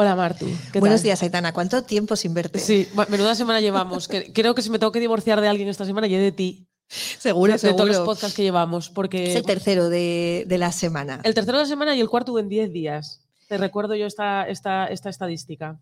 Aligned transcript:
Hola 0.00 0.14
Martu. 0.14 0.46
¿qué 0.72 0.78
Buenos 0.78 1.00
tal? 1.00 1.04
días, 1.06 1.22
Aitana. 1.24 1.52
¿Cuánto 1.52 1.82
tiempo 1.82 2.14
sin 2.14 2.32
verte? 2.32 2.60
Sí, 2.60 2.86
menuda 3.08 3.34
semana 3.34 3.60
llevamos. 3.60 4.06
creo 4.06 4.54
que 4.54 4.62
si 4.62 4.70
me 4.70 4.78
tengo 4.78 4.92
que 4.92 5.00
divorciar 5.00 5.40
de 5.40 5.48
alguien 5.48 5.68
esta 5.68 5.84
semana, 5.84 6.06
y 6.06 6.14
de 6.14 6.30
ti. 6.30 6.68
seguro, 6.86 7.52
de, 7.52 7.58
de 7.58 7.72
todos 7.72 7.86
los 7.88 7.96
seguro. 7.96 8.12
podcasts 8.14 8.36
que 8.36 8.44
llevamos. 8.44 8.90
Porque 8.90 9.30
Es 9.30 9.34
el 9.34 9.42
tercero 9.42 9.88
de, 9.88 10.44
de 10.46 10.56
la 10.58 10.70
semana. 10.70 11.20
el 11.24 11.34
tercero 11.34 11.58
de 11.58 11.64
la 11.64 11.68
semana 11.68 11.96
y 11.96 12.00
el 12.00 12.08
cuarto 12.08 12.38
en 12.38 12.48
10 12.48 12.72
días. 12.72 13.22
Te 13.48 13.58
recuerdo 13.58 13.96
yo 13.96 14.06
esta, 14.06 14.46
esta, 14.48 14.86
esta 14.86 15.10
estadística. 15.10 15.80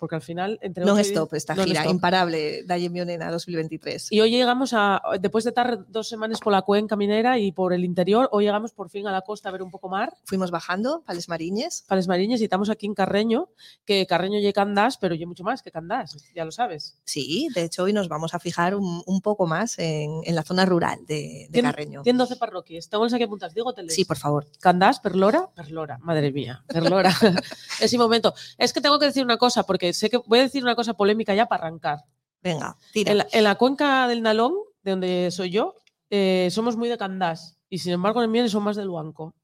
Porque 0.00 0.16
al 0.16 0.22
final, 0.22 0.58
entre 0.62 0.82
y 0.82 0.86
Non-stop 0.86 1.30
diez- 1.30 1.36
esta 1.36 1.54
gira 1.54 1.84
imparable 1.88 2.64
Dalle 2.64 2.88
Mionena 2.90 3.30
2023. 3.30 4.10
Y 4.10 4.20
hoy 4.20 4.30
llegamos 4.30 4.72
a, 4.74 5.00
después 5.20 5.44
de 5.44 5.50
estar 5.50 5.86
dos 5.88 6.08
semanas 6.08 6.40
por 6.40 6.52
la 6.52 6.62
cuenca 6.62 6.96
minera 6.96 7.38
y 7.38 7.52
por 7.52 7.72
el 7.72 7.84
interior, 7.84 8.28
hoy 8.32 8.44
llegamos 8.46 8.72
por 8.72 8.88
fin 8.90 9.06
a 9.06 9.12
la 9.12 9.20
costa 9.20 9.50
a 9.50 9.52
ver 9.52 9.62
un 9.62 9.70
poco 9.70 9.88
mar. 9.88 10.12
Fuimos 10.24 10.50
bajando, 10.50 11.02
Pales 11.06 11.28
Mariñes. 11.28 11.84
Pales 11.86 12.08
Mariñas 12.08 12.40
y 12.40 12.44
estamos 12.44 12.70
aquí 12.70 12.86
en 12.86 12.94
Carreño, 12.94 13.50
que 13.84 14.06
Carreño 14.06 14.38
y 14.40 14.52
Candás, 14.52 14.96
pero 14.96 15.14
yo 15.14 15.26
mucho 15.28 15.44
más 15.44 15.62
que 15.62 15.70
Candás, 15.70 16.16
ya 16.34 16.44
lo 16.44 16.50
sabes. 16.50 16.96
Sí, 17.04 17.48
de 17.54 17.64
hecho 17.64 17.82
hoy 17.84 17.92
nos 17.92 18.08
vamos 18.08 18.32
a 18.34 18.38
fijar 18.40 18.74
un, 18.74 19.02
un 19.06 19.20
poco 19.20 19.46
más 19.46 19.78
en, 19.78 20.22
en 20.24 20.34
la 20.34 20.42
zona 20.42 20.64
rural 20.64 20.98
de, 21.06 21.46
de 21.50 21.58
Tien- 21.60 21.62
Carreño. 21.64 22.02
Tienen 22.02 22.18
12 22.18 22.36
parroquias. 22.36 22.88
Tengo 22.88 23.04
aquí 23.04 23.22
apuntas, 23.22 23.52
digo 23.54 23.68
hoteles. 23.68 23.94
Sí, 23.94 24.06
por 24.06 24.16
favor. 24.16 24.46
Candás, 24.60 24.98
Perlora, 25.00 25.50
Perlora, 25.54 25.98
madre 25.98 26.32
mía, 26.32 26.64
Perlora. 26.66 27.12
Ese 27.80 27.98
momento. 27.98 28.32
Es 28.56 28.72
que 28.72 28.80
tengo 28.80 28.98
que 28.98 29.06
decir 29.06 29.24
una 29.24 29.36
cosa, 29.36 29.64
porque 29.64 29.89
sé 29.92 30.10
que 30.10 30.18
voy 30.18 30.38
a 30.38 30.42
decir 30.42 30.62
una 30.62 30.74
cosa 30.76 30.94
polémica 30.94 31.34
ya 31.34 31.46
para 31.46 31.64
arrancar. 31.64 31.98
Venga, 32.42 32.76
tira. 32.92 33.12
En 33.12 33.18
la, 33.18 33.26
en 33.32 33.44
la 33.44 33.54
cuenca 33.56 34.08
del 34.08 34.22
Nalón, 34.22 34.54
de 34.82 34.90
donde 34.92 35.28
soy 35.30 35.50
yo, 35.50 35.74
eh, 36.10 36.48
somos 36.50 36.76
muy 36.76 36.88
de 36.88 36.96
Candás. 36.98 37.58
Y 37.68 37.78
sin 37.78 37.92
embargo, 37.92 38.20
en 38.20 38.24
el 38.24 38.30
Mieres 38.30 38.52
son 38.52 38.62
más 38.64 38.76
del 38.76 38.86
Luanco. 38.86 39.34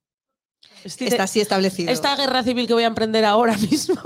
Este- 0.83 1.07
Está 1.07 1.25
así 1.25 1.41
establecido. 1.41 1.93
esta 1.93 2.17
guerra 2.17 2.43
civil 2.43 2.67
que 2.67 2.75
voy 2.75 2.83
a 2.85 2.89
emprender 2.89 3.25
ahora 3.25 3.57
mismo. 3.71 3.97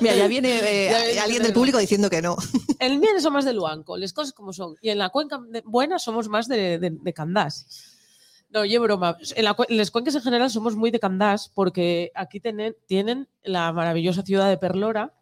Mira, 0.00 0.14
ya 0.16 0.26
viene 0.26 0.58
eh, 0.58 0.90
Ya 0.90 1.02
viene 1.04 1.20
alguien 1.20 1.42
de 1.42 1.48
del 1.48 1.54
público 1.54 1.78
diciendo 1.78 2.10
que 2.10 2.20
no. 2.20 2.36
en 2.78 2.92
el 2.92 2.98
Mieres 2.98 3.22
son 3.22 3.32
más 3.32 3.44
del 3.44 3.56
Luanco, 3.56 3.96
las 3.96 4.12
cosas 4.12 4.32
como 4.34 4.52
son. 4.52 4.74
Y 4.82 4.90
en 4.90 4.98
la 4.98 5.08
cuenca 5.10 5.40
buena 5.64 5.98
somos 5.98 6.28
más 6.28 6.48
de, 6.48 6.78
de, 6.78 6.90
de 6.90 7.12
Candás. 7.14 7.94
No, 8.50 8.60
oye, 8.60 8.78
broma. 8.78 9.16
En, 9.36 9.44
la, 9.44 9.54
cue- 9.56 9.66
en 9.68 9.76
las 9.76 9.90
cuencas 9.90 10.14
en 10.14 10.22
general 10.22 10.50
somos 10.50 10.74
muy 10.74 10.90
de 10.90 10.98
Candás 11.00 11.50
porque 11.54 12.10
aquí 12.14 12.40
tienen 12.86 13.28
la 13.42 13.72
maravillosa 13.72 14.22
ciudad 14.22 14.48
de 14.48 14.56
Perlora, 14.58 15.14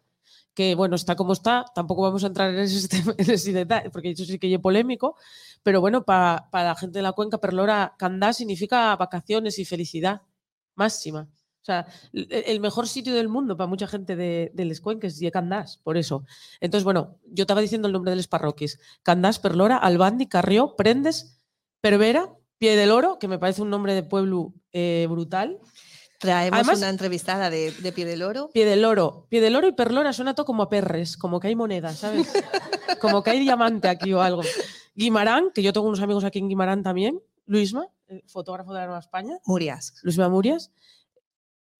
que 0.57 0.73
bueno, 0.75 0.95
está 0.95 1.15
como 1.15 1.33
está, 1.33 1.65
tampoco 1.75 2.01
vamos 2.01 2.23
a 2.23 2.27
entrar 2.27 2.49
en 2.51 2.59
ese, 2.61 2.87
en 3.17 3.29
ese 3.31 3.53
detalle, 3.53 3.91
porque 3.91 4.09
eso 4.11 4.25
sí 4.25 4.39
que 4.39 4.51
es 4.53 4.59
polémico, 4.59 5.15
pero 5.63 5.81
bueno, 5.81 6.03
pa- 6.03 6.49
para 6.51 6.69
la 6.69 6.75
gente 6.75 6.97
de 6.99 7.03
la 7.03 7.13
cuenca, 7.13 7.37
Perlora, 7.37 7.93
Candás 7.99 8.37
significa 8.37 8.95
vacaciones 8.95 9.59
y 9.59 9.65
felicidad 9.65 10.23
máxima. 10.75 11.29
O 11.61 11.65
sea, 11.67 11.85
el 12.13 12.27
el 12.31 12.59
mejor 12.61 12.87
sitio 12.87 13.13
del 13.13 13.27
mundo 13.29 13.55
para 13.57 13.67
mucha 13.67 13.87
gente 13.87 14.15
de, 14.15 14.51
de 14.55 14.65
les 14.65 14.79
cuenques 14.81 15.21
y 15.21 15.29
Candás, 15.31 15.77
por 15.83 15.95
eso. 15.97 16.25
Entonces, 16.61 16.85
bueno, 16.85 17.19
yo 17.25 17.43
estaba 17.43 17.61
diciendo 17.61 17.87
el 17.87 17.93
nombre 17.93 18.11
de 18.11 18.15
los 18.17 18.27
parroquias. 18.27 18.79
Candás, 19.03 19.37
Perlora, 19.39 19.77
Albandi, 19.77 20.27
Carrió, 20.27 20.75
Prendes, 20.77 21.39
Pervera, 21.81 22.33
Pie 22.57 22.75
del 22.77 22.91
Oro, 22.91 23.19
que 23.19 23.27
me 23.27 23.37
parece 23.37 23.61
un 23.61 23.69
nombre 23.69 23.93
de 23.93 24.03
pueblo 24.03 24.53
eh, 24.71 25.07
brutal. 25.09 25.59
Traemos 26.19 26.57
Además- 26.59 26.77
una 26.79 26.89
entrevistada 26.89 27.49
de, 27.49 27.71
de 27.71 27.91
Pie 27.91 28.05
del 28.05 28.23
Oro. 28.23 28.49
Pie 28.53 28.65
del 28.65 28.85
Oro. 28.85 29.27
Pie 29.29 29.39
del 29.41 29.55
Oro 29.55 29.67
y 29.67 29.73
Perlora 29.73 30.13
suena 30.13 30.33
todo 30.33 30.45
como 30.45 30.63
a 30.63 30.69
perres, 30.69 31.15
como 31.15 31.39
que 31.39 31.47
hay 31.49 31.55
moneda, 31.55 31.93
¿sabes? 31.93 32.27
como 33.01 33.21
que 33.23 33.31
hay 33.31 33.39
diamante 33.39 33.87
aquí 33.87 34.13
o 34.13 34.21
algo. 34.21 34.41
Guimarán, 34.95 35.51
que 35.53 35.61
yo 35.61 35.73
tengo 35.73 35.87
unos 35.87 36.01
amigos 36.01 36.23
aquí 36.23 36.39
en 36.39 36.49
Guimarán 36.49 36.81
también. 36.81 37.21
Luisma, 37.45 37.87
el 38.07 38.23
fotógrafo 38.27 38.73
de 38.73 38.79
la 38.79 38.85
Nueva 38.85 38.99
España. 38.99 39.37
Murias. 39.45 39.93
Luisma 40.01 40.27
Murias. 40.27 40.71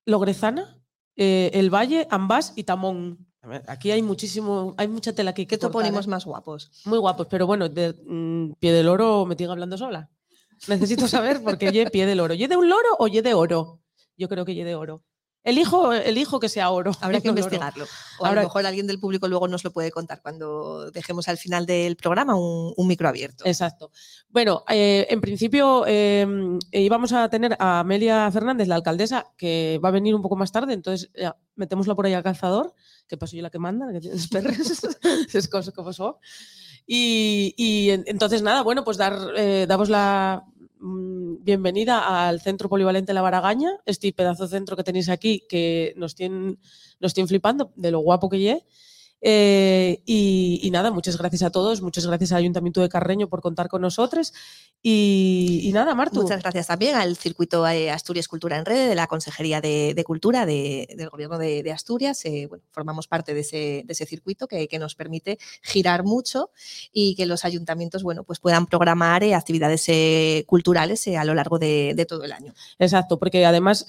Logrezana, 0.06 0.78
eh, 1.16 1.50
El 1.54 1.74
Valle, 1.74 2.08
Ambás 2.10 2.54
y 2.56 2.64
Tamón. 2.64 3.26
Aquí 3.68 3.92
hay 3.92 4.02
muchísimo, 4.02 4.76
hay 4.78 4.88
mucha 4.88 5.14
tela 5.14 5.34
que 5.34 5.48
¿Qué 5.48 5.58
cortar, 5.58 5.70
topónimos 5.70 6.06
¿eh? 6.06 6.10
más 6.10 6.26
guapos? 6.26 6.72
Muy 6.86 7.00
guapos, 7.00 7.28
pero 7.30 7.48
bueno, 7.48 7.70
de 7.70 7.94
mm, 8.06 8.54
Pie 8.60 8.72
del 8.74 8.88
Oro 8.88 9.26
me 9.26 9.36
tiene 9.36 9.52
hablando 9.54 9.78
sola. 9.78 10.10
Necesito 10.68 11.08
saber 11.08 11.42
por 11.42 11.58
qué 11.58 11.72
ye 11.72 11.90
Pie 11.90 12.06
del 12.06 12.20
Oro. 12.20 12.34
¿Ye 12.34 12.48
de 12.48 12.56
un 12.58 12.70
loro 12.70 12.90
o 13.00 13.08
ye 13.08 13.22
de 13.22 13.34
oro? 13.34 13.80
Yo 14.18 14.28
creo 14.30 14.46
que 14.46 14.54
de 14.66 14.76
oro. 14.76 15.04
Elijo, 15.44 15.94
elijo 15.94 16.42
que 16.42 16.50
sea 16.50 16.72
oro. 16.72 16.92
Habrá 17.02 17.22
que 17.22 17.28
no 17.28 17.32
investigarlo. 17.32 17.86
O 18.20 18.26
a 18.26 18.30
Ahora- 18.30 18.42
lo 18.42 18.48
mejor 18.48 18.66
alguien 18.66 18.86
del 18.86 19.00
público 19.00 19.30
luego 19.30 19.48
nos 19.48 19.64
lo 19.64 19.72
puede 19.72 19.92
contar 19.92 20.22
cuando 20.22 20.92
dejemos 20.92 21.30
al 21.30 21.38
final 21.38 21.66
del 21.66 21.96
programa 21.96 22.36
un, 22.36 22.74
un 22.76 22.88
micro 22.88 23.08
abierto. 23.08 23.46
Exacto. 23.46 23.92
Bueno, 24.28 24.64
eh, 24.68 25.08
en 25.10 25.22
principio 25.22 25.86
eh, 25.88 26.28
eh, 26.72 26.82
íbamos 26.82 27.14
a 27.14 27.30
tener 27.30 27.56
a 27.60 27.80
Amelia 27.80 28.30
Fernández, 28.30 28.68
la 28.68 28.76
alcaldesa, 28.76 29.28
que 29.38 29.80
va 29.82 29.88
a 29.88 29.94
venir 29.94 30.14
un 30.16 30.22
poco 30.22 30.36
más 30.36 30.52
tarde, 30.52 30.74
entonces 30.74 31.10
ya, 31.18 31.38
metémosla 31.56 31.96
por 31.96 32.06
ahí 32.08 32.14
al 32.14 32.24
calzador, 32.24 32.74
que 33.08 33.16
paso 33.16 33.38
yo 33.38 33.42
la 33.42 33.50
que 33.50 33.60
manda, 33.60 33.90
que 33.94 34.02
tienes 34.02 34.28
perres, 34.28 34.60
es 35.34 35.48
como 35.48 35.94
son. 35.94 36.16
Y, 36.86 37.54
y 37.58 37.92
en- 37.92 38.04
entonces 38.08 38.42
nada, 38.42 38.64
bueno, 38.64 38.84
pues 38.84 38.98
dar, 38.98 39.18
eh, 39.38 39.66
damos 39.68 39.88
la 39.90 40.44
bienvenida 40.80 42.28
al 42.28 42.42
Centro 42.42 42.70
Polivalente 42.70 43.14
La 43.14 43.22
Baragaña, 43.22 43.72
este 43.86 44.12
pedazo 44.14 44.44
de 44.44 44.50
centro 44.50 44.76
que 44.76 44.84
tenéis 44.84 45.10
aquí, 45.10 45.44
que 45.50 45.94
nos 45.98 46.16
tienen, 46.16 46.60
nos 47.00 47.14
flipando 47.28 47.72
de 47.76 47.92
lo 47.92 48.00
guapo 48.00 48.30
que 48.30 48.40
es. 48.40 48.64
Eh, 49.22 50.02
y, 50.06 50.60
y 50.62 50.72
nada, 50.72 50.92
muchas 50.92 51.18
gracias 51.18 51.42
a 51.42 51.50
todos, 51.50 51.82
muchas 51.82 52.06
gracias 52.06 52.32
al 52.32 52.38
Ayuntamiento 52.40 52.82
de 52.82 52.90
Carreño 52.90 53.28
por 53.28 53.42
contar 53.42 53.68
con 53.68 53.82
nosotros. 53.82 54.34
Y, 54.84 55.62
y 55.64 55.72
nada, 55.72 55.96
Martu. 55.96 56.22
Muchas 56.22 56.42
gracias 56.42 56.68
también 56.68 56.96
al 56.96 57.18
Circuito 57.18 57.68
eh, 57.68 57.90
Asturias 57.90 58.28
Cultura 58.28 58.58
en 58.58 58.66
Red 58.66 58.90
de 58.90 58.96
la 58.96 59.08
Consejería 59.08 59.60
de, 59.60 59.94
de 59.96 60.04
Cultura 60.04 60.46
de- 60.46 60.88
del 60.96 61.10
Gobierno 61.10 61.40
de, 61.40 61.64
de 61.64 61.72
Asturias. 61.72 62.24
Eh, 62.26 62.46
bueno, 62.48 62.64
formamos 62.72 63.08
parte 63.08 63.34
de 63.34 63.40
ese, 63.42 64.06
circuito 64.06 64.48
que, 64.48 64.68
que 64.68 64.78
nos 64.78 64.94
permite 64.96 65.40
girar 65.64 66.04
mucho 66.04 66.52
y 66.94 67.16
que 67.16 67.26
los 67.26 67.44
ayuntamientos 67.44 68.04
bueno, 68.04 68.24
pues 68.24 68.40
puedan 68.40 68.68
programar 68.68 69.24
eh, 69.24 69.34
actividades 69.34 69.88
culturales 70.46 71.08
a 71.08 71.26
lo 71.26 71.34
largo 71.34 71.58
de, 71.58 72.06
todo 72.08 72.24
el 72.24 72.32
año. 72.32 72.54
Exacto, 72.78 73.18
porque 73.18 73.46
además 73.46 73.86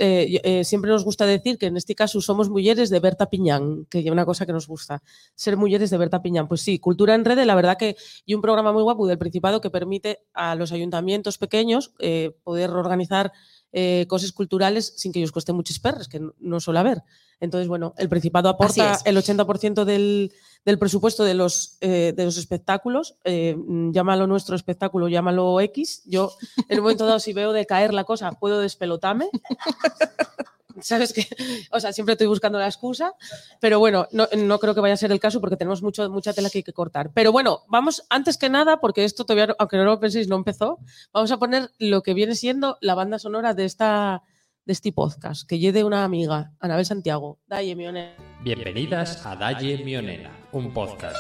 siempre 0.65 0.91
nos 0.91 1.05
gusta 1.05 1.27
decir 1.27 1.59
que 1.59 1.67
en 1.67 1.77
este 1.77 1.95
caso 1.95 2.21
somos 2.21 2.49
mujeres 2.49 2.91
de 2.91 2.99
Berta 3.01 3.29
Piñán, 3.29 3.85
que 3.91 4.01
es 4.01 4.11
una 4.11 4.25
cosa 4.25 4.47
que 4.47 4.53
nos 4.53 4.67
gusta, 4.67 5.03
ser 5.35 5.57
mujeres 5.57 5.91
de 5.91 5.99
Berta 5.99 6.23
Piñán. 6.23 6.49
Pues 6.49 6.61
sí, 6.63 6.79
Cultura 6.79 7.15
en 7.15 7.25
Red, 7.25 7.39
la 7.45 7.55
verdad 7.55 7.77
que 7.77 7.97
y 8.25 8.35
un 8.35 8.43
programa 8.43 8.73
muy 8.73 8.83
guapo 8.83 9.07
del 9.07 9.19
Principado 9.19 9.61
que 9.61 9.71
permite 9.71 10.21
a 10.35 10.55
los 10.55 10.73
ayuntamientos 10.73 11.39
pequeños 11.39 11.93
eh, 11.99 12.37
poder 12.45 12.71
organizar 12.71 13.33
eh, 13.71 14.07
cosas 14.09 14.33
culturales 14.33 14.95
sin 14.97 15.13
que 15.13 15.19
ellos 15.19 15.31
cueste 15.31 15.53
muchos 15.53 15.79
perros, 15.79 16.09
que 16.09 16.27
no, 16.39 16.59
suele 16.59 16.81
haber. 16.81 17.03
Entonces, 17.39 17.69
bueno, 17.69 17.93
el 17.99 18.09
Principado 18.09 18.49
aporta 18.49 18.99
el 19.05 19.15
80% 19.15 19.85
del, 19.85 20.33
del 20.65 20.79
presupuesto 20.79 21.23
de 21.23 21.35
los, 21.35 21.77
eh, 21.83 22.15
de 22.17 22.25
los 22.25 22.39
espectáculos. 22.39 23.19
eh, 23.25 23.57
llámalo 23.93 24.27
nuestro 24.27 24.57
espectáculo, 24.57 25.09
llámalo 25.09 25.61
X. 25.61 26.03
Yo, 26.07 26.33
en 26.71 26.79
un 26.79 26.85
momento 26.85 27.05
dado, 27.05 27.21
si 27.21 27.35
veo 27.35 27.53
de 27.53 27.67
caer 27.67 27.93
la 27.93 28.05
cosa, 28.05 28.33
puedo 28.33 28.59
despelotarme. 28.59 29.29
¿Sabes 30.83 31.13
qué? 31.15 31.27
O 31.71 31.81
sea, 31.81 31.93
siempre 31.93 32.13
estoy 32.13 32.27
buscando 32.27 32.59
la 32.59 32.67
excusa, 32.67 33.15
pero 33.61 33.79
bueno, 33.79 34.07
no, 34.13 34.29
no 34.37 34.59
creo 34.59 34.75
que 34.75 34.81
vaya 34.81 34.95
a 34.95 34.99
ser 34.99 35.13
el 35.13 35.21
caso 35.21 35.41
porque 35.41 35.57
tenemos 35.57 35.83
mucho, 35.83 36.09
mucha 36.11 36.33
tela 36.33 36.51
que 36.51 36.59
hay 36.59 36.63
que 36.63 36.73
cortar. 36.73 37.13
Pero 37.15 37.33
bueno, 37.33 37.63
vamos, 37.69 38.05
antes 38.11 38.39
que 38.39 38.49
nada, 38.49 38.81
porque 38.81 39.05
esto 39.05 39.25
todavía, 39.25 39.55
aunque 39.59 39.77
no 39.77 39.85
lo 39.85 40.01
penséis, 40.01 40.29
no 40.29 40.37
empezó, 40.37 40.79
vamos 41.13 41.31
a 41.31 41.39
poner 41.39 41.71
lo 41.79 42.03
que 42.03 42.15
viene 42.15 42.35
siendo 42.35 42.79
la 42.81 42.95
banda 42.95 43.19
sonora 43.19 43.55
de 43.55 43.65
esta 43.65 44.23
de 44.65 44.73
este 44.75 44.93
podcast, 44.93 45.49
que 45.49 45.59
lleve 45.59 45.83
una 45.83 46.05
amiga, 46.05 46.53
Anabel 46.61 46.85
Santiago. 46.85 47.39
Daye, 47.47 47.75
Mione. 47.75 48.15
Bienvenidas 48.43 49.25
a 49.25 49.35
Dalle 49.35 49.79
Mionena, 49.83 50.31
un 50.53 50.75
podcast 50.75 51.17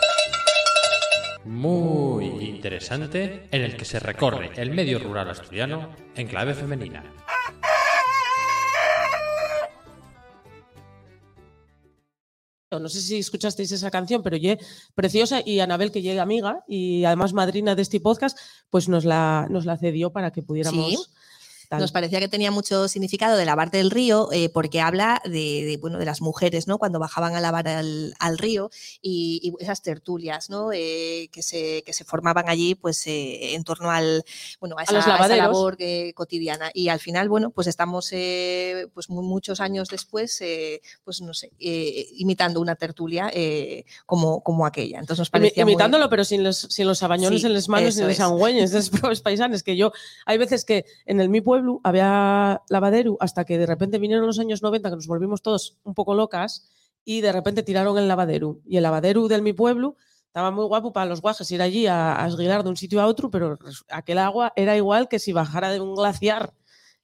muy 1.45 2.27
interesante 2.27 3.49
en 3.51 3.63
el 3.63 3.75
que 3.77 3.87
se 3.87 3.99
recorre 4.01 4.51
el 4.57 4.71
medio 4.71 4.99
rural 4.99 5.31
asturiano 5.31 5.95
en 6.15 6.27
clave 6.27 6.53
femenina. 6.53 7.03
No 12.71 12.89
sé 12.89 13.01
si 13.01 13.19
escuchasteis 13.19 13.73
esa 13.73 13.91
canción, 13.91 14.23
pero 14.23 14.37
ye 14.37 14.59
preciosa 14.95 15.41
y 15.45 15.61
Anabel, 15.61 15.91
que 15.91 16.03
llega 16.03 16.23
amiga 16.23 16.65
y 16.69 17.05
además 17.05 17.33
madrina 17.33 17.75
de 17.75 17.83
este 17.83 17.99
podcast, 18.01 18.39
pues 18.69 18.89
nos 18.89 19.05
la, 19.07 19.47
nos 19.49 19.65
la 19.65 19.79
cedió 19.79 20.13
para 20.13 20.33
que 20.33 20.43
pudiéramos... 20.43 20.91
Sí. 20.91 20.97
Nos 21.71 21.93
parecía 21.93 22.19
que 22.19 22.29
tenía 22.29 22.51
mucho 22.51 22.89
significado 22.89 23.37
de 23.37 23.45
lavar 23.45 23.71
del 23.71 23.91
río 23.91 24.31
eh, 24.33 24.49
porque 24.49 24.81
habla 24.81 25.21
de, 25.25 25.31
de, 25.67 25.77
bueno, 25.79 25.99
de 25.99 26.07
las 26.07 26.23
mujeres 26.23 26.67
¿no? 26.67 26.79
cuando 26.79 26.99
bajaban 26.99 27.35
a 27.35 27.41
lavar 27.41 27.69
al, 27.69 28.15
al 28.19 28.39
río 28.39 28.71
y, 29.03 29.41
y 29.43 29.63
esas 29.63 29.83
tertulias 29.83 30.49
¿no? 30.49 30.73
eh, 30.73 31.29
que, 31.31 31.43
se, 31.43 31.83
que 31.85 31.93
se 31.93 32.05
formaban 32.05 32.49
allí 32.49 32.75
pues, 32.75 33.07
eh, 33.07 33.55
en 33.55 33.65
torno 33.65 33.91
al, 33.91 34.25
bueno, 34.61 34.77
a 34.79 34.85
esa, 34.85 34.93
los 34.95 35.07
a 35.07 35.17
esa 35.27 35.37
labor 35.37 35.77
eh, 35.79 36.13
cotidiana. 36.15 36.71
Y 36.73 36.89
al 36.89 37.01
final, 37.01 37.29
bueno, 37.29 37.51
pues 37.51 37.67
estamos 37.67 38.09
eh, 38.13 38.87
pues, 38.95 39.11
mu- 39.11 39.23
muchos 39.23 39.61
años 39.61 39.89
después, 39.91 40.41
eh, 40.41 40.81
pues 41.05 41.21
no 41.21 41.35
sé, 41.35 41.53
imitando 41.59 42.63
una 42.63 42.77
tertulia 42.77 43.31
como, 44.07 44.43
como 44.43 44.65
aquella. 44.65 45.01
Entonces 45.01 45.19
nos 45.19 45.31
parecía 45.31 45.65
muy- 45.65 45.73
imitándolo, 45.75 46.09
pero 46.09 46.25
sin 46.25 46.43
los, 46.43 46.57
sin 46.71 46.87
los 46.87 46.99
sabañones 46.99 47.41
Sí, 47.43 47.47
en 47.47 47.53
las 47.53 47.69
manos 47.69 47.95
ni 47.97 48.03
los 48.05 48.13
es. 48.13 48.21
angüeños 48.21 48.71
de 48.71 48.83
los 49.09 49.21
paisanes. 49.21 49.63
Que 49.63 49.77
yo, 49.77 49.93
hay 50.25 50.39
veces 50.39 50.65
que 50.65 50.87
en 51.05 51.21
el 51.21 51.29
mi 51.29 51.43
pueblo 51.43 51.58
había 51.85 52.63
lavadero 52.69 53.17
hasta 53.21 53.45
que 53.45 53.59
de 53.59 53.67
repente 53.67 53.99
vinieron 53.99 54.27
los 54.27 54.39
años 54.39 54.63
90 54.63 54.91
que 54.91 54.97
nos 54.97 55.07
volvimos 55.07 55.43
todos 55.43 55.79
un 55.85 55.95
poco 55.95 56.15
locas 56.15 56.69
y 57.05 57.21
de 57.21 57.33
repente 57.33 57.63
tiraron 57.63 57.97
el 57.99 58.09
lavadero. 58.09 58.61
Y 58.67 58.77
el 58.77 58.83
lavadero 58.83 59.29
del 59.29 59.43
mi 59.43 59.53
pueblo 59.53 59.97
estaba 60.27 60.51
muy 60.51 60.67
guapo 60.67 60.93
para 60.93 61.07
los 61.07 61.21
guajes 61.21 61.51
ir 61.51 61.63
allí 61.63 61.87
a, 61.87 62.23
a 62.23 62.29
esguilar 62.29 62.63
de 62.63 62.71
un 62.71 62.77
sitio 62.77 63.01
a 63.01 63.07
otro, 63.07 63.31
pero 63.31 63.59
aquel 63.89 64.19
agua 64.19 64.53
era 64.57 64.77
igual 64.77 65.09
que 65.09 65.19
si 65.19 65.33
bajara 65.33 65.71
de 65.71 65.81
un 65.81 65.95
glaciar. 65.95 66.53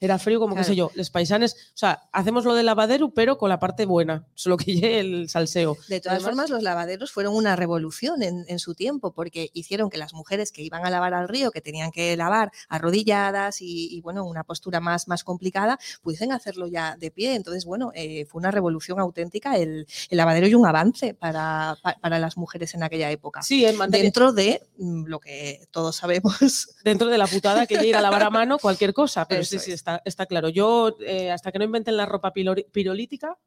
Era 0.01 0.19
frío 0.19 0.39
como 0.41 0.55
qué 0.55 0.65
sé 0.65 0.77
yo. 0.77 0.91
Los 0.97 1.09
paisanes, 1.11 1.55
o 1.55 1.77
sea, 1.79 2.03
hacemos 2.13 2.45
lo 2.45 2.55
del 2.55 2.67
lavadero, 2.67 3.15
pero 3.15 3.39
con 3.39 3.49
la 3.49 3.59
parte 3.59 3.87
buena, 3.87 4.27
solo 4.35 4.57
que 4.57 4.75
llegue 4.75 5.01
el 5.01 5.29
salseo. 5.31 5.77
De 5.89 6.01
todas 6.01 6.17
Además- 6.17 6.31
formas, 6.31 6.51
los 6.51 6.63
lavaderos 6.63 7.11
fueron 7.13 7.35
una 7.35 7.57
revolución 7.57 8.23
en, 8.23 8.45
en 8.49 8.59
su 8.59 8.75
tiempo, 8.75 9.13
porque 9.13 9.51
hicieron 9.55 9.89
que 9.91 9.97
las 9.99 10.13
mujeres 10.13 10.53
que 10.53 10.63
iban 10.63 10.85
a 10.85 10.91
lavar 10.91 11.15
al 11.15 11.29
río, 11.29 11.51
que 11.51 11.61
tenían 11.61 11.91
que 11.91 12.17
lavar 12.17 12.51
arrodilladas 12.69 13.63
y, 13.63 13.89
y, 13.97 14.01
bueno, 14.03 14.25
una 14.25 14.45
postura 14.45 14.81
más, 14.81 15.09
más 15.09 15.25
complicada, 15.25 15.79
pudiesen 16.03 16.33
hacerlo 16.33 16.67
ya 16.67 16.97
de 16.97 17.11
pie. 17.11 17.35
Entonces, 17.35 17.65
bueno, 17.65 17.91
eh, 17.95 18.27
fue 18.27 18.41
una 18.41 18.51
revolución 18.51 19.01
auténtica 19.01 19.57
el, 19.57 19.87
el 20.11 20.17
lavadero 20.17 20.47
y 20.47 20.55
un 20.55 20.67
avance 20.67 21.15
para, 21.15 21.77
pa- 21.83 21.97
para 22.01 22.19
las 22.19 22.37
mujeres 22.37 22.75
en 22.75 22.83
aquella 22.83 23.11
época. 23.11 23.43
Sí, 23.43 23.65
en 23.65 23.77
materia- 23.77 24.03
Dentro 24.05 24.33
de 24.33 24.61
mm, 24.79 25.05
lo 25.07 25.19
que 25.21 25.67
todos 25.71 25.97
sabemos. 25.97 26.37
dentro 26.85 27.09
de 27.09 27.17
la 27.19 27.27
putada 27.27 27.67
que 27.67 27.85
ir 27.87 27.97
a 27.97 28.01
lavar 28.03 28.23
a 28.25 28.31
mano 28.31 28.59
cualquier 28.59 28.93
cosa, 28.93 29.27
pero 29.27 29.43
sí, 29.45 29.59
sí, 29.59 29.73
es. 29.73 29.84
Está, 30.05 30.27
claro. 30.27 30.49
Yo, 30.49 30.97
eh, 31.01 31.31
hasta 31.31 31.53
que 31.53 31.59
no 31.59 31.65
inventen 31.65 31.97
la 31.97 32.07
ropa 32.07 32.33
pirolítica, 32.33 33.39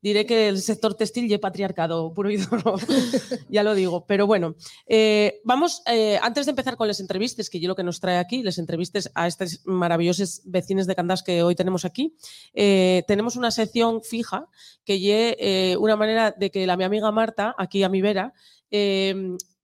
diré 0.00 0.24
que 0.24 0.48
el 0.48 0.58
sector 0.58 0.94
textil 0.94 1.28
ya 1.28 1.38
patriarcado, 1.38 2.12
puro 2.14 2.30
y 2.30 2.36
duro. 2.36 2.76
ya 3.48 3.62
lo 3.62 3.74
digo. 3.74 4.06
Pero 4.06 4.26
bueno, 4.26 4.56
eh, 4.86 5.40
vamos, 5.44 5.82
eh, 5.86 6.18
antes 6.22 6.46
de 6.46 6.50
empezar 6.50 6.76
con 6.76 6.88
las 6.88 7.00
entrevistas, 7.00 7.50
que 7.50 7.60
yo 7.60 7.68
lo 7.68 7.76
que 7.76 7.84
nos 7.84 8.00
trae 8.00 8.18
aquí, 8.18 8.42
las 8.42 8.58
entrevistas 8.58 9.10
a 9.14 9.26
estas 9.26 9.62
maravillosas 9.66 10.42
vecinas 10.44 10.86
de 10.86 10.94
Candás 10.94 11.22
que 11.22 11.42
hoy 11.42 11.54
tenemos 11.54 11.84
aquí, 11.84 12.16
tenemos 12.52 13.36
una 13.36 13.50
sección 13.50 14.02
fija 14.02 14.48
que 14.84 14.98
lle 14.98 15.76
una 15.78 15.96
manera 15.96 16.30
de 16.30 16.50
que 16.50 16.66
la 16.66 16.76
mi 16.76 16.84
amiga 16.84 17.10
Marta, 17.10 17.54
aquí 17.58 17.82
a 17.82 17.88
mi 17.88 18.00
vera, 18.00 18.32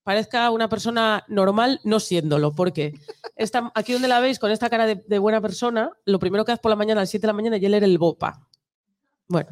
parezca 0.02 0.50
una 0.50 0.68
persona 0.68 1.24
normal 1.28 1.80
no 1.84 2.00
siéndolo, 2.00 2.52
porque 2.54 2.94
esta, 3.36 3.70
aquí 3.74 3.92
donde 3.92 4.08
la 4.08 4.20
veis 4.20 4.38
con 4.38 4.50
esta 4.50 4.68
cara 4.70 4.86
de, 4.86 4.96
de 5.06 5.18
buena 5.18 5.40
persona, 5.40 5.90
lo 6.04 6.18
primero 6.18 6.44
que 6.44 6.52
haces 6.52 6.60
por 6.62 6.70
la 6.70 6.76
mañana 6.76 7.00
a 7.00 7.02
las 7.04 7.10
7 7.10 7.22
de 7.22 7.26
la 7.28 7.32
mañana 7.32 7.56
y 7.56 7.60
leer 7.60 7.84
el 7.84 7.98
BOPA. 7.98 8.46
Bueno, 9.28 9.50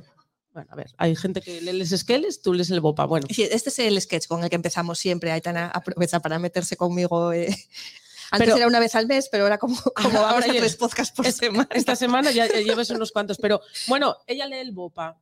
bueno, 0.52 0.68
a 0.72 0.76
ver, 0.76 0.90
hay 0.98 1.14
gente 1.14 1.40
que 1.40 1.60
lee 1.60 1.72
les 1.72 1.92
esqueles, 1.92 2.42
tú 2.42 2.52
lees 2.52 2.70
el 2.70 2.80
BOPA. 2.80 3.06
Bueno, 3.06 3.26
Sí, 3.30 3.42
Este 3.44 3.68
es 3.70 3.78
el 3.78 4.00
sketch 4.00 4.26
con 4.26 4.42
el 4.42 4.50
que 4.50 4.56
empezamos 4.56 4.98
siempre. 4.98 5.30
Aitana 5.30 5.68
aprovecha 5.68 6.20
para 6.20 6.38
meterse 6.38 6.76
conmigo. 6.76 7.32
eh. 7.32 7.46
Antes 8.32 8.46
Pero- 8.46 8.56
era 8.58 8.66
una 8.66 8.80
vez 8.80 8.94
al 8.96 9.06
mes, 9.06 9.28
pero 9.30 9.44
ahora 9.44 9.58
como, 9.58 9.76
como 9.94 10.08
Ahora 10.18 10.20
vamos 10.20 10.44
a 10.44 10.46
ya- 10.52 10.60
tres 10.60 10.76
podcasts 10.76 11.14
por 11.16 11.26
es- 11.26 11.36
semana. 11.36 11.68
esta 11.72 11.94
semana 11.96 12.30
ya, 12.32 12.46
ya 12.48 12.60
llevas 12.60 12.90
unos 12.90 13.12
cuantos, 13.12 13.38
pero 13.38 13.60
bueno, 13.86 14.16
ella 14.26 14.46
lee 14.46 14.58
el 14.58 14.72
BOPA 14.72 15.16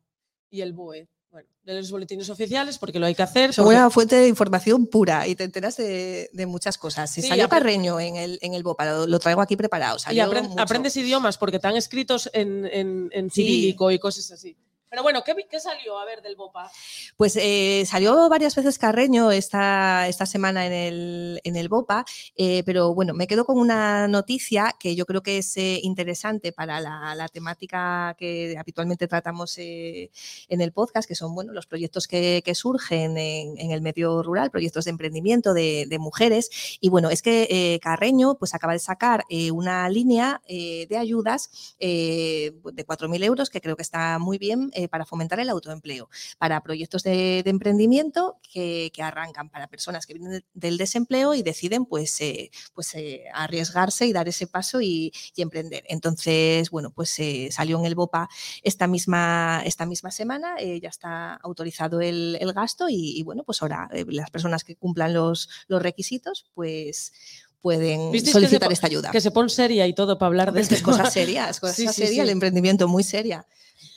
y 0.50 0.62
el 0.62 0.72
BOE. 0.72 1.08
Bueno, 1.30 1.46
lee 1.64 1.74
los 1.74 1.90
boletines 1.90 2.30
oficiales 2.30 2.78
porque 2.78 2.98
lo 2.98 3.04
hay 3.06 3.14
que 3.14 3.22
hacer. 3.22 3.52
Son 3.52 3.64
porque- 3.66 3.76
una 3.78 3.90
fuente 3.90 4.16
de 4.16 4.28
información 4.28 4.86
pura 4.86 5.26
y 5.26 5.34
te 5.34 5.44
enteras 5.44 5.76
de, 5.76 6.30
de 6.32 6.46
muchas 6.46 6.78
cosas. 6.78 7.10
Si 7.12 7.20
Sí, 7.22 7.28
salió 7.28 7.48
Carreño 7.48 8.00
en 8.00 8.16
el, 8.16 8.38
en 8.40 8.54
el 8.54 8.62
BOPA, 8.62 8.84
lo, 8.86 9.06
lo 9.06 9.18
traigo 9.18 9.40
aquí 9.42 9.54
preparado. 9.56 9.98
y 10.10 10.20
aprendes 10.20 10.96
idiomas 10.96 11.36
porque 11.36 11.56
están 11.56 11.76
escritos 11.76 12.30
en, 12.32 12.64
en, 12.66 13.10
en 13.12 13.30
Sí. 13.30 13.42
cirílico 13.42 13.90
y 13.90 13.98
cosas 13.98 14.30
así. 14.30 14.56
Pero 14.90 15.02
bueno, 15.02 15.22
¿qué, 15.22 15.60
salió 15.60 15.98
a 15.98 16.04
ver 16.04 16.22
del 16.22 16.36
BOPA? 16.36 16.70
Pues 17.16 17.36
eh, 17.36 17.84
salió 17.86 18.28
varias 18.28 18.54
veces 18.54 18.78
Carreño 18.78 19.30
esta, 19.30 20.08
esta 20.08 20.24
semana 20.24 20.66
en 20.66 20.72
el, 20.72 21.40
en 21.44 21.56
el 21.56 21.68
BOPA, 21.68 22.04
eh, 22.36 22.62
pero 22.64 22.94
bueno, 22.94 23.12
me 23.12 23.26
quedo 23.26 23.44
con 23.44 23.58
una 23.58 24.08
noticia 24.08 24.74
que 24.78 24.96
yo 24.96 25.04
creo 25.04 25.22
que 25.22 25.38
es 25.38 25.56
eh, 25.56 25.80
interesante 25.82 26.52
para 26.52 26.80
la, 26.80 27.28
temática 27.28 28.16
que 28.18 28.56
habitualmente 28.58 29.06
tratamos 29.06 29.58
eh, 29.58 30.10
en 30.48 30.60
el 30.62 30.72
podcast, 30.72 31.06
que 31.06 31.14
son 31.14 31.34
bueno, 31.34 31.52
los 31.52 31.66
proyectos 31.66 32.08
que, 32.08 32.42
surgen 32.54 33.18
en, 33.18 33.58
en 33.58 33.70
el 33.70 33.82
medio 33.82 34.22
rural, 34.22 34.50
proyectos 34.50 34.86
de 34.86 34.90
emprendimiento 34.90 35.52
de, 35.52 35.84
de 35.86 35.98
mujeres. 35.98 36.78
Y 36.80 36.88
bueno, 36.88 37.10
es 37.10 37.20
que 37.20 37.78
Carreño 37.82 38.36
pues, 38.38 38.54
acaba 38.54 38.72
de 38.72 38.78
sacar 38.78 39.24
una 39.52 39.88
línea 39.90 40.40
de 40.48 40.96
ayudas 40.98 41.76
de 41.78 42.52
4.000 42.62 43.24
euros, 43.24 43.50
que 43.50 43.60
creo 43.60 43.76
que 43.76 43.82
está 43.82 44.18
muy 44.18 44.38
bien 44.38 44.70
eh, 44.78 44.88
para 44.88 45.04
fomentar 45.04 45.40
el 45.40 45.48
autoempleo, 45.50 46.08
para 46.38 46.62
proyectos 46.62 47.02
de, 47.02 47.42
de 47.42 47.50
emprendimiento 47.50 48.38
que, 48.52 48.90
que 48.94 49.02
arrancan 49.02 49.48
para 49.50 49.66
personas 49.66 50.06
que 50.06 50.14
vienen 50.14 50.30
de- 50.32 50.44
del 50.54 50.76
desempleo 50.78 51.34
y 51.34 51.42
deciden 51.42 51.84
pues, 51.84 52.20
eh, 52.20 52.50
pues 52.74 52.94
eh, 52.94 53.24
arriesgarse 53.34 54.06
y 54.06 54.12
dar 54.12 54.28
ese 54.28 54.46
paso 54.46 54.80
y, 54.80 55.12
y 55.34 55.42
emprender. 55.42 55.84
Entonces, 55.88 56.70
bueno, 56.70 56.90
pues 56.90 57.16
salió 57.50 57.78
en 57.78 57.84
el 57.86 57.94
BOPA 57.94 58.28
esta 58.62 58.86
misma, 58.86 59.62
esta 59.64 59.86
misma 59.86 60.10
semana, 60.10 60.56
ya 60.80 60.88
está 60.88 61.34
autorizado 61.36 62.00
el, 62.00 62.36
el 62.40 62.52
gasto 62.52 62.88
y, 62.88 63.18
y, 63.18 63.22
bueno, 63.22 63.42
pues 63.44 63.60
ahora 63.62 63.88
las 64.08 64.30
personas 64.30 64.64
que 64.64 64.76
cumplan 64.76 65.12
los, 65.14 65.48
los 65.66 65.82
requisitos 65.82 66.46
pues 66.54 67.12
pueden 67.60 68.12
¿Visteis 68.12 68.22
que 68.34 68.40
se 68.40 68.46
solicitar 68.46 68.72
esta 68.72 68.86
ayuda. 68.86 69.10
Que 69.10 69.20
se 69.20 69.30
pone 69.30 69.48
seria 69.48 69.86
y 69.86 69.92
todo 69.94 70.16
para 70.18 70.28
hablar 70.28 70.46
de 70.52 70.60
Hombre, 70.60 70.62
es 70.62 70.68
que 70.68 70.74
este 70.76 70.90
es 70.90 70.96
cosas 70.96 71.12
serias, 71.12 71.58
cosas 71.60 71.76
Sí, 71.76 71.86
sí, 71.88 71.92
serias, 71.92 72.10
sí. 72.14 72.20
el 72.20 72.28
emprendimiento 72.30 72.86
muy 72.88 73.02
seria, 73.02 73.46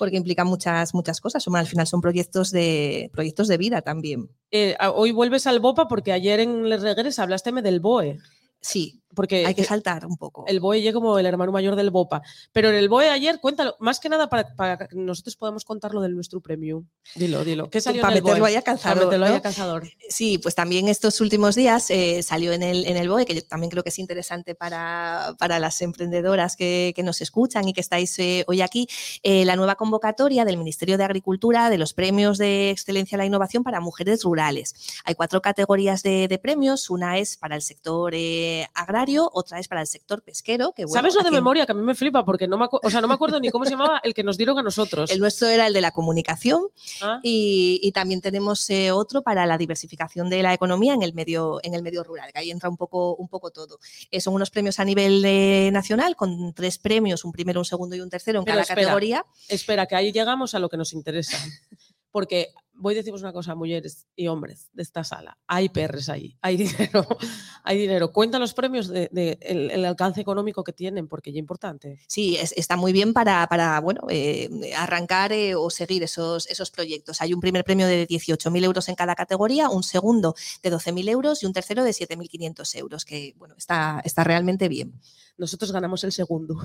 porque 0.02 0.18
implica 0.18 0.44
muchas, 0.44 0.96
muchas 0.96 1.22
cosas. 1.22 1.48
Al 1.48 1.68
final 1.68 1.86
son 1.86 2.02
proyectos 2.02 2.50
de, 2.50 3.12
proyectos 3.14 3.48
de 3.48 3.58
vida 3.58 3.84
también. 3.84 4.32
Eh, 4.50 4.76
hoy 4.96 5.12
vuelves 5.12 5.46
al 5.46 5.60
BOPA 5.60 5.88
porque 5.88 6.12
ayer 6.12 6.40
en 6.40 6.68
Les 6.68 6.82
Regres 6.82 7.20
hablaste 7.20 7.52
del 7.62 7.80
BOE. 7.80 8.18
Sí, 8.62 9.02
Porque 9.14 9.46
hay 9.46 9.56
que 9.56 9.64
saltar 9.64 10.06
un 10.06 10.16
poco. 10.18 10.46
el 10.48 10.60
BOE 10.60 10.82
llega 10.82 10.94
como 10.94 11.18
el 11.20 11.26
hermano 11.26 11.52
mayor 11.52 11.76
del 11.76 11.90
BOPA. 11.90 12.22
Pero 12.54 12.70
en 12.70 12.76
el 12.76 12.88
BOE 12.90 13.10
ayer, 13.10 13.40
cuéntalo, 13.42 13.76
más 13.80 14.00
que 14.00 14.08
nada 14.08 14.30
para, 14.30 14.56
para 14.56 14.78
que 14.88 14.96
nosotros 14.96 15.36
podamos 15.36 15.66
contar 15.66 15.94
lo 15.94 16.00
del 16.02 16.14
nuestro 16.16 16.40
premium. 16.42 16.86
Dilo, 17.16 17.44
dilo. 17.44 17.70
¿Qué 17.70 17.82
salió 17.82 18.02
Para 18.02 18.14
en 18.14 18.18
el 18.20 18.24
meterlo 18.24 18.44
BOE? 18.44 18.50
ahí 18.50 18.56
a 18.56 18.62
Para 18.62 18.66
calzador, 18.78 19.04
meterlo 19.06 19.26
ahí 19.26 19.32
¿no? 19.32 19.38
a 19.38 19.42
calzador. 19.42 19.84
Sí, 20.10 20.38
pues 20.38 20.56
también 20.56 20.88
estos 20.88 21.20
últimos 21.22 21.56
días 21.56 21.90
eh, 21.90 22.22
salió 22.24 22.54
en 22.54 22.64
el, 22.64 22.86
en 22.86 22.96
el 22.98 23.10
BOE, 23.10 23.26
que 23.26 23.36
yo 23.36 23.44
también 23.44 23.70
creo 23.72 23.84
que 23.84 23.90
es 23.90 24.00
interesante 24.00 24.56
para, 24.56 25.36
para 25.40 25.60
las 25.60 25.82
emprendedoras 25.82 26.56
que, 26.56 26.94
que 26.96 27.04
nos 27.04 27.20
escuchan 27.20 27.68
y 27.68 27.74
que 27.74 27.82
estáis 27.82 28.18
eh, 28.20 28.46
hoy 28.48 28.62
aquí, 28.62 28.88
eh, 29.24 29.44
la 29.44 29.56
nueva 29.56 29.76
convocatoria 29.76 30.46
del 30.46 30.58
Ministerio 30.58 30.98
de 30.98 31.04
Agricultura 31.04 31.70
de 31.70 31.78
los 31.80 31.94
premios 31.94 32.38
de 32.38 32.70
excelencia 32.70 33.16
a 33.16 33.20
la 33.20 33.26
innovación 33.26 33.64
para 33.64 33.82
mujeres 33.82 34.24
rurales. 34.24 34.74
Hay 35.04 35.16
cuatro 35.16 35.42
categorías 35.42 36.04
de, 36.04 36.28
de 36.30 36.38
premios, 36.38 36.90
una 36.90 37.18
es 37.18 37.36
para 37.38 37.56
el 37.56 37.62
sector 37.64 38.14
eh, 38.60 38.68
agrario, 38.74 39.30
otra 39.34 39.60
es 39.60 39.68
para 39.68 39.82
el 39.82 39.88
sector 39.88 40.22
pesquero. 40.24 40.74
Que, 40.74 40.86
bueno, 40.86 40.94
¿Sabes 40.96 41.16
lo 41.16 41.24
de 41.24 41.32
memoria? 41.32 41.66
Que 41.66 41.72
a 41.72 41.76
mí 41.76 41.82
me 41.82 41.96
flipa 41.96 42.26
porque 42.26 42.48
no 42.48 42.58
me, 42.58 42.68
o 42.72 42.90
sea, 42.90 43.02
no 43.02 43.08
me 43.08 43.14
acuerdo 43.14 43.40
ni 43.40 43.50
cómo 43.50 43.66
se 43.66 43.72
llamaba 43.72 44.00
el 44.04 44.14
que 44.14 44.24
nos 44.24 44.38
dieron 44.38 44.58
a 44.60 44.64
nosotros. 44.64 45.10
El 45.12 45.20
nuestro 45.20 45.48
era 45.48 45.68
el 45.68 45.74
de 45.74 45.82
la 45.82 45.92
comunicación 45.92 46.64
Ah, 47.02 47.20
y, 47.24 47.80
y 47.82 47.92
también 47.92 48.22
tenemos 48.22 48.70
eh, 48.70 48.92
otro 48.92 49.22
para 49.22 49.46
la 49.46 49.58
diversificación 49.58 50.30
de 50.30 50.44
la 50.44 50.54
economía 50.54 50.94
en 50.94 51.02
el 51.04 51.14
medio, 51.14 51.60
en 51.64 51.74
el 51.74 51.84
medio 51.84 52.04
rural, 52.04 52.32
que 52.32 52.40
ahí 52.40 52.52
entra 52.52 52.70
un 52.70 52.78
poco, 52.78 53.16
un 53.16 53.28
poco 53.28 53.52
todo. 53.52 53.80
Eh, 54.10 54.22
son 54.22 54.34
unos 54.34 54.50
premios 54.50 54.80
a 54.80 54.86
nivel 54.86 55.22
nacional 55.74 56.16
con 56.16 56.54
tres 56.54 56.78
premios, 56.78 57.24
un 57.26 57.32
primero, 57.32 57.60
un 57.60 57.66
segundo 57.66 57.96
y 57.96 58.02
un 58.02 58.10
tercero 58.10 58.40
en 58.40 58.46
Pero 58.46 58.54
cada 58.56 58.62
espera. 58.64 58.82
categoría. 58.82 59.26
Espera, 59.48 59.86
que 59.86 59.96
ahí 59.96 60.12
llegamos 60.12 60.54
a 60.56 60.60
lo 60.60 60.70
que 60.70 60.78
nos 60.78 60.94
interesa. 60.94 61.38
Porque 62.12 62.50
voy 62.74 62.94
a 62.96 62.98
deciros 62.98 63.22
una 63.22 63.34
cosa, 63.34 63.54
mujeres 63.56 64.08
y 64.16 64.28
hombres 64.28 64.70
de 64.74 64.82
esta 64.84 65.04
sala. 65.04 65.38
Hay 65.48 65.70
perres 65.70 66.10
ahí, 66.10 66.38
hay 66.42 66.58
dinero, 66.58 67.06
hay 67.64 67.78
dinero. 67.78 68.12
Cuenta 68.12 68.40
los 68.40 68.54
premios 68.54 68.88
de, 68.88 69.10
de 69.12 69.38
el, 69.42 69.70
el 69.72 69.86
alcance 69.86 70.22
económico 70.22 70.64
que 70.64 70.74
tienen, 70.74 71.08
porque 71.08 71.30
es 71.30 71.36
importante. 71.36 72.00
Sí, 72.08 72.38
es- 72.38 72.54
está 72.58 72.76
muy 72.78 72.92
bien 72.94 73.14
para, 73.14 73.46
para 73.48 73.80
bueno, 73.82 74.02
eh, 74.10 74.50
arrancar 74.78 75.32
eh, 75.32 75.56
o 75.56 75.70
seguir 75.70 76.04
esos, 76.04 76.48
esos 76.48 76.72
proyectos. 76.72 77.22
Hay 77.22 77.34
un 77.34 77.40
primer 77.42 77.64
premio 77.64 77.86
de 77.88 78.08
18.000 78.08 78.64
euros 78.64 78.90
en 78.90 78.96
cada 78.96 79.16
categoría, 79.16 79.70
un 79.70 79.84
segundo 79.84 80.36
de 80.64 80.72
12.000 80.72 81.08
euros 81.10 81.44
y 81.44 81.46
un 81.46 81.54
tercero 81.54 81.84
de 81.84 81.92
7.500 81.92 82.76
euros, 82.78 83.06
que 83.06 83.36
bueno, 83.38 83.56
está, 83.58 84.02
está 84.04 84.24
realmente 84.24 84.68
bien. 84.70 85.00
Nosotros 85.38 85.72
ganamos 85.72 86.04
el 86.04 86.12
segundo. 86.12 86.56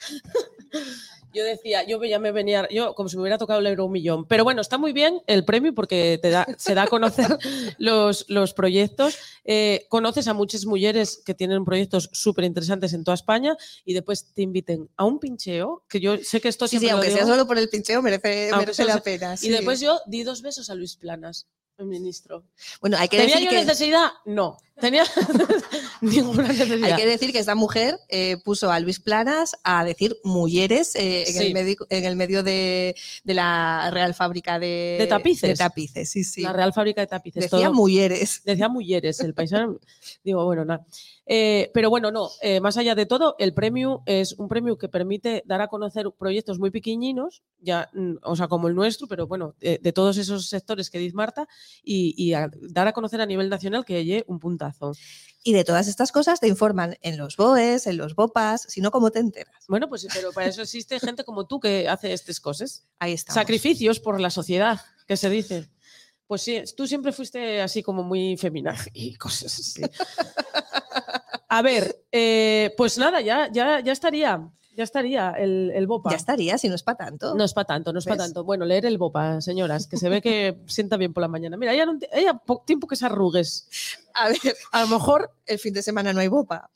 Yo 1.34 1.44
decía, 1.44 1.84
yo 1.84 2.02
ya 2.04 2.18
me 2.18 2.32
venía, 2.32 2.68
yo 2.70 2.94
como 2.94 3.08
si 3.08 3.16
me 3.16 3.22
hubiera 3.22 3.38
tocado 3.38 3.60
el 3.60 3.66
euro 3.66 3.86
un 3.86 3.92
millón. 3.92 4.26
Pero 4.26 4.44
bueno, 4.44 4.60
está 4.60 4.78
muy 4.78 4.92
bien 4.92 5.20
el 5.26 5.44
premio 5.44 5.74
porque 5.74 6.18
te 6.22 6.30
da, 6.30 6.46
se 6.56 6.74
da 6.74 6.84
a 6.84 6.86
conocer 6.86 7.26
los, 7.78 8.24
los 8.28 8.54
proyectos. 8.54 9.18
Eh, 9.44 9.86
conoces 9.88 10.28
a 10.28 10.34
muchas 10.34 10.64
mujeres 10.64 11.20
que 11.24 11.34
tienen 11.34 11.64
proyectos 11.64 12.08
súper 12.12 12.44
interesantes 12.44 12.92
en 12.92 13.04
toda 13.04 13.16
España 13.16 13.56
y 13.84 13.94
después 13.94 14.32
te 14.32 14.42
inviten 14.42 14.88
a 14.96 15.04
un 15.04 15.18
pincheo, 15.18 15.84
que 15.88 16.00
yo 16.00 16.16
sé 16.18 16.40
que 16.40 16.48
esto 16.48 16.68
Sí, 16.68 16.76
sí, 16.76 16.80
siempre 16.80 16.92
lo 16.92 17.02
aunque 17.02 17.10
sea 17.10 17.26
solo 17.26 17.46
por 17.46 17.58
el 17.58 17.68
pincheo, 17.68 18.00
merece, 18.00 18.50
merece 18.56 18.84
la 18.84 19.00
pena. 19.00 19.34
Y 19.34 19.38
sí. 19.38 19.48
después 19.50 19.80
yo 19.80 20.00
di 20.06 20.22
dos 20.22 20.40
besos 20.40 20.70
a 20.70 20.74
Luis 20.74 20.96
Planas, 20.96 21.48
ministro. 21.78 22.44
bueno, 22.80 22.96
hay 22.98 23.08
que 23.08 23.16
¿Tenía 23.18 23.34
decir 23.36 23.50
yo 23.50 23.58
que... 23.58 23.64
necesidad? 23.64 24.08
No. 24.26 24.56
Tenía 24.80 25.04
ninguna 26.00 26.48
necesidad. 26.48 26.82
Hay 26.84 26.96
que 26.96 27.06
decir 27.06 27.32
que 27.32 27.38
esta 27.38 27.54
mujer 27.54 27.98
eh, 28.08 28.36
puso 28.44 28.70
a 28.70 28.80
Luis 28.80 29.00
Planas 29.00 29.56
a 29.62 29.84
decir 29.84 30.16
mujeres 30.24 30.94
eh, 30.96 31.22
en, 31.28 31.34
Sí. 31.34 31.38
el 31.46 31.52
medio, 31.54 31.76
en 31.90 32.04
el 32.04 32.16
medio 32.16 32.42
de, 32.42 32.94
de 33.24 33.34
la 33.34 33.90
Real 33.92 34.14
Fábrica 34.14 34.58
de, 34.58 34.96
De 35.00 35.06
tapices. 35.06 35.50
De 35.50 35.56
tapices, 35.56 36.10
sí, 36.10 36.24
sí. 36.24 36.42
La 36.42 36.52
Real 36.52 36.72
Fábrica 36.72 37.00
de 37.00 37.06
Tapices. 37.06 37.44
Decía 37.44 37.66
todo- 37.66 37.74
mujeres. 37.74 38.42
Decía 38.44 38.68
mujeres, 38.68 39.20
el 39.20 39.34
paisano. 39.34 39.78
Digo, 40.24 40.44
bueno, 40.44 40.64
nada. 40.64 40.84
Eh, 41.26 41.70
pero 41.72 41.88
bueno, 41.88 42.10
no, 42.10 42.28
eh, 42.42 42.60
más 42.60 42.76
allá 42.76 42.94
de 42.94 43.06
todo, 43.06 43.34
el 43.38 43.54
premio 43.54 44.02
es 44.04 44.34
un 44.34 44.46
premio 44.48 44.76
que 44.76 44.88
permite 44.88 45.42
dar 45.46 45.62
a 45.62 45.68
conocer 45.68 46.06
proyectos 46.18 46.58
muy 46.58 46.70
pequeñinos, 46.70 47.42
ya, 47.60 47.88
mm, 47.94 48.16
o 48.22 48.36
sea, 48.36 48.46
como 48.46 48.68
el 48.68 48.74
nuestro, 48.74 49.06
pero 49.06 49.26
bueno, 49.26 49.54
de, 49.58 49.78
de 49.82 49.92
todos 49.94 50.18
esos 50.18 50.48
sectores 50.50 50.90
que 50.90 50.98
dice 50.98 51.14
Marta, 51.16 51.48
y, 51.82 52.14
y 52.16 52.34
a- 52.34 52.50
dar 52.62 52.86
a 52.88 52.92
conocer 52.92 53.20
a 53.20 53.26
nivel 53.26 53.48
nacional 53.48 53.84
que 53.84 54.04
llegue 54.04 54.24
un 54.26 54.38
puntazo. 54.38 54.92
Y 55.46 55.52
de 55.52 55.64
todas 55.64 55.88
estas 55.88 56.10
cosas 56.10 56.40
te 56.40 56.48
informan 56.48 56.96
en 57.02 57.18
los 57.18 57.36
BOEs, 57.36 57.86
en 57.86 57.98
los 57.98 58.14
BOPAS, 58.14 58.62
si 58.68 58.80
no, 58.80 58.90
¿cómo 58.90 59.10
te 59.10 59.18
enteras? 59.18 59.64
Bueno, 59.68 59.88
pues 59.90 60.06
pero 60.14 60.32
para 60.32 60.46
eso 60.46 60.62
existe 60.62 60.98
gente 61.00 61.22
como 61.24 61.46
tú 61.46 61.60
que 61.60 61.86
hace 61.88 62.12
estas 62.14 62.40
cosas. 62.40 62.86
Ahí 62.98 63.12
está. 63.12 63.34
Sacrificios 63.34 64.00
por 64.00 64.20
la 64.20 64.30
sociedad, 64.30 64.80
que 65.06 65.16
se 65.18 65.28
dice. 65.28 65.68
Pues 66.26 66.40
sí, 66.40 66.62
tú 66.74 66.86
siempre 66.86 67.12
fuiste 67.12 67.60
así 67.60 67.82
como 67.82 68.02
muy 68.02 68.38
feminazi 68.38 68.88
y 68.94 69.14
cosas 69.16 69.58
así. 69.58 69.82
A 71.48 71.62
ver, 71.62 72.04
eh, 72.10 72.72
pues 72.76 72.98
nada, 72.98 73.20
ya, 73.20 73.48
ya, 73.52 73.80
ya 73.80 73.92
estaría, 73.92 74.40
ya 74.76 74.84
estaría 74.84 75.30
el, 75.32 75.70
el 75.74 75.86
BOPA. 75.86 76.10
Ya 76.10 76.16
estaría, 76.16 76.58
si 76.58 76.68
no 76.68 76.74
es 76.74 76.82
para 76.82 76.98
tanto. 76.98 77.34
No 77.34 77.44
es 77.44 77.52
para 77.54 77.64
tanto, 77.66 77.92
no 77.92 77.98
es 77.98 78.04
para 78.04 78.16
tanto. 78.18 78.44
Bueno, 78.44 78.64
leer 78.64 78.86
el 78.86 78.98
BOPA, 78.98 79.40
señoras, 79.40 79.86
que 79.86 79.96
se 79.96 80.08
ve 80.08 80.20
que 80.20 80.58
sienta 80.66 80.96
bien 80.96 81.12
por 81.12 81.20
la 81.22 81.28
mañana. 81.28 81.56
Mira, 81.56 81.72
ella, 81.72 81.86
no 81.86 81.98
ella 82.12 82.34
po- 82.34 82.62
tiempo 82.66 82.86
que 82.86 82.96
se 82.96 83.06
arrugues. 83.06 83.68
A 84.14 84.28
ver, 84.28 84.38
A 84.72 84.82
lo 84.82 84.88
mejor. 84.88 85.30
el 85.46 85.58
fin 85.58 85.72
de 85.74 85.82
semana 85.82 86.12
no 86.12 86.20
hay 86.20 86.28
BOPA. 86.28 86.70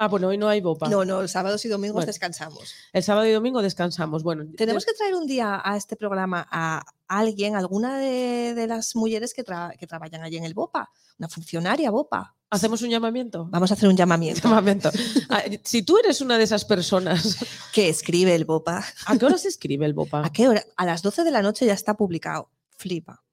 Ah, 0.00 0.06
bueno, 0.06 0.28
hoy 0.28 0.38
no 0.38 0.48
hay 0.48 0.60
BOPA. 0.60 0.88
No, 0.88 1.04
no, 1.04 1.26
sábados 1.26 1.64
y 1.64 1.68
domingos 1.68 1.94
Bueno. 1.94 2.06
descansamos. 2.06 2.72
El 2.92 3.02
sábado 3.02 3.26
y 3.26 3.32
domingo 3.32 3.60
descansamos. 3.62 4.22
Bueno, 4.22 4.44
Tenemos 4.56 4.86
que 4.86 4.92
traer 4.94 5.14
un 5.16 5.26
día 5.26 5.60
a 5.64 5.76
este 5.76 5.96
programa 5.96 6.46
a 6.52 6.84
alguien, 7.08 7.56
alguna 7.56 7.98
de, 7.98 8.54
de 8.54 8.66
las 8.68 8.94
mujeres 8.94 9.34
que, 9.34 9.44
tra- 9.44 9.76
que 9.76 9.86
trabajan 9.88 10.22
allí 10.22 10.36
en 10.36 10.44
el 10.44 10.54
BOPA, 10.54 10.88
una 11.18 11.28
funcionaria 11.28 11.90
BOPA. 11.90 12.36
hacemos 12.50 12.80
un 12.82 12.90
llamamiento. 12.90 13.46
Vamos 13.50 13.72
a 13.72 13.74
hacer 13.74 13.88
un 13.88 13.96
llamamiento. 13.96 14.40
Llamamiento. 14.48 14.90
Ah, 15.30 15.42
Si 15.64 15.82
tú 15.82 15.98
eres 15.98 16.20
una 16.20 16.38
de 16.38 16.44
esas 16.44 16.64
personas, 16.64 17.36
que 17.72 17.88
escribe 17.88 18.36
el 18.36 18.44
BOPA? 18.44 18.84
¿a 19.06 19.16
qué 19.18 19.24
hora 19.26 19.36
se 19.36 19.48
escribe 19.48 19.84
el 19.84 19.94
BOPA? 19.94 20.24
¿A 20.26 20.30
qué 20.32 20.46
hora? 20.46 20.62
A 20.76 20.86
las 20.86 21.02
12 21.02 21.24
de 21.24 21.30
la 21.32 21.42
noche 21.42 21.66
ya 21.66 21.72
está 21.74 21.94
publicado. 21.94 22.50
Flipa. 22.76 23.24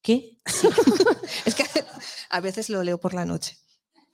¿Qué? 0.00 0.38
Es 1.44 1.54
que 1.56 1.64
a 2.30 2.40
veces 2.40 2.68
lo 2.70 2.82
leo 2.84 2.98
por 2.98 3.14
la 3.14 3.24
noche. 3.24 3.58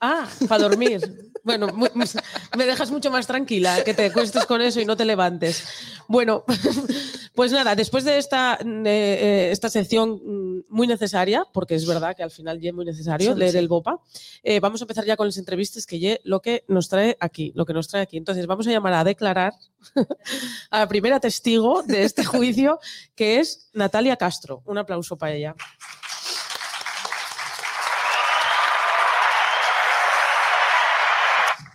Ah, 0.01 0.27
para 0.47 0.63
dormir. 0.63 1.31
Bueno, 1.49 1.67
mu- 1.73 1.87
me 2.57 2.65
dejas 2.67 2.91
mucho 2.91 3.09
más 3.09 3.25
tranquila 3.25 3.83
que 3.83 3.95
te 3.95 4.11
cuestes 4.11 4.45
con 4.45 4.61
eso 4.61 4.79
y 4.79 4.85
no 4.85 4.95
te 4.95 5.03
levantes. 5.03 5.63
Bueno, 6.07 6.43
pues 7.33 7.51
nada, 7.51 7.73
después 7.75 8.03
de 8.03 8.19
esta, 8.19 8.59
eh, 8.85 9.49
esta 9.51 9.67
sección 9.69 10.21
mm, 10.23 10.65
muy 10.69 10.85
necesaria, 10.85 11.43
porque 11.51 11.73
es 11.73 11.87
verdad 11.87 12.15
que 12.15 12.21
al 12.21 12.29
final 12.29 12.59
ya 12.59 12.69
es 12.69 12.75
muy 12.75 12.85
necesario 12.85 13.33
Sí, 13.33 13.39
leer 13.39 13.53
sí. 13.53 13.57
el 13.57 13.67
BOPA, 13.67 13.99
eh, 14.43 14.59
vamos 14.59 14.79
a 14.81 14.83
empezar 14.83 15.05
ya 15.05 15.15
con 15.17 15.25
las 15.27 15.37
entrevistas 15.37 15.87
que 15.87 16.19
lo 16.23 16.39
que 16.41 16.63
nos 16.67 16.87
trae 16.87 17.17
aquí, 17.19 17.51
lo 17.55 17.65
que 17.65 17.73
nos 17.73 17.87
trae 17.87 18.03
aquí. 18.03 18.17
Entonces 18.17 18.45
vamos 18.45 18.67
a 18.67 18.71
llamar 18.71 18.93
a 18.93 19.03
declarar 19.03 19.53
a 20.69 20.79
la 20.79 20.87
primera 20.87 21.19
testigo 21.19 21.81
de 21.83 22.03
este 22.03 22.23
juicio, 22.23 22.79
que 23.15 23.39
es 23.39 23.69
Natalia 23.73 24.17
Castro. 24.17 24.61
Un 24.65 24.77
aplauso 24.77 25.17
para 25.17 25.33
ella. 25.33 25.55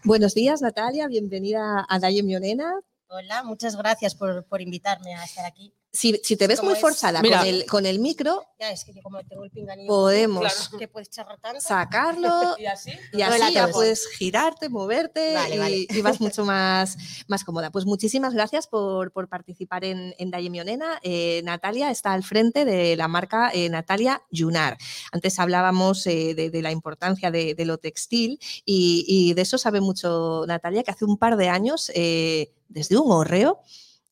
Buenos 0.05 0.35
días, 0.35 0.61
Natalia. 0.61 1.09
Bienvenida 1.09 1.87
a 1.89 1.99
Daye 1.99 2.23
Mionena. 2.23 2.79
Hola, 3.07 3.43
muchas 3.43 3.75
gracias 3.75 4.15
por, 4.15 4.45
por 4.45 4.61
invitarme 4.61 5.15
a 5.15 5.25
estar 5.25 5.47
aquí. 5.47 5.73
Si, 5.97 6.21
si 6.25 6.37
te 6.37 6.49
ves 6.49 6.59
¿Cómo 6.59 6.71
muy 6.71 6.77
es? 6.77 6.81
forzada 6.83 7.23
Mira. 7.23 7.39
con, 7.39 7.47
el, 7.47 7.67
con 7.67 7.87
el 7.87 8.01
micro, 8.01 8.45
Ya, 8.59 8.73
es 8.73 8.85
que 8.85 8.93
yo 8.93 9.01
como 9.01 9.23
tengo 9.23 9.45
el 9.45 9.51
pinganillo. 9.53 9.87
podemos 9.87 10.41
Claro. 10.41 10.79
Que 10.79 10.89
puedes 10.89 11.09
charlar 11.09 11.39
tanto. 11.39 11.61
sacarlo 11.61 12.29
¿Y 12.59 12.67
así? 12.67 12.91
y 13.13 13.19
ya 13.19 13.69
puedes 13.73 14.05
girarte, 14.09 14.69
moverte 14.69 15.35
Vale, 15.35 15.55
y, 15.55 15.59
vale. 15.59 15.87
y 15.89 16.01
vas 16.03 16.21
mucho 16.21 16.45
más, 16.45 16.97
más 17.29 17.45
cómoda. 17.45 17.71
Pues 17.71 17.87
muchísimas 17.87 18.35
gracias 18.35 18.67
por, 18.67 19.13
por 19.13 19.29
participar 19.29 19.85
en, 19.85 20.17
en 20.19 20.33
Daye 20.33 20.51
Mionena. 20.51 20.99
Eh, 21.05 21.43
Natalia 21.45 21.93
está 21.93 22.13
al 22.13 22.25
frente 22.25 22.65
de 22.65 22.97
la 22.97 23.07
marca 23.07 23.53
eh, 23.55 23.69
Natalia 23.69 24.21
Yunar. 24.33 24.77
Antes 25.13 25.39
hablábamos 25.39 26.05
eh, 26.09 26.35
de, 26.35 26.51
de 26.51 26.61
la 26.63 26.73
importancia 26.73 27.31
de, 27.31 27.55
de 27.55 27.65
lo 27.65 27.79
textil 27.79 28.41
y, 28.65 29.05
y 29.07 29.35
de 29.35 29.43
eso 29.43 29.59
sabe 29.59 29.81
mucho 29.81 30.43
Natalia, 30.49 30.83
que 30.83 30.91
hace 30.91 31.05
un 31.05 31.19
par 31.19 31.37
de 31.37 31.49
años, 31.51 31.93
eh, 31.95 32.53
desde 32.69 32.97
un 32.97 33.13
horreo 33.13 33.61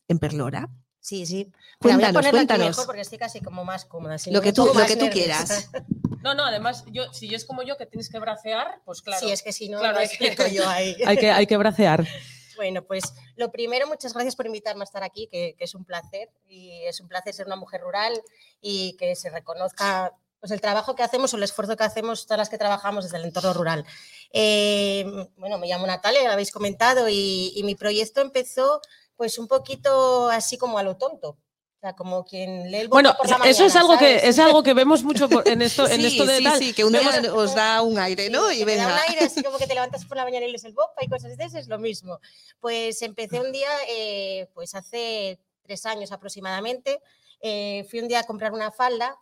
en 0.07 0.21
Perlora, 0.21 0.69
Sí, 1.03 1.27
sí. 1.27 1.53
Mira, 1.81 1.97
voy 1.97 2.05
a 2.05 2.13
Cuéntanos, 2.13 2.17
aquí 2.27 2.31
cuéntanos. 2.31 2.67
mejor 2.69 2.87
porque 2.87 3.01
estoy 3.03 3.19
casi 3.19 3.41
como 3.41 3.65
más 3.65 3.85
cómoda. 3.85 4.17
si 4.19 4.31
Lo 4.31 4.39
no 4.39 4.43
que 4.43 4.53
tú- 4.53 4.73
lo 4.73 4.87
que 4.87 4.97
tú 4.97 5.11
quieras. 5.11 5.69
No, 6.23 6.35
no, 6.35 6.45
además, 6.45 6.85
yo, 6.93 7.13
si 7.13 7.35
es 7.35 7.45
como 7.45 7.65
yo 7.65 7.77
que 7.77 7.85
tienes 7.85 8.09
que 8.09 8.21
bracear, 8.21 8.81
pues 8.85 9.03
claro. 9.03 9.27
Sí, 9.27 9.33
es 9.33 9.43
que 9.43 9.53
si 9.53 9.69
no, 9.69 9.81
Claro, 9.81 9.95
no 9.95 9.99
hay 9.99 10.09
que- 10.09 10.27
explico 10.29 10.47
yo 10.47 10.69
ahí. 10.69 10.97
hay, 11.05 11.17
que, 11.17 11.31
hay 11.33 11.47
que 11.47 11.57
bracear. 11.59 12.07
Bueno, 12.55 12.85
pues 12.85 13.03
lo 13.35 13.51
primero, 13.51 13.89
muchas 13.89 14.13
gracias 14.13 14.37
por 14.37 14.47
invitarme 14.47 14.83
a 14.83 14.85
estar 14.85 15.03
aquí, 15.03 15.27
que, 15.27 15.57
que 15.59 15.65
es 15.65 15.75
un 15.75 15.85
placer. 15.85 16.31
Y 16.47 16.83
es 16.85 17.01
un 17.01 17.09
placer 17.09 17.35
ser 17.35 17.47
una 17.47 17.57
mujer 17.57 17.81
rural 17.81 18.13
y 18.61 18.95
que 18.99 19.17
se 19.17 19.31
reconozca 19.31 20.13
pues, 20.39 20.53
el 20.53 20.61
trabajo 20.61 20.95
que 20.95 21.03
hacemos 21.03 21.33
o 21.35 21.39
el 21.39 21.43
esfuerzo 21.43 21.77
que 21.77 21.83
hacemos 21.83 22.25
todas 22.27 22.39
las 22.39 22.51
que 22.51 22.59
trabajamos 22.59 23.05
desde 23.05 23.17
el 23.17 23.25
entorno 23.25 23.53
rural. 23.55 23.85
Eh, 24.33 25.05
bueno, 25.39 25.59
me 25.59 25.67
llamo 25.67 25.87
Natalia, 25.87 26.21
ya 26.21 26.27
lo 26.29 26.35
habéis 26.35 26.53
comentado, 26.53 27.09
y, 27.09 27.53
y 27.57 27.63
mi 27.65 27.75
proyecto 27.75 28.21
empezó 28.21 28.81
pues 29.23 29.39
un 29.39 29.47
poquito 29.47 30.29
así 30.31 30.59
como 30.59 30.79
a 30.79 30.83
lo 30.83 30.97
tonto. 30.97 31.29
O 31.29 31.81
sea, 31.81 31.93
como 31.95 32.25
quien 32.25 32.73
lee 32.73 32.79
el 32.79 32.89
Bueno, 32.89 33.11
Boca 33.11 33.19
por 33.19 33.29
la 33.31 33.49
eso 33.51 33.65
es 33.65 33.75
mañana, 33.75 33.81
algo 33.93 33.99
que 34.01 34.29
es 34.29 34.39
algo 34.41 34.63
que 34.65 34.75
vemos 34.75 35.05
mucho 35.05 35.29
por- 35.29 35.47
en 35.47 35.63
esto, 35.63 35.87
en 35.89 36.01
esto 36.05 36.27
de 36.27 36.39
sí, 36.39 36.43
tal. 36.45 36.59
sí, 36.59 36.73
que 36.73 36.85
un 36.85 36.91
día 36.93 37.03
Vemos- 37.09 37.29
os 37.37 37.55
da 37.55 37.83
un 37.83 38.01
aire, 38.01 38.31
¿no? 38.31 38.49
Sí, 38.49 38.57
y 38.57 38.59
da 38.61 38.65
venga. 38.67 38.87
un 38.89 38.99
aire 39.09 39.25
así 39.27 39.45
como 39.45 39.59
que 39.59 39.69
te 39.69 39.75
levantas 39.75 40.05
por 40.07 40.17
la 40.17 40.25
mañana 40.25 40.45
y 40.47 40.49
lees 40.51 40.65
el 40.65 40.73
BOPA 40.73 41.05
y 41.05 41.09
cosas 41.09 41.37
de 41.37 41.45
esas, 41.45 41.61
es 41.63 41.69
lo 41.69 41.79
mismo. 41.79 42.19
Pues 42.59 43.01
empecé 43.03 43.39
un 43.39 43.53
día, 43.53 43.69
eh, 43.89 44.49
pues 44.55 44.75
hace 44.75 45.39
tres 45.63 45.87
años 45.87 46.11
aproximadamente, 46.11 47.01
eh, 47.41 47.87
fui 47.89 48.01
un 48.01 48.09
día 48.09 48.19
a 48.19 48.25
comprar 48.25 48.53
una 48.53 48.73
falda 48.73 49.17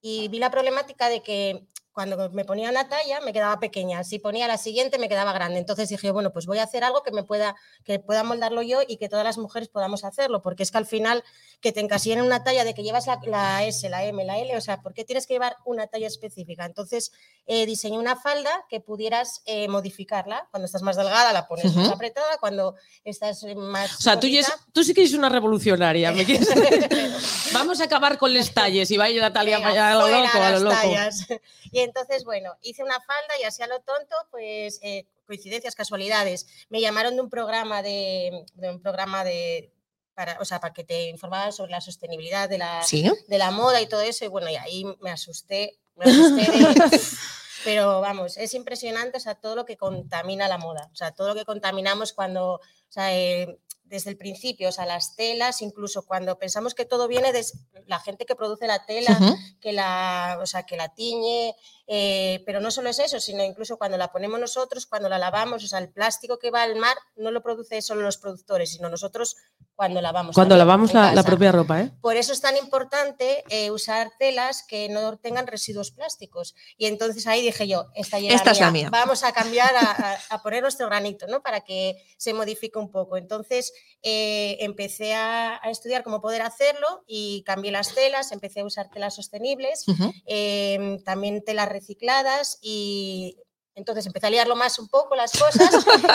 y 0.00 0.26
vi 0.26 0.40
la 0.40 0.50
problemática 0.50 1.08
de 1.08 1.22
que 1.22 1.64
cuando 1.94 2.28
me 2.30 2.44
ponía 2.44 2.70
una 2.70 2.88
talla 2.88 3.20
me 3.20 3.32
quedaba 3.32 3.60
pequeña, 3.60 4.02
si 4.02 4.18
ponía 4.18 4.48
la 4.48 4.58
siguiente 4.58 4.98
me 4.98 5.08
quedaba 5.08 5.32
grande. 5.32 5.60
Entonces 5.60 5.88
dije, 5.88 6.10
bueno, 6.10 6.32
pues 6.32 6.44
voy 6.46 6.58
a 6.58 6.64
hacer 6.64 6.82
algo 6.82 7.04
que 7.04 7.12
me 7.12 7.22
pueda, 7.22 7.54
que 7.84 8.00
pueda 8.00 8.24
moldarlo 8.24 8.62
yo 8.62 8.80
y 8.86 8.96
que 8.96 9.08
todas 9.08 9.24
las 9.24 9.38
mujeres 9.38 9.68
podamos 9.68 10.04
hacerlo, 10.04 10.42
porque 10.42 10.64
es 10.64 10.72
que 10.72 10.78
al 10.78 10.86
final 10.86 11.22
que 11.60 11.70
te 11.70 11.80
encasillen 11.80 12.18
en 12.18 12.24
una 12.24 12.42
talla 12.42 12.64
de 12.64 12.74
que 12.74 12.82
llevas 12.82 13.06
la, 13.06 13.20
la 13.26 13.64
S, 13.64 13.88
la 13.88 14.04
M, 14.04 14.24
la 14.24 14.38
L, 14.38 14.56
o 14.56 14.60
sea, 14.60 14.82
¿por 14.82 14.92
qué 14.92 15.04
tienes 15.04 15.26
que 15.26 15.34
llevar 15.34 15.56
una 15.64 15.86
talla 15.86 16.08
específica? 16.08 16.66
Entonces 16.66 17.12
eh, 17.46 17.64
diseñé 17.64 17.96
una 17.96 18.16
falda 18.16 18.50
que 18.68 18.80
pudieras 18.80 19.42
eh, 19.46 19.68
modificarla. 19.68 20.48
Cuando 20.50 20.66
estás 20.66 20.82
más 20.82 20.96
delgada 20.96 21.32
la 21.32 21.46
pones 21.46 21.74
más 21.76 21.90
apretada, 21.90 22.38
cuando 22.40 22.74
estás 23.04 23.44
eh, 23.44 23.54
más... 23.54 23.94
O 23.98 24.02
sea, 24.02 24.18
tú, 24.18 24.26
sí 24.82 24.94
que 24.94 25.02
eres 25.02 25.14
una 25.14 25.28
revolucionaria. 25.28 26.10
¿me 26.10 26.24
quieres? 26.24 26.48
Vamos 27.52 27.80
a 27.80 27.84
acabar 27.84 28.18
con 28.18 28.34
los 28.34 28.52
talles 28.52 28.90
y 28.90 28.96
vaya 28.96 29.20
Natalia 29.20 29.58
allá 29.58 29.92
a 29.92 29.94
lo 29.94 30.08
loco, 30.08 30.38
a 30.38 30.50
lo 30.50 30.60
las 30.60 31.22
loco. 31.22 31.38
entonces, 31.84 32.24
bueno, 32.24 32.56
hice 32.62 32.82
una 32.82 33.00
falda 33.00 33.34
y 33.40 33.44
así 33.44 33.62
a 33.62 33.66
lo 33.66 33.80
tonto, 33.80 34.14
pues 34.30 34.78
eh, 34.82 35.06
coincidencias, 35.26 35.74
casualidades. 35.74 36.46
Me 36.68 36.80
llamaron 36.80 37.14
de 37.14 37.22
un 37.22 37.30
programa 37.30 37.82
de, 37.82 38.44
de 38.54 38.70
un 38.70 38.80
programa 38.82 39.24
de 39.24 39.70
para, 40.14 40.38
o 40.40 40.44
sea, 40.44 40.60
para 40.60 40.72
que 40.72 40.84
te 40.84 41.08
informaban 41.08 41.52
sobre 41.52 41.72
la 41.72 41.80
sostenibilidad 41.80 42.48
de 42.48 42.58
la, 42.58 42.82
Sí, 42.82 43.04
de 43.26 43.38
la 43.38 43.50
moda 43.50 43.80
y 43.80 43.88
todo 43.88 44.00
eso. 44.02 44.24
Y 44.24 44.28
bueno, 44.28 44.48
y 44.48 44.56
ahí 44.56 44.84
me 45.00 45.10
asusté, 45.10 45.78
me 45.96 46.04
asusté 46.04 46.50
de- 46.52 47.00
pero 47.64 48.00
vamos, 48.00 48.36
es 48.36 48.52
impresionante, 48.54 49.16
o 49.16 49.20
sea, 49.20 49.34
todo 49.34 49.56
lo 49.56 49.64
que 49.64 49.76
contamina 49.76 50.46
la 50.48 50.58
moda, 50.58 50.88
o 50.92 50.94
sea, 50.96 51.12
todo 51.12 51.28
lo 51.28 51.34
que 51.34 51.44
contaminamos 51.44 52.12
cuando, 52.12 52.54
o 52.54 52.60
sea, 52.88 53.16
eh, 53.16 53.58
desde 53.94 54.10
el 54.10 54.16
principio, 54.16 54.70
o 54.70 54.72
sea, 54.72 54.86
las 54.86 55.14
telas, 55.14 55.62
incluso 55.62 56.04
cuando 56.04 56.36
pensamos 56.36 56.74
que 56.74 56.84
todo 56.84 57.06
viene 57.06 57.32
de 57.32 57.46
la 57.86 58.00
gente 58.00 58.26
que 58.26 58.34
produce 58.34 58.66
la 58.66 58.84
tela, 58.84 59.16
que 59.60 59.72
la, 59.72 60.38
o 60.42 60.46
sea, 60.46 60.64
que 60.64 60.76
la 60.76 60.88
tiñe, 60.88 61.54
eh, 61.86 62.42
pero 62.46 62.60
no 62.60 62.70
solo 62.70 62.88
es 62.88 62.98
eso, 62.98 63.20
sino 63.20 63.42
incluso 63.42 63.76
cuando 63.76 63.96
la 63.96 64.12
ponemos 64.12 64.40
nosotros, 64.40 64.86
cuando 64.86 65.08
la 65.08 65.18
lavamos, 65.18 65.64
o 65.64 65.66
sea, 65.66 65.78
el 65.78 65.90
plástico 65.90 66.38
que 66.38 66.50
va 66.50 66.62
al 66.62 66.76
mar 66.76 66.96
no 67.16 67.30
lo 67.30 67.42
produce 67.42 67.82
solo 67.82 68.02
los 68.02 68.18
productores, 68.18 68.72
sino 68.72 68.88
nosotros 68.88 69.36
cuando 69.74 70.00
lavamos. 70.00 70.34
Cuando 70.34 70.56
lavamos 70.56 70.94
la, 70.94 71.12
la 71.12 71.22
propia 71.22 71.50
ropa, 71.52 71.82
¿eh? 71.82 71.90
Por 72.00 72.16
eso 72.16 72.32
es 72.32 72.40
tan 72.40 72.56
importante 72.56 73.44
eh, 73.48 73.70
usar 73.70 74.12
telas 74.18 74.62
que 74.62 74.88
no 74.88 75.18
tengan 75.18 75.46
residuos 75.46 75.90
plásticos. 75.90 76.54
Y 76.76 76.86
entonces 76.86 77.26
ahí 77.26 77.42
dije 77.42 77.66
yo, 77.66 77.86
esta, 77.94 78.18
ya 78.18 78.30
Esta 78.30 78.52
es 78.52 78.60
la 78.60 78.70
mía. 78.70 78.88
Vamos 78.90 79.24
a 79.24 79.32
cambiar, 79.32 79.74
a, 80.30 80.42
poner 80.42 80.62
nuestro 80.62 80.86
granito, 80.86 81.26
¿no? 81.26 81.42
Para 81.42 81.62
que 81.62 81.96
se 82.16 82.34
modifique 82.34 82.78
un 82.78 82.90
poco. 82.90 83.16
Entonces 83.16 83.72
eh, 84.02 84.58
empecé 84.60 85.14
a, 85.14 85.60
a 85.62 85.70
estudiar 85.70 86.04
cómo 86.04 86.20
poder 86.20 86.42
hacerlo 86.42 87.02
y 87.06 87.42
cambié 87.44 87.72
las 87.72 87.94
telas, 87.94 88.32
empecé 88.32 88.60
a 88.60 88.64
usar 88.64 88.90
telas 88.90 89.14
sostenibles, 89.14 89.84
eh, 90.26 90.98
también 91.04 91.42
telas 91.44 91.68
recicladas 91.74 92.58
y 92.62 93.36
Entonces 93.76 94.06
empecé 94.06 94.28
a 94.28 94.30
liarlo 94.30 94.54
más 94.54 94.78
un 94.78 94.86
poco 94.86 95.16
las 95.16 95.32
cosas 95.32 95.68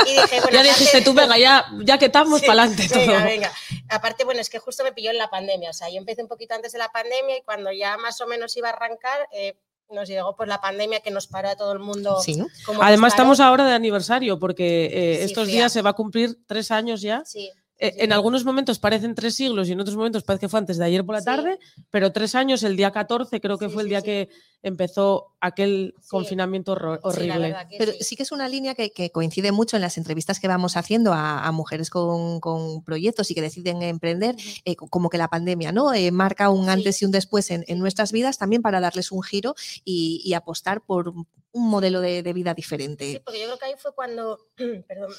y 0.08 0.14
dije, 0.14 0.40
bueno, 0.42 0.56
Ya 0.56 0.64
dijiste 0.64 1.02
tú, 1.02 1.14
venga, 1.14 1.38
ya, 1.38 1.66
ya 1.84 1.98
que 1.98 2.06
estamos, 2.06 2.40
Sí, 2.40 2.48
para 2.48 2.64
adelante 2.64 2.88
todo. 2.88 3.00
Venga, 3.00 3.26
venga. 3.26 3.52
Aparte, 3.90 4.24
bueno, 4.24 4.40
es 4.40 4.50
que 4.50 4.60
justo 4.60 4.84
me 4.86 4.94
pilló 4.94 5.12
en 5.12 5.18
la 5.18 5.30
pandemia. 5.30 5.70
O 5.70 5.74
sea, 5.74 5.90
yo 5.90 5.98
empecé 5.98 6.22
un 6.22 6.30
poquito 6.30 6.56
antes 6.56 6.72
de 6.72 6.80
la 6.80 6.90
pandemia 6.90 7.38
y 7.38 7.42
cuando 7.42 7.70
ya 7.74 7.98
más 7.98 8.22
o 8.22 8.28
menos 8.28 8.56
iba 8.56 8.70
a 8.70 8.72
arrancar, 8.72 9.28
eh, 9.34 9.60
nos 9.90 10.08
llegó 10.08 10.36
pues 10.36 10.48
la 10.48 10.62
pandemia 10.62 11.02
que 11.02 11.12
nos 11.12 11.28
paró 11.28 11.50
a 11.50 11.56
todo 11.56 11.74
el 11.74 11.80
mundo. 11.80 12.22
Sí. 12.22 12.42
como 12.66 12.82
Además, 12.82 13.14
estamos 13.14 13.40
ahora 13.42 13.66
de 13.66 13.74
aniversario 13.74 14.40
porque 14.40 14.86
eh, 14.86 15.18
Sí, 15.18 15.24
estos 15.26 15.48
días 15.48 15.74
se 15.74 15.82
va 15.82 15.90
a 15.90 15.94
cumplir 15.94 16.38
tres 16.46 16.72
años 16.72 17.02
ya. 17.02 17.24
Sí. 17.26 17.52
En 17.82 18.12
algunos 18.12 18.44
momentos 18.44 18.78
parecen 18.78 19.16
tres 19.16 19.36
siglos 19.36 19.70
y 19.70 19.72
en 19.72 19.80
otros 19.80 19.96
momentos 19.96 20.24
parece 20.24 20.42
que 20.42 20.50
fue 20.50 20.60
antes 20.60 20.78
de 20.78 20.84
ayer 20.86 21.06
por 21.06 21.16
la 21.16 21.22
Sí. 21.22 21.26
tarde, 21.26 21.60
pero 21.90 22.12
tres 22.12 22.36
años, 22.36 22.62
el 22.64 22.76
día 22.76 22.92
14 22.92 23.40
creo 23.40 23.58
que 23.58 23.68
Sí, 23.68 23.74
fue 23.74 23.84
el 23.84 23.88
sí, 23.88 23.90
día 23.90 24.00
sí. 24.02 24.06
que 24.06 24.30
empezó 24.64 25.28
aquel 25.40 25.94
Sí. 26.02 26.10
confinamiento 26.10 26.76
Sí, 26.76 27.00
horrible. 27.04 27.56
Pero 27.78 27.94
sí. 27.94 27.98
sí 28.04 28.16
que 28.18 28.24
es 28.24 28.34
una 28.34 28.50
línea 28.50 28.76
que, 28.76 28.92
que 28.92 29.12
coincide 29.12 29.54
mucho 29.54 29.78
en 29.78 29.82
las 29.82 29.98
entrevistas 29.98 30.42
que 30.42 30.50
vamos 30.50 30.76
haciendo 30.76 31.14
a, 31.14 31.46
a 31.48 31.52
mujeres 31.54 31.90
con, 31.90 32.42
con 32.42 32.84
proyectos 32.84 33.32
y 33.32 33.36
que 33.36 33.42
deciden 33.42 33.82
emprender, 33.82 34.36
eh, 34.66 34.76
co- 34.76 34.88
como 34.90 35.10
que 35.10 35.18
la 35.18 35.30
pandemia 35.30 35.72
¿no? 35.72 35.94
Eh, 35.94 36.12
marca 36.12 36.50
un 36.50 36.66
Sí. 36.66 36.70
antes 36.72 37.02
y 37.02 37.06
un 37.06 37.12
después 37.12 37.50
en, 37.50 37.64
en 37.68 37.80
nuestras 37.80 38.12
vidas 38.12 38.38
también 38.38 38.62
para 38.62 38.82
darles 38.82 39.12
un 39.14 39.24
giro 39.24 39.56
y, 39.86 40.22
y 40.26 40.34
apostar 40.34 40.82
por 40.82 41.10
un 41.10 41.70
modelo 41.70 42.02
de, 42.02 42.24
de 42.24 42.34
vida 42.34 42.52
Sí, 42.52 42.56
diferente. 42.58 43.22
porque 43.24 43.40
yo 43.40 43.46
creo 43.46 43.58
que 43.58 43.66
ahí 43.68 43.74
fue 43.78 43.96
cuando. 43.96 44.38
Perdón. 44.88 45.14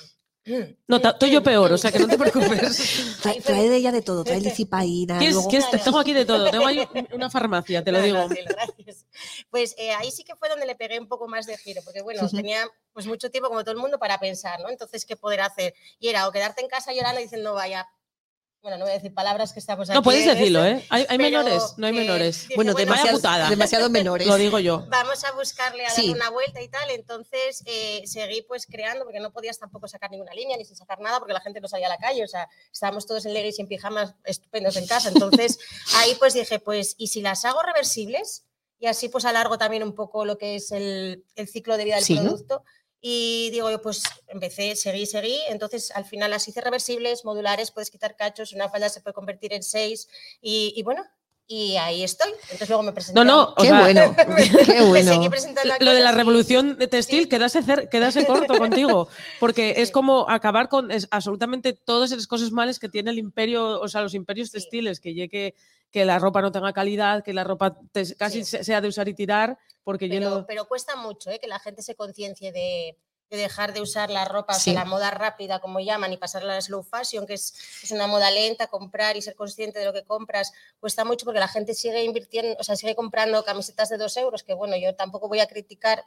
No, 0.88 0.96
estoy 0.96 1.30
yo 1.30 1.42
peor, 1.42 1.72
o 1.72 1.78
sea 1.78 1.92
que 1.92 1.98
no 1.98 2.08
te 2.08 2.18
preocupes. 2.18 3.16
Trae, 3.44 3.68
de 3.68 3.76
ella 3.76 3.92
de 3.92 4.02
todo, 4.02 4.24
trae 4.24 4.40
licipaína, 4.40 5.18
¿Quieres- 5.18 5.34
luego- 5.34 5.48
quieres- 5.48 5.68
Claro. 5.68 5.84
tengo 5.84 5.98
aquí 5.98 6.12
de 6.12 6.24
todo, 6.24 6.50
tengo 6.50 6.66
ahí 6.66 6.80
una 7.12 7.30
farmacia, 7.30 7.82
te 7.84 7.92
lo 7.92 8.00
digo. 8.02 8.26
gracias. 8.28 9.06
Pues 9.50 9.74
eh, 9.78 9.92
ahí 9.92 10.10
sí 10.10 10.24
que 10.24 10.34
fue 10.36 10.48
donde 10.48 10.66
le 10.66 10.74
pegué 10.76 10.98
un 10.98 11.08
poco 11.08 11.28
más 11.28 11.46
de 11.46 11.56
giro, 11.58 11.82
porque 11.84 12.02
bueno, 12.02 12.28
tenía 12.28 12.66
pues 12.92 13.06
mucho 13.06 13.30
tiempo 13.30 13.48
como 13.48 13.62
todo 13.62 13.72
el 13.72 13.80
mundo 13.80 13.98
para 13.98 14.18
pensar, 14.18 14.60
¿no? 14.60 14.68
Entonces, 14.68 15.04
¿qué 15.04 15.16
poder 15.16 15.40
hacer? 15.42 15.74
Y 15.98 16.08
era 16.08 16.26
o 16.28 16.32
quedarte 16.32 16.62
en 16.62 16.68
casa 16.68 16.92
llorando 16.92 17.20
y 17.20 17.24
diciendo, 17.24 17.54
vaya, 17.54 17.86
bueno, 18.62 18.76
no 18.76 18.84
voy 18.84 18.92
a 18.92 18.94
decir 18.96 19.14
palabras 19.14 19.52
que 19.54 19.58
estamos 19.60 19.88
aquí. 19.88 19.94
No 19.96 20.02
puedes 20.02 20.26
decirlo, 20.26 20.64
¿eh? 20.64 20.84
¿Hay, 20.90 21.16
menores? 21.18 21.74
No 21.78 21.86
hay 21.86 21.92
menores. 21.94 22.46
bueno, 22.56 22.72
bueno, 22.74 22.90
vaya 22.92 23.48
demasiado, 23.48 23.88
menores. 23.88 24.26
Lo 24.26 24.36
digo 24.36 24.58
yo. 24.58 24.84
vamos 24.88 25.24
a 25.24 25.32
buscarle 25.32 25.86
a 25.86 25.90
Sí. 25.90 26.10
una 26.10 26.28
vuelta 26.30 26.60
y 26.60 26.68
tal. 26.68 26.90
Entonces 26.90 27.62
eh, 27.66 28.02
seguí 28.06 28.42
pues 28.42 28.66
creando, 28.66 29.04
porque 29.04 29.20
no 29.20 29.32
podías 29.32 29.58
tampoco 29.58 29.88
sacar 29.88 30.10
ninguna 30.10 30.34
línea 30.34 30.56
ni 30.58 30.64
sin 30.66 30.76
sacar 30.76 31.00
nada, 31.00 31.18
porque 31.18 31.32
la 31.32 31.40
gente 31.40 31.60
no 31.60 31.68
salía 31.68 31.86
a 31.86 31.90
la 31.90 31.98
calle. 31.98 32.22
O 32.22 32.28
sea, 32.28 32.48
estábamos 32.72 33.06
todos 33.06 33.24
en 33.24 33.32
leggings 33.34 33.58
y 33.58 33.62
en 33.62 33.68
pijamas 33.68 34.14
estupendos 34.24 34.76
en 34.76 34.86
casa. 34.86 35.08
Entonces 35.08 35.58
ahí 35.96 36.14
pues 36.18 36.34
dije, 36.34 36.58
pues, 36.58 36.94
¿y 36.98 37.06
si 37.08 37.22
las 37.22 37.44
hago 37.46 37.62
reversibles? 37.62 38.44
Y 38.78 38.86
así 38.86 39.08
pues 39.08 39.24
alargo 39.26 39.58
también 39.58 39.82
un 39.82 39.94
poco 39.94 40.24
lo 40.24 40.38
que 40.38 40.56
es 40.56 40.72
el, 40.72 41.24
el 41.34 41.48
ciclo 41.48 41.76
de 41.76 41.84
vida 41.84 41.96
del 41.96 42.04
Sí. 42.04 42.16
producto. 42.16 42.64
Y 43.00 43.48
digo 43.50 43.70
yo, 43.70 43.80
pues 43.80 44.02
empecé, 44.28 44.76
seguí, 44.76 45.06
seguí. 45.06 45.38
Entonces 45.48 45.90
al 45.92 46.04
final 46.04 46.30
las 46.30 46.46
hice 46.48 46.60
reversibles, 46.60 47.24
modulares, 47.24 47.70
puedes 47.70 47.90
quitar 47.90 48.16
cachos, 48.16 48.52
una 48.52 48.68
falda 48.68 48.88
se 48.88 49.00
puede 49.00 49.14
convertir 49.14 49.52
en 49.54 49.62
seis. 49.62 50.08
Y, 50.42 50.74
y 50.76 50.82
bueno, 50.82 51.02
y 51.46 51.76
ahí 51.78 52.04
estoy. 52.04 52.30
Entonces 52.42 52.68
luego 52.68 52.84
me 52.84 52.92
presenté. 52.92 53.18
No, 53.18 53.24
no, 53.24 53.54
Qué 53.56 53.62
sea, 53.68 53.80
bueno, 53.80 54.14
qué 54.66 54.82
bueno. 54.82 55.30
Lo 55.80 55.92
de 55.92 56.00
la 56.00 56.12
revolución 56.12 56.78
de 56.78 56.86
textil, 56.86 57.22
Sí. 57.22 57.28
quedase, 57.28 57.60
quedase 57.90 58.24
corto 58.24 58.56
contigo, 58.56 59.08
porque 59.40 59.74
es 59.78 59.90
como 59.90 60.28
acabar 60.30 60.68
con 60.68 60.92
es 60.92 61.08
absolutamente 61.10 61.72
todas 61.72 62.12
esas 62.12 62.26
cosas 62.28 62.52
malas 62.52 62.78
que 62.78 62.88
tiene 62.88 63.10
el 63.10 63.18
imperio, 63.18 63.80
o 63.80 63.88
sea, 63.88 64.02
los 64.02 64.14
imperios 64.14 64.48
Sí. 64.48 64.58
textiles, 64.58 65.00
que 65.00 65.12
llegue 65.12 65.54
que 65.90 66.04
la 66.04 66.18
ropa 66.18 66.40
no 66.42 66.52
tenga 66.52 66.72
calidad, 66.72 67.22
que 67.24 67.32
la 67.32 67.44
ropa 67.44 67.76
te- 67.92 68.14
casi 68.16 68.44
Sí. 68.44 68.62
sea 68.62 68.80
de 68.80 68.88
usar 68.88 69.08
y 69.08 69.14
tirar, 69.14 69.58
porque 69.82 70.08
pero, 70.08 70.20
lleno... 70.30 70.46
pero 70.46 70.66
cuesta 70.66 70.96
mucho 70.96 71.30
¿eh? 71.30 71.38
que 71.40 71.48
la 71.48 71.58
gente 71.58 71.82
se 71.82 71.94
conciencie 71.96 72.52
de, 72.52 72.96
de 73.28 73.36
dejar 73.36 73.72
de 73.72 73.80
usar 73.80 74.10
la 74.10 74.24
ropa, 74.24 74.54
o 74.54 74.58
Sí. 74.58 74.70
sea, 74.72 74.74
la 74.74 74.84
moda 74.84 75.10
rápida, 75.10 75.58
como 75.60 75.80
llaman, 75.80 76.12
y 76.12 76.16
pasarla 76.16 76.52
a 76.52 76.56
la 76.56 76.60
slow 76.60 76.82
fashion, 76.82 77.26
que 77.26 77.34
es, 77.34 77.54
es 77.82 77.90
una 77.90 78.06
moda 78.06 78.30
lenta, 78.30 78.66
comprar 78.68 79.16
y 79.16 79.22
ser 79.22 79.34
consciente 79.34 79.78
de 79.78 79.84
lo 79.84 79.92
que 79.92 80.04
compras, 80.04 80.52
cuesta 80.80 81.04
mucho 81.04 81.24
porque 81.24 81.40
la 81.40 81.48
gente 81.48 81.74
sigue 81.74 82.04
invirtiendo, 82.04 82.56
o 82.58 82.64
sea, 82.64 82.76
sigue 82.76 82.94
comprando 82.94 83.42
camisetas 83.44 83.88
de 83.88 83.98
dos 83.98 84.16
euros, 84.16 84.42
que 84.42 84.54
bueno, 84.54 84.76
yo 84.76 84.94
tampoco 84.94 85.28
voy 85.28 85.40
a 85.40 85.46
criticar. 85.46 86.04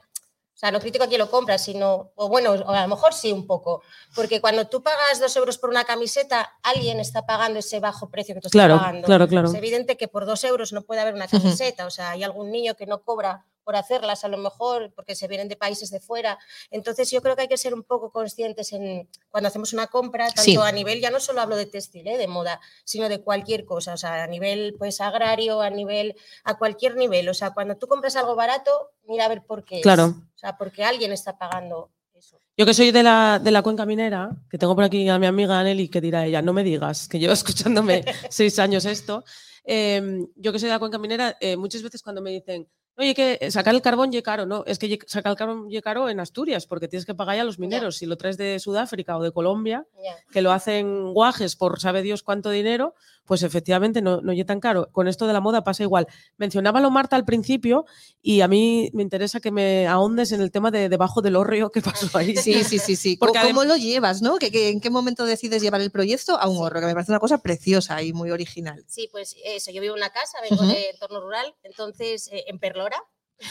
O 0.56 0.58
sea, 0.64 0.70
no 0.72 0.80
critico 0.80 1.04
a 1.04 1.08
quien 1.08 1.20
lo 1.20 1.30
compra, 1.32 1.58
sino, 1.58 2.12
o 2.16 2.30
bueno, 2.30 2.52
o 2.52 2.70
a 2.70 2.84
lo 2.84 2.88
mejor 2.88 3.14
sí 3.14 3.32
un 3.32 3.48
poco, 3.48 3.82
porque 4.16 4.40
cuando 4.40 4.68
tú 4.68 4.84
pagas 4.84 5.20
dos 5.20 5.36
euros 5.36 5.58
por 5.58 5.70
una 5.72 5.84
camiseta, 5.84 6.58
alguien 6.62 7.00
está 7.00 7.26
pagando 7.26 7.60
ese 7.60 7.80
bajo 7.80 8.10
precio 8.10 8.36
que 8.36 8.42
tú 8.42 8.48
estás 8.48 8.60
Claro, 8.60 8.78
pagando. 8.78 9.06
claro, 9.08 9.28
claro. 9.28 9.48
Es 9.50 9.56
evidente 9.56 9.98
que 9.98 10.08
por 10.08 10.26
dos 10.26 10.44
euros 10.44 10.72
no 10.72 10.84
puede 10.84 11.02
haber 11.02 11.16
una 11.16 11.28
camiseta, 11.28 11.86
o 11.88 11.90
sea, 11.90 12.12
hay 12.12 12.24
algún 12.24 12.52
niño 12.52 12.76
que 12.76 12.86
no 12.86 13.02
cobra 13.02 13.46
por 13.64 13.76
hacerlas 13.76 14.24
a 14.24 14.28
lo 14.28 14.38
mejor 14.38 14.92
porque 14.96 15.16
se 15.16 15.28
vienen 15.28 15.48
de 15.50 15.56
países 15.56 15.90
de 15.92 16.00
fuera. 16.00 16.38
Entonces 16.72 17.10
yo 17.12 17.22
creo 17.22 17.36
que 17.36 17.44
hay 17.44 17.48
que 17.48 17.58
ser 17.58 17.74
un 17.74 17.84
poco 17.84 18.12
conscientes 18.12 18.72
en 18.74 19.10
cuando 19.30 19.48
hacemos 19.48 19.74
una 19.74 19.88
compra, 19.88 20.26
tanto 20.28 20.42
Sí. 20.44 20.58
a 20.58 20.72
nivel, 20.72 21.00
ya 21.02 21.10
no 21.10 21.20
solo 21.20 21.42
hablo 21.42 21.56
de 21.56 21.66
textil, 21.66 22.08
¿eh? 22.08 22.18
de 22.18 22.28
moda, 22.28 22.60
sino 22.84 23.10
de 23.10 23.22
cualquier 23.22 23.66
cosa, 23.66 23.94
o 23.94 23.98
sea, 23.98 24.24
a 24.24 24.28
nivel 24.28 24.76
pues 24.78 25.02
agrario, 25.02 25.62
a 25.62 25.70
nivel, 25.70 26.16
a 26.44 26.58
cualquier 26.58 26.96
nivel. 26.96 27.30
O 27.30 27.34
sea, 27.34 27.52
cuando 27.52 27.76
tú 27.78 27.88
compras 27.88 28.16
algo 28.16 28.36
barato, 28.36 28.72
mira 29.08 29.26
a 29.26 29.30
ver 29.30 29.44
por 29.44 29.64
qué. 29.66 29.78
es. 29.78 29.82
Claro. 29.84 30.06
O 30.08 30.38
sea, 30.38 30.58
porque 30.58 30.84
alguien 30.84 31.12
está 31.12 31.38
pagando 31.38 31.90
eso. 32.14 32.38
Yo 32.58 32.66
que 32.66 32.74
soy 32.74 32.92
de 32.92 33.02
la, 33.04 33.40
de 33.40 33.50
la 33.52 33.62
cuenca 33.64 33.86
minera, 33.86 34.30
que 34.50 34.58
tengo 34.58 34.76
por 34.76 34.84
aquí 34.84 35.08
a 35.10 35.18
mi 35.18 35.26
amiga 35.26 35.60
Anneli, 35.60 35.90
que 35.90 36.02
dirá 36.02 36.26
ella, 36.26 36.42
no 36.42 36.54
me 36.54 36.64
digas, 36.64 37.08
que 37.08 37.18
llevo 37.20 37.34
escuchándome 37.34 38.04
seis 38.30 38.60
años 38.60 38.86
esto. 38.86 39.24
em, 39.64 40.28
yo 40.36 40.52
que 40.52 40.60
soy 40.60 40.68
de 40.68 40.74
la 40.74 40.80
cuenca 40.80 40.98
minera, 40.98 41.38
eh, 41.40 41.56
muchas 41.58 41.82
veces 41.82 42.04
cuando 42.04 42.22
me 42.22 42.32
dicen, 42.32 42.68
oye, 42.98 43.14
que 43.14 43.52
sacar 43.52 43.74
el 43.74 43.82
carbón 43.82 44.12
ye 44.12 44.22
caro, 44.22 44.46
no, 44.46 44.64
es 44.68 44.78
que 44.80 45.00
sacar 45.08 45.32
el 45.32 45.38
carbón 45.38 45.70
ye 45.70 45.82
caro 45.82 46.10
en 46.10 46.20
Asturias, 46.20 46.68
porque 46.68 46.88
tienes 46.88 47.06
que 47.06 47.16
pagar 47.16 47.36
ya 47.36 47.42
a 47.42 47.46
los 47.46 47.60
mineros. 47.60 47.98
Si 47.98 48.06
lo 48.06 48.18
traes 48.18 48.38
de 48.38 48.60
Sudáfrica 48.60 49.18
o 49.18 49.24
de 49.24 49.32
Colombia, 49.32 49.86
que 50.32 50.42
lo 50.42 50.52
hacen 50.52 51.14
guajes 51.14 51.56
por 51.56 51.80
sabe 51.80 52.02
Dios 52.02 52.24
cuánto 52.24 52.50
dinero, 52.50 52.96
pues 53.26 53.44
efectivamente 53.44 54.02
no, 54.02 54.22
no 54.22 54.34
tan 54.46 54.60
caro. 54.60 54.90
Con 54.92 55.08
esto 55.08 55.28
de 55.28 55.34
la 55.34 55.40
moda 55.40 55.64
pasa 55.64 55.84
igual. 55.84 56.08
Mencionábalo 56.38 56.92
Marta 56.92 57.16
al 57.16 57.26
principio 57.26 57.86
y 58.22 58.42
a 58.42 58.48
mí 58.48 58.90
me 58.94 59.04
interesa 59.04 59.40
que 59.40 59.52
me 59.52 59.88
ahondes 59.88 60.32
en 60.32 60.42
el 60.42 60.52
tema 60.52 60.72
de 60.72 60.90
debajo 60.90 61.22
del 61.22 61.36
hórreo 61.36 61.70
que 61.72 61.82
pasó 61.82 62.18
ahí. 62.18 62.36
Sí, 62.36 62.64
sí, 62.64 62.80
sí, 62.80 62.96
sí. 62.96 63.18
Porque 63.20 63.40
¿Cómo, 63.42 63.64
lo 63.64 63.76
llevas, 63.78 64.22
no? 64.22 64.38
¿Que, 64.38 64.52
que- 64.52 64.70
en 64.70 64.82
qué 64.82 64.90
momento 64.90 65.26
decides 65.26 65.62
llevar 65.62 65.82
el 65.82 65.92
proyecto 65.92 66.38
a 66.38 66.48
un 66.50 66.58
horro? 66.58 66.80
Que 66.80 66.88
me 66.88 66.94
parece 66.94 67.12
una 67.12 67.20
cosa 67.20 67.38
preciosa 67.38 68.02
y 68.02 68.14
muy 68.14 68.32
original. 68.32 68.84
Sí, 68.88 69.08
pues 69.12 69.36
eso, 69.46 69.72
yo 69.72 69.82
vivo 69.82 69.96
en 69.96 70.00
una 70.02 70.10
casa, 70.12 70.38
vengo 70.42 70.64
Ujú. 70.64 70.74
de 70.74 70.90
entorno 70.90 71.22
rural, 71.22 71.54
entonces 71.64 72.30
eh, 72.32 72.44
en 72.48 72.60
Perlora. 72.60 72.98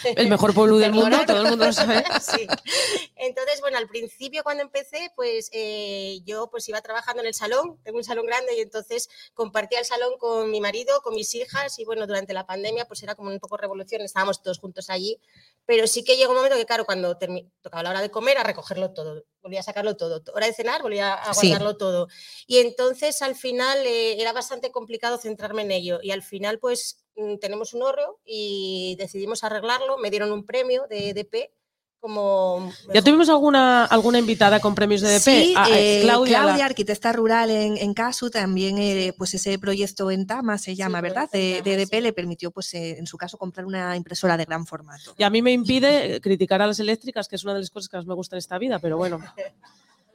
El 0.05 0.29
mejor 0.29 0.55
pueblo 0.55 0.79
del 0.79 0.93
mundo, 0.93 1.19
todo 1.27 1.43
el 1.43 1.49
mundo 1.49 1.67
lo 1.67 1.73
sabe. 1.73 2.03
Sí. 2.23 2.47
Entonces, 3.17 3.61
bueno, 3.61 3.79
al 3.79 3.89
principio 3.89 4.43
cuando 4.43 4.63
empecé, 4.63 5.13
pues 5.15 5.49
eh, 5.53 6.21
yo 6.25 6.49
pues 6.51 6.69
iba 6.69 6.81
trabajando 6.81 7.21
en 7.23 7.29
el 7.29 7.35
salón, 7.35 7.79
tengo 7.85 7.99
un 7.99 8.05
salón 8.05 8.27
grande 8.27 8.57
y 8.57 8.61
entonces 8.61 9.09
compartía 9.35 9.79
el 9.79 9.85
salón 9.85 10.17
con 10.19 10.51
mi 10.51 10.61
marido, 10.61 11.01
con 11.03 11.15
mis 11.15 11.35
hijas 11.35 11.79
y 11.79 11.85
bueno, 11.85 12.07
durante 12.07 12.33
la 12.33 12.47
pandemia 12.47 12.85
pues 12.87 13.03
era 13.03 13.15
como 13.15 13.31
un 13.31 13.39
poco 13.39 13.57
revolución, 13.57 14.03
estábamos 14.03 14.43
todos 14.43 14.59
juntos 14.59 14.91
allí, 14.91 15.19
pero 15.67 15.87
sí 15.87 16.05
que 16.05 16.17
llegó 16.17 16.31
un 16.33 16.37
momento 16.39 16.57
que 16.57 16.67
claro, 16.67 16.85
cuando 16.85 17.17
tocaba 17.61 17.83
la 17.83 17.91
hora 17.91 18.01
de 18.01 18.11
comer, 18.11 18.39
a 18.39 18.45
recogerlo 18.45 18.93
todo, 18.93 19.25
volvía 19.41 19.61
a 19.61 19.65
sacarlo 19.65 19.97
todo, 19.97 20.23
hora 20.35 20.47
de 20.47 20.53
cenar, 20.53 20.83
volvía 20.83 21.15
a 21.15 21.35
Sí. 21.35 21.49
guardarlo 21.49 21.77
todo. 21.77 22.09
Y 22.47 22.59
entonces 22.59 23.23
al 23.23 23.35
final 23.37 23.79
eh, 23.87 24.21
era 24.21 24.33
bastante 24.33 24.71
complicado 24.73 25.19
centrarme 25.19 25.63
en 25.63 25.71
ello 25.73 25.99
y 26.03 26.11
al 26.11 26.23
final 26.23 26.59
pues 26.59 27.02
tenemos 27.41 27.75
un 27.75 27.83
hórreo 27.83 28.19
y 28.25 28.97
decidimos 28.99 29.45
arreglarlo, 29.45 29.99
me 29.99 30.11
dieron 30.11 30.33
un 30.33 30.45
premio 30.45 30.87
de 30.89 31.11
EDP 31.11 31.51
como... 32.01 32.73
¿Ya 32.93 33.01
tuvimos 33.01 33.29
alguna, 33.29 33.85
alguna 33.85 34.19
invitada 34.19 34.59
con 34.59 34.75
premios 34.75 35.03
de 35.03 35.09
DP? 35.13 35.23
Sí, 35.23 35.55
Ah, 35.57 35.69
eh, 35.71 35.99
eh, 35.99 36.03
Claudia. 36.03 36.39
Claudia, 36.41 36.59
la- 36.59 36.65
arquitecta 36.65 37.13
rural 37.13 37.49
en, 37.51 37.77
en 37.77 37.95
Casu, 37.95 38.29
también 38.29 38.77
eh, 38.79 39.15
pues 39.17 39.35
ese 39.35 39.57
proyecto 39.61 40.11
en 40.11 40.27
Tama 40.27 40.59
se 40.59 40.75
llama, 40.75 41.01
¿verdad? 41.01 41.31
proyecto 41.31 41.37
en 41.37 41.65
De, 41.65 41.71
Tama, 41.71 41.77
de 41.77 41.83
EDP 41.83 41.95
sí. 41.95 42.01
le 42.01 42.13
permitió, 42.13 42.51
pues 42.51 42.75
eh, 42.75 42.99
en 42.99 43.07
su 43.07 43.17
caso, 43.17 43.39
comprar 43.39 43.67
una 43.67 43.97
impresora 43.97 44.37
de 44.37 44.45
gran 44.47 44.67
formato. 44.67 45.15
Y 45.17 45.23
a 45.23 45.31
mí 45.31 45.43
me 45.43 45.53
impide 45.53 46.21
criticar 46.21 46.61
a 46.61 46.67
las 46.67 46.81
eléctricas, 46.81 47.29
que 47.29 47.37
es 47.37 47.45
una 47.45 47.55
de 47.55 47.61
las 47.61 47.71
cosas 47.71 47.89
que 47.89 47.97
más 47.99 48.07
me 48.07 48.15
gusta 48.15 48.35
en 48.35 48.39
esta 48.39 48.59
vida, 48.59 48.81
pero 48.81 48.97
bueno. 48.97 49.21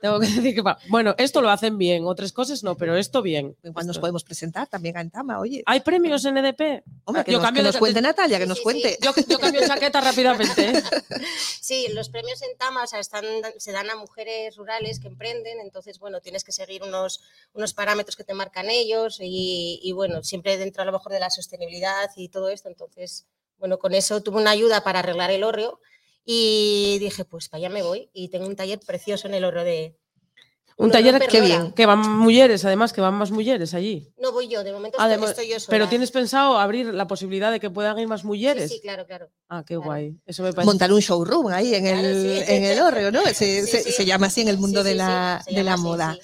Tengo 0.01 0.19
que 0.19 0.27
decir 0.27 0.53
que, 0.55 0.61
va, 0.61 0.77
bueno, 0.89 1.15
esto 1.17 1.41
lo 1.41 1.49
hacen 1.49 1.77
bien, 1.77 2.05
otras 2.05 2.31
cosas 2.31 2.63
no, 2.63 2.75
pero 2.77 2.95
esto 2.97 3.21
bien. 3.21 3.55
Igual 3.63 3.87
nos 3.87 3.95
Esto- 3.95 4.01
podemos 4.01 4.23
presentar 4.23 4.67
también 4.67 4.97
en 4.97 5.09
Tama, 5.09 5.39
oye. 5.39 5.63
¿Hay 5.65 5.79
premios 5.81 6.23
en 6.25 6.37
EDP? 6.37 6.83
Hombre, 7.05 7.21
Ah, 7.21 7.23
que 7.23 7.31
yo 7.31 7.37
nos, 7.39 7.45
cambio 7.45 7.63
que 7.63 7.67
nos 7.67 7.77
cuente 7.77 8.01
Natalia, 8.01 8.37
que 8.37 8.43
Sí, 8.45 8.49
nos 8.49 8.57
sí, 8.59 8.63
cuente. 8.63 8.97
Yo, 9.01 9.11
yo 9.27 9.39
cambio 9.39 9.61
de 9.61 9.67
chaqueta 9.67 10.01
rápidamente. 10.01 10.69
¿eh? 10.69 10.83
Sí, 11.61 11.87
los 11.93 12.09
premios 12.09 12.41
en 12.43 12.57
Tama 12.57 12.83
o 12.83 12.87
sea, 12.87 12.99
están, 12.99 13.25
se 13.57 13.71
dan 13.73 13.89
a 13.89 13.95
mujeres 13.95 14.55
rurales 14.55 14.99
que 14.99 15.07
emprenden, 15.07 15.59
entonces, 15.59 15.99
bueno, 15.99 16.21
tienes 16.21 16.43
que 16.43 16.51
seguir 16.53 16.81
unos, 16.83 17.21
unos 17.53 17.73
parámetros 17.73 18.15
que 18.15 18.23
te 18.23 18.33
marcan 18.33 18.69
ellos 18.69 19.17
y, 19.19 19.79
y, 19.83 19.91
bueno, 19.91 20.23
siempre 20.23 20.57
dentro 20.57 20.83
a 20.83 20.85
lo 20.85 20.91
mejor 20.93 21.11
de 21.11 21.19
la 21.19 21.29
sostenibilidad 21.29 22.09
y 22.15 22.29
todo 22.29 22.49
esto, 22.49 22.69
entonces, 22.69 23.25
bueno, 23.57 23.79
con 23.79 23.93
eso 23.93 24.21
tuve 24.21 24.37
una 24.39 24.51
ayuda 24.51 24.81
para 24.83 24.99
arreglar 24.99 25.31
el 25.31 25.43
hórreo 25.43 25.81
y 26.29 26.97
dije, 26.99 27.23
pues 27.23 27.47
para 27.47 27.59
allá 27.65 27.69
me 27.73 27.81
voy 27.83 28.09
y 28.13 28.27
tengo 28.27 28.45
un 28.47 28.55
taller 28.57 28.79
precioso 28.85 29.29
en 29.29 29.33
el 29.33 29.45
hórreo 29.45 29.63
de... 29.63 29.95
Un 30.79 30.91
taller 30.91 31.13
no, 31.19 31.25
que, 31.25 31.41
bien. 31.41 31.71
que 31.71 31.87
van 31.87 32.01
mujeres, 32.19 32.63
además, 32.65 32.93
que 32.93 33.01
van 33.01 33.15
más 33.15 33.31
mujeres 33.31 33.73
allí. 33.73 34.11
No 34.19 34.31
voy 34.31 34.47
yo, 34.47 34.63
de 34.63 34.71
momento 34.73 34.97
Ah, 35.01 35.11
estoy, 35.11 35.47
yo 35.47 35.59
sola. 35.59 35.69
pero 35.71 35.87
tienes 35.87 36.11
pensado 36.11 36.59
abrir 36.59 36.93
la 36.93 37.07
posibilidad 37.07 37.49
de 37.51 37.59
que 37.59 37.71
puedan 37.71 37.97
ir 37.97 38.07
más 38.07 38.23
mujeres. 38.23 38.69
sí, 38.71 38.79
claro, 38.81 39.07
claro. 39.07 39.29
Ah, 39.49 39.63
qué 39.65 39.73
claro. 39.73 39.85
guay. 39.85 40.15
Eso 40.27 40.43
me 40.43 40.53
parece. 40.53 40.67
Montar 40.67 40.91
un 40.93 40.99
showroom 40.99 41.47
ahí 41.47 41.73
en 41.73 41.83
Claro, 41.85 42.07
el, 42.07 42.43
sí. 42.45 42.51
en 42.53 42.63
el 42.65 42.79
Orreo, 42.81 43.11
¿no? 43.11 43.21
Se, 43.33 43.33
Sí, 43.33 43.65
se- 43.65 43.83
sí. 43.85 43.91
se 43.91 44.05
llama 44.05 44.27
así 44.27 44.41
en 44.41 44.49
el 44.49 44.59
mundo 44.59 44.83
Sí, 44.83 44.89
de 44.89 44.95
la, 44.95 45.43
de 45.49 45.63
la 45.63 45.73
así, 45.73 45.81
moda. 45.81 46.17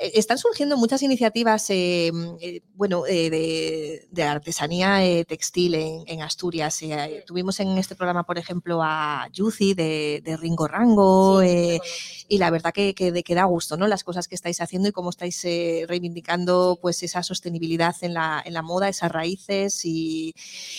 Eh, 0.00 0.12
Están 0.14 0.38
surgiendo 0.38 0.76
muchas 0.76 1.02
iniciativas, 1.02 1.68
eh, 1.70 2.10
eh, 2.40 2.62
bueno, 2.74 3.06
eh, 3.06 3.28
de, 3.30 4.08
de 4.10 4.22
artesanía 4.22 5.00
textil 5.26 5.74
en, 5.74 6.02
en 6.06 6.22
Asturias. 6.22 6.74
Sí. 6.74 6.90
Tuvimos 7.26 7.60
en 7.60 7.76
este 7.78 7.94
programa, 7.94 8.24
por 8.24 8.38
ejemplo, 8.38 8.80
a 8.82 9.28
Yuzi 9.32 9.74
de, 9.74 10.22
de 10.24 10.36
Ringo 10.36 10.66
Rango. 10.68 11.40
Sí, 11.42 11.78
sí. 11.84 12.26
y 12.28 12.38
la 12.38 12.50
verdad 12.50 12.72
que, 12.72 12.94
que, 12.94 13.12
de- 13.12 13.22
que 13.22 13.34
da 13.34 13.44
gusto, 13.44 13.76
¿no? 13.76 13.86
Las 13.86 14.02
cosas 14.04 14.26
que 14.28 14.34
estáis 14.34 14.60
haciendo 14.60 14.88
y 14.88 14.92
cómo 14.92 15.10
estáis 15.10 15.42
reivindicando 15.86 16.78
pues 16.80 17.02
esa 17.02 17.22
sostenibilidad 17.22 17.94
en 18.02 18.14
la, 18.14 18.42
en 18.44 18.54
la 18.54 18.62
moda, 18.62 18.88
esas 18.88 19.12
raíces. 19.12 19.84
Y, 19.84 20.34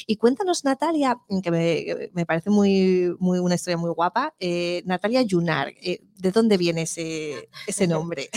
y 0.08 0.16
cuéntanos, 0.18 0.66
Natalia, 0.66 1.18
que 1.44 1.52
me, 1.52 1.86
que 1.86 2.10
me 2.14 2.26
parece 2.26 2.50
muy, 2.50 3.14
muy 3.20 3.40
una 3.40 3.56
historia 3.56 3.78
muy 3.78 3.92
guapa. 3.92 4.34
Natalia 4.86 5.22
Yunar, 5.22 5.74
¿de 5.82 6.32
dónde 6.32 6.58
viene 6.58 6.84
ese, 6.84 7.50
ese 7.68 7.88
nombre? 7.88 8.30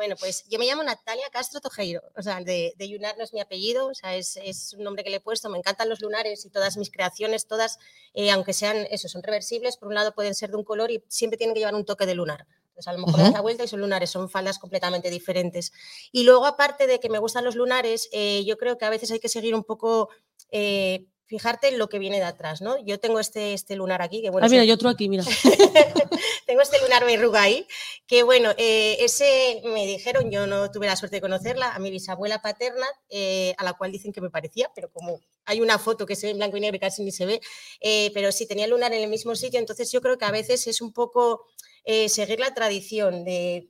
Bueno, 0.00 0.16
pues 0.18 0.46
yo 0.48 0.58
me 0.58 0.64
llamo 0.64 0.82
Natalia 0.82 1.26
Castro 1.30 1.60
Tojeiro, 1.60 2.00
o 2.16 2.22
sea, 2.22 2.40
de, 2.40 2.72
de 2.78 2.88
Yunar 2.88 3.18
no 3.18 3.24
es 3.24 3.34
mi 3.34 3.40
apellido, 3.42 3.88
o 3.88 3.94
sea, 3.94 4.16
es, 4.16 4.38
es 4.42 4.72
un 4.72 4.82
nombre 4.82 5.04
que 5.04 5.10
le 5.10 5.16
he 5.16 5.20
puesto, 5.20 5.50
me 5.50 5.58
encantan 5.58 5.90
los 5.90 6.00
lunares 6.00 6.46
y 6.46 6.48
todas 6.48 6.78
mis 6.78 6.90
creaciones, 6.90 7.46
todas, 7.46 7.78
eh, 8.14 8.30
aunque 8.30 8.54
sean, 8.54 8.86
eso, 8.90 9.10
son 9.10 9.22
reversibles, 9.22 9.76
por 9.76 9.88
un 9.88 9.94
lado 9.96 10.14
pueden 10.14 10.34
ser 10.34 10.52
de 10.52 10.56
un 10.56 10.64
color 10.64 10.90
y 10.90 11.04
siempre 11.08 11.36
tienen 11.36 11.52
que 11.52 11.60
llevar 11.60 11.74
un 11.74 11.84
toque 11.84 12.06
de 12.06 12.14
lunar. 12.14 12.46
Entonces, 12.68 12.88
a 12.88 12.92
lo 12.94 13.00
mejor 13.00 13.18
das 13.18 13.28
Ujú. 13.28 13.34
la 13.34 13.42
vuelta 13.42 13.64
y 13.64 13.68
son 13.68 13.80
lunares, 13.80 14.08
son 14.08 14.30
faldas 14.30 14.58
completamente 14.58 15.10
diferentes. 15.10 15.70
Y 16.12 16.22
luego, 16.22 16.46
aparte 16.46 16.86
de 16.86 16.98
que 16.98 17.10
me 17.10 17.18
gustan 17.18 17.44
los 17.44 17.54
lunares, 17.54 18.08
eh, 18.12 18.42
yo 18.46 18.56
creo 18.56 18.78
que 18.78 18.86
a 18.86 18.90
veces 18.90 19.10
hay 19.10 19.20
que 19.20 19.28
seguir 19.28 19.54
un 19.54 19.64
poco, 19.64 20.08
eh, 20.50 21.04
fijarte 21.30 21.68
en 21.68 21.78
lo 21.78 21.88
que 21.88 22.00
viene 22.00 22.16
de 22.18 22.24
atrás, 22.24 22.60
¿no? 22.60 22.76
Yo 22.84 22.98
tengo 22.98 23.20
este, 23.20 23.52
este 23.54 23.76
lunar 23.76 24.02
aquí, 24.02 24.20
que 24.20 24.30
bueno, 24.30 24.44
Ah, 24.46 24.50
mira, 24.50 24.62
sí- 24.64 24.68
yo 24.68 24.74
otro 24.74 24.88
aquí, 24.88 25.08
mira. 25.08 25.22
tengo 26.46 26.60
este 26.60 26.80
lunar 26.82 27.04
verruga 27.06 27.42
ahí, 27.42 27.68
que 28.08 28.24
bueno, 28.24 28.50
eh, 28.56 28.96
ese 28.98 29.62
me 29.64 29.86
dijeron, 29.86 30.28
yo 30.32 30.48
no 30.48 30.72
tuve 30.72 30.86
la 30.88 30.96
suerte 30.96 31.18
de 31.18 31.20
conocerla, 31.20 31.72
a 31.72 31.78
mi 31.78 31.92
bisabuela 31.92 32.42
paterna, 32.42 32.84
eh, 33.08 33.54
a 33.58 33.62
la 33.64 33.74
cual 33.74 33.92
dicen 33.92 34.12
que 34.12 34.20
me 34.20 34.28
parecía, 34.28 34.72
pero 34.74 34.90
como 34.90 35.20
hay 35.44 35.60
una 35.60 35.78
foto 35.78 36.04
que 36.04 36.16
se 36.16 36.26
ve 36.26 36.32
en 36.32 36.38
blanco 36.38 36.56
y 36.56 36.60
negro 36.62 36.76
y 36.76 36.80
casi 36.80 37.04
ni 37.04 37.12
se 37.12 37.26
ve, 37.26 37.40
eh, 37.80 38.10
pero 38.12 38.32
sí 38.32 38.46
tenía 38.48 38.64
el 38.64 38.72
lunar 38.72 38.92
en 38.92 39.02
el 39.04 39.08
mismo 39.08 39.36
sitio, 39.36 39.60
entonces 39.60 39.92
yo 39.92 40.00
creo 40.00 40.18
que 40.18 40.24
a 40.24 40.32
veces 40.32 40.66
es 40.66 40.80
un 40.80 40.92
poco 40.92 41.46
eh, 41.84 42.08
seguir 42.08 42.40
la 42.40 42.54
tradición 42.54 43.24
de, 43.24 43.68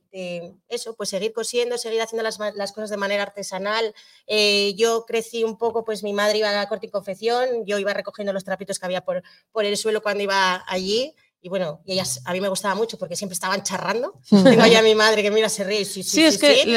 eso, 0.67 0.95
pues 0.95 1.09
seguir 1.09 1.33
cosiendo, 1.33 1.77
seguir 1.77 2.01
haciendo 2.01 2.23
las, 2.23 2.71
cosas 2.71 2.89
de 2.89 2.97
manera 2.97 3.23
artesanal. 3.23 3.93
Eh, 4.27 4.73
yo 4.75 5.05
crecí 5.05 5.43
un 5.43 5.57
poco, 5.57 5.83
pues 5.83 6.03
mi 6.03 6.13
madre 6.13 6.39
iba 6.39 6.59
a 6.59 6.67
corte 6.67 6.87
y 6.87 6.89
confección, 6.89 7.65
yo 7.65 7.79
iba 7.79 7.93
recogiendo 7.93 8.33
los 8.33 8.43
trapitos 8.43 8.79
que 8.79 8.85
había 8.85 9.01
por, 9.01 9.23
por 9.51 9.65
el 9.65 9.77
suelo 9.77 10.01
cuando 10.01 10.23
iba 10.23 10.63
allí. 10.67 11.15
Y 11.43 11.49
bueno, 11.49 11.81
y 11.85 11.93
ellas 11.93 12.21
a 12.25 12.33
mí 12.33 12.39
me 12.41 12.49
gustaba 12.49 12.75
mucho 12.75 12.99
porque 12.99 13.15
siempre 13.15 13.33
estaban 13.33 13.63
charrando. 13.63 14.13
Tengo 14.29 14.61
ahí 14.61 14.75
a 14.75 14.83
mi 14.83 14.93
madre 14.93 15.23
que 15.23 15.31
mira, 15.31 15.49
se 15.49 15.63
ríe. 15.63 15.81
y 15.81 15.85
Sí, 15.85 16.03
sí, 16.03 16.09
Sí, 16.11 16.23
es 16.25 16.37
que, 16.37 16.55
sí. 16.55 16.75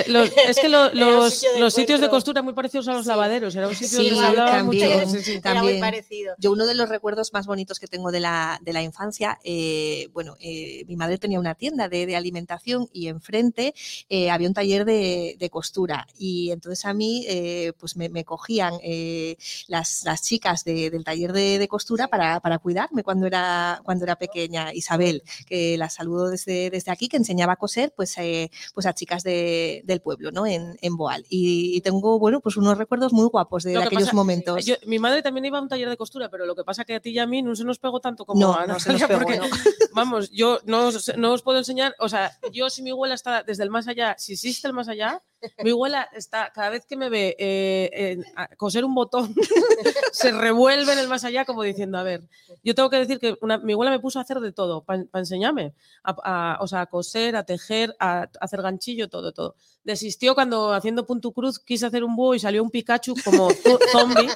es 0.49 0.57
que 0.59 0.71
lo- 0.71 0.91
los, 0.95 1.35
sitio 1.35 1.59
los 1.59 1.75
sitios 1.75 2.01
de 2.01 2.09
costura 2.09 2.41
muy 2.41 2.55
parecidos 2.55 2.89
a 2.89 2.95
los 2.95 3.03
Sí. 3.03 3.09
lavaderos. 3.09 3.55
Era 3.55 3.69
un 3.69 3.75
sitio 3.75 3.99
Sí, 3.99 4.09
donde 4.09 4.21
se 4.21 4.27
hablaba 4.27 4.51
también. 4.53 4.91
mucho. 5.05 5.11
Sí, 5.19 5.23
sí. 5.23 5.41
Era 5.45 5.63
muy 5.63 5.79
parecido. 5.81 6.35
Yo 6.39 6.51
uno 6.53 6.65
de 6.67 6.75
los 6.75 6.89
recuerdos 6.89 7.33
más 7.35 7.47
bonitos 7.47 7.79
que 7.79 7.87
tengo 7.89 8.11
de 8.11 8.21
la, 8.21 8.59
de 8.63 8.73
la 8.73 8.81
infancia, 8.83 9.39
eh, 9.45 10.09
bueno, 10.15 10.37
eh, 10.41 10.85
mi 10.87 10.97
madre 10.97 11.19
tenía 11.19 11.39
una 11.39 11.55
tienda 11.55 11.89
de, 11.91 12.07
de 12.07 12.17
alimentación 12.17 12.89
y 12.91 13.09
enfrente 13.09 13.75
eh, 14.09 14.31
había 14.31 14.49
un 14.49 14.55
taller 14.55 14.87
de, 14.87 15.37
de 15.39 15.51
costura 15.51 16.07
y 16.19 16.51
entonces 16.53 16.87
a 16.87 16.95
mí 16.95 17.27
eh, 17.29 17.75
pues 17.79 17.97
me, 17.97 18.09
me 18.09 18.25
cogían 18.25 18.75
eh, 18.83 19.37
las, 19.69 20.05
las 20.05 20.23
chicas 20.23 20.65
de- 20.65 20.89
del 20.89 21.05
taller 21.05 21.35
de, 21.35 21.59
de 21.59 21.69
costura 21.69 22.09
para, 22.09 22.41
para 22.41 22.59
cuidarme 22.59 23.03
cuando 23.03 23.27
era, 23.27 23.81
cuando 23.85 24.05
era 24.05 24.17
pequeña, 24.17 24.54
Isabel, 24.75 25.23
que 25.47 25.77
la 25.79 25.89
saludo 25.91 26.29
desde, 26.31 26.71
desde 26.71 26.91
aquí, 26.93 27.09
que 27.09 27.17
enseñaba 27.17 27.55
a 27.55 27.57
coser 27.57 27.93
pues, 27.97 28.17
eh, 28.19 28.51
pues 28.75 28.87
a 28.87 28.95
chicas 28.95 29.23
de- 29.23 29.83
del 29.85 30.01
pueblo, 30.01 30.31
¿no? 30.31 30.47
En, 30.47 30.77
en 30.81 30.97
Boal. 30.97 31.25
Y, 31.29 31.77
y 31.77 31.81
tengo, 31.81 32.19
bueno, 32.19 32.41
pues 32.41 32.57
unos 32.57 32.79
recuerdos 32.79 33.13
muy 33.13 33.27
guapos 33.29 33.63
de, 33.65 33.75
Lo 33.75 33.81
de 33.81 33.85
que 33.85 33.89
aquellos 33.89 34.09
pasa- 34.09 34.17
momentos. 34.17 34.65
Yo- 34.65 34.77
mi 34.87 34.99
madre 34.99 35.23
también 35.23 35.45
iba 35.45 35.59
a 35.59 35.63
un 35.63 35.69
taller 35.69 35.89
de 35.89 35.97
costura, 35.97 36.31
pero 36.31 36.47
lo 36.47 36.55
que 36.55 36.65
pasa 36.65 36.85
que 36.85 36.95
a 36.97 37.01
ti 37.01 37.11
y 37.11 37.19
a 37.19 37.27
mí 37.27 37.43
no 37.43 37.55
se 37.57 37.65
nos 37.65 37.79
pegó 37.79 38.01
tanto 38.01 38.25
como 38.25 38.41
No, 38.41 38.55
a 38.55 38.67
no 38.67 38.79
se 38.81 38.93
nos 38.93 39.03
pegó, 39.05 39.21
porque, 39.21 39.39
no. 39.39 39.45
vamos, 39.95 40.31
yo 40.31 40.59
no 40.65 40.87
os, 40.89 41.13
no 41.17 41.33
os 41.33 41.43
puedo 41.43 41.59
enseñar, 41.59 41.95
o 41.99 42.09
sea, 42.09 42.33
yo 42.53 42.71
si 42.71 42.83
mi 42.83 42.91
abuela 42.91 43.15
está 43.15 43.43
desde 43.43 43.63
el 43.65 43.71
más 43.71 43.89
allá, 43.89 44.15
si 44.19 44.33
existe 44.35 44.67
el 44.69 44.73
más 44.75 44.89
allá, 44.89 45.21
mi 45.63 45.71
abuela 45.71 46.09
está, 46.13 46.51
cada 46.55 46.71
vez 46.71 46.85
que 46.87 46.97
me 46.97 47.09
ve 47.09 47.37
eh, 47.39 48.19
coser 48.57 48.85
un 48.85 48.95
botón, 48.95 49.35
se 50.13 50.33
revuelve 50.33 50.93
en 50.93 50.99
el 50.99 51.09
más 51.09 51.25
allá 51.25 51.45
como 51.45 51.63
diciendo, 51.63 51.99
a 51.99 52.03
ver, 52.03 52.23
yo 52.63 52.75
tengo 52.75 52.91
que 52.91 52.99
decir 52.99 53.19
que 53.19 53.37
mi 53.63 53.73
abuela 53.73 53.91
me 53.91 54.01
puso 54.01 54.19
a 54.19 54.23
hacer 54.23 54.41
de 54.41 54.53
todo, 54.53 54.83
para 54.83 55.05
enseñarme, 55.15 55.75
a, 56.03 56.15
a- 56.25 56.59
o 56.63 56.67
sea, 56.67 56.87
coser, 56.87 57.37
a 57.37 57.45
tejer, 57.45 57.95
a, 57.99 58.23
a 58.23 58.29
hacer 58.41 58.63
ganchillo, 58.63 59.09
todo, 59.09 59.33
todo. 59.33 59.57
Desistió 59.85 60.35
cuando 60.35 60.73
haciendo 60.73 61.07
punto 61.07 61.33
cruz 61.33 61.59
quise 61.59 61.87
hacer 61.87 62.05
un 62.05 62.17
búho 62.17 62.35
y 62.35 62.39
salió 62.41 62.63
un 62.63 62.71
Pikachu 62.71 63.15
como 63.25 63.51
zo- 63.51 63.79
zombie 63.93 64.31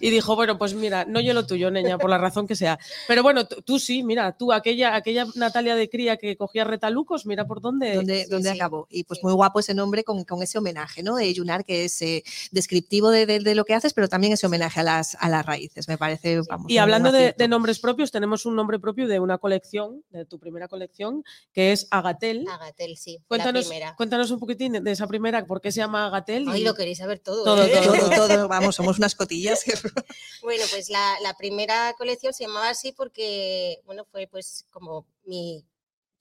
y 0.00 0.10
dijo, 0.10 0.36
bueno, 0.36 0.58
pues 0.58 0.74
mira, 0.74 1.04
no 1.04 1.20
yo 1.20 1.34
lo 1.34 1.46
tuyo, 1.46 1.70
niña, 1.70 1.98
por 1.98 2.10
la 2.10 2.18
razón 2.18 2.46
que 2.46 2.56
sea. 2.56 2.78
Pero 3.06 3.22
bueno, 3.22 3.46
tú, 3.46 3.78
sí, 3.78 4.02
mira, 4.02 4.32
tú, 4.36 4.52
aquella, 4.52 4.94
aquella 4.94 5.26
Natalia 5.34 5.74
de 5.74 5.88
cría 5.88 6.16
que 6.16 6.36
cogía 6.36 6.64
retalucos, 6.64 7.26
mira 7.26 7.46
por 7.46 7.60
dónde. 7.60 7.92
sí, 8.24 8.30
donde 8.30 8.50
sí, 8.50 8.56
acabó. 8.56 8.86
Y 8.90 9.04
pues 9.04 9.18
sí. 9.20 9.26
muy 9.26 9.32
guapo 9.34 9.60
ese 9.60 9.74
nombre 9.74 10.04
con, 10.04 10.24
con 10.24 10.42
ese 10.42 10.58
homenaje, 10.58 11.02
¿no? 11.02 11.16
De 11.16 11.32
Yunar, 11.32 11.64
que 11.64 11.84
es 11.84 12.00
eh, 12.02 12.22
descriptivo 12.50 13.10
de, 13.10 13.26
de- 13.26 13.40
de 13.40 13.54
lo 13.54 13.64
que 13.64 13.74
haces, 13.74 13.94
pero 13.94 14.08
también 14.08 14.32
ese 14.32 14.46
homenaje 14.46 14.80
a 14.80 14.82
las, 14.82 15.16
a 15.20 15.28
las 15.28 15.44
raíces. 15.46 15.88
Me 15.88 15.98
parece, 15.98 16.40
vamos. 16.48 16.70
Y 16.70 16.78
hablando 16.78 17.12
de, 17.12 17.34
nombres 17.48 17.78
propios, 17.78 18.10
tenemos 18.10 18.44
un 18.46 18.54
nombre 18.56 18.78
propio 18.78 19.06
de 19.08 19.20
una 19.20 19.38
colección, 19.38 20.02
de 20.10 20.24
tu 20.26 20.38
primera 20.38 20.68
colección, 20.68 21.24
que 21.52 21.72
es 21.72 21.88
Agatel. 21.90 22.46
Agatel, 22.50 22.96
sí, 22.96 23.18
Cuéntanos, 23.26 23.64
la 23.64 23.68
primera. 23.70 23.94
cuéntanos 23.96 24.30
un 24.30 24.38
poquitín 24.38 24.72
de 24.84 24.90
esa 24.90 25.06
primera, 25.06 25.46
por 25.46 25.60
qué 25.60 25.72
se 25.72 25.78
llama 25.78 26.06
Agatel. 26.06 26.46
Ay, 26.48 26.60
y- 26.60 26.64
lo 26.64 26.74
queréis 26.74 26.98
saber 26.98 27.18
todo. 27.20 27.44
Todo, 27.44 27.64
¿eh? 27.64 27.70
todo. 27.72 27.94
Todo, 28.08 28.28
todo, 28.28 28.48
vamos, 28.48 28.74
somos 28.76 28.98
unas 28.98 29.14
cotillas. 29.14 29.64
que- 29.64 29.72
Bueno, 30.42 30.64
pues 30.70 30.88
la, 30.90 31.16
la 31.22 31.34
primera 31.34 31.94
colección 31.98 32.32
se 32.32 32.44
llamaba 32.44 32.70
así 32.70 32.92
porque, 32.92 33.80
bueno, 33.84 34.04
fue 34.04 34.26
pues 34.28 34.64
como 34.70 35.06
mi, 35.24 35.66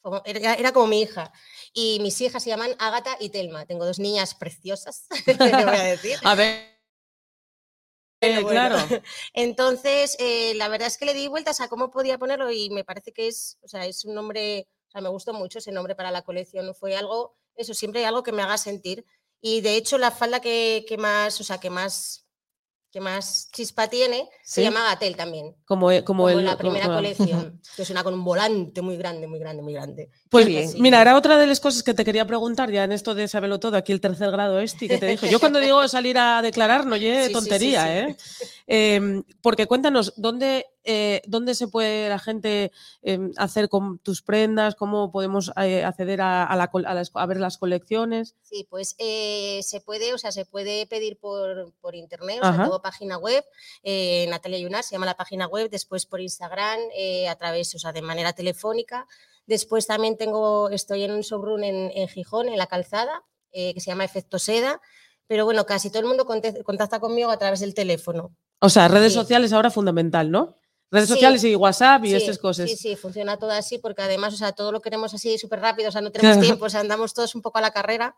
como- 0.02 0.22
era, 0.26 0.56
era 0.56 0.72
como 0.74 0.88
mi 0.88 1.02
hija. 1.02 1.32
Y 1.74 2.00
mis 2.02 2.20
hijas 2.22 2.44
se 2.44 2.50
llaman 2.50 2.76
Ágata 2.80 3.16
y 3.20 3.30
Telma. 3.30 3.66
Tengo 3.66 3.86
dos 3.86 4.00
niñas 4.00 4.34
preciosas, 4.36 5.08
te 5.26 5.34
voy 5.36 5.52
a 5.54 5.84
decir. 5.84 6.18
A 6.24 6.36
ver. 6.36 6.78
Eh, 8.22 8.42
bueno, 8.42 8.50
claro. 8.50 8.78
Entonces, 9.34 10.16
eh, 10.20 10.54
la 10.56 10.68
verdad 10.70 10.88
es 10.88 10.98
que 10.98 11.06
le 11.06 11.14
di 11.14 11.28
vueltas 11.28 11.62
a 11.62 11.68
cómo 11.68 11.92
podía 11.92 12.18
ponerlo 12.18 12.52
y 12.52 12.70
me 12.72 12.84
parece 12.84 13.12
que 13.14 13.28
es, 13.28 13.58
o 13.62 13.68
sea, 13.68 13.86
es 13.86 14.06
un 14.06 14.16
nombre, 14.16 14.68
o 14.88 14.92
sea, 14.92 15.02
me 15.02 15.10
gustó 15.10 15.34
mucho 15.34 15.60
ese 15.60 15.72
nombre 15.72 15.96
para 15.96 16.12
la 16.12 16.24
colección. 16.24 16.74
Fue 16.74 16.96
algo, 16.96 17.38
eso, 17.56 17.74
siempre 17.76 18.06
algo 18.06 18.24
que 18.24 18.32
me 18.32 18.42
haga 18.42 18.58
sentir. 18.58 19.06
Y 19.40 19.62
de 19.62 19.76
hecho, 19.76 20.00
la 20.00 20.10
falda 20.10 20.40
que, 20.40 20.84
que 20.88 20.98
más, 20.98 21.40
o 21.40 21.44
sea, 21.44 21.60
que 21.60 21.70
más, 21.70 22.26
que 22.98 23.02
más 23.02 23.50
chispa 23.52 23.88
tiene, 23.88 24.28
se 24.44 24.64
llama 24.64 24.82
Gatel 24.84 25.16
también. 25.16 25.56
Como, 25.66 25.92
eh, 25.92 26.04
como, 26.04 26.24
Como, 26.24 26.30
el, 26.40 26.46
la 26.46 26.58
primera 26.58 26.86
como- 26.86 26.98
colección, 26.98 27.62
que 27.76 27.84
es 27.84 27.90
una 27.92 28.04
con 28.04 28.16
un 28.16 28.24
volante 28.24 28.82
muy 28.82 28.98
grande, 28.98 29.28
muy 29.28 29.38
grande, 29.38 29.62
muy 29.62 29.74
grande. 29.74 30.10
Pues 30.32 30.48
bien. 30.48 30.68
Sí. 30.68 30.82
mira, 30.82 31.00
era 31.00 31.16
otra 31.16 31.38
de 31.38 31.46
las 31.46 31.60
cosas 31.60 31.84
que 31.84 31.94
te 31.94 32.04
quería 32.04 32.26
preguntar 32.26 32.72
ya 32.72 32.86
en 32.86 32.92
esto 32.92 33.14
de 33.14 33.28
saberlo 33.28 33.60
todo, 33.60 33.78
aquí 33.78 33.92
el 33.92 34.02
tercer 34.02 34.32
grado 34.32 34.60
este, 34.60 34.88
que 34.88 34.98
te 34.98 35.06
dije. 35.06 35.30
Yo 35.30 35.40
cuando 35.40 35.60
digo 35.60 35.88
salir 35.88 36.18
a 36.18 36.42
declarar, 36.42 36.88
no 36.88 36.98
lleve 36.98 37.30
tontería. 37.30 38.00
¿eh? 38.00 38.18
Em, 38.66 39.24
Porque 39.44 39.68
cuéntanos, 39.68 40.14
¿dónde, 40.18 40.66
eh, 40.88 41.22
¿dónde 41.28 41.54
se 41.54 41.68
puede 41.68 42.10
la 42.10 42.18
gente 42.18 42.72
em, 43.04 43.32
hacer 43.38 43.70
con 43.70 44.00
tus 44.00 44.22
prendas? 44.24 44.74
¿Cómo 44.76 45.12
podemos 45.12 45.52
eh, 45.62 45.84
acceder 45.84 46.22
a, 46.22 46.44
a 46.46 46.56
la 46.56 46.72
a 46.86 46.94
las- 46.96 47.12
a 47.14 47.26
ver 47.28 47.40
las 47.40 47.58
colecciones? 47.60 48.34
Sí, 48.42 48.66
pues 48.70 48.96
eh, 48.98 49.60
se 49.64 49.82
puede, 49.82 50.14
o 50.14 50.18
sea, 50.18 50.32
se 50.32 50.46
puede 50.46 50.88
pedir 50.88 51.18
por, 51.20 51.72
por 51.82 51.94
internet, 51.96 52.40
o 52.42 52.46
sea, 52.54 52.64
tengo 52.64 52.82
página 52.82 53.18
web, 53.18 53.44
Natalia 54.30 54.60
Yunar 54.60 54.84
se 54.84 54.96
llama 54.96 55.06
la 55.06 55.16
página 55.18 55.48
web, 55.48 55.70
después 55.70 56.06
por 56.06 56.22
Instagram, 56.22 56.80
a 57.30 57.36
través, 57.36 57.74
o 57.76 57.80
sea, 57.80 57.92
de 57.92 58.02
manera 58.02 58.34
telefónica. 58.34 59.08
Después 59.46 59.88
también 59.88 60.18
tengo, 60.18 60.70
estoy 60.70 61.04
en 61.04 61.12
un 61.12 61.22
showroom 61.22 61.64
en, 61.64 61.92
en 61.96 62.08
Gijón, 62.08 62.50
en 62.50 62.58
la 62.58 62.68
calzada, 62.68 63.24
que 63.52 63.74
se 63.80 63.88
llama 63.92 64.04
Efecto 64.06 64.40
Seda, 64.40 64.82
pero 65.26 65.46
bueno, 65.46 65.66
casi 65.66 65.90
todo 65.90 66.00
el 66.02 66.06
mundo 66.08 66.26
contacta 66.26 67.00
conmigo 67.00 67.30
a 67.32 67.38
través 67.38 67.60
del 67.60 67.74
teléfono. 67.74 68.36
O 68.60 68.70
sea, 68.70 68.88
redes 68.88 69.14
Sí. 69.14 69.20
sociales 69.20 69.54
ahora 69.54 69.70
fundamental, 69.70 70.32
¿no? 70.32 70.58
Redes 70.90 71.08
Sí. 71.10 71.14
sociales 71.16 71.44
y 71.44 71.56
WhatsApp 71.56 72.06
y 72.06 72.10
Sí, 72.10 72.16
estas 72.16 72.38
cosas. 72.38 72.70
Sí, 72.70 72.78
sí, 72.78 72.96
funciona 72.96 73.38
todo 73.38 73.52
así 73.52 73.78
porque 73.78 74.02
además, 74.04 74.34
o 74.34 74.38
sea, 74.38 74.54
todo 74.54 74.72
lo 74.72 74.82
queremos 74.82 75.14
así 75.14 75.38
súper 75.38 75.60
rápido, 75.60 75.90
o 75.90 75.92
sea, 75.92 76.00
no 76.02 76.12
tenemos 76.12 76.40
tiempo, 76.40 76.66
o 76.66 76.70
sea, 76.70 76.80
andamos 76.80 77.14
todos 77.14 77.36
un 77.36 77.42
poco 77.42 77.58
a 77.58 77.62
la 77.62 77.72
carrera. 77.72 78.16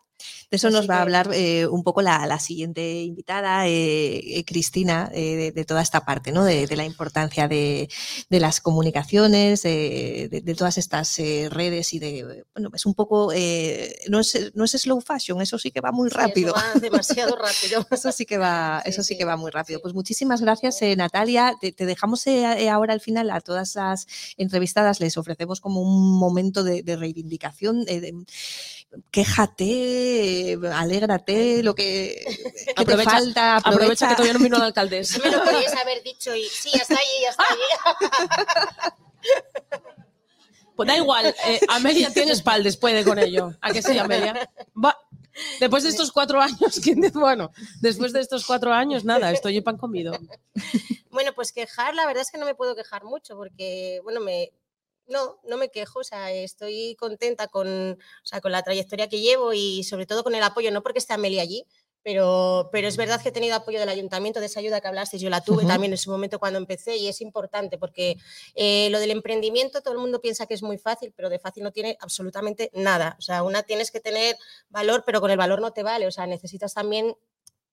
De 0.52 0.58
eso 0.58 0.70
nos 0.70 0.80
Así 0.82 0.88
va 0.88 0.96
a 0.96 0.98
que- 0.98 1.02
hablar 1.02 1.30
eh, 1.34 1.66
un 1.68 1.82
poco 1.84 2.02
la, 2.02 2.26
la 2.28 2.40
siguiente 2.40 3.02
invitada, 3.02 3.68
eh, 3.68 4.18
eh, 4.38 4.46
Cristina, 4.46 5.10
eh, 5.14 5.36
de, 5.36 5.52
de 5.52 5.66
toda 5.66 5.82
esta 5.82 6.06
parte, 6.06 6.32
¿no? 6.32 6.44
de, 6.44 6.68
de 6.68 6.76
la 6.76 6.86
importancia 6.86 7.48
de, 7.48 7.90
de 8.30 8.40
las 8.40 8.60
comunicaciones, 8.62 9.64
de, 9.64 10.28
de- 10.30 10.42
de 10.42 10.56
todas 10.56 10.78
estas 10.78 11.18
eh, 11.20 11.48
redes 11.50 11.94
y 11.94 12.00
de, 12.00 12.44
bueno, 12.54 12.70
es 12.74 12.86
un 12.86 12.94
poco, 12.94 13.32
eh, 13.34 13.98
no, 14.10 14.20
es, 14.20 14.52
no 14.56 14.66
es 14.66 14.72
slow 14.72 15.00
fashion, 15.02 15.42
eso 15.42 15.58
sí 15.58 15.72
que 15.72 15.82
va 15.82 15.92
muy 15.92 16.10
Sí, 16.10 16.16
eso 16.18 16.28
rápido. 16.28 16.54
va 16.54 16.80
demasiado 16.80 17.36
rápido. 17.36 17.86
Eso 17.92 18.12
sí 18.12 18.26
que 18.26 18.38
va, 18.38 18.82
Sí, 18.84 18.90
eso 18.92 19.04
sí 19.04 19.14
sí, 19.14 19.18
que 19.18 19.26
va 19.26 19.36
muy 19.38 19.52
rápido. 19.52 19.80
Pues 19.82 19.94
muchísimas 19.94 20.42
gracias, 20.42 20.82
eh, 20.82 20.96
Natalia. 20.96 21.56
Te, 21.60 21.72
te 21.72 21.86
dejamos 21.86 22.26
eh, 22.60 22.70
ahora 22.70 22.94
al 22.94 23.02
final 23.02 23.30
a 23.32 23.42
todas 23.42 23.76
las 23.76 24.06
entrevistadas, 24.38 25.00
les 25.00 25.18
ofrecemos 25.18 25.60
como 25.62 25.82
un 25.82 26.18
momento 26.20 26.64
de, 26.64 26.84
de 26.84 26.96
reivindicación. 26.96 27.86
eh, 27.88 28.00
de- 28.02 28.14
quéjate, 29.12 30.54
eh, 30.54 30.60
alégrate, 30.74 31.62
lo 31.64 31.76
que, 31.76 32.24
que 32.68 32.74
te 32.74 32.82
Aprovecha- 32.82 33.12
falta. 33.12 33.58
Aprovecha 33.58 34.10
que 34.10 34.16
todavía 34.16 34.34
no 34.34 34.40
vino 34.44 34.58
la 34.58 34.66
alcaldesa. 34.66 35.20
Me 35.24 35.30
lo 35.32 35.44
podíais 35.44 35.74
haber 35.76 36.02
dicho 36.04 36.36
y 36.36 36.44
sí, 36.46 36.72
ya 36.74 36.82
está 36.82 36.96
allí, 36.96 37.22
ya 37.22 37.30
está 37.30 37.44
allí. 37.50 38.92
Pues 40.76 40.88
da 40.88 40.96
igual, 40.96 41.36
eh, 41.46 41.60
Amelia 41.68 42.10
tiene 42.12 42.32
espaldas, 42.32 42.78
puede 42.78 43.04
con 43.04 43.20
ello. 43.20 43.54
¿A 43.62 43.72
que 43.74 43.82
sí, 43.82 43.98
Amelia? 43.98 44.50
Va. 44.86 44.98
Después 45.60 45.84
de 45.84 45.90
estos 45.90 46.12
cuatro 46.12 46.42
años, 46.42 46.80
¿quién 46.84 47.02
dice? 47.02 47.18
Bueno, 47.18 47.52
después 47.82 48.14
de 48.14 48.22
estos 48.22 48.46
cuatro 48.46 48.74
años, 48.74 49.06
nada, 49.06 49.32
estoy 49.32 49.58
en 49.58 49.64
pan 49.64 49.78
comido. 49.78 50.14
Bueno, 51.12 51.34
pues 51.34 51.52
quejar, 51.52 51.96
la 51.96 52.06
verdad 52.06 52.22
es 52.22 52.30
que 52.30 52.38
no 52.38 52.46
me 52.46 52.54
puedo 52.54 52.76
quejar 52.76 53.04
mucho 53.04 53.36
porque, 53.36 54.00
bueno, 54.04 54.20
me, 54.20 54.54
no, 55.08 55.40
no 55.44 55.58
me 55.58 55.70
quejo, 55.70 56.00
o 56.00 56.04
sea, 56.04 56.32
estoy 56.32 56.96
contenta 57.00 57.48
con, 57.48 57.94
o 57.94 58.26
sea, 58.26 58.42
con 58.42 58.52
la 58.52 58.62
trayectoria 58.62 59.10
que 59.10 59.20
llevo 59.20 59.52
y 59.54 59.84
sobre 59.84 60.06
todo 60.06 60.24
con 60.24 60.36
el 60.36 60.44
apoyo, 60.44 60.72
no 60.72 60.84
porque 60.84 61.00
esté 61.00 61.14
Amelia 61.14 61.42
allí, 61.42 61.66
pero, 62.04 62.70
pero 62.72 62.88
es 62.88 62.98
verdad 62.98 63.22
que 63.22 63.30
he 63.30 63.32
tenido 63.32 63.56
apoyo 63.56 63.80
del 63.80 63.90
ayuntamiento, 63.90 64.40
de 64.40 64.46
esa 64.46 64.60
ayuda 64.60 64.82
que 64.82 64.88
hablasteis, 64.88 65.22
yo 65.22 65.30
la 65.30 65.42
tuve 65.42 65.66
también 65.66 65.92
en 65.92 65.98
su 65.98 66.10
momento 66.10 66.40
cuando 66.40 66.58
empecé 66.58 66.98
y 66.98 67.08
es 67.08 67.22
importante 67.22 67.78
porque 67.78 68.18
eh, 68.56 68.90
lo 68.90 69.00
del 69.00 69.12
emprendimiento 69.12 69.82
todo 69.82 69.94
el 69.94 70.00
mundo 70.00 70.22
piensa 70.22 70.46
que 70.46 70.54
es 70.54 70.64
muy 70.64 70.78
fácil, 70.78 71.14
pero 71.16 71.30
de 71.30 71.40
fácil 71.40 71.64
no 71.64 71.72
tiene 71.72 71.98
absolutamente 72.00 72.72
nada. 72.74 73.16
O 73.20 73.22
sea, 73.22 73.44
una 73.44 73.64
tienes 73.64 73.92
que 73.92 74.00
tener 74.00 74.38
valor, 74.70 75.04
pero 75.06 75.22
con 75.22 75.32
el 75.32 75.38
valor 75.38 75.62
no 75.62 75.72
te 75.72 75.84
vale, 75.84 76.08
o 76.08 76.12
sea, 76.12 76.28
necesitas 76.28 76.74
también 76.74 77.16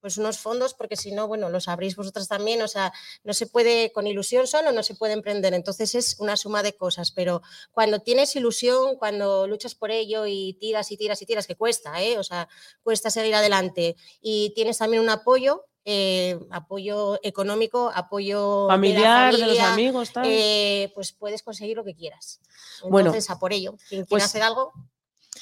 pues 0.07 0.19
unos 0.19 0.39
fondos 0.39 0.73
porque 0.73 0.95
si 0.95 1.11
no, 1.11 1.27
bueno, 1.27 1.49
los 1.49 1.67
abrís 1.67 1.97
vosotras 1.97 2.29
también, 2.29 2.63
o 2.63 2.69
sea, 2.69 2.93
no 3.25 3.35
se 3.35 3.49
puede, 3.49 3.91
con 3.91 4.07
ilusión 4.07 4.47
solo 4.47 4.71
no 4.71 4.85
se 4.85 4.95
puede 4.95 5.15
emprender, 5.15 5.53
entonces 5.53 5.97
es 5.97 6.21
una 6.21 6.37
suma 6.37 6.63
de 6.63 6.77
cosas, 6.77 7.11
pero 7.11 7.43
cuando 7.73 7.99
tienes 7.99 8.37
ilusión, 8.37 8.95
cuando 8.99 9.49
luchas 9.49 9.75
por 9.75 9.91
ello 9.91 10.25
y 10.29 10.57
tiras 10.61 10.93
y 10.93 10.97
tiras 10.97 11.21
y 11.23 11.27
tiras, 11.27 11.49
que 11.49 11.57
cuesta, 11.57 12.01
¿eh? 12.01 12.19
o 12.19 12.23
sea, 12.23 12.49
cuesta 12.85 13.11
seguir 13.11 13.35
adelante 13.35 13.97
y 14.21 14.53
tienes 14.55 14.79
también 14.79 15.03
un 15.03 15.11
apoyo, 15.11 15.65
eh, 15.85 16.39
apoyo 16.53 17.19
económico, 17.25 17.91
apoyo 17.93 18.69
Familiar, 18.69 19.35
de, 19.35 19.45
los 19.45 19.59
amigos, 19.59 20.13
tal. 20.13 20.25
eh, 20.29 20.93
pues 20.95 21.15
puedes 21.15 21.43
conseguir 21.43 21.77
lo 21.77 21.83
que 21.83 21.97
quieras. 21.97 22.41
Bueno, 22.83 23.09
Entonces, 23.09 23.29
a 23.29 23.41
por 23.41 23.53
ello. 23.53 23.73
Quien 23.89 24.05
quiera 24.05 24.07
pues, 24.09 24.25
hacer 24.25 24.43
algo, 24.43 24.73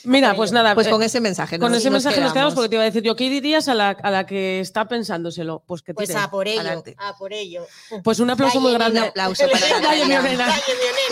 Mira, 0.04 0.34
pues 0.34 0.50
nada, 0.52 0.74
Pues 0.74 0.86
eh, 0.86 0.90
con 0.90 1.02
ese 1.02 1.20
mensaje. 1.20 1.58
con 1.58 1.70
nos- 1.70 1.78
ese 1.80 1.90
mensaje 1.90 2.20
nos 2.20 2.32
quedamos 2.32 2.52
quedamos. 2.52 2.54
porque 2.54 2.68
te 2.70 2.74
iba 2.76 2.82
a 2.82 2.86
decir 2.86 3.02
yo, 3.02 3.14
¿qué 3.16 3.30
dirías 3.30 3.68
a 3.68 3.74
la, 3.74 3.90
a 3.90 4.10
la 4.10 4.26
que 4.26 4.60
está 4.60 4.86
pensándoselo? 4.88 5.62
Pues 5.66 5.82
que 5.82 5.94
pues 5.94 6.08
tire. 6.08 6.20
a 6.20 6.30
por 6.30 6.48
ello, 6.48 6.60
adelante. 6.60 6.94
a 6.98 7.16
por 7.16 7.32
ello. 7.32 7.66
Pues 8.02 8.18
un 8.20 8.30
aplauso 8.30 8.60
muy 8.60 8.72
grande. 8.72 9.00
Un 9.00 9.06
aplauso 9.08 9.44
para 9.50 9.68
Natalia. 9.80 10.22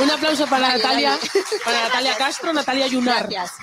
Un 0.00 0.10
aplauso 0.10 0.46
para 0.46 0.68
Dale, 0.68 0.82
Natalia, 0.82 1.18
para 1.64 1.82
Natalia 1.84 2.16
Castro, 2.16 2.52
Natalia 2.52 2.86
Yunar. 2.88 3.28
Gracias. 3.28 3.56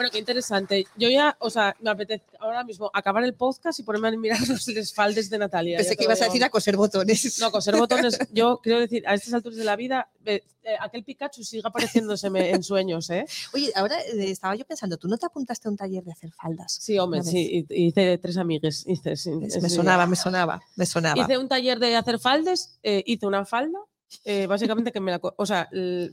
Bueno, 0.00 0.12
qué 0.12 0.18
interesante. 0.18 0.86
Yo 0.96 1.10
ya, 1.10 1.36
o 1.40 1.50
sea, 1.50 1.76
me 1.80 1.90
apetece 1.90 2.24
ahora 2.38 2.64
mismo 2.64 2.90
acabar 2.94 3.22
el 3.22 3.34
podcast 3.34 3.80
y 3.80 3.82
ponerme 3.82 4.08
a 4.08 4.12
mirar 4.12 4.38
los 4.48 4.66
espaldes 4.66 5.28
de 5.28 5.36
Natalia. 5.36 5.76
Pensé 5.76 5.94
que 5.94 6.04
ibas 6.04 6.22
a 6.22 6.24
decir 6.24 6.42
a 6.42 6.48
coser 6.48 6.74
botones. 6.74 7.38
No, 7.38 7.50
coser 7.52 7.76
botones. 7.76 8.18
Yo 8.32 8.60
quiero 8.62 8.80
decir, 8.80 9.06
a 9.06 9.12
estas 9.12 9.34
alturas 9.34 9.58
de 9.58 9.64
la 9.64 9.76
vida, 9.76 10.08
eh, 10.24 10.42
eh, 10.62 10.74
aquel 10.80 11.04
Pikachu 11.04 11.44
sigue 11.44 11.60
apareciéndose 11.66 12.28
en 12.28 12.62
sueños, 12.62 13.10
¿eh? 13.10 13.26
Oye, 13.52 13.70
ahora 13.74 14.00
eh, 14.00 14.30
estaba 14.30 14.56
yo 14.56 14.64
pensando, 14.64 14.96
¿tú 14.96 15.06
no 15.06 15.18
te 15.18 15.26
apuntaste 15.26 15.68
a 15.68 15.70
un 15.70 15.76
taller 15.76 16.02
de 16.02 16.12
hacer 16.12 16.32
faldas? 16.32 16.72
Sí, 16.80 16.98
hombre, 16.98 17.22
sí. 17.22 17.66
hi- 17.68 17.88
Hice 17.88 18.16
tres 18.16 18.38
amigues. 18.38 18.86
Hice, 18.86 19.16
sí, 19.16 19.28
Me 19.32 19.50
sí. 19.50 19.68
sonaba, 19.68 20.06
me 20.06 20.16
sonaba, 20.16 20.62
me 20.76 20.86
sonaba. 20.86 21.20
Hice 21.22 21.36
un 21.36 21.46
taller 21.46 21.78
de 21.78 21.94
hacer 21.96 22.18
faldes, 22.18 22.78
eh, 22.82 23.02
hice 23.04 23.26
una 23.26 23.44
falda, 23.44 23.78
eh, 24.24 24.46
básicamente 24.46 24.92
que 24.92 25.00
me 25.00 25.10
la... 25.10 25.20
O 25.36 25.44
sea, 25.44 25.68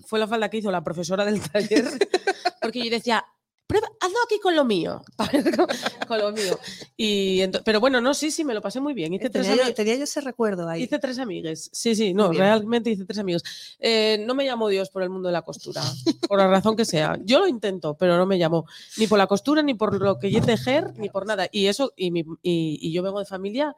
fue 0.06 0.20
la 0.20 0.28
falda 0.28 0.50
que 0.50 0.58
hizo 0.58 0.72
la 0.72 0.84
profesora 0.84 1.24
del 1.24 1.40
taller, 1.40 1.86
porque 2.62 2.84
yo 2.84 2.92
decía, 2.92 3.24
prueba, 3.68 3.88
hazlo 4.00 4.18
aquí 4.26 4.40
con 4.40 4.56
lo 4.56 4.64
mío, 4.66 5.04
con, 6.08 6.18
lo 6.20 6.32
mío. 6.32 6.58
Y 6.96 7.46
pero 7.66 7.80
bueno, 7.80 8.00
no, 8.02 8.14
sí, 8.14 8.32
sí, 8.32 8.44
me 8.44 8.54
lo 8.54 8.62
pasé 8.62 8.80
muy 8.80 8.94
bien. 8.94 9.14
Hice 9.14 9.30
tres, 9.30 9.48
Tenía 9.48 9.68
yo, 9.68 9.74
tenía 9.74 9.96
yo 9.96 10.04
ese 10.06 10.22
recuerdo 10.22 10.68
ahí. 10.70 10.84
hice 10.84 10.98
tres 11.00 11.20
amigues. 11.20 11.70
Sí, 11.74 11.96
sí, 11.96 12.14
no, 12.14 12.32
realmente 12.32 12.90
hice 12.90 13.06
tres 13.06 13.20
amigos. 13.20 13.44
Eh, 13.80 14.24
no 14.26 14.34
me 14.36 14.46
llamó 14.46 14.70
Dios 14.70 14.90
por 14.90 15.04
el 15.04 15.10
mundo 15.10 15.28
de 15.28 15.34
la 15.34 15.42
costura, 15.42 15.82
por 16.28 16.40
la 16.40 16.48
razón 16.48 16.76
que 16.76 16.86
sea. 16.86 17.18
Yo 17.24 17.40
lo 17.40 17.48
intento, 17.48 17.96
pero 17.96 18.18
no 18.18 18.26
me 18.26 18.38
llamó 18.40 18.66
ni 18.98 19.08
por 19.08 19.18
la 19.18 19.28
costura, 19.28 19.62
ni 19.62 19.74
por 19.74 20.02
lo 20.02 20.18
que 20.18 20.32
yo 20.32 20.42
tejer, 20.42 20.94
ni 20.98 21.10
por 21.10 21.26
nada. 21.26 21.48
Y 21.52 21.66
eso, 21.68 21.92
y, 21.96 22.12
mi- 22.12 22.26
y- 22.42 22.80
y 22.82 22.92
yo 22.94 23.04
vengo 23.04 23.20
de 23.20 23.26
familia 23.26 23.76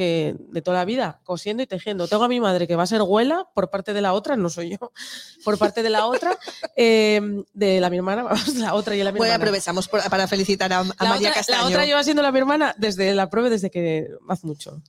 que 0.00 0.34
de 0.38 0.62
toda 0.62 0.78
la 0.78 0.84
vida, 0.86 1.20
cosiendo 1.24 1.62
y 1.62 1.66
tejiendo. 1.66 2.08
Tengo 2.08 2.24
a 2.24 2.28
mi 2.28 2.40
madre 2.40 2.66
que 2.66 2.74
va 2.74 2.84
a 2.84 2.86
ser 2.86 3.00
abuela 3.02 3.46
por 3.54 3.68
parte 3.68 3.92
de 3.92 4.00
la 4.00 4.14
otra, 4.14 4.34
no 4.34 4.48
soy 4.48 4.70
yo, 4.70 4.92
por 5.44 5.58
parte 5.58 5.82
de 5.82 5.90
la 5.90 6.06
otra, 6.06 6.38
eh, 6.74 7.20
de 7.52 7.80
la 7.80 7.90
mi 7.90 7.98
hermana, 7.98 8.22
vamos, 8.24 8.54
la 8.56 8.74
otra 8.74 8.96
y 8.96 9.02
la 9.02 9.12
mi 9.12 9.18
Bueno, 9.18 9.34
hermana. 9.34 9.44
aprovechamos 9.44 9.88
por- 9.88 10.02
para 10.08 10.26
felicitar 10.26 10.72
a, 10.72 10.78
a 10.80 10.84
La 11.04 11.10
María 11.10 11.28
otra, 11.28 11.40
Castaño. 11.40 11.60
la 11.60 11.66
otra 11.68 11.84
lleva 11.84 12.02
siendo 12.02 12.22
la 12.22 12.32
mi 12.32 12.38
hermana 12.38 12.74
desde 12.78 13.14
la 13.14 13.28
prueba, 13.28 13.50
desde 13.50 13.70
que 13.70 14.08
hace 14.28 14.46
mucho. 14.46 14.80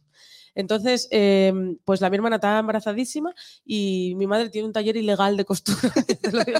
Entonces, 0.55 1.07
eh, 1.11 1.51
pues 1.85 1.99
la 1.99 2.09
mi 2.09 2.15
hermana 2.15 2.37
está 2.37 2.57
embarazadísima 2.59 3.33
y 3.65 4.13
mi 4.15 4.27
madre 4.27 4.49
tiene 4.49 4.67
un 4.67 4.73
taller 4.73 4.95
ilegal 4.95 5.35
de 5.35 5.43
costura. 5.45 5.79
te 6.21 6.31
lo 6.31 6.43
digo 6.45 6.59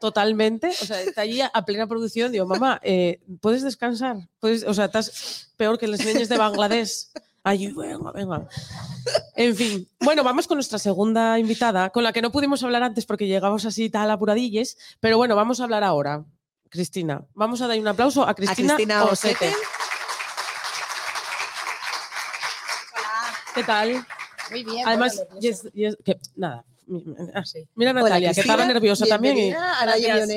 Totalmente. 0.00 0.68
O 0.68 0.72
sea, 0.86 1.02
está 1.02 1.20
allí 1.20 1.42
a 1.42 1.64
plena 1.66 1.86
producción. 1.86 2.32
Digo, 2.32 2.46
mamá, 2.46 2.80
eh, 2.82 3.20
¿puedes 3.42 3.62
descansar? 3.62 4.16
¿Puedes, 4.38 4.64
o 4.64 4.72
sea, 4.72 4.86
estás 4.86 5.52
peor 5.58 5.78
que 5.78 5.86
los 5.86 6.00
niños 6.02 6.30
de 6.30 6.38
Bangladesh. 6.38 7.08
Ay, 7.42 7.72
venga, 7.72 8.12
venga. 8.12 8.48
En 9.34 9.56
fin, 9.56 9.88
bueno, 10.00 10.22
vamos 10.22 10.46
con 10.46 10.56
nuestra 10.56 10.78
segunda 10.78 11.38
invitada, 11.38 11.90
con 11.90 12.04
la 12.04 12.12
que 12.12 12.20
no 12.20 12.30
pudimos 12.30 12.62
hablar 12.62 12.82
antes 12.82 13.06
porque 13.06 13.26
llegamos 13.26 13.64
así 13.64 13.88
tal 13.88 14.10
apuradilles, 14.10 14.76
pero 15.00 15.16
bueno, 15.16 15.34
vamos 15.36 15.60
a 15.60 15.64
hablar 15.64 15.82
ahora. 15.82 16.24
Cristina, 16.68 17.24
vamos 17.34 17.62
a 17.62 17.66
dar 17.66 17.78
un 17.78 17.88
aplauso 17.88 18.24
a 18.24 18.30
a 18.30 18.34
Cristina, 18.34 18.74
Cristina 18.74 19.04
Osete. 19.04 19.48
Osete. 19.48 19.56
¿Qué 23.54 23.64
tal? 23.64 24.06
Muy 24.50 24.64
bien. 24.64 24.86
Además, 24.86 25.22
que, 25.40 26.18
nada. 26.36 26.64
Ah. 27.34 27.42
Mira 27.74 27.90
Hola, 27.92 28.02
Natalia, 28.02 28.32
que 28.34 28.40
estaba 28.40 28.64
nerviosa 28.66 29.06
también. 29.06 29.36
y- 29.38 29.50
Gracias. 29.50 30.28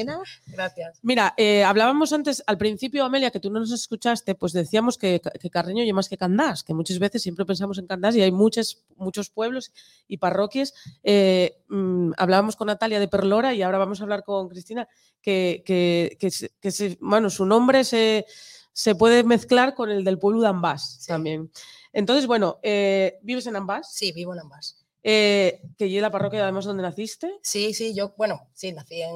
Gracias. 0.48 1.00
Mira, 1.02 1.34
eh, 1.38 1.64
hablábamos 1.64 2.14
antes, 2.14 2.44
al 2.46 2.58
principio, 2.58 3.04
Amelia, 3.06 3.32
que 3.32 3.40
tú 3.40 3.50
no 3.50 3.60
nos 3.60 3.72
escuchaste, 3.72 4.36
pues 4.36 4.54
decíamos 4.54 4.98
que, 4.98 5.22
que 5.40 5.50
Carreño 5.50 5.82
oye 5.84 5.94
más 5.94 6.10
que 6.10 6.18
Candás, 6.18 6.64
que 6.64 6.74
muchas 6.74 7.00
veces 7.00 7.22
siempre 7.22 7.46
pensamos 7.46 7.78
en 7.78 7.88
Candás 7.88 8.16
y 8.16 8.22
hay 8.22 8.32
muchos, 8.32 8.84
muchos 8.96 9.30
pueblos 9.30 9.72
y 10.08 10.18
parroquias. 10.18 10.74
Eh, 11.04 11.58
mm, 11.70 12.12
hablábamos 12.18 12.56
con 12.56 12.68
Natalia 12.68 13.00
de 13.00 13.08
Perlora 13.08 13.54
y 13.54 13.62
ahora 13.62 13.78
vamos 13.78 14.00
a 14.00 14.04
hablar 14.04 14.24
con 14.24 14.50
Cristina, 14.50 14.88
que, 15.22 15.64
que, 15.66 16.18
que 16.20 16.30
se- 16.32 16.52
que 16.60 16.72
se- 16.72 16.98
bueno, 17.02 17.30
su 17.30 17.46
nombre 17.46 17.84
se, 17.84 18.26
se 18.74 18.96
puede 18.96 19.24
mezclar 19.24 19.74
con 19.76 19.90
el 19.90 20.04
del 20.04 20.20
pueblo 20.20 20.42
de 20.42 20.48
Ambás 20.48 20.98
Sí. 21.02 21.08
también. 21.08 21.52
Entonces, 21.94 22.26
bueno, 22.28 22.60
eh, 22.64 23.20
¿vives 23.22 23.46
en 23.48 23.56
Ambás? 23.56 23.94
Sí, 23.94 24.12
vivo 24.14 24.34
en 24.34 24.40
ambas. 24.40 24.83
Eh, 25.06 25.62
que 25.78 25.92
yo 25.92 26.00
la 26.00 26.12
parroquia 26.12 26.42
además 26.44 26.64
donde 26.64 26.82
naciste. 26.82 27.30
Sí, 27.44 27.74
sí, 27.74 27.94
yo, 27.94 28.14
bueno, 28.18 28.48
sí, 28.54 28.72
nací 28.72 29.02
en, 29.02 29.12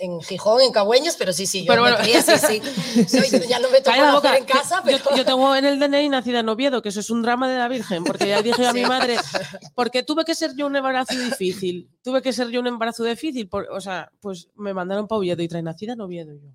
en 0.00 0.20
Gijón, 0.20 0.60
en 0.62 0.70
Cagüeños, 0.70 1.16
pero 1.16 1.32
sí, 1.32 1.44
sí, 1.46 1.62
yo 1.64 1.66
Pero 1.72 1.82
bueno. 1.82 1.96
crié, 1.98 2.22
sí, 2.22 2.32
sí. 2.38 2.62
Soy- 3.08 3.40
ya 3.48 3.58
no 3.58 3.68
me 3.68 3.80
la 3.80 3.96
nacer 3.96 4.12
boca, 4.14 4.36
en 4.36 4.44
casa, 4.44 4.80
pero... 4.84 4.98
yo, 4.98 5.16
yo 5.16 5.24
tengo 5.24 5.56
en 5.56 5.64
el 5.64 5.80
DNI 5.80 6.08
nacida 6.08 6.38
en 6.38 6.48
Oviedo, 6.48 6.82
que 6.82 6.90
eso 6.90 7.00
es 7.00 7.10
un 7.10 7.22
drama 7.22 7.50
de 7.50 7.58
la 7.58 7.66
Virgen, 7.66 8.04
porque 8.04 8.28
ya 8.28 8.42
dije 8.42 8.64
a 8.64 8.72
mi 8.72 8.82
madre, 8.84 9.16
porque 9.74 10.04
tuve 10.04 10.24
que 10.24 10.36
ser 10.36 10.54
yo 10.56 10.66
un 10.68 10.76
embarazo 10.76 11.18
difícil, 11.18 11.90
tuve 12.04 12.22
que 12.22 12.32
ser 12.32 12.48
yo 12.50 12.60
un 12.60 12.68
embarazo 12.68 13.02
difícil, 13.02 13.48
por- 13.48 13.68
o 13.72 13.80
sea, 13.80 14.12
pues 14.20 14.50
me 14.54 14.72
mandaron 14.72 15.08
para 15.08 15.18
Oviedo 15.18 15.42
y 15.42 15.48
trae 15.48 15.62
nacida 15.62 15.94
en 15.94 16.00
Oviedo 16.00 16.32
yo. 16.32 16.50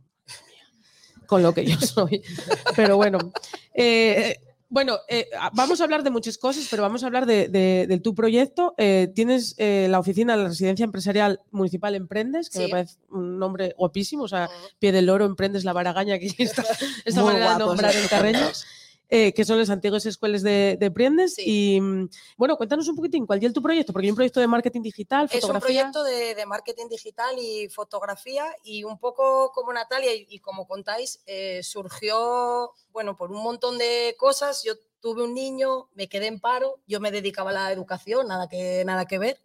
Con 1.27 1.43
lo 1.43 1.53
que 1.53 1.65
yo 1.65 1.77
soy. 1.81 2.23
Pero 2.77 2.95
bueno, 2.95 3.19
eh, 3.73 4.39
bueno, 4.69 4.97
eh, 5.07 5.27
vamos 5.53 5.81
a 5.81 5.83
hablar 5.83 6.03
de 6.03 6.09
muchas 6.11 6.37
cosas, 6.37 6.67
pero 6.69 6.83
vamos 6.83 7.03
a 7.03 7.07
hablar 7.07 7.25
de, 7.25 7.47
de- 7.47 7.85
de 7.87 7.99
tu 7.99 8.13
proyecto. 8.13 8.75
Eh, 8.77 9.11
tienes 9.15 9.55
eh, 9.57 9.87
la 9.89 9.99
oficina, 9.99 10.35
la 10.37 10.47
residencia 10.49 10.83
empresarial 10.83 11.41
municipal 11.51 11.95
Emprendes, 11.95 12.49
que 12.49 12.59
me 12.59 12.65
Sí. 12.65 12.71
parece 12.71 12.95
un 13.09 13.39
nombre 13.39 13.73
guapísimo, 13.77 14.23
o 14.23 14.27
sea, 14.27 14.47
Pie 14.79 14.91
del 14.91 15.09
Oro, 15.09 15.25
Emprendes, 15.25 15.63
La 15.65 15.73
Baragaña, 15.73 16.15
aquí 16.15 16.27
está 16.37 16.63
esta 17.03 17.23
manera 17.23 17.53
de 17.53 17.59
nombrar 17.59 17.93
los 17.93 18.03
el 18.03 18.09
terreno. 18.09 18.39
nombres. 18.39 18.65
Eh, 19.09 19.33
que 19.33 19.43
son 19.43 19.57
las 19.57 19.69
antiguas 19.69 20.05
escuelas 20.05 20.43
de, 20.43 20.77
de 20.79 20.91
Prendes. 20.91 21.35
Sí. 21.35 21.43
Y 21.75 21.81
mm, 21.81 22.09
bueno, 22.37 22.57
cuéntanos 22.57 22.87
un 22.87 22.95
poquitín, 22.95 23.25
¿cuál 23.25 23.43
es 23.43 23.53
tu 23.53 23.61
proyecto? 23.61 23.91
Porque 23.91 24.05
hay 24.07 24.11
un 24.11 24.15
proyecto 24.15 24.39
de 24.39 24.47
marketing 24.47 24.81
digital, 24.81 25.25
Es 25.25 25.35
un 25.35 25.41
fotografía. 25.41 25.65
proyecto 25.91 26.03
de, 26.03 26.35
de 26.35 26.45
marketing 26.45 26.87
digital 26.89 27.35
y 27.39 27.67
fotografía 27.69 28.45
y 28.63 28.83
un 28.83 28.99
poco 28.99 29.51
como 29.53 29.73
Natalia 29.73 30.13
y, 30.13 30.27
y 30.29 30.39
como 30.39 30.67
contáis, 30.67 31.21
eh, 31.25 31.61
surgió, 31.63 32.71
bueno, 32.91 33.15
por 33.15 33.31
un 33.31 33.41
montón 33.43 33.77
de 33.77 34.15
cosas. 34.17 34.63
Yo 34.63 34.73
tuve 35.01 35.23
un 35.23 35.33
niño, 35.33 35.89
me 35.95 36.07
quedé 36.09 36.27
en 36.27 36.39
paro, 36.39 36.79
yo 36.87 36.99
me 36.99 37.11
dedicaba 37.11 37.49
a 37.51 37.53
la 37.53 37.71
educación, 37.71 38.27
nada 38.27 38.47
que, 38.49 38.83
nada 38.85 39.05
que 39.05 39.17
ver. 39.17 39.41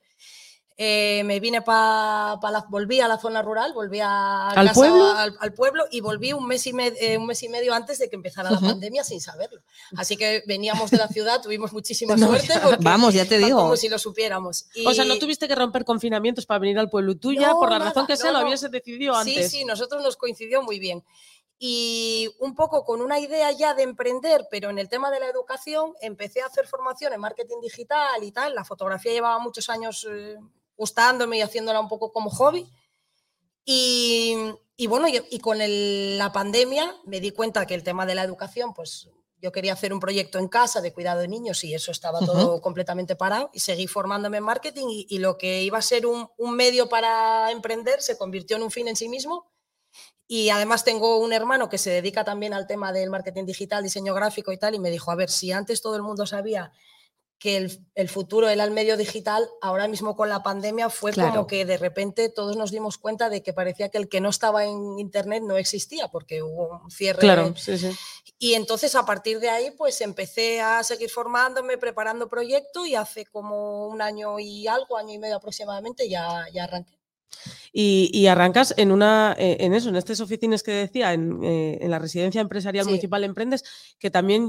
Eh, 0.76 1.22
me 1.24 1.38
vine 1.38 1.62
para 1.62 2.37
la, 2.50 2.66
volví 2.68 3.00
a 3.00 3.06
la 3.06 3.16
zona 3.16 3.42
rural, 3.42 3.72
volví 3.74 4.00
a 4.00 4.48
¿Al 4.48 4.66
casa- 4.66 4.74
pueblo? 4.74 5.06
Al, 5.12 5.37
al 5.38 5.54
pueblo 5.54 5.84
y 5.92 6.00
volví 6.00 6.32
un 6.32 6.48
mes 6.48 6.66
y, 6.66 6.72
med- 6.72 6.96
eh, 7.00 7.16
un 7.16 7.26
mes 7.26 7.40
y 7.44 7.48
medio 7.48 7.72
antes 7.74 8.00
de 8.00 8.10
que 8.10 8.16
empezara 8.16 8.50
la 8.50 8.58
pandemia 8.58 9.04
sin 9.04 9.20
saberlo. 9.20 9.62
Así 9.96 10.16
que 10.16 10.42
veníamos 10.48 10.90
de 10.90 10.96
la 10.96 11.06
ciudad, 11.06 11.40
tuvimos 11.40 11.72
muchísima 11.72 12.16
No, 12.16 12.26
suerte. 12.26 12.54
porque- 12.60 12.78
Vamos, 12.82 13.14
ya 13.14 13.24
te 13.24 13.38
digo. 13.38 13.58
Como 13.60 13.76
si 13.76 13.88
lo 13.88 14.00
supiéramos. 14.00 14.66
O 14.84 14.92
sea, 14.92 15.04
no 15.04 15.16
tuviste 15.18 15.46
que 15.46 15.54
romper 15.54 15.84
confinamientos 15.84 16.44
para 16.44 16.58
venir 16.58 16.76
al 16.80 16.90
pueblo. 16.90 17.16
Tú 17.16 17.32
ya, 17.32 17.50
No, 17.50 17.60
por 17.60 17.70
la 17.70 17.78
nada, 17.78 17.90
razón 17.90 18.08
que 18.08 18.16
sea, 18.16 18.32
no, 18.32 18.38
lo 18.40 18.44
habías 18.44 18.68
decidido 18.68 19.14
Sí, 19.22 19.30
antes. 19.37 19.50
sí, 19.52 19.64
nosotros 19.64 20.02
nos 20.02 20.16
coincidió 20.16 20.60
muy 20.62 20.80
bien. 20.80 21.04
Y 21.56 22.28
un 22.40 22.56
poco 22.56 22.84
con 22.84 23.00
una 23.00 23.20
idea 23.20 23.52
ya 23.52 23.74
de 23.74 23.84
emprender, 23.84 24.48
pero 24.50 24.70
en 24.70 24.80
el 24.80 24.88
tema 24.88 25.12
de 25.12 25.20
la 25.20 25.28
educación, 25.28 25.92
empecé 26.00 26.42
a 26.42 26.46
hacer 26.46 26.66
formación 26.66 27.12
en 27.12 27.20
marketing 27.20 27.60
digital 27.62 28.24
y 28.24 28.32
tal. 28.32 28.56
La 28.56 28.64
fotografía 28.64 29.12
llevaba 29.12 29.38
muchos 29.38 29.70
años 29.70 30.04
eh, 30.10 30.37
gustándome 30.76 31.38
y 31.38 31.42
haciéndola 31.42 31.80
un 31.80 31.88
poco 31.88 32.12
como 32.12 32.30
hobby. 32.30 32.66
Y, 33.64 34.37
y 34.76 34.87
bueno, 34.87 35.08
y, 35.08 35.20
y 35.30 35.38
con 35.38 35.60
el- 35.60 36.18
la 36.18 36.32
pandemia 36.32 36.94
me 37.04 37.20
di 37.20 37.30
cuenta 37.30 37.66
que 37.66 37.74
el 37.74 37.82
tema 37.82 38.06
de 38.06 38.14
la 38.14 38.22
educación, 38.22 38.74
pues 38.74 39.08
yo 39.40 39.52
quería 39.52 39.74
hacer 39.74 39.92
un 39.92 40.00
proyecto 40.00 40.38
en 40.38 40.48
casa 40.48 40.80
de 40.80 40.92
cuidado 40.92 41.20
de 41.20 41.28
niños 41.28 41.62
y 41.64 41.74
eso 41.74 41.90
estaba 41.92 42.20
todo 42.20 42.60
completamente 42.62 43.14
parado 43.14 43.50
y 43.52 43.60
seguí 43.60 43.87
formándome 43.87 44.38
en 44.38 44.44
marketing 44.44 44.87
y, 44.88 45.06
y 45.10 45.18
lo 45.18 45.37
que 45.37 45.62
iba 45.62 45.76
a 45.78 45.82
ser 45.82 46.06
un, 46.06 46.28
un 46.38 46.56
medio 46.56 46.88
para 46.88 47.50
emprender 47.50 48.00
se 48.00 48.16
convirtió 48.16 48.56
en 48.56 48.62
un 48.62 48.70
fin 48.70 48.88
en 48.88 48.96
sí 48.96 49.08
mismo. 49.08 49.50
Y 50.26 50.48
además 50.48 50.84
tengo 50.84 51.18
un 51.18 51.34
hermano 51.34 51.68
que 51.68 51.76
se 51.76 51.90
dedica 51.90 52.24
también 52.24 52.54
al 52.54 52.66
tema 52.66 52.92
del 52.94 53.10
marketing 53.10 53.44
digital, 53.44 53.82
diseño 53.82 54.14
gráfico 54.14 54.52
y 54.52 54.56
tal, 54.56 54.74
y 54.74 54.78
me 54.78 54.90
dijo, 54.90 55.10
a 55.10 55.14
ver, 55.14 55.28
si 55.28 55.52
antes 55.52 55.82
todo 55.82 55.96
el 55.96 56.02
mundo 56.02 56.24
sabía 56.26 56.72
que 57.38 57.57
el, 57.59 57.87
el 57.94 58.09
futuro 58.09 58.49
era 58.49 58.64
el 58.64 58.70
medio 58.70 58.97
digital, 58.97 59.47
ahora 59.61 59.87
mismo 59.87 60.16
con 60.16 60.29
la 60.31 60.42
pandemia 60.42 60.88
fue 60.88 61.12
Claro. 61.12 61.31
como 61.33 61.47
que 61.47 61.64
de 61.66 61.77
repente 61.77 62.29
todos 62.31 62.57
nos 62.57 62.70
dimos 62.70 62.97
cuenta 62.97 63.29
de 63.29 63.42
que 63.42 63.53
parecía 63.53 63.90
que 63.90 63.99
el 63.99 64.09
que 64.09 64.20
no 64.20 64.31
estaba 64.31 64.64
en 64.64 64.99
Internet 64.99 65.42
no 65.47 65.57
existía, 65.57 66.09
porque 66.09 66.42
hubo 66.42 66.81
un 66.85 66.90
cierre. 66.90 67.18
Claro, 67.20 67.55
sí, 67.57 67.77
sí. 67.77 67.90
Y 68.38 68.55
entonces 68.55 68.94
a 68.94 69.05
partir 69.05 69.40
de 69.40 69.51
ahí 69.51 69.70
pues 69.77 70.01
empecé 70.01 70.61
a 70.61 70.83
seguir 70.83 71.11
formándome, 71.11 71.77
preparando 71.77 72.29
proyecto 72.29 72.87
y 72.87 72.94
hace 72.94 73.27
como 73.27 73.88
un 73.88 74.01
año 74.01 74.38
y 74.38 74.66
algo, 74.66 74.97
año 74.97 75.12
y 75.12 75.18
medio 75.18 75.37
aproximadamente, 75.37 76.09
ya, 76.09 76.47
ya 76.53 76.64
arranqué. 76.64 76.99
Y, 77.73 78.11
y 78.12 78.29
arrancas 78.29 78.73
en 78.77 78.92
una 78.92 79.35
eh, 79.38 79.57
en 79.61 79.75
eso, 79.75 79.88
en 79.88 79.97
estas 79.97 80.20
oficinas 80.20 80.62
que 80.62 80.70
decía, 80.73 81.12
en, 81.12 81.42
eh, 81.42 81.79
en 81.81 81.90
la 81.90 81.99
residencia 81.99 82.40
empresarial 82.40 82.85
Sí. 82.85 82.90
municipal 82.90 83.25
Emprendes, 83.25 83.64
que 83.99 84.11
también 84.11 84.49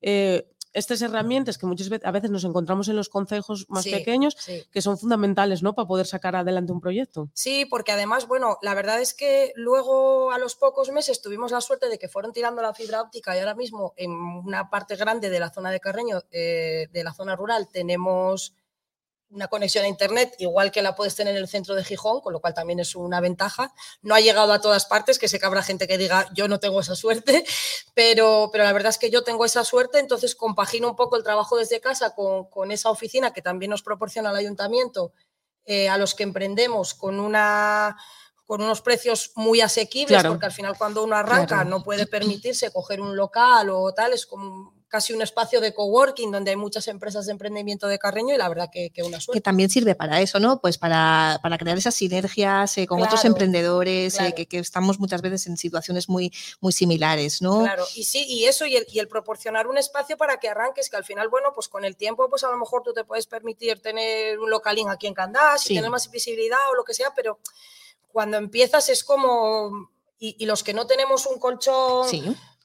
eh, 0.00 0.48
estas 0.72 1.02
herramientas 1.02 1.58
que 1.58 1.66
muchas 1.66 1.88
veces 1.88 2.06
a 2.06 2.10
veces 2.10 2.30
nos 2.30 2.44
encontramos 2.44 2.88
en 2.88 2.96
los 2.96 3.08
consejos 3.08 3.66
más 3.68 3.84
Sí, 3.84 3.90
pequeños, 3.90 4.36
sí. 4.38 4.64
que 4.70 4.80
son 4.82 4.96
fundamentales, 4.98 5.62
¿no? 5.62 5.74
Para 5.74 5.86
poder 5.88 6.06
sacar 6.06 6.34
adelante 6.36 6.72
un 6.72 6.80
proyecto. 6.80 7.28
Sí, 7.34 7.66
porque 7.66 7.92
además, 7.92 8.26
bueno, 8.26 8.58
la 8.62 8.74
verdad 8.74 9.00
es 9.00 9.14
que 9.14 9.52
luego 9.56 10.32
a 10.32 10.38
los 10.38 10.54
pocos 10.56 10.90
meses 10.90 11.20
tuvimos 11.20 11.52
la 11.52 11.60
suerte 11.60 11.88
de 11.88 11.98
que 11.98 12.08
fueron 12.08 12.32
tirando 12.32 12.62
la 12.62 12.74
fibra 12.74 13.02
óptica 13.02 13.36
y 13.36 13.40
ahora 13.40 13.54
mismo 13.54 13.92
en 13.96 14.12
una 14.12 14.70
parte 14.70 14.96
grande 14.96 15.30
de 15.30 15.40
la 15.40 15.50
zona 15.50 15.70
de 15.70 15.80
Carreño, 15.80 16.20
eh, 16.30 16.88
de 16.92 17.04
la 17.04 17.12
zona 17.12 17.36
rural, 17.36 17.68
tenemos 17.70 18.54
una 19.32 19.48
conexión 19.48 19.84
a 19.84 19.88
internet 19.88 20.34
igual 20.38 20.70
que 20.70 20.82
la 20.82 20.94
puedes 20.94 21.14
tener 21.16 21.34
en 21.34 21.40
el 21.42 21.48
centro 21.48 21.74
de 21.74 21.82
Gijón, 21.84 22.20
con 22.20 22.32
lo 22.32 22.40
cual 22.40 22.54
también 22.54 22.80
es 22.80 22.94
una 22.94 23.20
ventaja. 23.20 23.72
No 24.02 24.14
ha 24.14 24.20
llegado 24.20 24.52
a 24.52 24.60
todas 24.60 24.84
partes, 24.86 25.18
que 25.18 25.26
sé 25.28 25.38
que 25.40 25.46
habrá 25.46 25.62
gente 25.62 25.88
que 25.88 25.96
diga 25.98 26.28
yo 26.34 26.48
no 26.48 26.60
tengo 26.60 26.80
esa 26.80 26.94
suerte, 26.94 27.44
pero, 27.94 28.50
pero 28.52 28.64
la 28.64 28.72
verdad 28.72 28.90
es 28.90 28.98
que 28.98 29.10
yo 29.10 29.24
tengo 29.24 29.44
esa 29.44 29.64
suerte, 29.64 29.98
entonces 29.98 30.34
compagino 30.34 30.88
un 30.90 30.96
poco 30.96 31.16
el 31.16 31.22
trabajo 31.22 31.56
desde 31.56 31.80
casa 31.80 32.14
con, 32.14 32.44
con 32.50 32.70
esa 32.70 32.90
oficina 32.90 33.32
que 33.32 33.42
también 33.42 33.70
nos 33.70 33.82
proporciona 33.82 34.30
el 34.30 34.36
ayuntamiento 34.36 35.12
eh, 35.64 35.88
a 35.88 35.96
los 35.96 36.14
que 36.14 36.24
emprendemos 36.24 36.94
con 36.94 37.18
una 37.20 37.96
con 38.44 38.60
unos 38.60 38.82
precios 38.82 39.30
muy 39.36 39.60
asequibles, 39.62 40.18
Claro. 40.18 40.30
porque 40.30 40.44
al 40.46 40.52
final 40.52 40.76
cuando 40.76 41.04
uno 41.04 41.16
arranca 41.16 41.46
Claro. 41.46 41.70
no 41.70 41.82
puede 41.82 42.06
permitirse 42.06 42.70
coger 42.70 43.00
un 43.00 43.16
local 43.16 43.70
o 43.70 43.94
tal, 43.94 44.12
es 44.12 44.26
como 44.26 44.74
casi 44.92 45.14
un 45.14 45.22
espacio 45.22 45.62
de 45.62 45.72
coworking 45.72 46.30
donde 46.30 46.50
hay 46.50 46.56
muchas 46.58 46.86
empresas 46.86 47.24
de 47.24 47.32
emprendimiento 47.32 47.88
de 47.88 47.98
Carreño 47.98 48.34
y 48.34 48.36
la 48.36 48.46
verdad 48.46 48.68
que, 48.70 48.90
que 48.90 49.02
una 49.02 49.16
que 49.16 49.22
suerte. 49.24 49.40
también 49.40 49.70
sirve 49.70 49.94
para 49.94 50.20
eso, 50.20 50.38
¿no? 50.38 50.60
Pues 50.60 50.76
para, 50.76 51.40
para 51.42 51.56
crear 51.56 51.78
esas 51.78 51.94
sinergias 51.94 52.76
eh, 52.76 52.86
con 52.86 53.00
otros 53.00 53.22
Claro, 53.22 53.28
emprendedores, 53.34 54.20
eh, 54.20 54.34
que, 54.36 54.46
que 54.46 54.58
estamos 54.58 55.00
muchas 55.00 55.22
veces 55.22 55.46
en 55.46 55.56
situaciones 55.56 56.10
muy, 56.10 56.30
muy 56.60 56.74
similares, 56.74 57.40
¿no? 57.40 57.60
Claro, 57.62 57.86
y 57.96 58.04
sí, 58.04 58.26
y 58.28 58.44
eso, 58.44 58.66
y 58.66 58.76
el, 58.76 58.86
y 58.92 58.98
el 58.98 59.08
proporcionar 59.08 59.66
un 59.66 59.78
espacio 59.78 60.18
para 60.18 60.36
que 60.38 60.50
arranques, 60.50 60.90
que 60.90 60.96
al 60.96 61.04
final, 61.04 61.28
bueno, 61.30 61.52
pues 61.54 61.68
con 61.68 61.86
el 61.86 61.96
tiempo, 61.96 62.28
pues 62.28 62.44
a 62.44 62.50
lo 62.50 62.58
mejor 62.58 62.82
tú 62.82 62.92
te 62.92 63.04
puedes 63.04 63.26
permitir 63.26 63.80
tener 63.80 64.38
un 64.38 64.50
localín 64.50 64.90
aquí 64.90 65.06
en 65.06 65.14
Candás 65.14 65.62
Sí. 65.62 65.72
y 65.72 65.76
tener 65.76 65.90
más 65.90 66.10
visibilidad 66.10 66.58
o 66.70 66.74
lo 66.74 66.84
que 66.84 66.92
sea, 66.92 67.14
pero 67.16 67.38
cuando 68.12 68.36
empiezas 68.36 68.90
es 68.90 69.02
como, 69.04 69.88
y, 70.18 70.36
y 70.38 70.44
los 70.44 70.62
que 70.62 70.74
no 70.74 70.86
tenemos 70.86 71.24
un 71.24 71.38
colchón 71.38 72.06
Sí. 72.10 72.22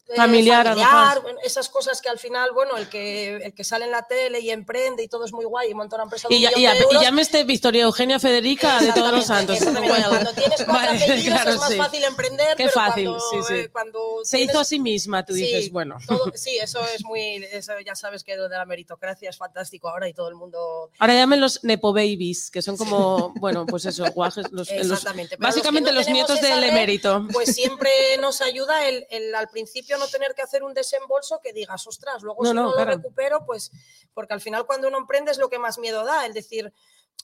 Eh, 0.09 0.15
Familiar, 0.15 0.75
mejor. 0.75 1.21
bueno, 1.21 1.39
esas 1.43 1.69
cosas 1.69 2.01
que 2.01 2.09
al 2.09 2.17
final, 2.19 2.51
bueno, 2.53 2.77
el 2.77 2.87
que, 2.89 3.35
el 3.37 3.53
que 3.53 3.63
sale 3.63 3.85
en 3.85 3.91
la 3.91 4.03
tele 4.07 4.39
y 4.39 4.51
emprende 4.51 5.03
y 5.03 5.07
todo 5.07 5.25
es 5.25 5.33
muy 5.33 5.45
guay 5.45 5.71
y 5.71 5.73
monta 5.73 5.95
una 5.97 6.03
empresa 6.03 6.27
de 6.27 6.35
Y 6.35 6.45
un 6.45 6.51
ya, 6.51 6.57
y 6.57 6.61
de 6.63 6.77
y 6.79 6.81
euros, 6.83 7.01
llámese 7.01 7.43
Victoria 7.43 7.83
Eugenia 7.83 8.19
Federica 8.19 8.79
de 8.79 8.93
todos 8.93 9.11
los 9.11 9.25
santos. 9.25 9.57
Cuando 9.59 10.33
tienes 10.33 10.63
cuatro 10.63 10.73
vale, 10.73 11.03
apellidos 11.03 11.33
claro, 11.41 11.51
es 11.51 11.57
más 11.59 11.71
sí. 11.71 11.77
fácil 11.77 12.03
emprender, 12.03 12.47
Qué 12.57 12.63
pero 12.65 12.71
fácil, 12.71 13.05
cuando, 13.05 13.29
sí, 13.31 13.37
sí. 13.47 13.53
eh, 13.53 13.69
cuando 13.69 13.99
Se 14.23 14.37
tienes- 14.37 14.53
hizo 14.53 14.59
a 14.61 14.65
sí 14.65 14.79
misma, 14.79 15.25
tú 15.25 15.33
Sí, 15.33 15.41
dices, 15.41 15.71
bueno. 15.71 15.97
todo- 16.07 16.31
sí, 16.35 16.57
eso 16.57 16.79
es 16.95 17.03
muy, 17.03 17.43
eso 17.51 17.73
ya 17.85 17.95
sabes 17.95 18.23
que 18.23 18.35
lo 18.37 18.47
de 18.49 18.57
la 18.57 18.65
meritocracia 18.65 19.29
es 19.29 19.37
fantástico 19.37 19.89
ahora 19.89 20.07
y 20.07 20.13
todo 20.13 20.29
el 20.29 20.35
mundo. 20.35 20.89
Ahora 20.99 21.13
llamen 21.15 21.41
los 21.41 21.63
Nepo 21.63 21.91
Babies, 21.93 22.49
que 22.49 22.61
son 22.61 22.77
como, 22.77 23.33
bueno, 23.39 23.65
pues 23.65 23.85
eso, 23.85 24.05
guajes, 24.13 24.45
los, 24.51 24.69
los- 24.71 24.71
Exactamente. 24.71 25.35
los 25.35 25.39
básicamente 25.39 25.91
no 25.91 25.97
los 25.97 26.07
nietos 26.07 26.39
del 26.41 26.63
emérito. 26.63 27.25
Pues 27.33 27.53
siempre 27.55 27.89
nos 28.21 28.41
ayuda 28.41 28.87
el, 28.87 29.05
el 29.09 29.33
al 29.35 29.49
principio 29.49 29.96
no 29.97 30.07
tener 30.07 30.33
que 30.35 30.41
hacer 30.41 30.63
un 30.63 30.73
desembolso 30.73 31.39
que 31.41 31.53
digas, 31.53 31.85
ostras, 31.87 32.21
luego 32.23 32.43
No, 32.43 32.49
si 32.49 32.55
no, 32.55 32.63
no, 32.63 32.73
claro. 32.73 32.91
lo 32.91 32.97
recupero, 32.97 33.45
pues 33.45 33.71
porque 34.13 34.33
al 34.33 34.41
final 34.41 34.65
cuando 34.65 34.87
uno 34.87 34.97
emprende 34.97 35.31
es 35.31 35.37
lo 35.37 35.49
que 35.49 35.59
más 35.59 35.77
miedo 35.77 36.03
da, 36.05 36.25
el 36.25 36.33
decir, 36.33 36.73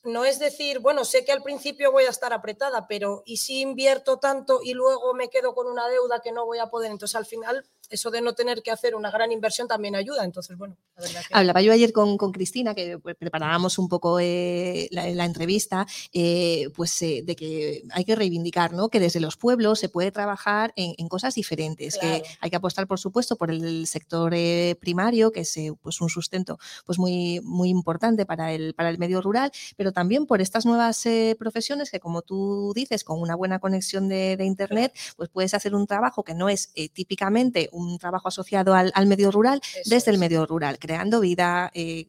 no 0.04 0.26
es 0.26 0.40
decir, 0.40 0.80
bueno, 0.80 1.06
sé 1.06 1.24
que 1.24 1.32
al 1.32 1.44
principio 1.44 1.92
voy 1.92 2.04
a 2.06 2.10
estar 2.10 2.34
apretada, 2.34 2.88
pero 2.88 3.24
¿y 3.26 3.38
si 3.38 3.62
invierto 3.62 4.20
tanto 4.20 4.60
y 4.62 4.74
luego 4.74 5.14
me 5.14 5.30
quedo 5.30 5.54
con 5.54 5.68
una 5.68 5.88
deuda 5.88 6.20
que 6.22 6.32
no 6.32 6.46
voy 6.46 6.60
a 6.60 6.68
poder? 6.68 6.92
Entonces 6.92 7.16
al 7.16 7.26
final 7.26 7.66
eso 7.90 8.12
de 8.12 8.22
no 8.22 8.34
tener 8.34 8.62
que 8.64 8.72
hacer 8.72 8.96
una 8.96 9.12
gran 9.12 9.32
inversión 9.32 9.68
también 9.68 9.96
ayuda. 9.96 10.24
Entonces, 10.24 10.58
bueno, 10.58 10.78
la 10.96 11.04
verdad 11.04 11.22
que... 11.28 11.34
Hablaba 11.34 11.62
yo 11.62 11.72
ayer 11.74 11.92
con, 11.94 12.18
con 12.18 12.32
Cristina, 12.32 12.74
que 12.74 12.98
pues, 12.98 13.16
preparábamos 13.16 13.78
un 13.78 13.88
poco 13.90 14.20
eh, 14.20 14.88
la, 14.92 15.10
la 15.12 15.26
entrevista, 15.26 15.86
eh, 16.12 16.70
pues 16.76 17.02
eh, 17.02 17.22
de 17.26 17.36
que 17.36 17.84
hay 17.92 18.06
que 18.06 18.16
reivindicar 18.16 18.74
¿no? 18.74 18.90
que 18.90 19.00
desde 19.00 19.20
los 19.20 19.38
pueblos 19.38 19.80
se 19.80 19.90
puede 19.90 20.12
trabajar 20.12 20.74
en, 20.76 20.96
en 20.98 21.08
cosas 21.08 21.36
diferentes, 21.36 21.98
Claro. 21.98 22.24
que 22.24 22.30
hay 22.40 22.50
que 22.50 22.56
apostar, 22.56 22.88
por 22.88 23.00
supuesto, 23.00 23.36
por 23.36 23.52
el 23.52 23.86
sector 23.88 24.34
primario, 24.80 25.32
que 25.32 25.42
es 25.42 25.56
pues 25.82 26.02
un 26.02 26.10
sustento 26.10 26.58
pues 26.86 26.98
muy, 26.98 27.40
muy 27.44 27.70
importante 27.70 28.26
para 28.26 28.54
el, 28.54 28.74
para 28.74 28.90
el 28.90 28.98
medio 28.98 29.22
rural, 29.22 29.52
pero 29.78 29.92
también 29.92 30.26
por 30.26 30.42
estas 30.42 30.66
nuevas 30.66 31.04
profesiones 31.38 31.92
que, 31.92 32.00
como 32.00 32.22
tú 32.22 32.72
dices, 32.76 33.04
con 33.04 33.22
una 33.22 33.36
buena 33.36 33.60
conexión 33.60 34.08
de, 34.08 34.38
de 34.38 34.46
Internet, 34.46 34.94
pues 35.18 35.30
puedes 35.30 35.54
hacer 35.54 35.76
un 35.76 35.86
trabajo 35.88 36.24
que 36.24 36.34
no 36.34 36.50
es 36.50 36.72
típicamente 36.94 37.70
un 37.72 37.83
trabajo 38.00 38.28
asociado 38.28 38.74
al, 38.74 38.92
al 38.96 39.06
medio 39.08 39.32
rural, 39.32 39.62
Eso 39.64 39.82
desde 39.90 40.12
el 40.12 40.18
medio 40.18 40.46
rural, 40.46 40.78
creando 40.80 41.20
vida. 41.20 41.72
eh, 41.74 42.08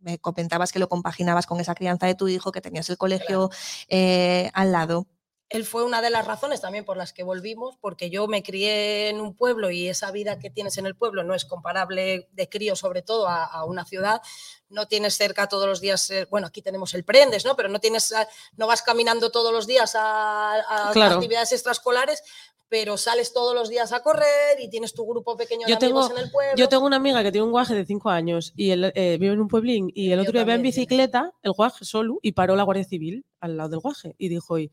me 0.00 0.18
comentabas 0.18 0.70
que 0.70 0.78
lo 0.78 0.88
compaginabas 0.88 1.46
con 1.46 1.58
esa 1.60 1.74
crianza 1.74 2.06
de 2.06 2.14
tu 2.14 2.28
hijo, 2.28 2.52
que 2.52 2.60
tenías 2.60 2.88
el 2.88 2.96
colegio 2.96 3.50
eh, 3.88 4.48
al 4.54 4.70
lado. 4.70 5.06
Él 5.50 5.64
fue 5.64 5.82
una 5.82 6.00
de 6.02 6.10
las 6.10 6.26
razones 6.26 6.60
también 6.60 6.84
por 6.84 6.96
las 6.98 7.12
que 7.14 7.22
volvimos, 7.24 7.76
porque 7.80 8.08
yo 8.10 8.28
me 8.28 8.42
crié 8.42 9.08
en 9.08 9.20
un 9.20 9.34
pueblo 9.34 9.70
y 9.70 9.88
esa 9.88 10.10
vida 10.12 10.38
que 10.38 10.50
tienes 10.50 10.76
en 10.78 10.84
el 10.86 10.94
pueblo 10.94 11.24
no 11.24 11.34
es 11.34 11.46
comparable 11.46 12.28
de 12.32 12.48
crío, 12.50 12.76
sobre 12.76 13.00
todo, 13.02 13.26
a, 13.28 13.44
a 13.44 13.64
una 13.64 13.84
ciudad. 13.86 14.20
No 14.68 14.86
tienes 14.86 15.16
cerca 15.16 15.48
todos 15.48 15.66
los 15.66 15.80
días, 15.80 16.08
eh, 16.10 16.26
bueno, 16.30 16.46
aquí 16.46 16.60
tenemos 16.62 16.92
el 16.94 17.02
Prendes, 17.02 17.44
¿no? 17.46 17.56
Pero 17.56 17.70
no 17.70 17.80
tienes, 17.80 18.14
no 18.56 18.66
vas 18.66 18.82
caminando 18.82 19.30
todos 19.30 19.52
los 19.52 19.66
días 19.66 19.94
a, 19.96 20.88
a 20.88 20.92
Claro. 20.92 21.14
actividades 21.16 21.50
extraescolares, 21.52 22.22
pero 22.68 22.96
sales 22.98 23.32
todos 23.32 23.54
los 23.54 23.68
días 23.70 23.92
a 23.92 24.02
correr 24.02 24.60
y 24.60 24.68
tienes 24.68 24.92
tu 24.94 25.06
grupo 25.06 25.36
pequeño 25.36 25.66
de 25.66 25.72
Yo 25.72 25.78
tengo- 25.78 26.00
amigos 26.00 26.18
en 26.18 26.24
el 26.24 26.30
pueblo. 26.30 26.54
Yo 26.56 26.68
tengo 26.68 26.84
una 26.86 26.96
amiga 26.96 27.22
que 27.22 27.32
tiene 27.32 27.44
un 27.46 27.50
guaje 27.50 27.74
de 27.74 27.86
5 27.86 28.10
años 28.10 28.52
y 28.56 28.70
él, 28.70 28.92
eh, 28.94 29.16
vive 29.18 29.32
en 29.32 29.40
un 29.40 29.48
pueblín 29.48 29.90
y 29.94 30.10
el 30.12 30.18
Yo 30.18 30.22
otro 30.22 30.32
día 30.32 30.42
iba 30.42 30.52
en 30.52 30.56
también, 30.58 30.72
tiene. 30.74 30.84
bicicleta, 30.86 31.32
el 31.42 31.52
guaje 31.52 31.84
solo, 31.84 32.18
y 32.22 32.32
paró 32.32 32.56
la 32.56 32.62
Guardia 32.64 32.84
Civil 32.84 33.24
al 33.40 33.56
lado 33.56 33.70
del 33.70 33.80
guaje 33.80 34.14
y 34.18 34.28
dijo, 34.28 34.58
y, 34.58 34.70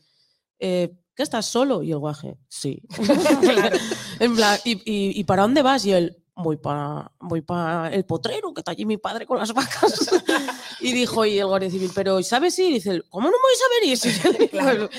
eh, 0.59 0.91
¿qué 1.15 1.23
estás 1.23 1.45
solo? 1.45 1.83
Y 1.83 1.91
el 1.91 1.99
guaje, 1.99 2.37
sí. 2.49 2.81
en 4.19 4.35
plan, 4.35 4.59
¿y, 4.65 4.73
y, 4.73 5.19
y 5.19 5.23
para 5.23 5.43
dónde 5.43 5.61
vas? 5.61 5.85
Y 5.85 5.93
él, 5.93 6.21
voy 6.37 6.57
para 6.57 7.13
voy 7.21 7.39
pa 7.41 7.89
el 7.93 8.03
potrero, 8.03 8.53
que 8.53 8.59
está 8.59 8.71
allí 8.71 8.85
mi 8.85 8.97
padre 8.97 9.25
con 9.25 9.37
las 9.37 9.53
vacas. 9.53 10.09
y 10.81 10.91
dijo, 10.91 11.25
y 11.25 11.39
el 11.39 11.47
guardia 11.47 11.69
civil, 11.71 11.91
pero 11.95 12.21
¿sabes 12.23 12.59
ir? 12.59 12.71
Y 12.71 12.73
dice, 12.73 13.01
¿cómo 13.09 13.29
no 13.29 13.37
me 13.37 13.43
vais 13.43 13.61
a 13.61 13.69
ver 13.73 13.89
ir? 13.89 13.97
si-?" 13.97 14.47
Claro. 14.49 14.89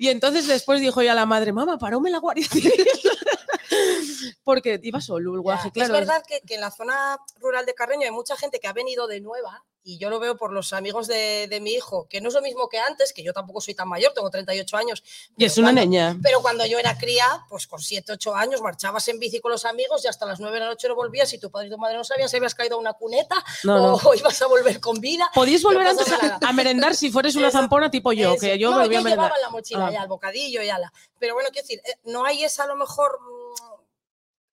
Y 0.00 0.08
entonces 0.08 0.46
después 0.46 0.80
dijo 0.80 1.02
ya 1.02 1.14
la 1.14 1.26
madre, 1.26 1.52
mamá, 1.52 1.76
paróme 1.76 2.08
la 2.08 2.16
guardia 2.16 2.48
civil. 2.48 2.72
Porque 4.42 4.80
iba 4.82 4.98
solo 4.98 5.34
el 5.34 5.42
guaje, 5.42 5.68
Ya, 5.68 5.72
claro. 5.72 5.92
Es 5.92 6.00
verdad 6.00 6.22
que, 6.26 6.40
que 6.40 6.54
en 6.54 6.62
la 6.62 6.70
zona 6.70 7.18
rural 7.38 7.66
de 7.66 7.74
Carreño 7.74 8.06
hay 8.06 8.10
mucha 8.10 8.34
gente 8.34 8.60
que 8.60 8.66
ha 8.66 8.72
venido 8.72 9.06
de 9.06 9.20
nueva 9.20 9.62
y 9.82 9.98
yo 9.98 10.10
lo 10.10 10.18
veo 10.20 10.36
por 10.36 10.52
los 10.52 10.72
amigos 10.72 11.06
de, 11.06 11.46
de 11.48 11.60
mi 11.60 11.72
hijo, 11.72 12.06
que 12.08 12.20
no 12.20 12.28
es 12.28 12.34
lo 12.34 12.42
mismo 12.42 12.68
que 12.68 12.78
antes, 12.78 13.12
que 13.12 13.22
yo 13.22 13.32
tampoco 13.32 13.60
soy 13.60 13.74
tan 13.74 13.88
mayor, 13.88 14.12
tengo 14.14 14.28
38 14.30 14.76
años. 14.76 15.02
Y 15.36 15.44
es 15.44 15.56
una 15.58 15.68
cuando- 15.68 15.80
niña. 15.82 16.18
Pero 16.22 16.42
cuando 16.42 16.66
yo 16.66 16.78
era 16.78 16.98
cría, 16.98 17.26
pues 17.48 17.66
con 17.66 17.80
7, 17.80 18.12
8 18.12 18.34
años, 18.34 18.60
marchabas 18.60 19.08
en 19.08 19.18
bici 19.18 19.40
con 19.40 19.50
los 19.52 19.64
amigos 19.64 20.04
y 20.04 20.08
hasta 20.08 20.26
las 20.26 20.38
9 20.40 20.54
de 20.54 20.60
la 20.60 20.66
noche 20.66 20.88
no 20.88 20.94
volvías 20.94 21.32
y 21.32 21.38
tu 21.38 21.50
padre 21.50 21.68
y 21.68 21.70
tu 21.70 21.78
madre 21.78 21.96
no 21.96 22.04
sabían 22.04 22.28
si 22.28 22.36
habías 22.36 22.54
caído 22.54 22.76
a 22.76 22.78
una 22.78 22.92
cuneta 22.92 23.42
No, 23.64 23.78
no. 23.78 23.94
o 23.94 24.14
ibas 24.14 24.40
a 24.42 24.46
volver 24.46 24.80
con 24.80 25.00
vida. 25.00 25.30
Podíais 25.34 25.62
no 25.62 25.70
volver 25.70 25.86
antes 25.86 26.06
a, 26.42 26.52
merendar 26.52 26.94
si 26.94 27.10
fueres 27.10 27.34
una 27.36 27.50
zampona 27.50 27.90
tipo 27.90 28.12
yo, 28.12 28.32
Eso. 28.32 28.40
que 28.40 28.58
yo 28.58 28.70
no, 28.70 28.78
volví 28.80 28.96
a 28.96 29.00
merendar. 29.00 29.28
llevaba 29.30 29.38
la 29.40 29.50
mochila 29.50 29.86
Ah. 29.86 29.92
ya, 29.92 30.02
el 30.02 30.08
bocadillo 30.08 30.62
y 30.62 30.68
ala. 30.68 30.92
Pero 31.18 31.34
bueno, 31.34 31.48
quiero 31.52 31.66
decir, 31.66 31.80
eh, 31.86 31.94
no 32.04 32.24
hay 32.24 32.44
esa 32.44 32.64
a 32.64 32.66
lo 32.66 32.76
mejor 32.76 33.18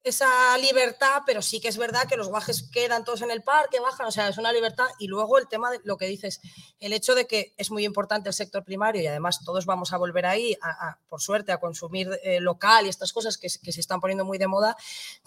esa 0.09 0.57
libertad, 0.57 1.21
pero 1.25 1.41
sí 1.41 1.59
que 1.59 1.67
es 1.67 1.77
verdad 1.77 2.07
que 2.07 2.17
los 2.17 2.27
guajes 2.27 2.63
quedan 2.71 3.03
todos 3.03 3.21
en 3.21 3.31
el 3.31 3.43
parque, 3.43 3.79
bajan, 3.79 4.07
o 4.07 4.11
sea, 4.11 4.27
es 4.29 4.37
una 4.37 4.51
libertad. 4.51 4.87
Y 4.99 5.07
luego 5.07 5.37
el 5.37 5.47
tema 5.47 5.71
de 5.71 5.79
lo 5.83 5.97
que 5.97 6.05
dices, 6.07 6.41
el 6.79 6.93
hecho 6.93 7.15
de 7.15 7.27
que 7.27 7.53
es 7.57 7.71
muy 7.71 7.85
importante 7.85 8.29
el 8.29 8.33
sector 8.35 8.63
primario 8.63 9.01
y 9.01 9.07
además 9.07 9.39
todos 9.43 9.65
vamos 9.65 9.93
a 9.93 9.97
volver 9.97 10.25
ahí, 10.25 10.57
a- 10.61 10.97
por 11.09 11.21
suerte, 11.21 11.51
a 11.51 11.59
consumir 11.59 12.09
eh, 12.23 12.39
local 12.39 12.85
y 12.85 12.89
estas 12.89 13.13
cosas 13.13 13.37
que 13.37 13.49
se 13.49 13.79
están 13.79 13.99
poniendo 13.99 14.25
muy 14.25 14.37
de 14.37 14.47
moda, 14.47 14.75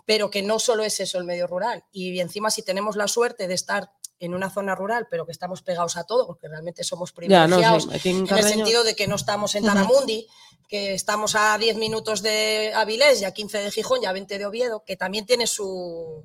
pero 0.06 0.30
que 0.30 0.42
no 0.42 0.58
solo 0.58 0.82
es 0.84 1.00
eso 1.00 1.18
el 1.18 1.24
medio 1.24 1.46
rural. 1.46 1.84
Y 1.92 2.20
encima 2.20 2.50
si 2.50 2.62
tenemos 2.62 2.96
la 2.96 3.08
suerte 3.08 3.46
de 3.48 3.54
estar 3.54 3.92
en 4.20 4.34
una 4.34 4.50
zona 4.50 4.74
rural, 4.74 5.08
pero 5.10 5.26
que 5.26 5.32
estamos 5.32 5.62
pegados 5.62 5.96
a 5.96 6.04
todo, 6.04 6.26
porque 6.26 6.46
realmente 6.46 6.84
somos 6.84 7.12
Ya, 7.26 7.48
no, 7.48 7.56
privilegiados 7.56 7.88
sí, 8.00 8.10
en 8.10 8.28
en 8.28 8.38
el 8.38 8.44
sentido 8.44 8.84
de 8.84 8.94
que 8.94 9.08
no 9.08 9.16
estamos 9.16 9.54
en. 9.54 9.64
Taramundi, 9.64 10.28
que 10.68 10.94
estamos 10.94 11.34
a 11.34 11.58
10 11.58 11.76
minutos 11.76 12.22
de 12.22 12.72
Avilés 12.74 13.20
y 13.22 13.24
a 13.24 13.32
15 13.32 13.58
de 13.58 13.70
Gijón 13.72 14.02
y 14.02 14.06
a 14.06 14.12
20 14.12 14.38
de 14.38 14.46
Oviedo, 14.46 14.84
que 14.84 14.96
también 14.96 15.26
tiene 15.26 15.46
su, 15.46 16.22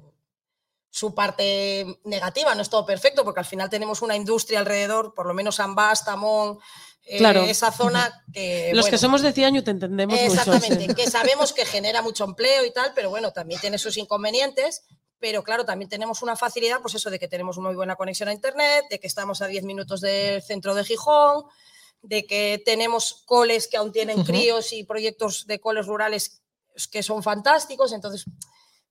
su 0.91 1.16
parte 1.16 2.00
negativa, 2.04 2.54
no 2.54 2.62
es 2.62 2.70
todo 2.70 2.86
perfecto, 2.86 3.24
porque 3.24 3.39
al 3.39 3.46
final 3.46 3.70
tenemos 3.70 4.02
una 4.02 4.16
industria 4.16 4.60
alrededor, 4.60 5.14
por 5.16 5.26
lo 5.26 5.34
menos 5.34 5.60
Ambás, 5.60 6.06
Tamón, 6.06 6.60
eh, 7.06 7.18
Claro. 7.18 7.43
esa 7.43 7.72
zona 7.72 8.24
que... 8.34 8.72
Los 8.74 8.88
que 8.88 8.98
somos 8.98 9.22
de 9.22 9.32
Ciaño 9.32 9.64
te 9.64 9.72
entendemos 9.72 10.20
mucho. 10.20 10.34
Exactamente, 10.34 10.88
sí. 10.88 10.96
que 10.96 11.10
sabemos 11.10 11.54
que 11.54 11.66
genera 11.66 12.02
mucho 12.02 12.24
empleo 12.24 12.66
y 12.66 12.72
tal, 12.74 12.91
pero 12.93 13.10
bueno, 13.10 13.32
también 13.32 13.62
tiene 13.62 13.78
sus 13.78 13.98
inconvenientes. 13.98 14.84
Pero 15.20 15.43
claro, 15.43 15.66
también 15.66 15.89
tenemos 15.89 16.22
una 16.22 16.36
facilidad, 16.36 16.82
pues 16.82 16.95
eso, 16.95 17.09
de 17.09 17.20
que 17.20 17.28
tenemos 17.28 17.57
una 17.57 17.70
muy 17.70 17.76
buena 17.76 17.95
conexión 17.95 18.30
a 18.30 18.34
Internet, 18.34 18.86
de 18.89 18.99
que 18.99 19.07
estamos 19.07 19.41
a 19.41 19.47
10 19.47 19.63
minutos 19.63 20.01
del 20.01 20.41
centro 20.41 20.76
de 20.76 20.84
Gijón, 20.84 21.45
de 22.01 22.26
que 22.26 22.61
tenemos 22.63 23.24
coles 23.26 23.68
que 23.68 23.78
aún 23.78 23.91
tienen 23.91 24.24
críos 24.24 24.74
y 24.74 24.84
proyectos 24.84 25.47
de 25.47 25.59
coles 25.59 25.88
rurales 25.88 26.41
que 26.91 27.01
son 27.01 27.24
fantásticos. 27.24 27.93
Entonces, 27.93 28.26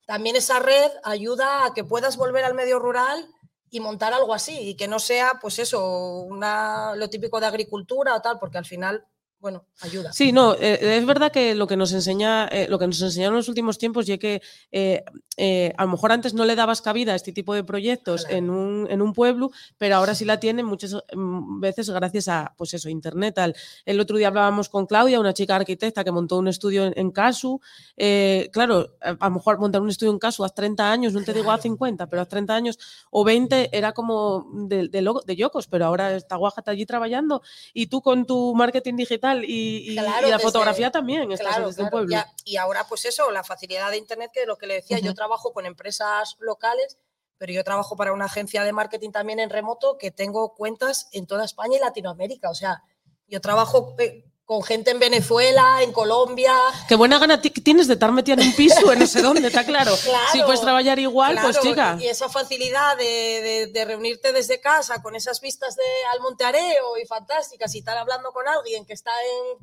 también 0.06 0.36
esa 0.36 0.58
red 0.58 0.90
ayuda 1.02 1.66
a 1.66 1.74
que 1.74 1.84
puedas 1.84 2.16
volver 2.16 2.44
al 2.44 2.54
medio 2.54 2.78
rural 2.78 3.28
y 3.70 3.80
montar 3.80 4.12
algo 4.12 4.34
así 4.34 4.56
y 4.56 4.76
que 4.76 4.88
no 4.88 4.98
sea, 4.98 5.38
pues 5.40 5.58
eso, 5.58 6.20
una, 6.20 6.94
lo 6.96 7.10
típico 7.10 7.40
de 7.40 7.46
agricultura 7.46 8.14
o 8.14 8.22
tal, 8.22 8.38
porque 8.38 8.58
al 8.58 8.66
final, 8.66 9.04
bueno, 9.45 9.66
ayuda. 9.82 10.11
Sí, 10.11 10.32
no, 10.32 10.55
eh, 10.55 10.97
es 10.97 11.05
verdad 11.05 11.30
que 11.30 11.55
lo 11.55 11.66
que 11.66 11.76
nos 11.76 11.92
enseña, 11.92 12.47
eh, 12.49 12.66
lo 12.70 12.78
que 12.78 12.86
nos 12.86 12.99
enseñaron 13.03 13.34
en 13.34 13.40
los 13.40 13.49
últimos 13.51 13.76
tiempos, 13.76 14.07
ya 14.07 14.16
que 14.16 14.40
eh, 14.72 15.05
eh, 15.36 15.74
a 15.76 15.84
lo 15.84 15.90
mejor 15.90 16.12
antes 16.12 16.32
no 16.32 16.47
le 16.47 16.57
dabas 16.57 16.80
cabida 16.80 17.12
a 17.12 17.16
este 17.16 17.30
tipo 17.32 17.53
de 17.53 17.62
proyectos 17.62 18.22
Claro. 18.22 18.36
en, 18.38 18.49
un, 18.49 18.86
en 18.90 19.03
un 19.03 19.12
pueblo, 19.12 19.51
pero 19.76 19.97
ahora 19.97 20.14
sí 20.14 20.24
la 20.24 20.40
tienen 20.40 20.64
muchas 20.64 20.95
mm, 21.14 21.61
veces 21.61 21.90
gracias 21.90 22.28
a, 22.28 22.55
pues 22.57 22.72
eso, 22.72 22.88
internet. 22.88 23.34
Tal. 23.34 23.55
El 23.84 24.01
otro 24.01 24.16
día 24.16 24.28
hablábamos 24.28 24.70
con 24.70 24.86
Claudia, 24.86 25.20
una 25.20 25.34
chica 25.34 25.57
arquitecta 25.57 26.05
que 26.05 26.11
montó 26.11 26.38
un 26.38 26.49
estudio 26.49 26.86
en, 26.86 26.95
en 26.97 27.11
Casu. 27.11 27.61
Eh, 27.99 28.49
claro, 28.51 28.97
a, 29.03 29.12
lo 29.28 29.30
mejor 29.34 29.59
montar 29.59 29.82
un 29.82 29.90
estudio 29.90 30.11
en 30.12 30.18
Casu 30.18 30.42
a 30.42 30.49
30 30.49 30.90
años, 30.90 31.12
no 31.12 31.22
te 31.22 31.34
digo 31.34 31.51
a 31.51 31.57
Claro. 31.59 31.62
50, 31.64 32.07
pero 32.09 32.22
a 32.22 32.26
30 32.26 32.55
años 32.55 32.78
o 33.11 33.24
20 33.24 33.76
era 33.76 33.92
como 33.92 34.47
de, 34.68 34.88
de, 34.88 35.03
lo- 35.03 35.20
de 35.26 35.36
yocos, 35.36 35.66
pero 35.66 35.84
ahora 35.84 36.16
está 36.16 36.36
Guaja 36.36 36.62
está 36.62 36.70
allí 36.70 36.86
trabajando 36.86 37.42
y 37.74 37.88
tú 37.88 38.01
con 38.01 38.24
tu 38.24 38.55
marketing 38.55 38.97
digital 38.97 39.34
y, 39.43 39.91
y- 39.91 39.95
Claro, 39.97 40.26
y 40.28 40.30
la 40.30 40.37
desde- 40.37 40.43
fotografía 40.49 40.91
también 40.91 41.32
estás 41.32 41.49
Claro, 41.49 41.66
desde 41.68 41.82
un 41.82 41.89
claro. 41.89 42.07
pueblo. 42.07 42.11
Ya- 42.12 42.32
y 42.45 42.57
ahora, 42.59 42.87
pues 42.87 43.05
eso, 43.07 43.30
la 43.30 43.43
facilidad 43.43 43.91
de 43.91 43.97
Internet, 43.97 44.30
que 44.32 44.45
lo 44.47 44.57
que 44.59 44.66
le 44.66 44.74
decía, 44.74 44.99
yo 44.99 45.14
trabajo 45.14 45.53
con 45.53 45.64
empresas 45.66 46.37
locales, 46.39 46.99
pero 47.39 47.53
yo 47.53 47.64
trabajo 47.64 47.97
para 47.97 48.12
una 48.12 48.26
agencia 48.26 48.62
de 48.62 48.72
marketing 48.72 49.11
también 49.11 49.41
en 49.41 49.51
remoto 49.51 49.99
que 49.99 50.11
tengo 50.11 50.55
cuentas 50.55 51.09
en 51.12 51.26
toda 51.26 51.45
España 51.45 51.78
y 51.78 51.80
Latinoamérica. 51.80 52.51
O 52.51 52.55
sea, 52.55 52.82
yo 53.26 53.41
trabajo 53.41 53.97
eh, 53.99 54.24
con 54.45 54.62
gente 54.62 54.90
en 54.90 54.99
Venezuela, 54.99 55.78
en 55.82 55.90
Colombia. 55.92 56.53
Qué 56.86 56.97
buena 56.97 57.18
gana 57.18 57.40
ti- 57.40 57.49
tienes 57.51 57.86
de 57.88 57.95
estar 57.95 58.12
metida 58.12 58.34
en 58.34 58.49
un 58.49 58.55
piso 58.55 58.92
en 58.92 58.99
no 58.99 59.07
sé 59.07 59.22
dónde, 59.22 59.49
está 59.49 59.64
claro. 59.64 59.92
Claro, 60.05 60.28
si 60.32 60.42
puedes 60.42 60.61
trabajar 60.61 60.99
igual, 60.99 61.38
pues 61.42 61.59
chica. 61.61 61.97
Y 61.99 62.07
esa 62.09 62.28
facilidad 62.28 62.97
de, 62.99 63.05
de- 63.05 63.66
de 63.72 63.84
reunirte 63.86 64.32
desde 64.32 64.61
casa 64.61 65.01
con 65.03 65.16
esas 65.16 65.40
vistas 65.40 65.76
de, 65.76 65.82
al 66.12 66.20
Monte 66.20 66.45
Areo 66.45 66.99
y 67.03 67.07
fantásticas 67.07 67.74
y 67.74 67.78
estar 67.78 67.97
hablando 67.97 68.32
con 68.32 68.47
alguien 68.47 68.84
que 68.84 68.92
está 68.92 69.12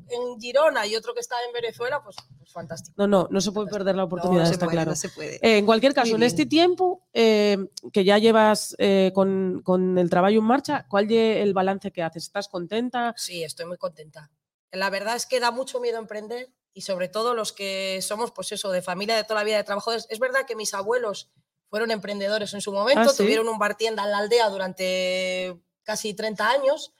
en, 0.08 0.20
en 0.20 0.40
Girona 0.40 0.84
y 0.86 0.96
otro 0.96 1.14
que 1.14 1.20
está 1.20 1.36
en 1.46 1.52
Venezuela, 1.52 2.02
pues, 2.02 2.16
pues 2.38 2.50
fantástico. 2.52 2.94
No, 2.98 3.06
no, 3.06 3.28
no 3.30 3.40
se 3.40 3.52
puede 3.52 3.68
perder 3.70 3.94
la 3.94 4.04
oportunidad, 4.04 4.44
no 4.44 4.50
está 4.50 4.64
puede, 4.66 4.76
claro. 4.76 4.90
no 4.90 4.96
se 4.96 5.08
puede. 5.10 5.36
Eh, 5.36 5.58
en 5.58 5.66
cualquier 5.66 5.94
caso, 5.94 6.16
en 6.16 6.22
este 6.24 6.44
tiempo 6.46 7.02
eh, 7.12 7.56
que 7.92 8.02
ya 8.04 8.18
llevas 8.18 8.74
eh, 8.78 9.12
con, 9.14 9.62
con 9.64 9.96
el 9.98 10.10
trabajo 10.10 10.34
en 10.34 10.44
marcha, 10.44 10.86
¿cuál 10.88 11.04
es 11.12 11.36
el 11.42 11.54
balance 11.54 11.92
que 11.92 12.02
haces? 12.02 12.24
¿Estás 12.24 12.48
contenta? 12.48 13.14
Sí, 13.16 13.44
estoy 13.44 13.66
muy 13.66 13.76
contenta. 13.76 14.28
La 14.72 14.90
verdad 14.90 15.16
es 15.16 15.26
que 15.26 15.38
da 15.40 15.50
mucho 15.50 15.80
miedo 15.80 15.98
emprender 15.98 16.50
y 16.74 16.80
sobre 16.82 17.08
todo 17.08 17.34
los 17.34 17.52
que 17.52 18.00
somos, 18.02 18.32
pues 18.32 18.50
eso, 18.52 18.70
de 18.70 18.82
familia 18.82 19.14
de 19.14 19.24
toda 19.24 19.40
la 19.40 19.44
vida 19.44 19.58
de 19.58 19.64
trabajadores. 19.64 20.06
Es 20.10 20.18
verdad 20.18 20.46
que 20.46 20.56
mis 20.56 20.72
abuelos 20.74 21.30
fueron 21.68 21.90
emprendedores 21.90 22.52
en 22.54 22.60
su 22.60 22.72
momento, 22.72 23.00
Ah, 23.02 23.08
¿sí? 23.08 23.16
tuvieron 23.18 23.48
un 23.48 23.58
bar 23.58 23.76
tienda 23.76 24.04
en 24.04 24.10
la 24.10 24.18
aldea 24.18 24.48
durante 24.48 25.58
casi 25.84 26.14
30 26.14 26.48
años 26.50 26.94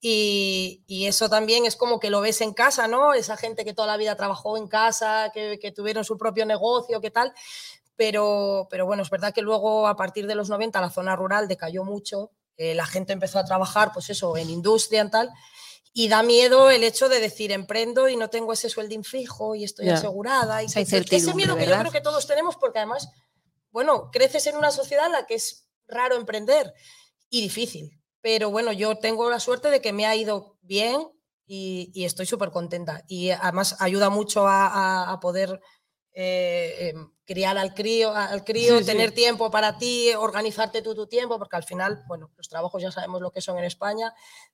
y, 0.00 0.82
y 0.86 1.06
eso 1.06 1.28
también 1.28 1.66
es 1.66 1.76
como 1.76 2.00
que 2.00 2.10
lo 2.10 2.20
ves 2.20 2.40
en 2.40 2.54
casa, 2.54 2.88
¿no? 2.88 3.12
Esa 3.12 3.36
gente 3.36 3.64
que 3.64 3.74
toda 3.74 3.88
la 3.88 3.96
vida 3.96 4.16
trabajó 4.16 4.56
en 4.56 4.66
casa, 4.68 5.30
que, 5.34 5.58
que 5.60 5.72
tuvieron 5.72 6.04
su 6.04 6.16
propio 6.16 6.46
negocio, 6.46 7.00
¿qué 7.00 7.10
tal? 7.10 7.34
Pero, 7.96 8.66
pero 8.70 8.86
bueno, 8.86 9.02
es 9.02 9.10
verdad 9.10 9.34
que 9.34 9.42
luego 9.42 9.86
a 9.86 9.96
partir 9.96 10.26
de 10.26 10.34
los 10.34 10.48
90 10.48 10.80
la 10.80 10.90
zona 10.90 11.16
rural 11.16 11.48
decayó 11.48 11.84
mucho, 11.84 12.30
eh, 12.56 12.74
la 12.74 12.86
gente 12.86 13.12
empezó 13.12 13.38
a 13.38 13.44
trabajar, 13.44 13.92
pues 13.92 14.08
eso, 14.10 14.36
en 14.38 14.48
industria, 14.48 15.02
en 15.02 15.10
tal, 15.10 15.30
y 15.92 16.08
da 16.08 16.22
miedo 16.22 16.70
el 16.70 16.84
hecho 16.84 17.08
de 17.08 17.20
decir 17.20 17.50
emprendo 17.52 18.08
y 18.08 18.16
no 18.16 18.30
tengo 18.30 18.52
ese 18.52 18.68
sueldín 18.68 19.02
fijo 19.04 19.54
y 19.54 19.64
estoy 19.64 19.86
asegurada. 19.94 20.62
Y 20.62 20.68
que- 20.80 20.86
ese 21.16 21.34
miedo 21.34 21.54
que 21.56 21.62
yo 21.66 21.70
creo 21.80 21.92
que 21.92 22.00
todos 22.00 22.26
tenemos 22.26 22.56
porque 22.56 22.78
además, 22.78 23.08
bueno, 23.70 24.10
creces 24.12 24.46
en 24.46 24.56
una 24.56 24.70
sociedad 24.70 25.06
en 25.06 25.12
la 25.12 25.26
que 25.26 25.34
es 25.34 25.66
raro 25.88 26.14
emprender 26.16 26.72
y 27.28 27.40
difícil. 27.42 27.90
Pero 28.20 28.50
bueno, 28.50 28.72
yo 28.72 28.98
tengo 28.98 29.28
la 29.30 29.40
suerte 29.40 29.70
de 29.70 29.80
que 29.80 29.92
me 29.92 30.06
ha 30.06 30.14
ido 30.14 30.58
bien 30.62 31.08
y, 31.46 31.90
y 31.94 32.04
estoy 32.04 32.26
súper 32.26 32.50
contenta. 32.50 33.02
Y 33.08 33.30
además 33.30 33.76
ayuda 33.80 34.10
mucho 34.10 34.46
a, 34.46 34.66
a- 34.68 35.12
a 35.12 35.20
poder 35.20 35.60
eh, 36.12 36.90
em, 36.94 37.10
criar 37.30 37.56
al 37.58 37.74
crío, 37.74 38.12
al 38.12 38.42
crío 38.42 38.78
Sí, 38.78 38.80
sí. 38.80 38.90
tener 38.90 39.12
tiempo 39.12 39.52
para 39.52 39.78
ti, 39.78 40.12
organizarte 40.14 40.82
tú 40.82 40.96
tu 40.96 41.06
tiempo, 41.06 41.38
porque 41.38 41.54
al 41.54 41.62
final, 41.62 42.02
bueno, 42.08 42.28
los 42.36 42.48
trabajos 42.48 42.82
ya 42.82 42.90
sabemos 42.90 43.20
lo 43.22 43.30
que 43.30 43.40
son 43.40 43.56
en 43.56 43.64
España. 43.66 44.12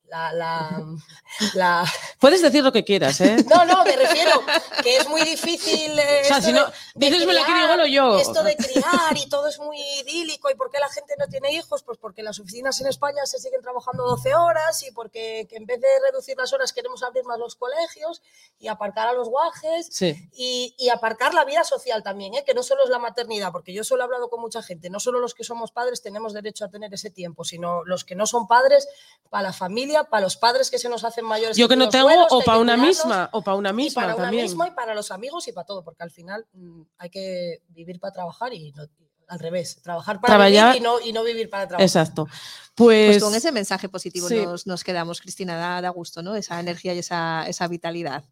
La, 0.09 0.31
la, 0.35 0.85
la- 1.55 1.85
Puedes 2.21 2.43
decir 2.43 2.63
lo 2.63 2.73
que 2.73 2.85
quieras, 2.85 3.19
¿eh? 3.23 3.37
No, 3.49 3.65
no, 3.65 3.83
me 3.83 3.97
refiero 3.97 4.43
que 4.83 4.99
es 4.99 5.09
muy 5.09 5.23
difícil. 5.23 5.99
eh, 5.99 6.21
O 6.25 6.29
sea, 6.29 6.43
si 6.43 6.53
no, 6.53 6.67
dices 6.95 7.27
me 7.27 7.33
la 7.33 7.45
quiero 7.47 7.87
yo. 7.87 8.19
Esto 8.19 8.43
de 8.43 8.55
criar 8.57 9.17
y 9.17 9.27
todo 9.31 9.49
es 9.49 9.59
muy 9.59 9.79
idílico. 10.03 10.51
¿Y 10.51 10.55
por 10.55 10.71
qué 10.71 10.79
la 10.79 10.89
gente 10.91 11.15
no 11.19 11.27
tiene 11.29 11.53
hijos? 11.53 11.83
Pues 11.83 11.97
porque 11.99 12.23
las 12.23 12.39
oficinas 12.39 12.79
en 12.83 12.89
España 12.89 13.25
se 13.25 13.39
siguen 13.39 13.63
trabajando 13.63 14.05
12 14.05 14.35
horas 14.35 14.83
y 14.83 14.91
porque 14.93 15.47
que 15.49 15.57
en 15.57 15.65
vez 15.67 15.81
de 15.81 15.89
reducir 16.11 16.37
las 16.37 16.53
horas 16.53 16.73
queremos 16.75 17.03
abrir 17.03 17.25
más 17.25 17.39
los 17.39 17.57
colegios 17.57 18.21
y 18.59 18.69
aparcar 18.69 19.09
a 19.09 19.13
los 19.15 19.29
guajes 19.31 19.89
Sí. 19.91 20.29
y, 20.35 20.75
y 20.79 20.91
aparcar 20.91 21.33
la 21.35 21.45
vida 21.45 21.65
social 21.65 22.03
también, 22.03 22.35
¿eh? 22.35 22.45
que 22.45 22.55
no 22.55 22.63
solo 22.67 22.85
es 22.85 22.91
la 22.91 22.99
maternidad, 22.99 23.53
porque 23.53 23.73
yo 23.73 23.83
solo 23.83 24.03
he 24.03 24.05
hablado 24.05 24.29
con 24.29 24.41
mucha 24.41 24.63
gente, 24.63 24.91
no 24.91 25.01
solo 25.01 25.19
los 25.19 25.35
que 25.35 25.45
somos 25.45 25.73
padres 25.73 26.03
tenemos 26.03 26.35
derecho 26.35 26.67
a 26.67 26.69
tener 26.69 26.93
ese 26.93 27.11
tiempo, 27.11 27.45
sino 27.45 27.85
los 27.85 28.05
que 28.05 28.15
no 28.15 28.27
son 28.27 28.47
padres, 28.47 28.87
para 29.31 29.45
la 29.45 29.53
familia, 29.55 30.05
para 30.05 30.23
los 30.23 30.37
padres 30.37 30.71
que 30.71 30.79
se 30.79 30.89
nos 30.89 31.05
hacen 31.05 31.25
mayores. 31.25 31.57
Yo 31.57 31.69
que 31.69 31.77
no 31.77 31.89
tengo, 31.89 32.05
buenos, 32.05 32.27
o 32.31 32.43
para 32.43 32.59
una 32.59 32.77
misma, 32.77 33.31
o 33.33 33.43
para 33.43 33.57
una 33.57 33.71
y 33.71 33.75
misma 33.75 34.03
para 34.03 34.15
una 34.15 34.25
también. 34.25 34.45
misma 34.45 34.69
y 34.69 34.71
para 34.73 34.95
los 34.95 35.11
amigos 35.11 35.49
y 35.49 35.53
para 35.53 35.65
todo, 35.65 35.83
porque 35.83 36.03
al 36.03 36.11
final 36.11 36.47
mm, 36.53 36.83
hay 36.99 37.11
que 37.11 37.63
vivir 37.69 37.99
para 37.99 38.13
trabajar 38.13 38.53
y 38.53 38.73
no, 38.73 38.85
al 39.29 39.39
revés, 39.39 39.79
trabajar 39.83 40.21
para 40.21 40.35
Traballar- 40.35 40.75
vivir 40.75 40.83
y 40.83 40.85
no, 40.85 41.01
y 41.01 41.13
no 41.13 41.25
vivir 41.25 41.51
para 41.51 41.67
trabajar. 41.69 41.85
Exacto. 41.87 42.27
Pues 42.75 43.13
Pues, 43.17 43.23
con 43.23 43.35
ese 43.35 43.53
mensaje 43.53 43.89
positivo 43.89 44.29
sí. 44.29 44.37
nos, 44.45 44.67
nos 44.67 44.85
quedamos, 44.85 45.23
Cristina, 45.23 45.57
da, 45.57 45.81
da 45.81 45.89
gusto, 45.89 46.23
¿no? 46.23 46.37
Esa 46.37 46.61
energía 46.61 46.93
y 46.93 46.99
esa, 46.99 47.45
esa 47.49 47.67
vitalidad. 47.69 48.23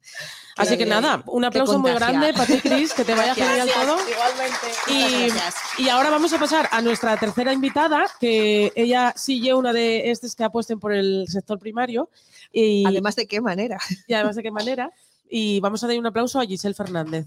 así 0.59 0.77
que 0.77 0.85
nada, 0.85 1.23
un 1.27 1.45
aplauso 1.47 1.79
muy 1.79 1.93
grande 1.93 2.33
para 2.35 2.45
ti, 2.47 2.61
Cris, 2.61 2.93
que 2.93 3.05
te 3.07 3.15
vaya 3.15 3.35
genial 3.35 3.67
Gracias, 3.67 3.87
todo. 3.87 3.97
Igualmente. 4.09 4.67
Y, 4.89 5.29
gracias. 5.31 5.55
y 5.79 5.89
ahora 5.89 6.11
vamos 6.11 6.31
a 6.35 6.39
pasar 6.39 6.69
a 6.71 6.83
nuestra 6.83 7.17
tercera 7.17 7.55
invitada, 7.55 8.05
que 8.21 8.71
ella 8.77 9.15
sigue 9.17 9.55
una 9.55 9.73
de 9.73 10.11
estas 10.11 10.35
que 10.37 10.45
apuesten 10.45 10.79
por 10.79 10.93
el 10.93 11.25
sector 11.29 11.59
primario. 11.59 12.11
Y 12.53 12.85
Además, 12.87 13.17
¿de 13.17 13.27
qué 13.27 13.41
manera? 13.41 13.79
y 14.07 14.13
además 14.13 14.37
de 14.37 14.43
qué 14.43 14.51
manera. 14.51 14.91
Y 15.31 15.59
vamos 15.61 15.83
a 15.83 15.87
dar 15.89 15.99
un 15.99 16.07
aplauso 16.07 16.39
a 16.39 16.45
Giselle 16.45 16.75
Fernández. 16.75 17.25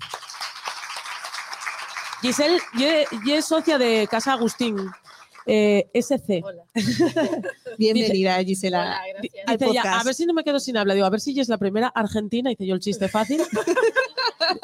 Giselle 2.22 2.60
ye 2.78 3.38
es 3.38 3.46
socia 3.46 3.78
de 3.78 4.08
Casa 4.10 4.34
Agustín, 4.34 4.78
eh, 5.46 5.88
SC. 5.94 6.42
Hola. 6.44 6.64
Bienvenida, 7.78 8.44
Gisela. 8.44 9.00
Hola, 9.02 9.22
Dice 9.22 9.66
ella, 9.66 10.00
a 10.00 10.04
ver 10.04 10.14
si 10.14 10.26
no 10.26 10.34
me 10.34 10.44
quedo 10.44 10.60
sin 10.60 10.78
habla. 10.78 10.94
Digo, 10.94 11.06
a 11.06 11.10
ver 11.10 11.22
si 11.22 11.32
ella 11.32 11.42
es 11.42 11.50
la 11.50 11.58
primera 11.58 11.88
argentina. 11.88 12.52
Hice 12.52 12.66
yo 12.66 12.76
el 12.76 12.82
chiste 12.82 13.08
fácil. 13.08 13.42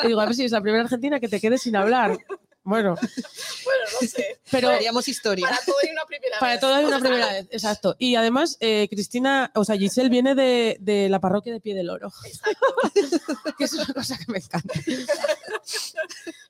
Y 0.03 0.07
digo, 0.07 0.19
a 0.19 0.25
ver 0.25 0.35
si 0.35 0.45
es 0.45 0.51
la 0.51 0.61
primera 0.61 0.83
argentina 0.83 1.19
que 1.19 1.27
te 1.27 1.39
quede 1.39 1.57
sin 1.57 1.75
hablar. 1.75 2.17
Bueno, 2.65 2.95
Bueno, 2.95 2.95
no 2.95 3.82
sé. 4.07 4.39
pero 4.51 4.69
Haríamos 4.69 5.07
historia. 5.07 5.47
Para 5.47 5.59
todo 5.65 5.75
hay 5.83 5.89
una 5.91 6.05
primera 6.05 6.39
para 6.39 6.51
vez. 6.53 6.61
todo 6.61 6.75
hay 6.75 6.85
una 6.85 6.99
primera 6.99 7.31
vez. 7.31 7.47
Exacto. 7.51 7.95
Y 7.99 8.15
además, 8.15 8.57
eh, 8.59 8.87
Cristina, 8.89 9.51
o 9.55 9.65
sea, 9.65 9.77
Giselle 9.77 10.09
viene 10.09 10.35
de, 10.35 10.77
de 10.79 11.09
la 11.09 11.19
parroquia 11.19 11.53
de 11.53 11.59
Pie 11.59 11.75
del 11.75 11.89
Oro. 11.89 12.11
Que 13.57 13.65
es 13.65 13.73
una 13.73 13.85
cosa 13.93 14.17
que 14.17 14.31
me 14.31 14.39
encanta. 14.39 14.73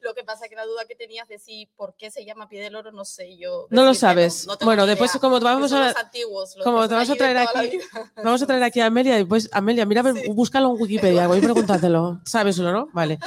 Lo 0.01 0.13
que 0.13 0.23
pasa 0.23 0.47
que 0.47 0.55
la 0.55 0.65
duda 0.65 0.85
que 0.87 0.95
tenías 0.95 1.27
de 1.27 1.39
si 1.39 1.67
por 1.75 1.95
qué 1.95 2.11
se 2.11 2.25
llama 2.25 2.47
pie 2.47 2.61
del 2.61 2.75
oro, 2.75 2.91
no 2.91 3.05
sé 3.05 3.37
yo. 3.37 3.67
No 3.69 3.83
lo 3.83 3.93
sabes. 3.93 4.47
no 4.47 4.57
bueno, 4.61 4.85
después, 4.85 5.11
como 5.13 5.39
vamos 5.39 5.71
a, 5.73 5.87
los 5.87 5.97
antiguos, 5.97 6.55
los 6.55 6.63
como 6.63 6.87
te 6.87 6.95
vas 6.95 7.09
a 7.09 7.15
traer 7.15 7.37
aquí-. 7.37 7.79
Vamos 8.17 8.41
a 8.41 8.47
traer 8.47 8.63
aquí 8.63 8.79
a 8.79 8.87
Amelia 8.87 9.19
y 9.19 9.25
pues, 9.25 9.49
Amelia, 9.51 9.85
mira, 9.85 10.01
ver, 10.01 10.15
búscalo 10.29 10.71
en 10.71 10.81
Wikipedia, 10.81 11.27
voy 11.27 11.39
a 11.39 11.41
preguntártelo. 11.41 12.21
¿Sabeslo, 12.25 12.71
no? 12.71 12.89
Vale. 12.93 13.19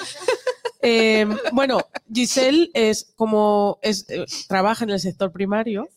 Eh, 0.89 1.26
bueno, 1.53 1.80
Giselle 2.12 2.70
es 2.72 3.12
como 3.16 3.80
es, 3.82 4.09
eh, 4.09 4.24
trabaja 4.49 4.84
en 4.84 4.91
el 4.91 5.01
sector 5.01 5.32
primario, 5.32 5.89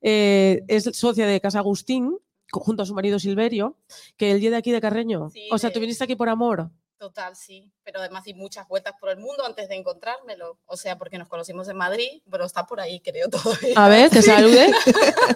eh, 0.00 0.62
es 0.68 0.84
socia 0.94 1.26
de 1.26 1.38
Casa 1.38 1.58
Agustín, 1.58 2.16
junto 2.50 2.82
a 2.82 2.86
su 2.86 2.94
marido 2.94 3.18
Silverio, 3.18 3.76
que 4.16 4.30
él 4.30 4.40
día 4.40 4.50
de 4.50 4.56
aquí 4.56 4.72
de 4.72 4.80
Carreño. 4.80 5.28
Sí, 5.28 5.48
o 5.52 5.58
sea, 5.58 5.70
tú 5.70 5.80
viniste 5.80 6.04
aquí 6.04 6.16
por 6.16 6.30
amor. 6.30 6.70
Total, 6.96 7.36
sí. 7.36 7.70
Pero 7.84 8.00
además 8.00 8.24
di 8.24 8.32
muchas 8.32 8.66
vueltas 8.66 8.94
por 8.98 9.10
el 9.10 9.18
mundo 9.18 9.44
antes 9.44 9.68
de 9.68 9.76
encontrármelo. 9.76 10.58
O 10.64 10.76
sea, 10.78 10.96
porque 10.96 11.18
nos 11.18 11.28
conocimos 11.28 11.68
en 11.68 11.76
Madrid, 11.76 12.22
pero 12.28 12.44
está 12.46 12.66
por 12.66 12.80
ahí, 12.80 13.00
creo, 13.00 13.28
todavía. 13.30 13.74
A 13.76 13.88
ver, 13.88 14.10
te 14.10 14.22
salude. 14.22 14.72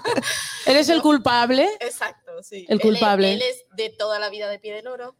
Eres 0.66 0.88
el 0.88 1.02
culpable. 1.02 1.68
Exacto, 1.80 2.42
sí. 2.42 2.64
El 2.68 2.78
Él 2.78 2.80
culpable. 2.80 3.34
Él 3.34 3.42
es, 3.42 3.64
de 3.76 3.90
toda 3.90 4.18
la 4.18 4.30
vida 4.30 4.48
de 4.48 4.58
pie 4.58 4.72
del 4.72 4.88
oro. 4.88 5.16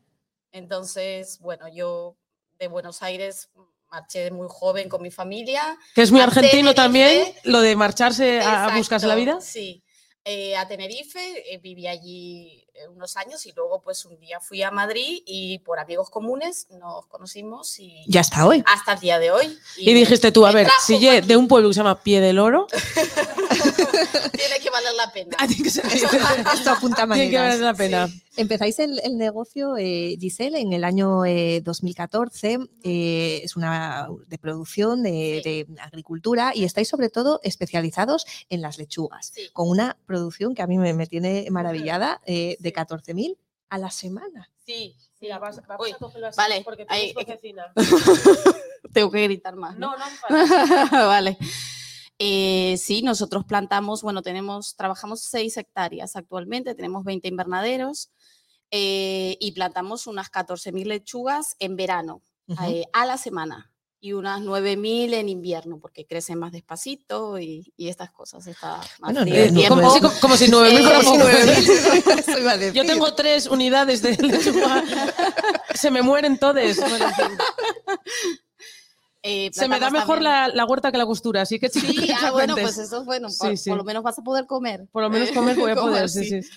Entonces, 0.50 1.38
bueno, 1.40 1.68
yo 1.68 2.16
de 2.58 2.68
Buenos 2.68 3.02
Aires 3.02 3.50
marché 3.92 4.30
muy 4.30 4.46
joven 4.50 4.88
con 4.88 5.02
mi 5.02 5.10
familia. 5.10 5.78
Que 5.94 6.02
es 6.02 6.10
muy 6.10 6.20
argentino 6.22 6.74
también, 6.74 7.32
lo 7.44 7.60
de 7.60 7.76
marcharse 7.76 8.40
a, 8.40 8.64
a 8.64 8.76
buscarse 8.76 9.06
la 9.06 9.14
vida. 9.14 9.38
Sí. 9.40 9.82
Eh, 10.24 10.56
a 10.56 10.66
Tenerife, 10.68 11.52
eh, 11.52 11.58
viví 11.58 11.88
allí 11.88 12.64
eh, 12.74 12.86
unos 12.88 13.16
años 13.16 13.44
y 13.44 13.52
luego 13.56 13.82
pues 13.82 14.04
un 14.04 14.16
día 14.20 14.38
fui 14.38 14.62
a 14.62 14.70
Madrid 14.70 15.20
y 15.26 15.58
por 15.58 15.80
amigos 15.80 16.10
comunes 16.10 16.68
nos 16.70 17.06
conocimos 17.08 17.76
y 17.80 18.04
Ya 18.06 18.20
está 18.20 18.46
hoy. 18.46 18.62
hasta 18.66 18.92
el 18.92 19.00
día 19.00 19.18
de 19.18 19.32
hoy. 19.32 19.58
Y 19.78 19.92
dijiste 19.92 20.30
tú, 20.30 20.46
a 20.46 20.52
ver, 20.52 20.68
si 20.86 20.96
de 21.20 21.36
un 21.36 21.48
pueblo 21.48 21.68
que 21.70 21.74
se 21.74 21.80
llama 21.80 22.00
Pie 22.02 22.20
del 22.20 22.38
Oro, 22.38 22.68
Tiene 24.32 24.58
que 24.62 24.70
valer 24.70 24.94
la 24.94 25.12
pena. 25.12 25.36
ah, 25.38 25.46
tiene 25.46 25.62
que 25.64 25.70
ser- 25.70 25.84
Esto 25.86 26.70
apunta 26.70 27.04
tiene 27.06 27.30
que 27.30 27.38
valer 27.38 27.60
la 27.60 27.74
pena. 27.82 28.08
Empezáis 28.36 28.78
el, 28.78 28.98
el 29.04 29.18
negocio, 29.18 29.76
eh, 29.76 30.16
Giselle, 30.18 30.58
en 30.60 30.72
el 30.72 30.84
año 30.84 31.24
eh, 31.26 31.60
2014. 31.62 32.58
eh, 32.82 33.40
es 33.44 33.56
una 33.56 34.08
de 34.26 34.38
producción 34.38 35.02
de, 35.02 35.40
de 35.44 35.66
agricultura 35.80 36.52
y 36.54 36.64
estáis 36.64 36.88
sobre 36.88 37.10
todo 37.10 37.40
especializados 37.42 38.24
en 38.48 38.62
las 38.62 38.78
lechugas, 38.78 39.32
Sí. 39.34 39.50
con 39.52 39.68
una 39.68 39.96
producción 40.06 40.54
que 40.54 40.62
a 40.62 40.66
mí 40.66 40.78
me, 40.78 40.94
me 40.94 41.06
tiene 41.06 41.46
maravillada 41.50 42.20
eh, 42.24 42.56
de 42.58 42.68
Sí. 42.70 42.74
14.000 42.74 43.36
a 43.68 43.78
la 43.78 43.90
semana. 43.90 44.50
Sí, 44.64 44.94
sí. 44.98 45.08
Mira, 45.22 45.38
vas, 45.38 45.60
vas 45.66 45.78
Uy, 45.80 45.92
a 45.92 45.96
cogerlo 45.98 46.26
así 46.28 46.36
vale, 46.36 46.62
porque 46.64 46.84
tú 46.84 46.92
ahí- 46.92 47.12
eres 47.16 47.34
cocina. 47.36 47.72
Tengo 48.92 49.10
que 49.10 49.22
gritar 49.24 49.56
más. 49.56 49.78
No, 49.78 49.92
no, 49.96 50.04
vale. 51.06 51.38
Eh, 52.24 52.76
sí, 52.78 53.02
nosotros 53.02 53.44
plantamos, 53.44 54.02
bueno, 54.02 54.22
tenemos, 54.22 54.76
trabajamos 54.76 55.22
6 55.22 55.56
hectáreas 55.56 56.14
actualmente, 56.14 56.76
tenemos 56.76 57.02
20 57.04 57.26
invernaderos 57.26 58.10
eh, 58.70 59.36
y 59.40 59.50
plantamos 59.52 60.06
unas 60.06 60.30
14.000 60.30 60.84
lechugas 60.86 61.56
en 61.58 61.74
verano, 61.74 62.22
Ujú. 62.46 62.62
eh, 62.64 62.84
a 62.92 63.06
la 63.06 63.18
semana, 63.18 63.72
y 64.00 64.12
unas 64.12 64.40
9.000 64.40 65.14
en 65.14 65.28
invierno, 65.28 65.80
porque 65.80 66.06
crecen 66.06 66.38
más 66.38 66.52
despacito 66.52 67.40
y, 67.40 67.72
y 67.76 67.88
estas 67.88 68.12
cosas. 68.12 68.46
Está 68.46 68.76
más 69.00 69.12
Bueno, 69.14 69.22
frío 69.22 69.34
eh, 69.36 69.50
no, 69.50 69.68
como, 69.68 69.92
como- 69.98 70.12
como 70.20 70.36
si 70.36 70.46
9.000 70.46 70.78
Eh, 70.78 70.82
fuera 70.82 71.02
como 71.02 71.18
poco. 71.18 72.72
Yo 72.72 72.84
tengo 72.86 73.14
tres 73.14 73.46
unidades 73.48 74.00
de 74.00 74.16
lechuga. 74.16 74.84
Se 75.74 75.90
me 75.90 76.02
mueren 76.02 76.38
todos. 76.38 76.76
Bueno, 76.76 77.04
en 77.06 77.14
fin. 77.14 77.38
Eh, 79.22 79.50
Se 79.52 79.68
me 79.68 79.78
da 79.78 79.90
mejor 79.90 80.20
la, 80.20 80.48
la 80.48 80.64
huerta 80.64 80.90
que 80.90 80.98
la 80.98 81.06
costura, 81.06 81.42
así 81.42 81.58
que 81.58 81.68
Sí, 81.68 81.80
ah, 82.20 82.30
bueno, 82.32 82.54
pues 82.56 82.76
eso 82.78 83.00
es 83.00 83.04
bueno. 83.04 83.30
Sí, 83.30 83.38
Por, 83.38 83.56
sí. 83.56 83.70
por 83.70 83.78
lo 83.78 83.84
menos 83.84 84.02
vas 84.02 84.18
a 84.18 84.22
poder 84.22 84.46
comer. 84.46 84.86
Por 84.90 85.02
lo 85.02 85.10
menos 85.10 85.30
comer 85.34 85.56
voy 85.56 85.70
a 85.70 85.76
Comer, 85.76 85.92
poder, 85.92 86.08
sí, 86.08 86.24
sí. 86.24 86.50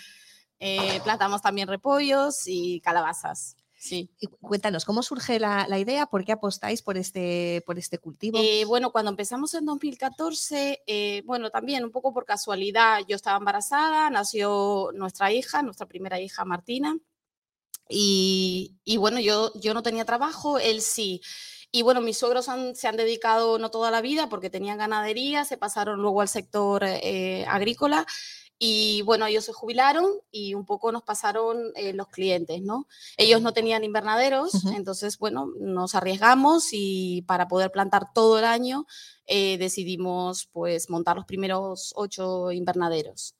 Eh, 0.60 1.00
plantamos 1.04 1.42
también 1.42 1.68
repollos 1.68 2.44
y 2.48 2.80
calabazas. 2.82 3.56
Sí. 3.78 4.10
Y 4.20 4.26
Cuéntanos, 4.28 4.84
¿cómo 4.84 5.04
surge 5.04 5.40
la, 5.40 5.68
la 5.68 5.78
idea? 5.78 6.08
¿Por 6.08 6.26
qué 6.26 6.32
apostáis 6.32 6.82
por 6.82 6.98
este, 6.98 7.62
por 7.68 7.78
este 7.78 8.00
cultivo? 8.00 8.40
Eh, 8.42 8.66
bueno, 8.66 8.92
cuando 8.92 9.12
empezamos 9.12 9.54
en 9.54 9.66
2014, 9.66 10.82
eh, 10.88 11.22
bueno, 11.26 11.52
también 11.52 11.84
un 11.84 11.92
poco 11.92 12.12
por 12.14 12.26
casualidad, 12.26 13.02
yo 13.08 13.16
estaba 13.16 13.38
embarazada, 13.38 14.10
nació 14.10 14.90
nuestra 14.96 15.32
hija, 15.32 15.62
nuestra 15.62 15.86
primera 15.86 16.20
hija 16.20 16.46
Martina, 16.46 16.98
y, 17.88 18.76
y 18.84 18.98
bueno, 18.98 19.20
yo, 19.20 19.52
yo 19.54 19.76
no 19.76 19.84
tenía 19.84 20.06
trabajo, 20.06 20.58
él 20.58 20.82
sí. 20.82 21.22
Y 21.76 21.82
bueno, 21.82 22.00
mis 22.00 22.18
suegros 22.18 22.48
han- 22.48 22.74
se 22.76 22.88
han 22.88 22.96
dedicado 22.96 23.60
no 23.60 23.70
toda 23.70 23.92
la 23.92 24.00
vida 24.02 24.30
porque 24.30 24.50
tenían 24.50 24.78
ganadería, 24.78 25.44
se 25.44 25.58
pasaron 25.58 26.02
luego 26.02 26.22
al 26.22 26.30
sector 26.30 26.84
eh, 26.86 27.46
agrícola. 27.50 28.06
Y 28.58 29.02
bueno, 29.02 29.26
ellos 29.26 29.44
se 29.44 29.52
jubilaron 29.52 30.06
y 30.32 30.54
un 30.54 30.66
poco 30.66 30.94
nos 30.94 31.04
pasaron 31.04 31.74
eh, 31.76 31.92
los 31.92 32.08
clientes, 32.08 32.62
¿no? 32.62 32.88
Ellos 33.18 33.42
no 33.42 33.52
tenían 33.52 33.84
invernaderos, 33.84 34.54
entonces, 34.78 35.18
bueno, 35.18 35.48
nos 35.60 35.94
arriesgamos 35.96 36.70
y 36.72 37.24
para 37.28 37.50
poder 37.50 37.72
plantar 37.72 38.14
todo 38.14 38.40
el 38.40 38.46
año 38.46 38.86
eh, 39.28 39.58
decidimos 39.58 40.48
pues 40.54 40.90
montar 40.90 41.18
los 41.18 41.26
primeros 41.26 41.92
ocho 41.98 42.52
invernaderos, 42.54 43.35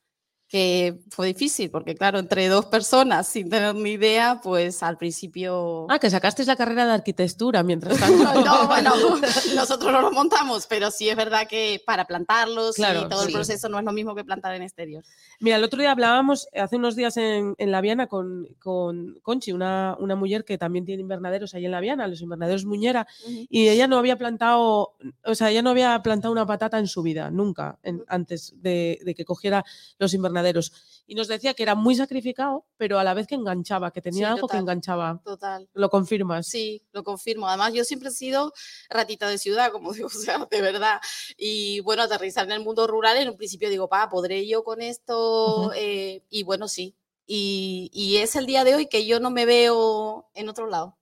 que 0.48 1.00
fue 1.10 1.26
difícil 1.26 1.70
porque 1.70 1.96
claro, 1.96 2.20
entre 2.20 2.48
dos 2.48 2.66
personas 2.66 3.26
sin 3.26 3.50
tener 3.50 3.74
ni 3.74 3.90
idea, 3.90 4.40
pues 4.40 4.80
al 4.84 4.96
principio... 4.96 5.86
Ah, 5.90 5.98
que 5.98 6.08
sacasteis 6.08 6.46
la 6.46 6.54
carrera 6.54 6.86
de 6.86 6.92
arquitectura 6.92 7.64
mientras 7.64 7.98
tanto. 8.00 8.44
No, 8.44 8.66
bueno, 8.68 8.92
nosotros 9.56 9.90
no 9.92 10.00
los 10.02 10.12
montamos, 10.12 10.66
pero 10.68 10.92
sí 10.92 11.08
es 11.08 11.16
verdad 11.16 11.48
que 11.48 11.82
para 11.84 12.04
plantarlos 12.04 12.76
Claro, 12.76 13.02
y 13.02 13.08
todo 13.08 13.22
sí. 13.22 13.26
el 13.28 13.32
proceso 13.34 13.68
no 13.68 13.78
es 13.80 13.84
lo 13.84 13.92
mismo 13.92 14.14
que 14.14 14.24
plantar 14.24 14.54
en 14.54 14.62
exterior. 14.62 15.02
Mira, 15.40 15.56
el 15.56 15.64
otro 15.64 15.80
día 15.80 15.90
hablábamos, 15.90 16.46
hace 16.54 16.76
unos 16.76 16.94
días 16.94 17.16
en, 17.16 17.54
en 17.58 17.72
La 17.72 17.80
Viana, 17.80 18.06
con, 18.06 18.46
con 18.60 19.18
Conchi, 19.22 19.50
una, 19.50 19.96
una 19.98 20.14
mujer 20.14 20.44
que 20.44 20.58
también 20.58 20.84
tiene 20.84 21.02
invernaderos 21.02 21.54
ahí 21.54 21.64
en 21.64 21.72
La 21.72 21.80
Viana, 21.80 22.06
los 22.06 22.20
invernaderos 22.22 22.64
Muñera, 22.66 23.06
y 23.26 23.66
ella 23.68 23.88
no 23.88 23.98
había 23.98 24.16
plantado, 24.16 24.94
o 25.24 25.34
sea, 25.34 25.50
ella 25.50 25.62
no 25.62 25.70
había 25.70 26.00
plantado 26.02 26.30
una 26.30 26.46
patata 26.46 26.78
en 26.78 26.86
su 26.86 27.02
vida, 27.02 27.32
nunca, 27.32 27.78
en- 27.82 28.04
antes 28.06 28.54
de, 28.62 29.00
de 29.04 29.14
que 29.16 29.24
cogiera 29.24 29.64
los 29.98 30.14
invernaderos. 30.14 30.35
Y 31.06 31.14
nos 31.14 31.28
decía 31.28 31.54
que 31.54 31.62
era 31.62 31.74
muy 31.74 31.94
sacrificado, 31.94 32.66
pero 32.76 32.98
a 32.98 33.04
la 33.04 33.14
vez 33.14 33.26
que 33.26 33.34
enganchaba, 33.36 33.92
que 33.92 34.02
tenía 34.02 34.28
Sí, 34.28 34.34
algo 34.34 34.48
que 34.48 34.56
enganchaba. 34.56 35.20
Total. 35.24 35.68
¿Lo 35.72 35.88
confirmas? 35.88 36.46
Sí, 36.48 36.82
lo 36.92 37.04
confirmo. 37.04 37.46
Además, 37.48 37.72
yo 37.74 37.84
siempre 37.84 38.08
he 38.08 38.12
sido 38.12 38.52
ratita 38.90 39.28
de 39.28 39.38
ciudad, 39.38 39.70
como 39.72 39.92
digo, 39.94 40.08
o 40.08 40.10
sea, 40.10 40.44
de 40.50 40.60
verdad. 40.60 41.00
Y 41.36 41.80
bueno, 41.80 42.02
aterrizar 42.02 42.44
en 42.46 42.52
el 42.52 42.60
mundo 42.64 42.86
rural, 42.86 43.16
en 43.18 43.28
un 43.30 43.36
principio 43.36 43.70
digo, 43.70 43.88
pa, 43.88 44.08
¿podré 44.08 44.46
yo 44.48 44.64
con 44.64 44.82
esto? 44.82 45.72
Eh, 45.74 46.22
y 46.28 46.42
bueno, 46.42 46.66
sí. 46.68 46.96
Y, 47.26 47.90
y 47.92 48.18
es 48.18 48.36
el 48.36 48.46
día 48.46 48.62
de 48.64 48.74
hoy 48.76 48.86
que 48.86 49.04
yo 49.06 49.18
no 49.20 49.30
me 49.30 49.46
veo 49.46 50.28
en 50.34 50.48
otro 50.48 50.66
lado. 50.68 50.96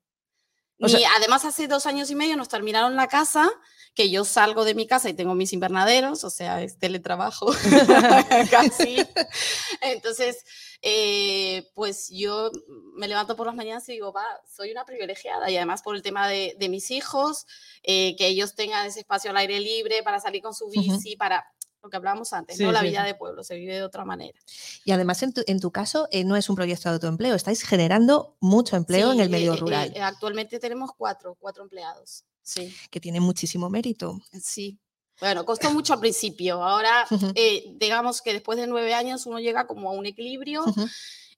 O 0.81 0.87
Ni- 0.87 0.91
sea- 0.93 1.09
además, 1.17 1.45
hace 1.45 1.69
dos 1.69 1.87
años 1.87 2.11
y 2.11 2.15
medio 2.15 2.37
nos 2.37 2.49
terminaron 2.49 2.97
la 2.97 3.07
casa, 3.09 3.51
que 3.95 4.11
yo 4.11 4.25
salgo 4.25 4.65
de 4.65 4.75
mi 4.75 4.87
casa 4.87 5.09
y 5.09 5.15
tengo 5.15 5.35
mis 5.35 5.53
invernaderos, 5.53 6.25
o 6.25 6.31
sea, 6.31 6.63
es 6.63 6.79
teletrabajo 6.79 7.47
casi. 8.51 8.97
Entonces, 9.81 10.45
eh, 10.83 11.71
pues 11.75 12.09
yo 12.11 12.51
me 12.97 13.07
levanto 13.09 13.37
por 13.37 13.47
las 13.47 13.55
mañanas 13.55 13.89
y 13.89 13.93
digo, 13.93 14.13
va, 14.13 14.25
soy 14.53 14.73
una 14.73 14.85
privilegiada 14.85 15.51
y 15.51 15.57
además 15.57 15.83
por 15.83 15.95
el 15.95 16.03
tema 16.03 16.29
de, 16.29 16.57
de 16.59 16.69
mis 16.69 16.91
hijos, 16.91 17.47
eh, 17.83 18.17
que 18.17 18.27
ellos 18.27 18.55
tengan 18.55 18.87
ese 18.87 19.01
espacio 19.01 19.31
al 19.31 19.37
aire 19.37 19.61
libre 19.61 20.03
para 20.03 20.19
salir 20.21 20.43
con 20.43 20.55
su 20.55 20.69
bici, 20.69 21.17
para 21.17 21.47
lo 21.85 21.91
que 21.91 21.97
hablábamos 21.97 22.33
antes, 22.33 22.57
Sí, 22.57 22.65
¿no? 22.65 22.73
La 22.73 22.81
sí, 22.81 22.89
vida 22.89 23.03
sí. 23.03 23.09
de 23.09 23.15
pueblo 23.15 23.45
se 23.45 23.55
vive 23.57 23.75
de 23.75 23.83
otra 23.83 24.05
manera. 24.05 24.39
Y 24.85 24.93
además, 24.93 25.23
en 25.23 25.35
tu, 25.35 25.43
en 25.47 25.61
tu 25.61 25.71
caso, 25.71 26.09
eh, 26.11 26.25
no 26.25 26.35
es 26.35 26.49
un 26.49 26.57
proyecto 26.57 26.89
de 26.89 26.95
autoempleo, 26.95 27.35
estáis 27.35 27.63
generando 27.63 28.37
mucho 28.41 28.77
empleo 28.77 29.13
en 29.13 29.21
el 29.21 29.29
medio 29.29 29.53
eh, 29.53 29.57
eh, 29.57 29.61
rural, 29.61 29.93
eh, 29.95 30.01
actualmente 30.01 30.59
tenemos 30.59 30.91
cuatro, 30.97 31.37
cuatro 31.39 31.63
empleados. 31.63 32.25
Sí, 32.45 32.73
que 32.91 33.01
tiene 33.01 33.21
muchísimo 33.21 33.69
mérito. 33.69 34.21
sí. 34.41 34.79
Bueno, 35.21 35.45
costó 35.45 35.71
mucho 35.71 35.93
al 35.93 36.01
principio. 36.01 36.63
Ahora, 36.63 37.07
eh, 37.37 37.65
digamos 37.77 38.21
que 38.21 38.33
después 38.33 38.59
de 38.59 38.67
nueve 38.67 38.95
años 38.95 39.27
uno 39.27 39.39
llega 39.39 39.67
como 39.67 39.89
a 39.89 39.93
un 39.93 40.07
equilibrio 40.07 40.65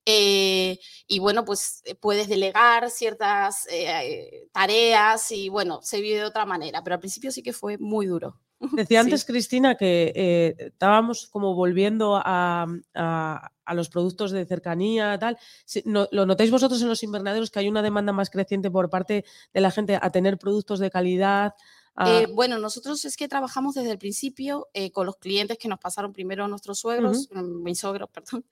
eh, 0.06 0.78
y 1.06 1.18
bueno, 1.18 1.44
pues 1.44 1.82
eh, 1.84 1.94
puedes 1.94 2.28
delegar 2.28 2.90
ciertas 2.90 3.66
eh, 3.66 3.86
eh, 3.88 4.48
tareas 4.52 5.30
y 5.30 5.48
bueno, 5.48 5.80
se 5.82 6.00
vive 6.00 6.18
de 6.18 6.24
otra 6.24 6.46
manera. 6.46 6.82
Pero 6.82 6.94
al 6.94 7.00
principio 7.00 7.30
sí 7.30 7.42
que 7.42 7.52
fue 7.52 7.76
muy 7.76 8.06
duro. 8.06 8.40
Decía 8.60 9.00
Sí. 9.02 9.06
antes 9.06 9.24
Cristina 9.24 9.74
que 9.76 10.12
eh, 10.14 10.54
estábamos 10.58 11.26
como 11.26 11.54
volviendo 11.54 12.16
a, 12.16 12.66
a- 12.94 13.50
a 13.64 13.74
los 13.74 13.88
productos 13.88 14.30
de 14.30 14.46
cercanía, 14.46 15.18
tal. 15.18 15.36
Si- 15.64 15.82
no- 15.84 16.08
¿Lo 16.12 16.24
notáis 16.24 16.50
vosotros 16.50 16.80
en 16.82 16.88
los 16.88 17.02
invernaderos 17.02 17.50
que 17.50 17.58
hay 17.58 17.68
una 17.68 17.82
demanda 17.82 18.12
más 18.12 18.30
creciente 18.30 18.70
por 18.70 18.88
parte 18.88 19.24
de 19.52 19.60
la 19.60 19.70
gente 19.70 19.98
a 20.00 20.10
tener 20.10 20.38
productos 20.38 20.78
de 20.78 20.90
calidad? 20.90 21.54
A- 21.96 22.10
Eh, 22.20 22.26
bueno, 22.32 22.58
nosotros 22.58 23.04
es 23.04 23.16
que 23.16 23.26
trabajamos 23.28 23.74
desde 23.74 23.90
el 23.90 23.98
principio 23.98 24.68
eh, 24.74 24.90
con 24.90 25.06
los 25.06 25.16
clientes 25.16 25.56
que 25.58 25.66
nos 25.68 25.78
pasaron 25.78 26.12
primero 26.12 26.46
nuestros 26.48 26.78
suegros, 26.78 27.28
mm, 27.32 27.62
mis 27.62 27.78
suegros, 27.80 28.08
perdón, 28.14 28.44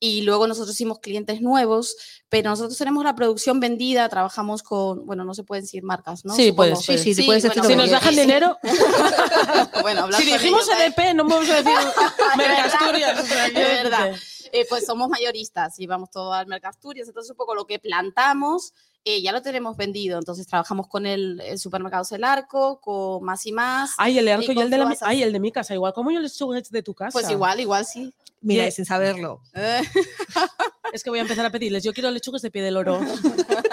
y 0.00 0.22
luego 0.22 0.46
nosotros 0.46 0.74
hicimos 0.74 1.00
clientes 1.00 1.40
nuevos, 1.40 1.96
pero 2.28 2.50
nosotros 2.50 2.78
tenemos 2.78 3.04
la 3.04 3.14
producción 3.14 3.60
vendida, 3.60 4.08
trabajamos 4.08 4.62
con, 4.62 5.04
bueno, 5.04 5.24
no 5.24 5.34
se 5.34 5.42
pueden 5.44 5.64
decir 5.64 5.82
marcas, 5.82 6.24
¿no? 6.24 6.34
Sí, 6.34 6.52
puedes, 6.52 6.84
puedes. 6.86 7.02
Sí, 7.02 7.14
sí, 7.14 7.22
puedes 7.24 7.42
decir 7.42 7.60
bueno, 7.60 7.70
si 7.74 7.76
nos 7.76 7.90
dejan 7.90 8.14
sí. 8.14 8.20
dinero, 8.20 8.56
bueno, 9.82 10.10
si 10.12 10.24
dijimos. 10.24 10.66
EDP, 10.68 11.14
no 11.14 11.24
vamos 11.24 11.48
a 11.50 11.56
decir. 11.62 11.72
Mercasturias. 12.36 13.24
Es 13.28 13.54
verdad. 13.54 14.16
Eh, 14.52 14.66
pues 14.68 14.84
somos 14.84 15.08
mayoristas 15.08 15.78
y 15.80 15.86
vamos 15.86 16.10
todo 16.10 16.32
al 16.32 16.46
Mercasturias, 16.46 17.08
entonces 17.08 17.30
un 17.30 17.36
poco 17.36 17.54
lo 17.54 17.66
que 17.66 17.78
plantamos 17.78 18.74
eh, 19.04 19.20
ya 19.22 19.32
lo 19.32 19.40
tenemos 19.42 19.76
vendido, 19.76 20.18
entonces 20.18 20.46
trabajamos 20.46 20.86
con 20.88 21.06
el, 21.06 21.40
el 21.40 21.58
supermercados 21.58 22.12
El 22.12 22.22
Arco, 22.22 22.80
con 22.80 23.24
Más 23.24 23.46
y 23.46 23.52
Más, 23.52 23.92
Ay, 23.96 24.18
el 24.18 24.26
de 24.26 24.32
Arco 24.32 24.52
y, 24.52 24.54
con 24.54 24.64
el 24.64 24.70
de, 24.70 24.78
la, 24.78 24.96
ay, 25.00 25.22
el 25.22 25.32
de 25.32 25.40
mi 25.40 25.50
casa, 25.50 25.74
igual 25.74 25.92
como 25.94 26.10
yo 26.12 26.20
les 26.20 26.36
chuguets 26.36 26.70
de 26.70 26.82
tu 26.82 26.94
casa. 26.94 27.12
pues 27.12 27.30
igual, 27.30 27.58
igual 27.60 27.86
sí. 27.86 28.12
Mira, 28.42 28.66
y 28.66 28.72
sin 28.72 28.84
saberlo. 28.84 29.40
Eh, 29.54 29.80
Es 30.92 31.02
que 31.02 31.08
voy 31.10 31.20
a 31.20 31.22
empezar 31.22 31.46
a 31.46 31.50
pedirles. 31.50 31.82
Yo 31.84 31.94
quiero 31.94 32.10
lechugas 32.10 32.42
de 32.42 32.50
pie 32.50 32.60
del 32.60 32.76
oro. 32.76 33.00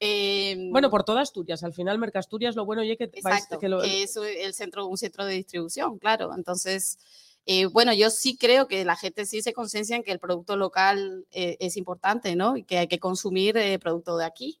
eh, 0.00 0.68
bueno, 0.72 0.90
por 0.90 1.04
toda 1.04 1.22
Asturias. 1.22 1.62
Al 1.62 1.72
final, 1.72 1.98
Mercasturias, 1.98 2.56
lo 2.56 2.64
bueno 2.64 2.82
y 2.82 2.96
que, 2.96 3.10
vais- 3.10 3.16
Exacto, 3.36 3.58
que 3.58 3.68
lo- 3.68 3.80
que 3.80 4.02
es 4.02 4.16
el 4.16 4.54
centro, 4.54 4.86
un 4.86 4.98
centro 4.98 5.24
de 5.24 5.34
distribución, 5.34 5.98
claro. 5.98 6.34
Entonces, 6.34 6.98
eh, 7.46 7.66
bueno, 7.66 7.92
yo 7.94 8.10
sí 8.10 8.36
creo 8.36 8.66
que 8.68 8.84
la 8.84 8.96
gente 8.96 9.24
sí 9.24 9.40
se 9.42 9.52
conciencia 9.52 9.96
en 9.96 10.02
que 10.02 10.12
el 10.12 10.18
producto 10.18 10.56
local 10.56 11.26
eh, 11.30 11.56
es 11.60 11.76
importante, 11.76 12.36
¿no? 12.36 12.56
Y 12.56 12.64
que 12.64 12.78
hay 12.78 12.88
que 12.88 12.98
consumir 12.98 13.56
eh, 13.56 13.78
producto 13.78 14.16
de 14.16 14.24
aquí. 14.24 14.60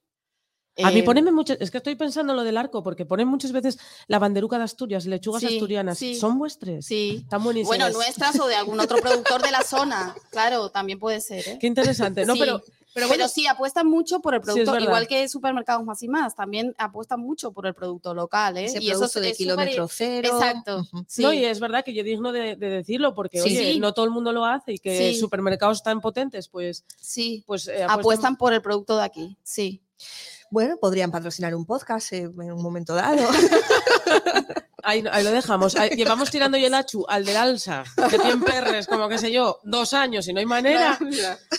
A 0.82 0.90
mí 0.90 0.98
Eh, 1.00 1.02
poneme 1.04 1.32
muchas, 1.32 1.56
es 1.60 1.70
que 1.70 1.78
estoy 1.78 1.94
pensando 1.94 2.34
en 2.34 2.36
lo 2.36 2.44
del 2.44 2.58
arco, 2.58 2.82
porque 2.82 3.06
ponen 3.06 3.28
muchas 3.28 3.50
veces 3.50 3.78
la 4.08 4.18
banderuca 4.18 4.58
de 4.58 4.64
Asturias, 4.64 5.06
lechugas 5.06 5.40
Sí, 5.40 5.46
asturianas. 5.54 5.96
sí. 5.96 6.14
¿Son 6.16 6.38
vuestras? 6.38 6.84
Sí. 6.84 7.20
Están 7.22 7.42
buenísimas. 7.42 7.68
Bueno, 7.78 7.90
nuestras 7.96 8.38
o 8.38 8.46
de 8.46 8.56
algún 8.56 8.78
otro 8.78 8.98
productor 8.98 9.40
de 9.42 9.50
la 9.52 9.62
zona, 9.62 10.14
claro, 10.30 10.68
también 10.70 10.98
puede 10.98 11.20
ser. 11.22 11.48
¿eh? 11.48 11.58
Qué 11.58 11.66
interesante. 11.66 12.26
No, 12.26 12.34
Sí, 12.34 12.40
pero, 12.40 12.62
pero 12.96 13.08
bueno, 13.08 13.24
Pero 13.24 13.28
sí, 13.28 13.46
apuestan 13.46 13.86
mucho 13.86 14.20
por 14.20 14.34
el 14.34 14.40
Sí, 14.40 14.46
producto, 14.46 14.72
verdad. 14.72 14.86
igual 14.86 15.06
que 15.06 15.28
supermercados 15.28 15.84
más 15.84 16.02
y 16.02 16.08
más, 16.08 16.34
también 16.34 16.74
apuestan 16.78 17.20
mucho 17.20 17.52
por 17.52 17.66
el 17.66 17.74
producto 17.74 18.14
local. 18.14 18.56
¿eh? 18.56 18.64
Ese 18.64 18.82
y 18.82 18.88
eso 18.88 19.00
producto 19.00 19.18
es- 19.18 19.22
de 19.24 19.30
es 19.32 19.36
kilómetro 19.36 19.86
cero. 19.88 20.28
Exacto. 20.32 20.86
Sí. 21.06 21.22
no, 21.22 21.30
y 21.34 21.44
es 21.44 21.60
verdad 21.60 21.84
que 21.84 21.92
yo 21.92 22.02
digno 22.02 22.32
de, 22.32 22.56
de 22.56 22.68
decirlo, 22.70 23.14
porque 23.14 23.38
Sí. 23.42 23.50
oye, 23.50 23.72
Sí. 23.74 23.78
no 23.80 23.92
todo 23.92 24.06
el 24.06 24.10
mundo 24.12 24.32
lo 24.32 24.46
hace 24.46 24.72
y 24.72 24.78
que 24.78 25.12
Sí. 25.12 25.20
supermercados 25.20 25.82
tan 25.82 26.00
potentes, 26.00 26.48
pues, 26.48 26.86
sí, 26.98 27.44
pues 27.46 27.68
eh, 27.68 27.84
apuestan 27.86 28.36
por 28.38 28.54
el 28.54 28.62
producto 28.62 28.96
de 28.96 29.04
aquí, 29.04 29.36
sí. 29.42 29.82
Bueno, 30.50 30.78
podrían 30.78 31.10
patrocinar 31.10 31.54
un 31.54 31.66
podcast 31.66 32.12
eh, 32.14 32.22
en 32.22 32.52
un 32.52 32.62
momento 32.62 32.94
dado. 32.94 33.18
Ahí, 34.88 35.02
ahí 35.10 35.24
lo 35.24 35.32
dejamos. 35.32 35.74
Ahí- 35.74 35.90
llevamos 35.96 36.30
tirando 36.30 36.56
yo 36.56 36.68
el 36.68 36.74
achu 36.74 37.04
al 37.08 37.24
del 37.24 37.36
alza, 37.36 37.82
que 38.08 38.18
tiene 38.20 38.36
perres, 38.44 38.86
como 38.86 39.08
qué 39.08 39.18
sé 39.18 39.32
yo, 39.32 39.58
dos 39.64 39.92
años 39.92 40.28
y 40.28 40.32
no 40.32 40.38
hay 40.38 40.46
manera. 40.46 40.96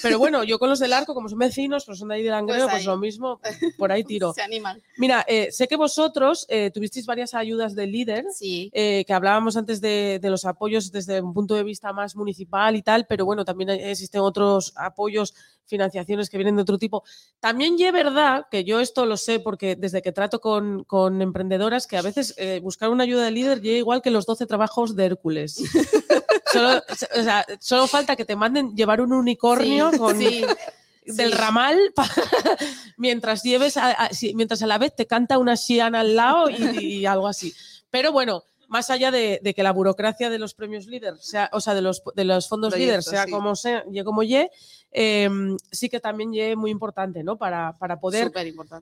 Pero 0.01 0.17
bueno, 0.17 0.45
yo 0.45 0.57
con 0.59 0.69
los 0.69 0.79
del 0.79 0.93
arco, 0.93 1.13
como 1.13 1.27
son 1.27 1.37
vecinos, 1.39 1.83
pues 1.85 1.99
son 1.99 2.07
de 2.07 2.15
ahí 2.15 2.23
de 2.23 2.29
Langreo, 2.29 2.63
Pues 2.67 2.75
pues, 2.75 2.85
lo 2.85 2.97
mismo, 2.97 3.41
por 3.77 3.91
ahí 3.91 4.05
tiro. 4.05 4.33
Se 4.33 4.41
animan. 4.41 4.81
Mira, 4.97 5.25
eh, 5.27 5.51
sé 5.51 5.67
que 5.67 5.75
vosotros 5.75 6.45
eh, 6.47 6.71
tuvisteis 6.73 7.05
varias 7.05 7.33
ayudas 7.33 7.75
del 7.75 7.91
líder, 7.91 8.25
Sí. 8.33 8.69
eh, 8.73 9.03
que 9.05 9.13
hablábamos 9.13 9.57
antes 9.57 9.81
de, 9.81 10.19
de 10.21 10.29
los 10.29 10.45
apoyos 10.45 10.91
desde 10.91 11.19
un 11.21 11.33
punto 11.33 11.53
de 11.55 11.63
vista 11.63 11.91
más 11.91 12.15
municipal 12.15 12.75
y 12.77 12.81
tal, 12.81 13.05
pero 13.07 13.25
bueno, 13.25 13.43
también 13.43 13.69
existen 13.71 14.21
otros 14.21 14.71
apoyos, 14.77 15.33
financiaciones 15.69 16.29
que 16.29 16.37
vienen 16.37 16.55
de 16.55 16.61
otro 16.61 16.77
tipo. 16.77 17.03
También 17.41 17.75
es 17.77 17.91
verdad, 17.91 18.45
que 18.49 18.63
yo 18.63 18.79
esto 18.79 19.05
lo 19.05 19.17
sé 19.17 19.41
porque 19.41 19.75
desde 19.75 20.01
que 20.01 20.13
trato 20.13 20.39
con, 20.39 20.85
con 20.85 21.21
emprendedoras, 21.21 21.87
que 21.87 21.97
a 21.97 22.01
veces 22.01 22.33
eh, 22.37 22.61
buscar 22.63 22.89
una 22.89 23.03
ayuda 23.03 23.16
del 23.21 23.33
líder 23.33 23.61
llega 23.61 23.77
igual 23.77 24.01
que 24.01 24.11
los 24.11 24.25
12 24.25 24.45
trabajos 24.45 24.95
de 24.95 25.05
Hércules. 25.05 25.55
solo, 26.51 26.77
o 26.77 27.23
sea, 27.23 27.45
solo 27.59 27.87
falta 27.87 28.15
que 28.15 28.25
te 28.25 28.35
manden 28.35 28.75
llevar 28.75 29.01
un 29.01 29.13
unicornio 29.13 29.91
Sí, 29.91 29.97
con, 29.97 30.17
sí, 30.17 30.45
del 31.05 31.31
sí. 31.31 31.37
ramal 31.37 31.77
mientras 32.97 33.43
lleves 33.43 33.77
a, 33.77 34.09
mientras 34.33 34.61
a 34.61 34.67
la 34.67 34.77
vez 34.77 34.95
te 34.95 35.07
canta 35.07 35.37
una 35.37 35.55
Xiana 35.55 36.01
al 36.01 36.15
lado 36.15 36.49
y, 36.49 36.79
y 36.79 37.05
algo 37.05 37.27
así. 37.27 37.53
Pero 37.89 38.11
bueno, 38.11 38.43
más 38.67 38.89
allá 38.89 39.11
de, 39.11 39.39
de 39.41 39.53
que 39.53 39.63
la 39.63 39.71
burocracia 39.71 40.29
de 40.29 40.39
los 40.39 40.53
premios 40.53 40.87
líder, 40.87 41.17
sea, 41.19 41.49
o 41.53 41.61
sea, 41.61 41.73
de 41.73 41.81
los, 41.81 42.03
de 42.15 42.25
los 42.25 42.47
fondos 42.47 42.77
líder, 42.77 43.03
sea 43.03 43.25
sí. 43.25 43.31
como 43.31 43.55
sea, 43.55 43.83
ye 43.89 44.03
como 44.03 44.23
ye, 44.23 44.49
eh, 44.91 45.29
sí 45.71 45.89
que 45.89 45.99
también 45.99 46.33
ye 46.33 46.55
muy 46.55 46.71
importante, 46.71 47.23
¿no? 47.23 47.37
Para, 47.37 47.73
para 47.79 47.99
poder 47.99 48.31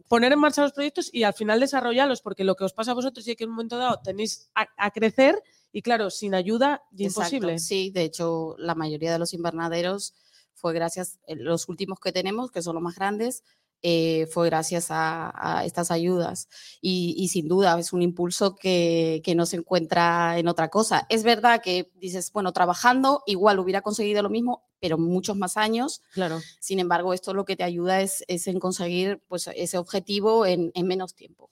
poner 0.07 0.33
en 0.33 0.39
marcha 0.39 0.61
los 0.61 0.73
proyectos 0.73 1.09
y 1.13 1.23
al 1.23 1.33
final 1.33 1.59
desarrollarlos, 1.59 2.21
porque 2.21 2.43
lo 2.43 2.55
que 2.55 2.63
os 2.63 2.73
pasa 2.73 2.91
a 2.91 2.95
vosotros 2.95 3.27
es 3.27 3.35
que 3.35 3.43
en 3.43 3.49
un 3.49 3.55
momento 3.55 3.77
dado 3.77 3.99
tenéis 4.03 4.49
a, 4.55 4.67
a 4.77 4.91
crecer 4.91 5.41
y 5.71 5.81
claro, 5.81 6.09
sin 6.09 6.33
ayuda, 6.33 6.83
Exacto, 6.91 7.03
imposible. 7.03 7.59
Sí, 7.59 7.91
de 7.91 8.03
hecho, 8.03 8.55
la 8.57 8.75
mayoría 8.75 9.11
de 9.11 9.19
los 9.19 9.33
invernaderos 9.33 10.13
fue 10.53 10.73
gracias, 10.73 11.19
eh, 11.27 11.35
los 11.35 11.67
últimos 11.67 11.99
que 11.99 12.11
tenemos, 12.11 12.49
que 12.49 12.61
son 12.61 12.75
los 12.75 12.83
más 12.83 12.95
grandes, 12.95 13.43
eh, 13.87 14.25
fue 14.31 14.47
gracias 14.47 14.87
a, 14.89 15.31
a 15.35 15.63
estas 15.63 15.91
ayudas. 15.91 16.49
Y, 16.81 17.13
y 17.19 17.27
sin 17.27 17.47
duda 17.47 17.77
es 17.77 17.93
un 17.93 18.01
impulso 18.01 18.55
que, 18.55 19.21
que 19.23 19.35
no 19.35 19.45
se 19.45 19.57
encuentra 19.57 20.39
en 20.39 20.47
otra 20.47 20.69
cosa. 20.69 21.05
Es 21.07 21.21
verdad 21.21 21.61
que 21.61 21.91
dices, 21.93 22.31
bueno, 22.31 22.51
trabajando 22.51 23.21
igual 23.27 23.59
hubiera 23.59 23.81
conseguido 23.81 24.23
lo 24.23 24.31
mismo, 24.31 24.63
pero 24.79 24.97
muchos 24.97 25.37
más 25.37 25.55
años. 25.55 26.01
Claro. 26.13 26.41
Sin 26.59 26.79
embargo, 26.79 27.13
esto 27.13 27.35
lo 27.35 27.45
que 27.45 27.55
te 27.55 27.63
ayuda 27.63 28.01
es, 28.01 28.23
es 28.27 28.47
en 28.47 28.59
conseguir 28.59 29.21
pues, 29.27 29.47
ese 29.55 29.77
objetivo 29.77 30.47
en, 30.47 30.71
en 30.73 30.87
menos 30.87 31.13
tiempo. 31.13 31.51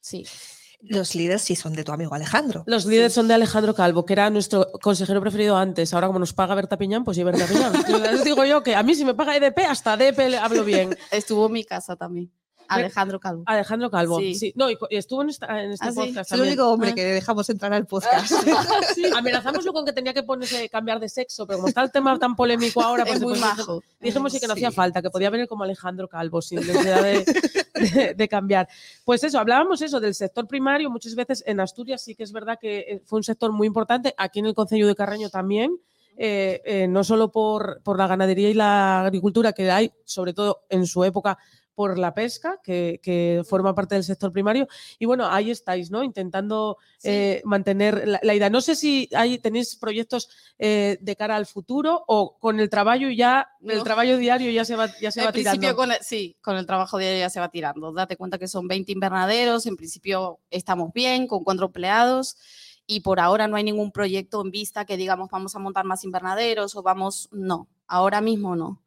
Sí. 0.00 0.24
Los 0.80 1.14
líderes 1.14 1.42
sí 1.42 1.56
son 1.56 1.74
de 1.74 1.84
tu 1.84 1.92
amigo 1.92 2.14
Alejandro. 2.14 2.64
Los 2.66 2.86
líderes 2.86 3.12
son 3.12 3.28
de 3.28 3.34
Alejandro 3.34 3.74
Calvo, 3.74 4.04
que 4.04 4.12
era 4.12 4.30
nuestro 4.30 4.70
consejero 4.82 5.20
preferido 5.20 5.56
antes. 5.56 5.92
Ahora, 5.94 6.06
como 6.06 6.18
nos 6.18 6.32
paga 6.32 6.54
Berta 6.54 6.76
Piñán, 6.76 7.04
pues 7.04 7.16
lleva 7.16 7.32
Berta 7.32 7.46
Piñán. 7.46 7.72
Les 8.02 8.24
digo 8.24 8.44
yo 8.44 8.62
que 8.62 8.74
a 8.74 8.82
mí, 8.82 8.94
si 8.94 9.04
me 9.04 9.14
paga 9.14 9.36
EDP, 9.36 9.58
hasta 9.68 9.94
EDP 9.94 10.30
le 10.30 10.38
hablo 10.38 10.64
bien. 10.64 10.96
Estuvo 11.10 11.46
en 11.46 11.52
mi 11.52 11.64
casa 11.64 11.96
también. 11.96 12.30
Alejandro 12.68 13.20
Calvo. 13.20 13.42
Alejandro 13.46 13.90
Calvo. 13.90 14.18
Sí. 14.18 14.34
Sí. 14.34 14.52
No, 14.56 14.70
y, 14.70 14.76
estuvo 14.90 15.22
en, 15.22 15.30
esta- 15.30 15.62
en 15.62 15.72
este 15.72 15.86
Ah, 15.86 15.90
sí. 15.92 15.96
podcast. 15.96 16.32
Es 16.32 16.38
el 16.38 16.46
único 16.46 16.68
hombre 16.70 16.90
Ah. 16.90 16.94
que 16.94 17.04
dejamos 17.04 17.48
entrar 17.50 17.72
al 17.72 17.86
podcast. 17.88 18.32
Amenazamoslo 19.14 19.72
con 19.72 19.84
que 19.84 19.92
tenía 19.92 20.12
que 20.14 20.22
ponerse 20.22 20.68
cambiar 20.68 21.00
de 21.00 21.08
sexo, 21.08 21.46
pero 21.46 21.58
como 21.58 21.68
está 21.68 21.82
el 21.82 21.90
tema 21.90 22.18
tan 22.18 22.36
polémico 22.36 22.82
ahora, 22.82 23.04
pues 23.04 23.16
es 23.16 23.22
muy 23.22 23.38
majo. 23.38 23.82
Dijimos 24.00 24.32
sí 24.32 24.40
que 24.40 24.46
no 24.46 24.54
Sí. 24.54 24.60
hacía 24.64 24.72
falta, 24.72 25.02
que 25.02 25.10
podía 25.10 25.30
venir 25.30 25.46
como 25.48 25.64
Alejandro 25.64 26.08
Calvo 26.08 26.40
sin 26.42 26.60
necesidad 26.60 27.02
de, 27.02 27.24
de- 27.74 28.14
de 28.14 28.28
cambiar. 28.28 28.68
Pues 29.04 29.22
eso, 29.24 29.38
hablábamos 29.38 29.82
eso 29.82 30.00
del 30.00 30.14
sector 30.14 30.46
primario, 30.46 30.90
muchas 30.90 31.14
veces 31.14 31.42
en 31.46 31.60
Asturias 31.60 32.02
sí 32.02 32.14
que 32.14 32.22
es 32.24 32.32
verdad 32.32 32.58
que 32.60 32.78
eh, 32.80 33.02
fue 33.04 33.18
un 33.18 33.22
sector 33.24 33.52
muy 33.52 33.66
importante, 33.66 34.14
aquí 34.16 34.38
en 34.40 34.46
el 34.46 34.54
Concello 34.54 34.86
de 34.86 34.94
Carreño 34.94 35.30
también, 35.30 35.78
eh, 36.16 36.62
eh, 36.64 36.88
no 36.88 37.04
solo 37.04 37.30
por, 37.30 37.82
por 37.82 37.98
la 37.98 38.06
ganadería 38.06 38.48
y 38.48 38.54
la 38.54 39.02
agricultura 39.04 39.52
que 39.52 39.70
hay, 39.70 39.92
sobre 40.04 40.32
todo 40.32 40.62
en 40.70 40.86
su 40.86 41.04
época, 41.04 41.36
por 41.76 41.96
la 41.98 42.12
pesca, 42.14 42.58
que, 42.64 42.98
que 43.02 43.42
forma 43.48 43.74
parte 43.74 43.94
del 43.94 44.02
sector 44.02 44.32
primario. 44.32 44.66
Y 44.98 45.04
bueno, 45.06 45.26
ahí 45.30 45.52
estáis, 45.52 45.90
¿no? 45.92 46.02
Intentando 46.02 46.78
Sí. 46.98 47.08
eh, 47.10 47.42
mantener 47.44 48.08
la, 48.08 48.18
la 48.22 48.34
idea. 48.34 48.50
No 48.50 48.60
sé 48.60 48.74
si 48.74 49.08
hay, 49.14 49.38
tenéis 49.38 49.76
proyectos 49.76 50.28
eh, 50.58 50.98
de 51.00 51.14
cara 51.14 51.36
al 51.36 51.46
futuro 51.46 52.02
o 52.08 52.38
con 52.40 52.58
el 52.58 52.68
trabajo 52.70 52.96
ya, 53.14 53.46
el 53.62 53.76
No. 53.78 53.84
trabajo 53.84 54.16
diario 54.16 54.50
ya 54.50 54.64
se 54.64 54.74
va, 54.74 54.90
ya 55.00 55.10
se 55.12 55.20
en 55.20 55.26
va 55.26 55.32
principio, 55.32 55.60
tirando. 55.60 55.76
con 55.76 55.92
el, 55.92 55.98
sí, 56.00 56.36
con 56.42 56.56
el 56.56 56.64
trabajo 56.66 56.98
diario 56.98 57.20
ya 57.20 57.30
se 57.30 57.38
va 57.40 57.50
tirando. 57.50 57.92
Date 57.92 58.16
cuenta 58.16 58.38
que 58.38 58.48
son 58.48 58.66
20 58.66 58.90
invernaderos, 58.92 59.66
en 59.66 59.76
principio 59.76 60.40
estamos 60.50 60.92
bien, 60.94 61.26
con 61.26 61.44
cuatro 61.44 61.66
empleados, 61.66 62.36
y 62.86 63.00
por 63.00 63.20
ahora 63.20 63.48
no 63.48 63.56
hay 63.56 63.64
ningún 63.64 63.92
proyecto 63.92 64.40
en 64.40 64.50
vista 64.50 64.86
que 64.86 64.96
digamos 64.96 65.28
vamos 65.30 65.54
a 65.54 65.58
montar 65.58 65.84
más 65.84 66.04
invernaderos 66.04 66.74
o 66.74 66.82
vamos, 66.82 67.28
no, 67.32 67.68
ahora 67.86 68.20
mismo 68.22 68.56
no. 68.56 68.82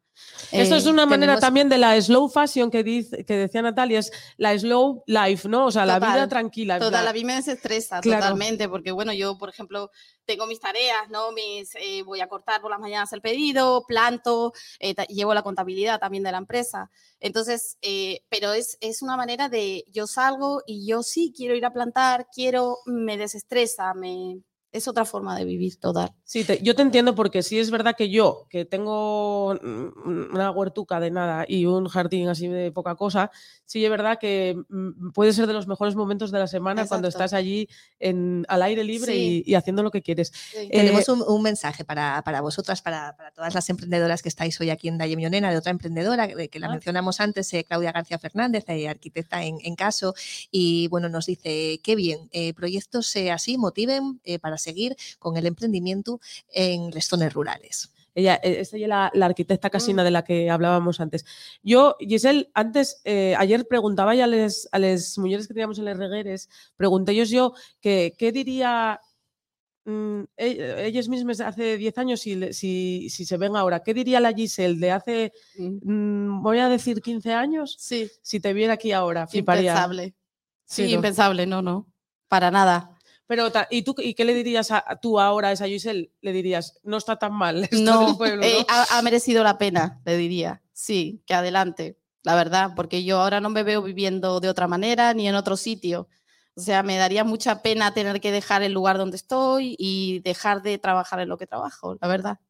Esto 0.52 0.74
es 0.74 0.86
Eh, 0.86 0.90
una 0.90 1.06
manera 1.06 1.34
tenemos- 1.34 1.40
también 1.40 1.68
de 1.68 1.78
la 1.78 2.00
slow 2.00 2.28
fashion 2.28 2.70
que, 2.70 2.82
dice, 2.82 3.24
que 3.24 3.36
decía 3.36 3.62
Natalia, 3.62 4.00
es 4.00 4.10
la 4.36 4.58
slow 4.58 5.04
life, 5.06 5.48
¿no? 5.48 5.66
O 5.66 5.70
sea, 5.70 5.86
la 5.86 6.00
vida 6.00 6.26
tranquila. 6.28 6.78
Toda 6.78 7.02
la 7.02 7.12
vida 7.12 7.26
me 7.26 7.34
desestresa 7.36 8.00
Claro. 8.00 8.22
totalmente, 8.22 8.68
porque 8.68 8.90
bueno, 8.90 9.12
yo, 9.12 9.38
por 9.38 9.48
ejemplo, 9.48 9.90
tengo 10.24 10.46
mis 10.46 10.58
tareas, 10.58 11.08
¿no? 11.08 11.30
Mis, 11.32 11.74
eh, 11.76 12.02
voy 12.04 12.20
a 12.20 12.26
cortar 12.26 12.60
por 12.60 12.70
las 12.70 12.80
mañanas 12.80 13.12
el 13.12 13.20
pedido, 13.20 13.84
planto, 13.86 14.52
eh, 14.80 14.94
llevo 15.08 15.34
la 15.34 15.42
contabilidad 15.42 16.00
también 16.00 16.24
de 16.24 16.32
la 16.32 16.38
empresa. 16.38 16.90
Entonces, 17.20 17.76
pero 18.28 18.52
es, 18.52 18.76
es 18.80 19.02
una 19.02 19.16
manera 19.16 19.48
de, 19.48 19.84
yo 19.92 20.06
salgo 20.06 20.62
y 20.66 20.86
yo 20.86 21.02
sí 21.02 21.32
quiero 21.36 21.54
ir 21.54 21.64
a 21.64 21.72
plantar, 21.72 22.26
quiero, 22.34 22.78
me 22.86 23.16
desestresa, 23.18 23.94
me, 23.94 24.40
es 24.72 24.86
otra 24.88 25.04
forma 25.04 25.36
de 25.36 25.44
vivir 25.44 25.78
total. 25.80 26.12
Sí, 26.24 26.44
te- 26.44 26.62
yo 26.62 26.74
te 26.76 26.82
entiendo 26.82 27.14
porque 27.14 27.42
sí 27.42 27.58
es 27.58 27.70
verdad 27.70 27.94
que 27.96 28.08
yo, 28.08 28.46
que 28.48 28.64
tengo 28.64 29.50
una 29.60 30.50
huertuca 30.50 31.00
de 31.00 31.10
nada 31.10 31.44
y 31.48 31.66
un 31.66 31.88
jardín 31.88 32.28
así 32.28 32.46
de 32.48 32.70
poca 32.70 32.94
cosa, 32.94 33.30
sí 33.64 33.84
es 33.84 33.90
verdad 33.90 34.18
que 34.20 34.56
mm, 34.68 35.10
puede 35.12 35.32
ser 35.32 35.46
de 35.46 35.52
los 35.54 35.66
mejores 35.66 35.96
momentos 35.96 36.30
de 36.30 36.38
la 36.38 36.46
semana 36.46 36.86
cuando 36.86 37.08
estás 37.08 37.32
allí 37.32 37.68
en, 37.98 38.44
al 38.48 38.62
aire 38.62 38.84
libre 38.84 39.12
Sí. 39.12 39.42
y, 39.46 39.50
y 39.50 39.54
haciendo 39.54 39.82
lo 39.82 39.90
que 39.90 40.02
quieres. 40.02 40.32
Tenemos 40.70 41.08
Eh, 41.08 41.12
un, 41.12 41.22
un 41.26 41.42
mensaje 41.42 41.84
para, 41.84 42.22
para 42.22 42.40
vosotras, 42.40 42.80
para, 42.82 43.16
para 43.16 43.32
todas 43.32 43.54
las 43.54 43.68
emprendedoras 43.70 44.22
que 44.22 44.28
estáis 44.28 44.60
hoy 44.60 44.70
aquí 44.70 44.88
en 44.88 44.98
Dalle 44.98 45.16
Mionena, 45.16 45.50
de 45.50 45.56
otra 45.56 45.70
emprendedora 45.72 46.28
que, 46.28 46.48
que 46.48 46.58
la 46.58 46.68
Ah. 46.68 46.70
mencionamos 46.70 47.20
antes, 47.20 47.52
eh, 47.54 47.64
Claudia 47.64 47.90
García 47.92 48.18
Fernández, 48.18 48.64
eh, 48.68 48.88
arquitecta 48.88 49.42
en, 49.44 49.58
en 49.62 49.74
caso, 49.74 50.14
y 50.52 50.86
bueno, 50.88 51.08
nos 51.08 51.26
dice, 51.26 51.80
qué 51.82 51.96
bien, 51.96 52.28
eh, 52.32 52.54
proyectos 52.54 53.14
eh, 53.16 53.32
así 53.32 53.58
motiven 53.58 54.20
eh, 54.24 54.38
para 54.38 54.58
seguir 54.60 54.96
con 55.18 55.36
el 55.36 55.46
emprendimiento 55.46 56.20
en 56.52 56.90
las 56.92 57.06
zonas 57.06 57.32
rurales. 57.32 57.92
Ella, 58.14 58.34
esta 58.42 58.76
es 58.76 58.88
la, 58.88 59.08
la 59.14 59.26
arquitecta 59.26 59.68
Mm. 59.68 59.70
casina 59.70 60.02
de 60.04 60.10
la 60.10 60.24
que 60.24 60.50
hablábamos 60.50 60.98
antes. 61.00 61.24
Yo, 61.62 61.96
Giselle, 62.00 62.50
antes, 62.54 63.00
eh, 63.04 63.34
ayer 63.38 63.66
preguntaba 63.68 64.14
ya 64.16 64.24
a 64.24 64.26
las 64.26 64.68
a 64.72 64.78
les 64.80 65.16
mujeres 65.16 65.46
que 65.46 65.54
teníamos 65.54 65.78
en 65.78 65.84
les 65.84 65.96
regueres, 65.96 66.48
pregunté 66.76 67.12
ellos 67.12 67.30
yo 67.30 67.54
que, 67.80 68.12
qué 68.18 68.32
diría 68.32 69.00
mm, 69.84 70.22
e- 70.36 70.86
ellas 70.86 71.08
mismas 71.08 71.40
hace 71.40 71.76
10 71.78 71.96
años 71.98 72.20
si, 72.20 72.52
si, 72.52 73.08
si 73.10 73.24
se 73.24 73.36
ven 73.36 73.54
ahora. 73.56 73.80
¿Qué 73.82 73.94
diría 73.94 74.18
la 74.20 74.32
Giselle 74.32 74.78
de 74.80 74.90
hace, 74.90 75.32
mm, 75.56 76.42
voy 76.42 76.58
a 76.58 76.68
decir 76.68 77.00
15 77.00 77.32
años? 77.32 77.76
Sí, 77.78 78.10
Si 78.22 78.40
te 78.40 78.52
viera 78.52 78.74
aquí 78.74 78.90
ahora, 78.92 79.26
fliparía. 79.28 79.70
impensable. 79.70 80.14
Sí, 80.64 80.82
Sí, 80.84 80.88
¿no? 80.90 80.94
impensable, 80.96 81.46
no, 81.46 81.62
no, 81.62 81.86
para 82.28 82.50
nada. 82.50 82.96
Pero, 83.30 83.48
¿y 83.70 83.82
tú 83.82 83.94
y 83.96 84.14
qué 84.14 84.24
le 84.24 84.34
dirías 84.34 84.72
a, 84.72 84.98
tú 85.00 85.20
ahora 85.20 85.50
a 85.50 85.52
esa 85.52 85.68
Giselle? 85.68 86.10
Le 86.20 86.32
dirías, 86.32 86.80
no 86.82 86.96
está 86.96 87.14
tan 87.16 87.32
mal 87.32 87.62
esto 87.70 87.78
No, 87.78 88.18
eh, 88.24 88.66
ha 88.68 89.00
merecido 89.02 89.44
la 89.44 89.56
pena, 89.56 90.00
le 90.04 90.16
diría. 90.16 90.62
Sí, 90.72 91.22
que 91.26 91.34
adelante, 91.34 91.96
la 92.24 92.34
verdad, 92.34 92.72
porque 92.74 93.04
yo 93.04 93.20
ahora 93.20 93.40
no 93.40 93.48
me 93.48 93.62
veo 93.62 93.82
viviendo 93.82 94.40
de 94.40 94.48
otra 94.48 94.66
manera 94.66 95.14
ni 95.14 95.28
en 95.28 95.36
otro 95.36 95.56
sitio. 95.56 96.08
O 96.56 96.60
sea, 96.60 96.82
me 96.82 96.96
daría 96.96 97.22
mucha 97.22 97.62
pena 97.62 97.94
tener 97.94 98.20
que 98.20 98.32
dejar 98.32 98.64
el 98.64 98.72
lugar 98.72 98.98
donde 98.98 99.16
estoy 99.16 99.76
y 99.78 100.18
dejar 100.24 100.62
de 100.62 100.78
trabajar 100.78 101.20
en 101.20 101.28
lo 101.28 101.38
que 101.38 101.46
trabajo, 101.46 101.96
la 102.00 102.08
verdad. 102.08 102.40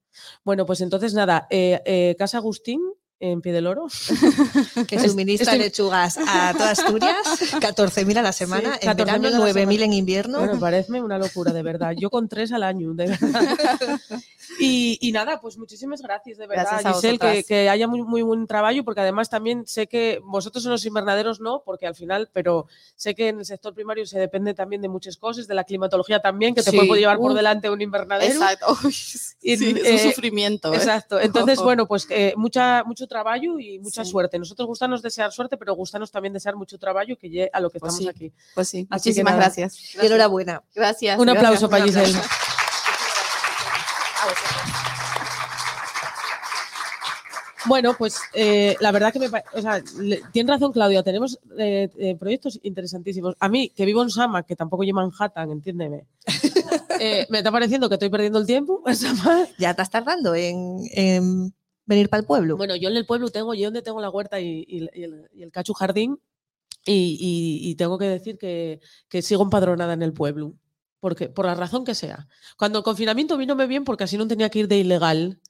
Bueno, 0.45 0.64
pues 0.64 0.81
entonces 0.81 1.12
nada, 1.12 1.47
eh, 1.51 1.83
eh, 1.85 2.16
Casa 2.18 2.39
Agustín 2.39 2.81
en 3.20 3.40
Pie 3.42 3.52
del 3.52 3.66
Oro. 3.66 3.86
Que 4.88 4.98
suministra 4.98 5.52
estoy- 5.52 5.64
lechugas 5.66 6.18
a 6.26 6.52
toda 6.56 6.70
Asturias, 6.70 7.16
14.000 7.60 8.16
a 8.18 8.22
la 8.22 8.32
semana, 8.32 8.78
Sí, 8.80 8.86
en 8.88 8.92
14.000 8.92 8.96
verano 8.96 9.26
a 9.28 9.30
la 9.30 9.38
9.000 9.38 9.52
semana. 9.52 9.84
en 9.84 9.92
invierno. 9.92 10.38
Bueno, 10.38 10.58
parece 10.58 11.00
una 11.00 11.18
locura, 11.18 11.52
de 11.52 11.62
verdad. 11.62 11.92
Yo 11.96 12.10
con 12.10 12.28
tres 12.28 12.50
al 12.52 12.62
año, 12.62 12.94
de 12.94 13.06
verdad. 13.08 14.00
Y, 14.58 14.98
y 15.00 15.12
nada, 15.12 15.40
pues 15.40 15.56
muchísimas 15.56 16.02
gracias, 16.02 16.36
de 16.36 16.46
verdad, 16.48 16.66
Gracias 16.68 16.84
a 16.86 16.94
Giselle, 16.94 17.18
que, 17.18 17.44
que 17.44 17.68
haya 17.70 17.86
muy, 17.86 18.02
muy 18.02 18.20
buen 18.22 18.46
trabajo, 18.48 18.82
porque 18.84 19.00
además 19.00 19.30
también 19.30 19.64
sé 19.66 19.86
que 19.86 20.20
vosotros 20.24 20.64
en 20.64 20.72
los 20.72 20.84
invernaderos 20.84 21.40
no, 21.40 21.62
porque 21.64 21.86
al 21.86 21.94
final, 21.94 22.28
pero 22.32 22.66
sé 22.96 23.14
que 23.14 23.28
en 23.28 23.38
el 23.38 23.44
sector 23.46 23.72
primario 23.74 24.04
se 24.06 24.18
depende 24.18 24.52
también 24.52 24.82
de 24.82 24.88
muchas 24.88 25.16
cosas, 25.16 25.46
de 25.46 25.54
la 25.54 25.62
climatología 25.62 26.20
también, 26.20 26.54
que 26.54 26.62
te 26.64 26.72
Sí, 26.72 26.76
puede 26.84 27.00
llevar 27.00 27.18
por 27.18 27.32
delante 27.32 27.70
un 27.70 27.80
invernadero. 27.80 28.32
Exacto. 28.32 28.76
Y, 29.40 29.56
sí, 29.56 29.74
es 29.84 30.02
eh, 30.02 30.06
un 30.06 30.12
sufrimiento. 30.12 30.74
¿eh? 30.74 30.76
Exacto. 30.76 31.20
Entonces, 31.20 31.58
bueno, 31.60 31.86
pues 31.86 32.06
eh, 32.10 32.34
mucha, 32.36 32.82
mucho 32.84 33.06
trabajo 33.11 33.58
y 33.61 33.78
mucha 33.78 34.04
Sí. 34.04 34.11
suerte. 34.11 34.38
Nosotros 34.38 34.66
gustanos 34.66 35.02
desear 35.02 35.30
suerte, 35.32 35.58
pero 35.58 35.74
gustanos 35.74 36.11
también 36.11 36.32
desear 36.32 36.56
mucho 36.56 36.78
trabajo 36.78 37.08
que 37.20 37.28
llegue 37.28 37.50
a 37.52 37.61
lo 37.61 37.68
que 37.68 37.78
Pues 37.78 37.92
estamos 37.92 38.14
sí. 38.14 38.24
aquí. 38.24 38.32
Pues 38.54 38.68
sí, 38.68 38.86
Así 38.88 39.11
que 39.11 39.11
muchísimas 39.11 39.36
gracias. 39.36 39.94
Y 40.02 40.06
enhorabuena. 40.06 40.62
Gracias. 40.74 41.18
Un 41.18 41.26
gracias, 41.26 41.44
aplauso 41.44 41.68
para 41.68 41.84
un 41.84 41.88
Giselle. 41.90 42.16
aplauso. 42.16 42.28
Bueno, 47.66 47.94
pues 47.96 48.16
eh, 48.32 48.74
la 48.80 48.90
verdad 48.90 49.12
que 49.12 49.18
me 49.18 49.26
o 49.28 49.61
sea, 49.61 49.82
le- 49.98 50.22
tiene 50.32 50.50
razón 50.50 50.72
Claudia, 50.72 51.02
tenemos 51.02 51.38
eh, 51.58 51.90
eh, 51.98 52.16
proyectos 52.18 52.58
interesantísimos. 52.62 53.36
A 53.38 53.50
mí, 53.50 53.68
que 53.68 53.84
vivo 53.84 54.02
en 54.02 54.08
Sama, 54.08 54.44
que 54.44 54.56
tampoco 54.56 54.82
llevo 54.82 55.00
Manhattan, 55.02 55.50
entiéndeme, 55.50 56.06
eh, 57.00 57.26
me 57.28 57.38
está 57.38 57.52
pareciendo 57.52 57.88
que 57.90 57.96
estoy 57.96 58.08
perdiendo 58.08 58.38
el 58.38 58.46
tiempo 58.46 58.82
en 58.86 58.96
Sama. 58.96 59.46
Ya 59.58 59.70
estás 59.70 59.90
tardando 59.90 60.34
en, 60.34 60.78
en 60.92 61.54
venir 61.87 62.09
para 62.09 62.20
el 62.20 62.26
pueblo. 62.26 62.57
Bueno, 62.57 62.76
yo 62.76 62.89
en 62.89 62.97
el 62.97 63.07
pueblo 63.07 63.28
tengo, 63.31 63.55
yo 63.55 63.64
donde 63.66 63.83
tengo 63.83 64.01
la 64.01 64.11
huerta 64.11 64.41
y, 64.41 64.64
y- 64.68 64.89
y 64.95 65.03
el, 65.05 65.28
y 65.35 65.43
el 65.43 65.51
cachu 65.51 65.72
jardín, 65.72 66.18
y, 66.87 67.18
y- 67.20 67.70
y 67.70 67.74
tengo 67.74 67.99
que 67.99 68.07
decir 68.07 68.39
que, 68.39 68.81
que 69.09 69.22
sigo 69.22 69.43
empadronada 69.43 69.93
en 69.93 70.03
el 70.03 70.12
pueblo, 70.12 70.55
porque, 71.01 71.28
por 71.28 71.47
la 71.47 71.55
razón 71.55 71.85
que 71.85 71.95
sea. 71.95 72.26
Cuando 72.57 72.78
el 72.78 72.85
confinamiento 72.85 73.37
vino 73.37 73.55
me 73.57 73.66
bien 73.66 73.85
porque 73.85 74.05
así 74.05 74.16
no 74.16 74.26
tenía 74.28 74.49
que 74.51 74.61
ir 74.61 74.68
de 74.68 74.78
ilegal. 74.78 75.41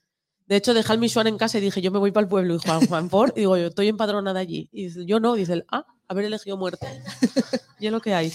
De 0.47 0.57
hecho, 0.57 0.73
dejé 0.73 0.91
al 0.91 0.99
Michuan 0.99 1.27
en 1.27 1.37
casa 1.37 1.57
y 1.57 1.61
dije, 1.61 1.81
yo 1.81 1.91
me 1.91 1.99
voy 1.99 2.11
para 2.11 2.23
el 2.25 2.29
pueblo. 2.29 2.55
Y 2.55 2.57
Juan, 2.57 2.85
Juan 2.87 3.07
por, 3.09 3.31
y 3.35 3.41
digo, 3.41 3.55
yo 3.57 3.67
estoy 3.67 3.87
empadronada 3.87 4.39
allí. 4.39 4.67
Y 4.73 4.85
dice, 4.85 5.05
yo 5.05 5.19
no, 5.21 5.35
dice 5.35 5.53
él, 5.53 5.65
ah, 5.71 5.85
haber 6.09 6.25
elegido 6.25 6.57
muerte. 6.57 6.87
y 7.79 7.85
es 7.85 7.91
lo 7.91 8.01
que 8.01 8.13
hay. 8.13 8.33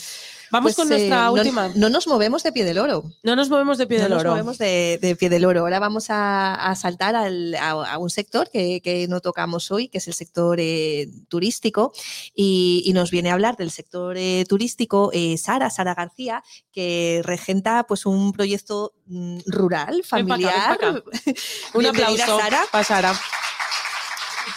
Vamos 0.51 0.75
Pues, 0.75 0.77
con 0.77 0.89
nuestra 0.89 1.27
eh, 1.27 1.31
última. 1.31 1.71
No, 1.75 1.89
nos 1.89 2.07
movemos 2.07 2.43
de 2.43 2.53
pie 2.53 2.65
del 2.65 2.79
oro. 2.79 3.05
No 3.23 3.35
nos 3.37 3.49
movemos 3.51 3.79
de 3.79 3.87
pie 3.87 3.99
no 3.99 4.05
del 4.05 4.13
nos 4.13 4.21
oro. 4.21 4.31
movemos 4.31 4.59
de, 4.59 4.99
de 5.03 5.17
pie 5.17 5.29
del 5.29 5.45
oro. 5.45 5.61
Ahora 5.61 5.79
vamos 5.81 6.11
a, 6.11 6.55
a 6.55 6.75
saltar 6.77 7.17
al- 7.17 7.55
a, 7.57 7.71
a 7.71 7.99
un 7.99 8.11
sector 8.11 8.49
que, 8.51 8.81
que 8.83 9.09
no 9.09 9.21
tocamos 9.21 9.71
hoy, 9.71 9.89
que 9.89 9.99
es 9.99 10.07
el 10.09 10.15
sector 10.15 10.59
eh, 10.61 11.09
turístico. 11.29 11.93
Y, 12.35 12.83
y 12.87 12.93
nos 12.93 13.11
viene 13.11 13.31
a 13.31 13.35
hablar 13.35 13.57
del 13.57 13.71
sector 13.71 14.17
eh, 14.17 14.45
turístico 14.49 15.11
eh, 15.13 15.37
Sara, 15.39 15.71
Sara 15.71 15.95
García, 15.95 16.43
que 16.73 17.23
regenta 17.25 17.85
pues, 17.89 18.07
un 18.07 18.33
proyecto 18.33 18.93
mm, 19.07 19.39
rural, 19.47 20.03
Ven 20.13 20.27
pa' 20.27 20.35
acá, 20.37 20.49
familiar. 20.49 20.79
ven 20.79 20.79
pa' 20.79 20.99
acá. 20.99 21.03
Un 21.75 21.81
Bienvenida, 21.81 22.23
aplauso 22.25 22.39
Sara. 22.43 22.65
para 22.71 22.85
Sara. 22.85 23.21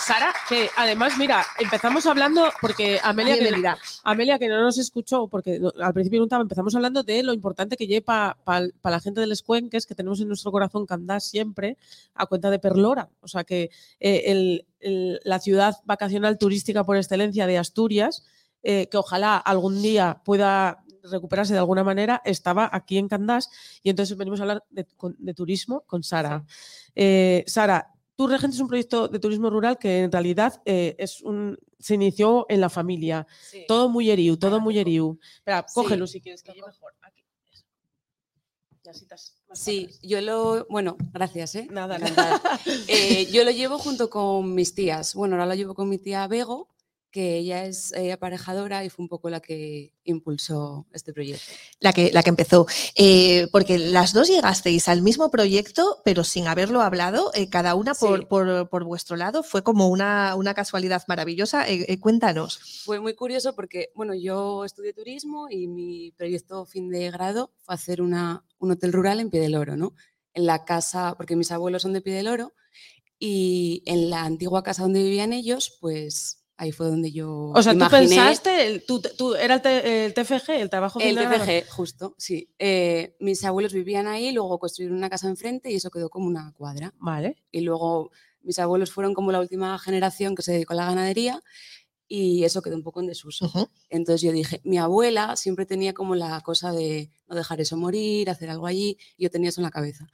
Sara, 0.06 0.34
que 0.48 0.70
además, 0.78 1.18
mira, 1.18 1.46
empezamos 1.60 2.06
hablando 2.06 2.50
porque 2.62 3.00
Amelia, 3.04 3.34
que. 3.36 3.50
Amelia, 4.04 4.40
que 4.40 4.48
no 4.48 4.62
nos 4.62 4.78
escuchó, 4.78 5.28
porque 5.28 5.60
no- 5.60 5.72
al 5.82 5.94
principio 5.94 6.18
preguntaba, 6.18 6.42
empezamos 6.42 6.76
hablando 6.76 7.04
de 7.04 7.24
lo 7.24 7.34
importante 7.34 7.76
que 7.78 7.88
lleva 7.88 8.38
para 8.44 8.68
la 8.84 9.00
gente 9.00 9.20
del 9.22 9.32
Escuenques, 9.32 9.86
que 9.86 9.96
tenemos 9.96 10.20
en 10.22 10.28
nuestro 10.28 10.52
corazón 10.52 10.86
Candás 10.86 11.26
siempre, 11.26 11.78
a 12.14 12.26
cuenta 12.28 12.50
de 12.50 12.60
Perlora. 12.60 13.10
O 13.22 13.28
sea 13.28 13.44
que 13.44 13.70
eh, 14.00 14.24
el- 14.28 14.66
el- 14.80 15.20
la 15.24 15.40
ciudad 15.40 15.76
vacacional 15.86 16.38
turística 16.38 16.84
por 16.84 16.96
excelencia 16.98 17.48
de 17.48 17.58
Asturias, 17.58 18.24
eh, 18.64 18.88
que 18.90 18.98
ojalá 18.98 19.38
algún 19.38 19.82
día 19.82 20.22
pueda 20.24 20.84
recuperarse 21.04 21.54
de 21.54 21.60
alguna 21.60 21.84
manera, 21.84 22.22
estaba 22.26 22.70
aquí 22.72 22.98
en 22.98 23.08
Candás 23.08 23.50
y 23.82 23.90
entonces 23.90 24.18
venimos 24.18 24.40
a 24.40 24.44
hablar 24.44 24.64
de, 24.70 24.86
de 25.18 25.34
turismo 25.34 25.82
con 25.88 26.04
Sara. 26.04 26.44
Eh, 26.94 27.44
Sara, 27.48 27.94
tú 28.20 28.28
regentes 28.28 28.60
un 28.60 28.68
proyecto 28.68 29.08
de 29.08 29.18
turismo 29.18 29.50
rural 29.50 29.78
que 29.78 30.00
en 30.00 30.12
realidad 30.12 30.62
eh, 30.66 30.94
es 31.00 31.22
un, 31.22 31.58
se 31.80 31.94
inició 31.94 32.46
en 32.50 32.60
la 32.60 32.70
familia. 32.70 33.26
Todo 33.66 33.88
muy 33.88 34.12
eriu, 34.12 34.36
todo 34.36 34.60
muy 34.60 34.78
eriu. 34.78 35.18
Espera, 35.38 35.66
cógelo 35.74 36.06
si 36.06 36.20
quieres, 36.20 36.44
que 36.44 36.52
mejor. 36.52 36.94
Aquí. 37.00 37.24
Sí, 39.54 39.88
yo 40.02 40.20
lo, 40.20 40.66
bueno, 40.70 40.98
gracias, 41.14 41.56
¿eh? 41.56 41.68
Nada, 41.72 41.98
nada. 41.98 42.42
Eh, 42.90 43.28
yo 43.32 43.46
lo 43.46 43.52
llevo 43.52 43.78
junto 43.78 44.10
con 44.10 44.54
mis 44.54 44.76
tías. 44.76 45.16
Bueno, 45.16 45.36
ahora 45.36 45.46
lo 45.46 45.56
llevo 45.56 45.74
con 45.74 45.88
mi 45.88 45.98
tía 45.98 46.28
Bego 46.28 46.68
que 47.12 47.38
ella 47.38 47.66
es 47.66 47.92
eh, 47.94 48.12
aparejadora 48.12 48.86
y 48.86 48.90
fue 48.90 49.04
un 49.04 49.10
poco 49.10 49.30
la 49.30 49.40
que 49.40 49.94
impulsó 50.04 50.86
este 50.94 51.12
proyecto. 51.14 51.44
La 51.80 51.92
que, 51.94 52.12
la 52.12 52.22
que 52.24 52.30
empezó. 52.30 52.68
Eh, 52.96 53.48
porque 53.52 53.78
las 53.80 54.14
dos 54.14 54.28
llegasteis 54.28 54.88
al 54.88 55.02
mismo 55.02 55.32
proyecto, 55.32 56.02
pero 56.06 56.24
sin 56.24 56.48
haberlo 56.48 56.82
hablado, 56.82 57.32
eh, 57.34 57.50
cada 57.50 57.74
una 57.76 57.94
por, 57.96 58.20
Sí. 58.20 58.26
por- 58.26 58.70
por 58.70 58.84
vuestro 58.84 59.16
lado. 59.16 59.42
Fue 59.44 59.64
como 59.64 59.88
una, 59.88 60.36
una 60.36 60.54
casualidad 60.54 61.04
maravillosa. 61.08 61.66
Cuéntanos. 62.00 62.84
Fue 62.86 63.00
muy 63.00 63.16
curioso 63.16 63.56
porque, 63.56 63.90
bueno, 63.96 64.14
yo 64.14 64.64
estudié 64.66 64.94
turismo 64.94 65.48
y 65.50 65.68
mi 65.68 66.12
proyecto 66.12 66.66
fin 66.66 66.90
de 66.90 67.10
grado 67.12 67.52
fue 67.62 67.76
hacer 67.76 68.02
una, 68.02 68.44
un 68.60 68.72
hotel 68.72 68.94
rural 68.94 69.20
en 69.20 69.30
Pie 69.30 69.42
del 69.42 69.56
Oro, 69.56 69.76
¿no? 69.76 69.94
En 70.34 70.46
la 70.46 70.64
casa, 70.64 71.16
porque 71.18 71.36
mis 71.36 71.52
abuelos 71.52 71.82
son 71.82 71.94
de 71.94 72.02
Pie 72.02 72.14
del 72.14 72.28
Oro 72.28 72.54
y 73.18 73.84
en 73.86 74.10
la 74.10 74.24
antigua 74.24 74.64
casa 74.64 74.84
donde 74.84 75.04
vivían 75.04 75.34
ellos, 75.34 75.78
pues 75.82 76.39
ahí 76.62 76.72
fue 76.74 76.88
donde 76.88 77.12
yo 77.12 77.52
O 77.56 77.64
sea, 77.64 77.72
tú 77.74 77.78
imaginé 77.78 78.00
pensaste, 78.08 78.68
el- 78.68 78.86
tú, 78.86 79.02
tú- 79.18 79.34
era 79.36 79.56
el, 79.56 79.68
el 79.68 80.14
TFG, 80.14 80.50
el 80.60 80.70
trabajo 80.70 81.00
el 81.00 81.16
de? 81.16 81.26
TFG, 81.26 81.70
justo, 81.70 82.16
sí. 82.18 82.50
Eh, 82.60 83.16
mis 83.20 83.44
abuelos 83.46 83.72
vivían 83.74 84.08
ahí, 84.08 84.32
luego 84.34 84.60
construyeron 84.60 84.98
una 84.98 85.10
casa 85.10 85.28
enfrente 85.30 85.72
y 85.72 85.76
eso 85.76 85.90
quedó 85.90 86.10
como 86.10 86.28
una 86.28 86.52
cuadra. 86.54 86.94
Vale. 87.00 87.38
y 87.52 87.62
luego 87.62 88.12
mis 88.42 88.58
abuelos 88.60 88.92
fueron 88.92 89.14
como 89.14 89.32
la 89.32 89.40
última 89.40 89.78
generación 89.80 90.36
que 90.36 90.42
se 90.42 90.52
dedicó 90.54 90.74
a 90.74 90.78
la 90.78 90.86
ganadería 90.86 91.42
y 92.08 92.44
eso 92.44 92.62
quedó 92.62 92.76
un 92.76 92.84
poco 92.84 93.00
en 93.02 93.08
desuso. 93.08 93.46
Ujú. 93.46 93.68
Entonces 93.90 94.22
yo 94.22 94.32
dije, 94.32 94.62
mi 94.64 94.78
abuela 94.78 95.36
siempre 95.36 95.66
tenía 95.66 95.94
como 95.94 96.16
la 96.16 96.42
cosa 96.42 96.72
de 96.72 97.10
no 97.28 97.36
dejar 97.36 97.62
eso 97.62 97.78
morir, 97.78 98.30
hacer 98.30 98.50
algo 98.50 98.66
allí, 98.66 98.98
y 99.18 99.24
yo 99.24 99.30
tenía 99.30 99.50
eso 99.50 99.62
en 99.62 99.66
la 99.66 99.72
cabeza. 99.72 100.08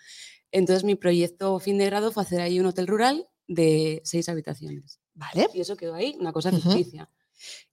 Entonces 0.51 0.83
mi 0.83 0.95
proyecto 0.95 1.57
fin 1.59 1.77
de 1.77 1.85
grado 1.85 2.11
fue 2.11 2.23
hacer 2.23 2.41
ahí 2.41 2.59
un 2.59 2.65
hotel 2.65 2.87
rural 2.87 3.27
de 3.47 4.01
seis 4.03 4.27
habitaciones. 4.29 4.99
Vale. 5.15 5.49
Y 5.53 5.61
eso 5.61 5.75
quedó 5.75 5.95
ahí, 5.95 6.15
una 6.19 6.31
cosa 6.31 6.51
ficticia. 6.51 7.09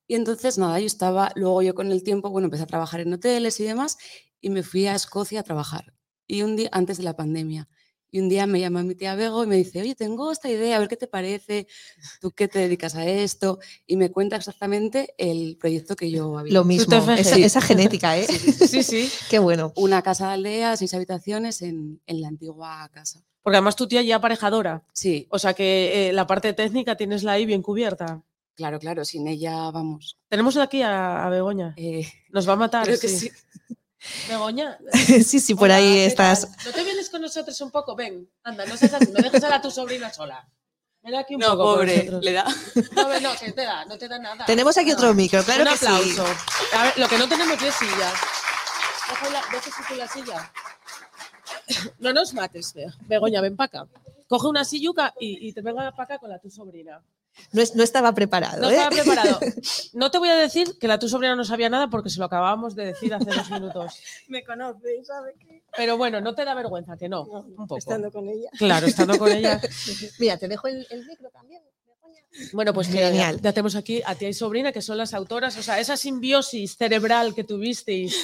Y 0.06 0.14
entonces, 0.14 0.58
nada, 0.58 0.78
yo 0.80 0.86
estaba, 0.86 1.32
luego 1.34 1.62
yo 1.62 1.74
con 1.74 1.92
el 1.92 2.02
tiempo, 2.02 2.30
bueno, 2.30 2.46
empecé 2.46 2.62
a 2.62 2.66
trabajar 2.66 3.00
en 3.00 3.12
hoteles 3.12 3.60
y 3.60 3.64
demás, 3.64 3.98
y 4.40 4.50
me 4.50 4.62
fui 4.62 4.86
a 4.86 4.94
Escocia 4.94 5.40
a 5.40 5.42
trabajar. 5.42 5.94
Y 6.26 6.42
un 6.42 6.56
día, 6.56 6.68
antes 6.72 6.98
de 6.98 7.04
la 7.04 7.16
pandemia, 7.16 7.68
y 8.12 8.20
un 8.20 8.28
día 8.28 8.46
me 8.46 8.60
llama 8.60 8.82
mi 8.84 8.94
tía 8.94 9.14
Bego 9.16 9.42
y 9.42 9.46
me 9.48 9.56
dice, 9.56 9.80
oye, 9.80 9.94
tengo 9.96 10.30
esta 10.30 10.48
idea, 10.50 10.76
a 10.76 10.78
ver 10.78 10.88
qué 10.88 10.96
te 10.96 11.06
parece, 11.08 11.66
tú 12.20 12.30
qué 12.30 12.46
te 12.46 12.58
dedicas 12.60 12.94
a 12.94 13.06
esto, 13.06 13.58
y 13.86 13.96
me 13.96 14.10
cuenta 14.12 14.36
exactamente 14.36 15.14
el 15.18 15.56
proyecto 15.58 15.96
que 15.96 16.10
yo 16.10 16.38
había. 16.38 16.52
Lo 16.52 16.62
mismo. 16.64 16.94
Esa, 17.16 17.60
genética, 17.62 18.16
¿eh? 18.18 18.26
Sí, 18.28 18.82
sí. 18.82 19.10
Qué 19.30 19.38
bueno. 19.40 19.72
Una 19.76 20.02
casa 20.02 20.28
de 20.28 20.34
aldea, 20.34 20.76
seis 20.76 20.92
habitaciones 20.94 21.62
en, 21.62 22.00
en 22.06 22.20
la 22.20 22.28
antigua 22.28 22.88
casa. 22.92 23.24
Porque 23.42 23.56
además 23.56 23.74
tu 23.74 23.88
tía 23.88 24.02
ya 24.02 24.16
aparejadora. 24.16 24.84
Sí, 24.92 25.26
O 25.30 25.38
sea 25.38 25.54
que 25.54 26.10
eh, 26.10 26.12
la 26.12 26.26
parte 26.28 26.52
técnica 26.52 26.96
tienes 26.96 27.22
la 27.24 27.32
ahí 27.32 27.46
bien 27.46 27.62
cubierta. 27.62 28.22
claro, 28.54 28.78
claro, 28.78 29.04
sin 29.06 29.26
ella, 29.26 29.70
vamos. 29.70 30.18
Tenemos 30.28 30.56
aquí 30.58 30.82
a, 30.82 31.24
a 31.26 31.30
Begoña. 31.30 31.74
eh, 31.78 32.06
Nos 32.30 32.46
va 32.48 32.52
a 32.52 32.56
matar. 32.56 32.84
creo 32.86 33.00
que 33.00 33.08
sí. 33.08 33.30
Sí. 34.02 34.28
Begoña. 34.28 34.78
sí, 35.24 35.40
sí, 35.40 35.54
por 35.54 35.64
hola, 35.64 35.76
ahí 35.76 35.92
¿qué 35.94 36.06
estás. 36.06 36.42
tal? 36.42 36.56
¿No 36.66 36.72
te 36.72 36.84
vienes 36.84 37.10
con 37.10 37.22
nosotros 37.22 37.60
un 37.60 37.70
poco? 37.70 37.94
Ven, 37.96 38.28
anda, 38.42 38.66
no 38.66 38.76
seas 38.76 38.94
así, 38.94 39.06
no 39.12 39.20
dejes 39.22 39.42
a 39.44 39.48
la 39.48 39.60
tu 39.62 39.70
sobrina 39.70 40.12
sola. 40.12 40.46
Ven 41.02 41.14
aquí 41.16 41.34
un 41.34 41.40
No, 41.40 41.50
poco 41.50 41.74
pobre, 41.74 42.08
le 42.20 42.32
da. 42.32 42.44
No, 42.94 43.20
no, 43.20 43.36
que 43.36 43.50
te 43.52 43.62
da, 43.62 43.84
no 43.86 43.98
te 43.98 44.06
da 44.08 44.18
nada. 44.18 44.44
Tenemos 44.46 44.76
aquí 44.78 44.90
No. 44.90 44.94
otro 44.96 45.14
micro, 45.14 45.42
claro 45.42 45.62
un 45.64 45.68
que 45.70 45.76
sí. 45.78 45.86
aplauso. 45.86 46.24
A 46.74 46.82
ver, 46.84 46.98
lo 46.98 47.08
que 47.08 47.18
no 47.18 47.28
tenemos 47.28 47.60
es 47.62 47.74
silla. 47.74 48.12
Deja 49.08 49.30
la- 49.30 49.44
deja 49.50 49.70
tú 49.88 49.94
la 49.96 50.08
silla. 50.08 50.52
No 51.98 52.12
nos 52.12 52.34
mates, 52.34 52.72
Be- 52.74 52.86
Begoña, 53.06 53.40
ven 53.40 53.56
para 53.56 53.66
acá. 53.82 53.86
Coge 54.28 54.46
una 54.48 54.64
silluca 54.64 55.12
y, 55.18 55.48
y 55.48 55.52
te 55.52 55.60
venga 55.60 55.90
para 55.92 56.04
acá 56.04 56.18
con 56.18 56.30
la 56.30 56.38
tu 56.38 56.50
sobrina. 56.50 57.02
No, 57.52 57.62
es- 57.62 57.74
no 57.74 57.82
estaba 57.82 58.12
preparado, 58.14 58.60
No 58.62 58.68
¿eh? 58.70 58.72
estaba 58.74 58.90
preparado. 58.90 59.40
No 59.94 60.10
te 60.10 60.18
voy 60.18 60.28
a 60.28 60.36
decir 60.36 60.78
que 60.78 60.88
la 60.88 60.98
tu 60.98 61.08
sobrina 61.08 61.36
no 61.36 61.44
sabía 61.44 61.68
nada 61.68 61.88
porque 61.88 62.08
se 62.10 62.18
lo 62.18 62.26
acabábamos 62.26 62.74
de 62.74 62.86
decir 62.86 63.12
hace 63.14 63.30
dos 63.30 63.50
minutos. 63.50 63.94
Me 64.28 64.44
conoce, 64.44 65.04
¿sabe 65.04 65.34
qué? 65.38 65.62
Pero 65.76 65.96
bueno, 65.96 66.20
no 66.20 66.34
te 66.34 66.44
da 66.44 66.54
vergüenza, 66.54 66.96
que 66.96 67.08
no. 67.08 67.22
Un 67.24 67.66
poco. 67.66 67.78
Estando 67.78 68.10
con 68.10 68.28
ella. 68.28 68.50
Claro, 68.58 68.86
estando 68.86 69.18
con 69.18 69.30
ella. 69.32 69.60
Mira, 70.18 70.36
te 70.36 70.48
dejo 70.48 70.68
el, 70.68 70.86
el 70.90 71.06
micro 71.06 71.30
también. 71.30 71.62
Bueno, 72.52 72.72
pues 72.72 72.88
ya, 72.90 73.08
Genial. 73.08 73.40
ya 73.42 73.52
tenemos 73.52 73.76
aquí 73.76 74.00
a 74.06 74.14
tía 74.14 74.28
y 74.28 74.34
sobrina, 74.34 74.72
que 74.72 74.80
son 74.80 74.96
las 74.96 75.12
autoras. 75.14 75.56
O 75.58 75.62
sea, 75.62 75.78
esa 75.80 75.96
simbiosis 75.96 76.76
cerebral 76.76 77.34
que 77.34 77.44
tuvisteis. 77.44 78.16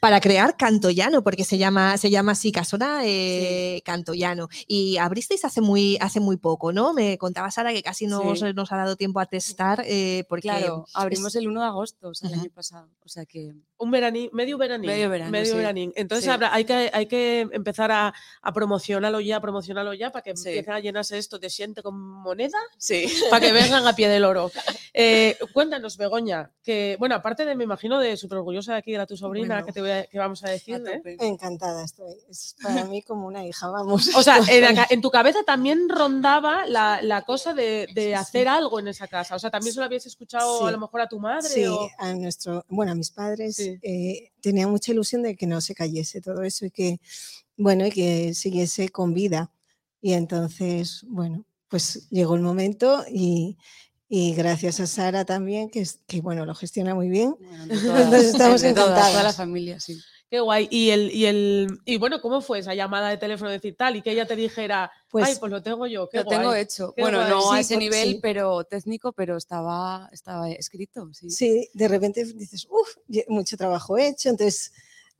Para 0.00 0.20
crear 0.20 0.56
Cantoyano, 0.58 1.22
porque 1.22 1.42
se 1.42 1.56
llama, 1.56 1.96
se 1.96 2.10
llama 2.10 2.32
así, 2.32 2.52
Casona 2.52 3.00
eh, 3.04 3.80
Cantoyano. 3.84 4.48
Y 4.68 4.98
abristeis 4.98 5.44
hace 5.46 5.62
muy, 5.62 5.96
hace 6.02 6.20
muy 6.20 6.36
poco, 6.36 6.70
¿no? 6.72 6.92
Me 6.92 7.16
contaba 7.16 7.50
Sara 7.50 7.72
que 7.72 7.82
casi 7.82 8.04
Sí. 8.06 8.10
nos 8.10 8.72
ha 8.72 8.76
dado 8.76 8.96
tiempo 8.96 9.20
a 9.20 9.26
testar, 9.26 9.82
eh, 9.86 10.24
porque 10.28 10.42
Claro, 10.48 10.84
es- 10.86 10.92
abrimos 10.94 11.34
el 11.34 11.48
1 11.48 11.60
de 11.62 11.66
agosto, 11.66 12.08
o 12.08 12.14
sea, 12.14 12.28
el 12.28 12.38
año 12.40 12.50
pasado. 12.54 12.90
O 13.04 13.08
sea 13.08 13.24
que 13.24 13.54
Un 13.78 13.90
veranín, 13.90 14.30
medio 14.32 14.56
veranín. 14.56 14.86
Medio 14.90 15.10
verano, 15.10 15.36
sí. 15.44 15.52
veranín. 15.54 15.92
Entonces 15.96 16.24
Sí. 16.24 16.30
habrá- 16.30 16.50
hay, 16.52 16.64
que, 16.64 16.90
hay 16.92 17.06
que 17.06 17.46
empezar 17.52 17.92
a, 17.92 18.14
a 18.40 18.52
promocionarlo 18.52 19.20
ya, 19.20 19.38
promocionarlo 19.40 19.92
ya, 19.92 20.10
para 20.10 20.22
que 20.22 20.34
Sí. 20.36 20.64
a 20.66 20.80
llenarse 20.80 21.18
esto 21.18 21.38
de 21.38 21.50
siente 21.50 21.82
con 21.82 21.94
moneda, 21.98 22.56
sí. 22.78 23.06
para 23.30 23.40
que 23.46 23.52
vengan 23.52 23.86
a 23.86 23.94
pie 23.94 24.08
del 24.08 24.24
oro. 24.24 24.50
Eh, 24.98 25.36
cuéntanos, 25.52 25.98
Begoña, 25.98 26.50
que, 26.62 26.96
bueno, 26.98 27.16
aparte 27.16 27.44
de, 27.44 27.54
me 27.54 27.64
imagino, 27.64 27.98
de 28.00 28.16
súper 28.16 28.38
orgullosa 28.38 28.72
de 28.72 28.78
aquí 28.78 28.92
de 28.92 29.06
tu 29.06 29.14
sobrina, 29.14 29.56
Bueno. 29.56 29.66
que, 29.66 29.72
te 29.74 29.82
voy 29.82 29.90
a- 29.90 30.06
que 30.06 30.18
vamos 30.18 30.42
a 30.42 30.48
decir, 30.48 30.82
¿eh? 31.04 31.16
Encantada 31.20 31.84
estoy. 31.84 32.14
Es 32.30 32.56
para 32.62 32.82
mí 32.86 33.02
como 33.02 33.26
una 33.26 33.44
hija, 33.44 33.68
vamos. 33.68 34.08
O 34.16 34.22
sea, 34.22 34.38
en, 34.48 34.62
la 34.62 34.74
ca- 34.74 34.86
en 34.88 35.02
tu 35.02 35.10
cabeza 35.10 35.40
también 35.44 35.90
rondaba 35.90 36.64
la, 36.66 37.02
la 37.02 37.26
cosa 37.26 37.52
de, 37.52 38.14
hacer 38.18 38.48
algo 38.48 38.80
en 38.80 38.88
esa 38.88 39.06
casa. 39.06 39.34
O 39.36 39.38
sea, 39.38 39.50
también 39.50 39.74
se 39.74 39.80
lo 39.80 39.84
habías 39.84 40.06
escuchado 40.06 40.64
a 40.66 40.70
lo 40.70 40.78
mejor 40.78 41.02
a 41.02 41.08
tu 41.10 41.20
madre. 41.20 41.46
Sí, 41.46 41.66
o- 41.66 41.90
a 41.98 42.14
nuestro, 42.14 42.64
bueno, 42.70 42.92
a 42.92 42.94
mis 42.94 43.10
padres 43.10 43.58
Sí. 43.72 43.78
eh, 43.82 44.32
tenía 44.40 44.66
mucha 44.68 44.92
ilusión 44.92 45.22
de 45.22 45.36
que 45.36 45.46
no 45.46 45.60
se 45.60 45.74
cayese 45.74 46.20
todo 46.20 46.42
eso 46.42 46.66
y 46.66 46.70
que, 46.70 47.00
bueno, 47.56 47.86
y 47.86 47.90
que 47.90 48.34
siguiese 48.34 48.88
con 48.88 49.14
vida. 49.14 49.50
Y 50.00 50.12
entonces, 50.12 51.04
bueno, 51.08 51.44
pues 51.68 52.08
llegó 52.10 52.36
el 52.36 52.42
momento 52.42 53.04
y, 53.10 53.56
y 54.08 54.34
gracias 54.34 54.78
a 54.80 54.86
Sara 54.86 55.24
también, 55.24 55.68
que, 55.68 55.86
que 56.06 56.20
bueno, 56.20 56.46
lo 56.46 56.54
gestiona 56.54 56.94
muy 56.94 57.08
bien. 57.08 57.36
Bueno, 57.40 57.66
todas, 57.66 58.02
Entonces 58.04 58.32
estamos 58.32 58.62
entre 58.62 58.82
todas, 58.82 59.10
toda 59.10 59.22
la 59.22 59.32
familia, 59.32 59.80
sí. 59.80 59.98
Qué 60.28 60.40
guay. 60.40 60.66
Y 60.70 60.90
el, 60.90 61.12
y 61.12 61.26
el, 61.26 61.78
y 61.84 61.98
bueno, 61.98 62.20
¿cómo 62.20 62.40
fue 62.40 62.58
esa 62.58 62.74
llamada 62.74 63.10
de 63.10 63.16
teléfono 63.16 63.48
de 63.50 63.58
decir 63.58 63.76
tal? 63.76 63.94
Y 63.96 64.02
que 64.02 64.10
ella 64.10 64.26
te 64.26 64.34
dijera, 64.34 64.90
Pues 65.08 65.24
ay, 65.26 65.34
pues 65.38 65.52
lo 65.52 65.62
tengo 65.62 65.86
yo. 65.86 66.08
Qué 66.08 66.18
Lo 66.18 66.24
tengo 66.26 66.48
guay". 66.48 66.62
hecho. 66.62 66.92
qué 66.94 67.02
Bueno, 67.02 67.18
guay. 67.18 67.30
no 67.30 67.52
a 67.52 67.60
ese 67.60 67.74
por- 67.74 67.82
nivel, 67.82 68.08
sí. 68.14 68.18
pero 68.20 68.64
técnico, 68.64 69.12
pero 69.12 69.36
estaba, 69.36 70.08
estaba 70.12 70.50
escrito, 70.50 71.08
sí. 71.14 71.30
Sí, 71.30 71.68
de 71.74 71.88
repente 71.88 72.24
dices, 72.24 72.66
uff, 72.68 72.96
mucho 73.28 73.56
trabajo 73.56 73.98
hecho. 73.98 74.28
Entonces, 74.28 74.72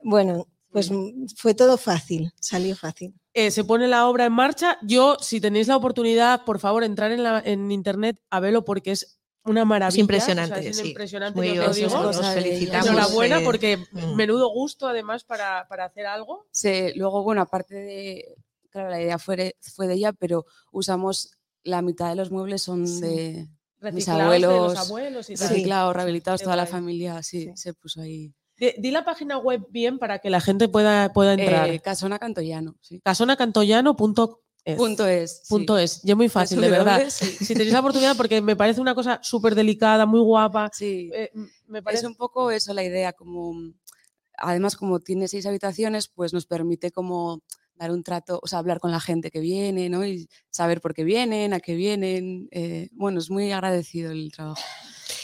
bueno, 0.03 0.45
pues 0.71 0.91
fue 1.37 1.53
todo 1.53 1.77
fácil, 1.77 2.31
salió 2.41 2.75
fácil. 2.75 3.13
Eh, 3.33 3.51
se 3.51 3.63
pone 3.63 3.87
la 3.87 4.07
obra 4.09 4.25
en 4.25 4.33
marcha. 4.33 4.77
Yo, 4.81 5.15
si 5.21 5.39
tenéis 5.39 5.67
la 5.67 5.77
oportunidad, 5.77 6.43
por 6.43 6.59
favor, 6.59 6.83
entrar 6.83 7.11
en, 7.11 7.23
la, 7.23 7.41
en 7.45 7.71
internet 7.71 8.19
a 8.29 8.39
verlo 8.41 8.65
porque 8.65 8.91
es 8.91 9.16
una 9.47 9.65
maravilla. 9.65 9.99
impresionante, 10.01 10.59
O 10.59 10.61
sea, 10.61 10.69
es 10.71 10.77
sí. 10.77 10.87
impresionante, 10.89 11.37
muy 11.39 11.57
os, 11.59 11.75
digo. 11.75 11.99
os 11.99 12.19
felicitamos. 12.33 12.87
Enhorabuena 12.87 13.39
eh, 13.41 13.43
porque 13.43 13.77
mm. 13.91 14.15
menudo 14.15 14.49
gusto 14.49 14.87
además 14.87 15.23
para, 15.23 15.67
para 15.67 15.85
hacer 15.85 16.05
algo. 16.05 16.45
Se- 16.51 16.93
luego, 16.95 17.23
bueno, 17.23 17.41
aparte 17.41 17.75
de, 17.75 18.35
claro, 18.69 18.89
la 18.89 19.01
idea 19.01 19.17
fue 19.19 19.35
de, 19.35 19.55
fue 19.61 19.87
de 19.87 19.95
ella, 19.95 20.13
pero 20.13 20.45
usamos 20.71 21.31
la 21.63 21.81
mitad 21.81 22.09
de 22.09 22.15
los 22.15 22.31
muebles 22.31 22.61
son 22.61 22.87
Sí. 22.87 23.01
de 23.01 23.47
Reciclados 23.79 24.21
abuelos, 24.23 24.51
de 24.53 24.59
los 24.79 24.87
abuelos 24.87 25.29
y 25.29 25.35
tal. 25.35 25.47
Sí. 25.47 25.53
reciclados, 25.53 25.95
rehabilitados, 25.95 26.41
toda 26.41 26.55
la 26.55 26.65
familia, 26.65 27.21
sí, 27.23 27.43
Sí. 27.43 27.51
se 27.55 27.73
puso 27.73 28.01
ahí. 28.01 28.33
Di, 28.57 28.71
di 28.79 28.89
la 28.89 29.05
página 29.05 29.37
web 29.37 29.67
bien 29.69 29.99
para 29.99 30.17
que 30.17 30.31
la 30.31 30.41
gente 30.41 30.67
pueda, 30.67 31.13
pueda 31.13 31.33
entrar. 31.33 31.69
Eh, 31.69 31.79
Casona 31.79 32.17
Cantoyano, 32.17 32.75
sí. 32.81 32.99
Punto 34.75 35.07
es. 35.07 35.37
sí. 35.43 35.49
Punto 35.49 35.77
es. 35.77 36.01
Y 36.03 36.11
es 36.11 36.17
muy 36.17 36.29
fácil, 36.29 36.59
de 36.59 36.69
verdad. 36.69 37.03
sí. 37.09 37.25
Si 37.25 37.53
tenéis 37.53 37.71
la 37.73 37.79
oportunidad, 37.79 38.17
porque 38.17 38.41
me 38.41 38.55
parece 38.55 38.81
una 38.81 38.95
cosa 38.95 39.19
súper 39.23 39.55
delicada, 39.55 40.05
muy 40.05 40.19
guapa. 40.19 40.69
Sí. 40.73 41.09
eh, 41.13 41.31
me 41.67 41.79
Es 41.79 41.83
parece 41.85 42.07
un 42.07 42.15
poco 42.15 42.51
eso 42.51 42.73
la 42.73 42.83
idea, 42.83 43.13
como 43.13 43.53
además 44.37 44.75
como 44.75 44.99
tiene 44.99 45.27
seis 45.27 45.45
habitaciones, 45.45 46.07
pues 46.07 46.33
nos 46.33 46.45
permite 46.45 46.91
como 46.91 47.41
dar 47.75 47.91
un 47.91 48.03
trato, 48.03 48.39
o 48.41 48.47
sea, 48.47 48.59
hablar 48.59 48.79
con 48.79 48.91
la 48.91 48.99
gente 48.99 49.29
que 49.31 49.39
viene, 49.39 49.89
¿no? 49.89 50.05
Y 50.05 50.29
saber 50.49 50.81
por 50.81 50.93
qué 50.93 51.03
vienen, 51.03 51.53
a 51.53 51.59
qué 51.59 51.75
vienen. 51.75 52.47
eh, 52.51 52.89
bueno, 52.91 53.19
es 53.19 53.29
muy 53.29 53.51
agradecido 53.51 54.11
el 54.11 54.31
trabajo. 54.31 54.61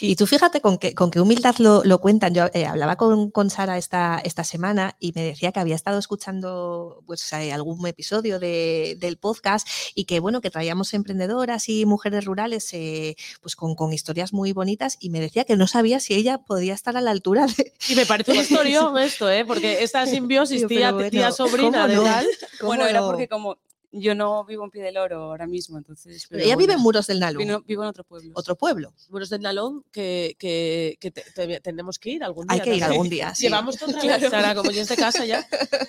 Y 0.00 0.16
tú 0.16 0.26
fíjate 0.26 0.60
con 0.60 0.78
qué, 0.78 0.94
con 0.94 1.10
qué 1.10 1.20
humildad 1.20 1.56
lo, 1.58 1.82
lo 1.84 2.00
cuentan. 2.00 2.34
Yo 2.34 2.46
eh, 2.52 2.66
hablaba 2.66 2.96
con, 2.96 3.30
con 3.30 3.50
Sara 3.50 3.78
esta, 3.78 4.20
esta 4.24 4.44
semana 4.44 4.96
y 5.00 5.12
me 5.14 5.22
decía 5.22 5.52
que 5.52 5.60
había 5.60 5.74
estado 5.74 5.98
escuchando 5.98 7.02
pues, 7.06 7.32
eh, 7.32 7.52
algún 7.52 7.86
episodio 7.86 8.38
de- 8.38 8.96
del 8.98 9.16
podcast 9.18 9.66
y 9.94 10.04
que 10.04 10.20
bueno, 10.20 10.40
que 10.40 10.50
traíamos 10.50 10.94
emprendedoras 10.94 11.68
y 11.68 11.86
mujeres 11.86 12.24
rurales 12.24 12.68
eh, 12.72 13.16
pues 13.40 13.56
con, 13.56 13.74
con 13.74 13.92
historias 13.92 14.32
muy 14.32 14.52
bonitas 14.52 14.96
y 15.00 15.10
me 15.10 15.20
decía 15.20 15.44
que 15.44 15.56
no 15.56 15.66
sabía 15.66 16.00
si 16.00 16.14
ella 16.14 16.38
podía 16.38 16.74
estar 16.74 16.96
a 16.96 17.00
la 17.00 17.10
altura 17.10 17.46
de... 17.46 17.72
Y 17.88 17.94
me 17.94 18.06
parece 18.06 18.32
un 18.32 18.38
historión 18.38 18.98
esto, 18.98 19.30
¿eh? 19.30 19.44
Porque 19.44 19.82
esta 19.82 20.06
simbiosis 20.06 20.66
tía, 20.66 20.92
bueno, 20.92 21.10
tía 21.10 21.30
sobrina 21.32 21.82
¿cómo 21.82 21.88
de 21.88 21.94
no? 21.96 22.02
tal. 22.04 22.26
¿Cómo 22.60 22.68
Bueno, 22.68 22.86
era 22.86 23.00
porque 23.02 23.28
como 23.28 23.56
yo 24.00 24.14
no 24.14 24.44
vivo 24.44 24.64
en 24.64 24.70
Pie 24.70 24.82
del 24.82 24.96
Oro 24.96 25.22
ahora 25.24 25.46
mismo, 25.46 25.78
entonces. 25.78 26.26
Pero 26.28 26.42
ella 26.44 26.56
vive 26.56 26.72
en 26.74 26.80
Muros 26.80 27.06
del 27.06 27.20
Nalón, 27.20 27.38
vino- 27.38 27.60
vivo 27.62 27.82
en 27.82 27.88
otro 27.88 28.04
pueblo. 28.04 28.32
otro 28.34 28.56
pueblo. 28.56 28.92
Muros 29.10 29.30
del 29.30 29.40
Nalón 29.42 29.84
que, 29.92 30.36
que, 30.38 30.96
que 31.00 31.10
te- 31.10 31.24
te- 31.34 31.60
tenemos 31.60 31.98
que 31.98 32.10
ir 32.10 32.24
algún 32.24 32.46
día. 32.46 32.54
Hay 32.54 32.60
que 32.60 32.76
ir 32.76 32.84
algún 32.84 33.08
día. 33.08 33.34
sí. 33.34 33.44
Llevamos 33.44 33.80
otra 33.82 34.00
vez, 34.18 34.30
Sara, 34.30 34.54
como 34.54 34.70
es 34.70 34.88
de 34.88 34.96
casa 34.96 35.24
ya. 35.24 35.46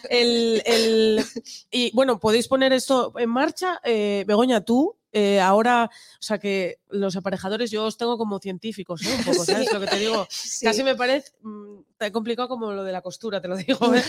El, 0.09 0.61
el- 0.65 1.25
y 1.71 1.91
bueno, 1.95 2.19
podéis 2.19 2.47
poner 2.47 2.73
esto 2.73 3.13
en 3.17 3.29
marcha. 3.29 3.79
Eh, 3.83 4.23
Begoña, 4.27 4.61
tú, 4.61 4.95
eh, 5.17 5.39
ahora, 5.39 5.89
o 6.19 6.21
sea 6.21 6.37
que 6.39 6.79
los 6.89 7.15
aparejadores 7.15 7.71
yo 7.71 7.85
os 7.85 7.95
tengo 7.97 8.17
como 8.17 8.37
científicos, 8.39 9.01
¿eh? 9.05 9.15
Un 9.17 9.23
poco, 9.23 9.45
¿sabes 9.45 9.71
lo 9.71 9.79
que 9.79 9.87
te 9.87 9.95
digo? 9.97 10.27
Sí. 10.29 10.65
Casi 10.65 10.83
me 10.83 10.93
parece 10.95 11.31
mm, 11.41 11.79
tan 11.97 12.11
complicado 12.11 12.49
como 12.49 12.73
lo 12.73 12.83
de 12.83 12.91
la 12.91 13.01
costura, 13.01 13.39
te 13.41 13.47
lo 13.47 13.55
digo. 13.55 13.79
¿eh? 13.95 14.03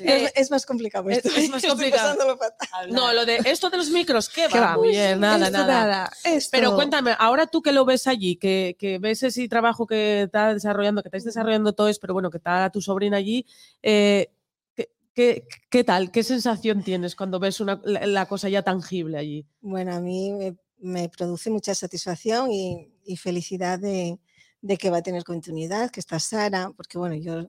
Es, 0.00 0.32
es 0.34 0.50
más 0.50 0.66
complicado 0.66 1.08
es- 1.10 1.24
esto. 1.24 1.38
es 1.38 1.48
más 1.48 1.64
complicado. 1.68 2.16
No, 2.90 3.12
lo 3.12 3.24
de 3.24 3.36
esto 3.44 3.70
de 3.70 3.76
los 3.76 3.90
micros, 3.90 4.28
¿qué 4.28 4.48
¿Qué 4.50 4.58
va? 4.58 4.76
bien, 4.78 5.20
nada, 5.20 5.46
Esto 5.46 5.58
nada. 5.58 6.10
esto. 6.24 6.48
Pero 6.50 6.74
cuéntame, 6.74 7.14
ahora 7.18 7.46
tú 7.46 7.62
que 7.62 7.70
lo 7.72 7.84
ves 7.84 8.08
allí, 8.08 8.34
que, 8.34 8.76
que 8.80 8.98
ves 8.98 9.22
ese 9.22 9.46
trabajo 9.48 9.86
que 9.86 10.22
está 10.22 10.52
desarrollando, 10.52 11.02
que 11.02 11.08
estáis 11.08 11.24
desarrollando 11.24 11.72
todo 11.72 11.88
es, 11.88 12.00
pero 12.00 12.14
bueno, 12.14 12.30
que 12.30 12.38
está 12.38 12.68
tu 12.70 12.80
sobrina 12.82 13.16
allí, 13.16 13.46
eh, 13.82 14.30
¿qué, 14.35 14.35
qué, 15.16 15.48
qué 15.70 15.82
tal? 15.82 16.12
¿Qué 16.12 16.22
sensación 16.22 16.84
tienes 16.84 17.16
cuando 17.16 17.40
ves 17.40 17.58
una, 17.60 17.80
la, 17.84 18.06
la 18.06 18.26
cosa 18.26 18.48
ya 18.48 18.62
tangible 18.62 19.18
allí? 19.18 19.46
Bueno, 19.60 19.94
a 19.94 20.00
mí 20.00 20.30
me, 20.32 20.56
me 20.78 21.08
produce 21.08 21.50
mucha 21.50 21.74
satisfacción 21.74 22.52
y, 22.52 22.92
y 23.04 23.16
felicidad 23.16 23.78
de, 23.80 24.18
de 24.60 24.76
que 24.76 24.90
va 24.90 24.98
a 24.98 25.02
tener 25.02 25.24
continuidad, 25.24 25.90
que 25.90 26.00
está 26.00 26.20
Sara, 26.20 26.70
porque 26.76 26.98
bueno, 26.98 27.14
yo 27.16 27.48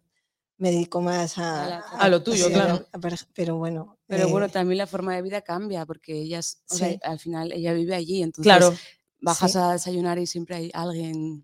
me 0.57 0.71
dedico 0.71 1.01
más 1.01 1.37
a, 1.37 1.65
A 1.65 1.69
la- 1.69 1.79
a 1.79 2.09
lo 2.09 2.23
tuyo, 2.23 2.47
sí, 2.47 2.53
claro. 2.53 2.87
pero 3.35 3.57
bueno. 3.57 3.97
Pero 4.07 4.29
bueno, 4.29 4.45
eh, 4.47 4.49
también 4.49 4.77
la 4.79 4.87
forma 4.87 5.13
de 5.15 5.21
vida 5.21 5.41
cambia 5.41 5.85
porque 5.85 6.13
ella, 6.13 6.39
es- 6.39 6.61
o 6.69 6.75
sea, 6.75 6.89
Sí. 6.89 6.99
al 7.03 7.19
final 7.19 7.51
ella 7.51 7.73
vive 7.73 7.93
allí, 7.93 8.23
entonces 8.23 8.43
Claro, 8.51 8.73
bajas 9.19 9.51
Sí. 9.51 9.57
a 9.59 9.73
desayunar 9.73 10.17
y 10.19 10.25
siempre 10.25 10.55
hay 10.55 10.71
alguien. 10.73 11.43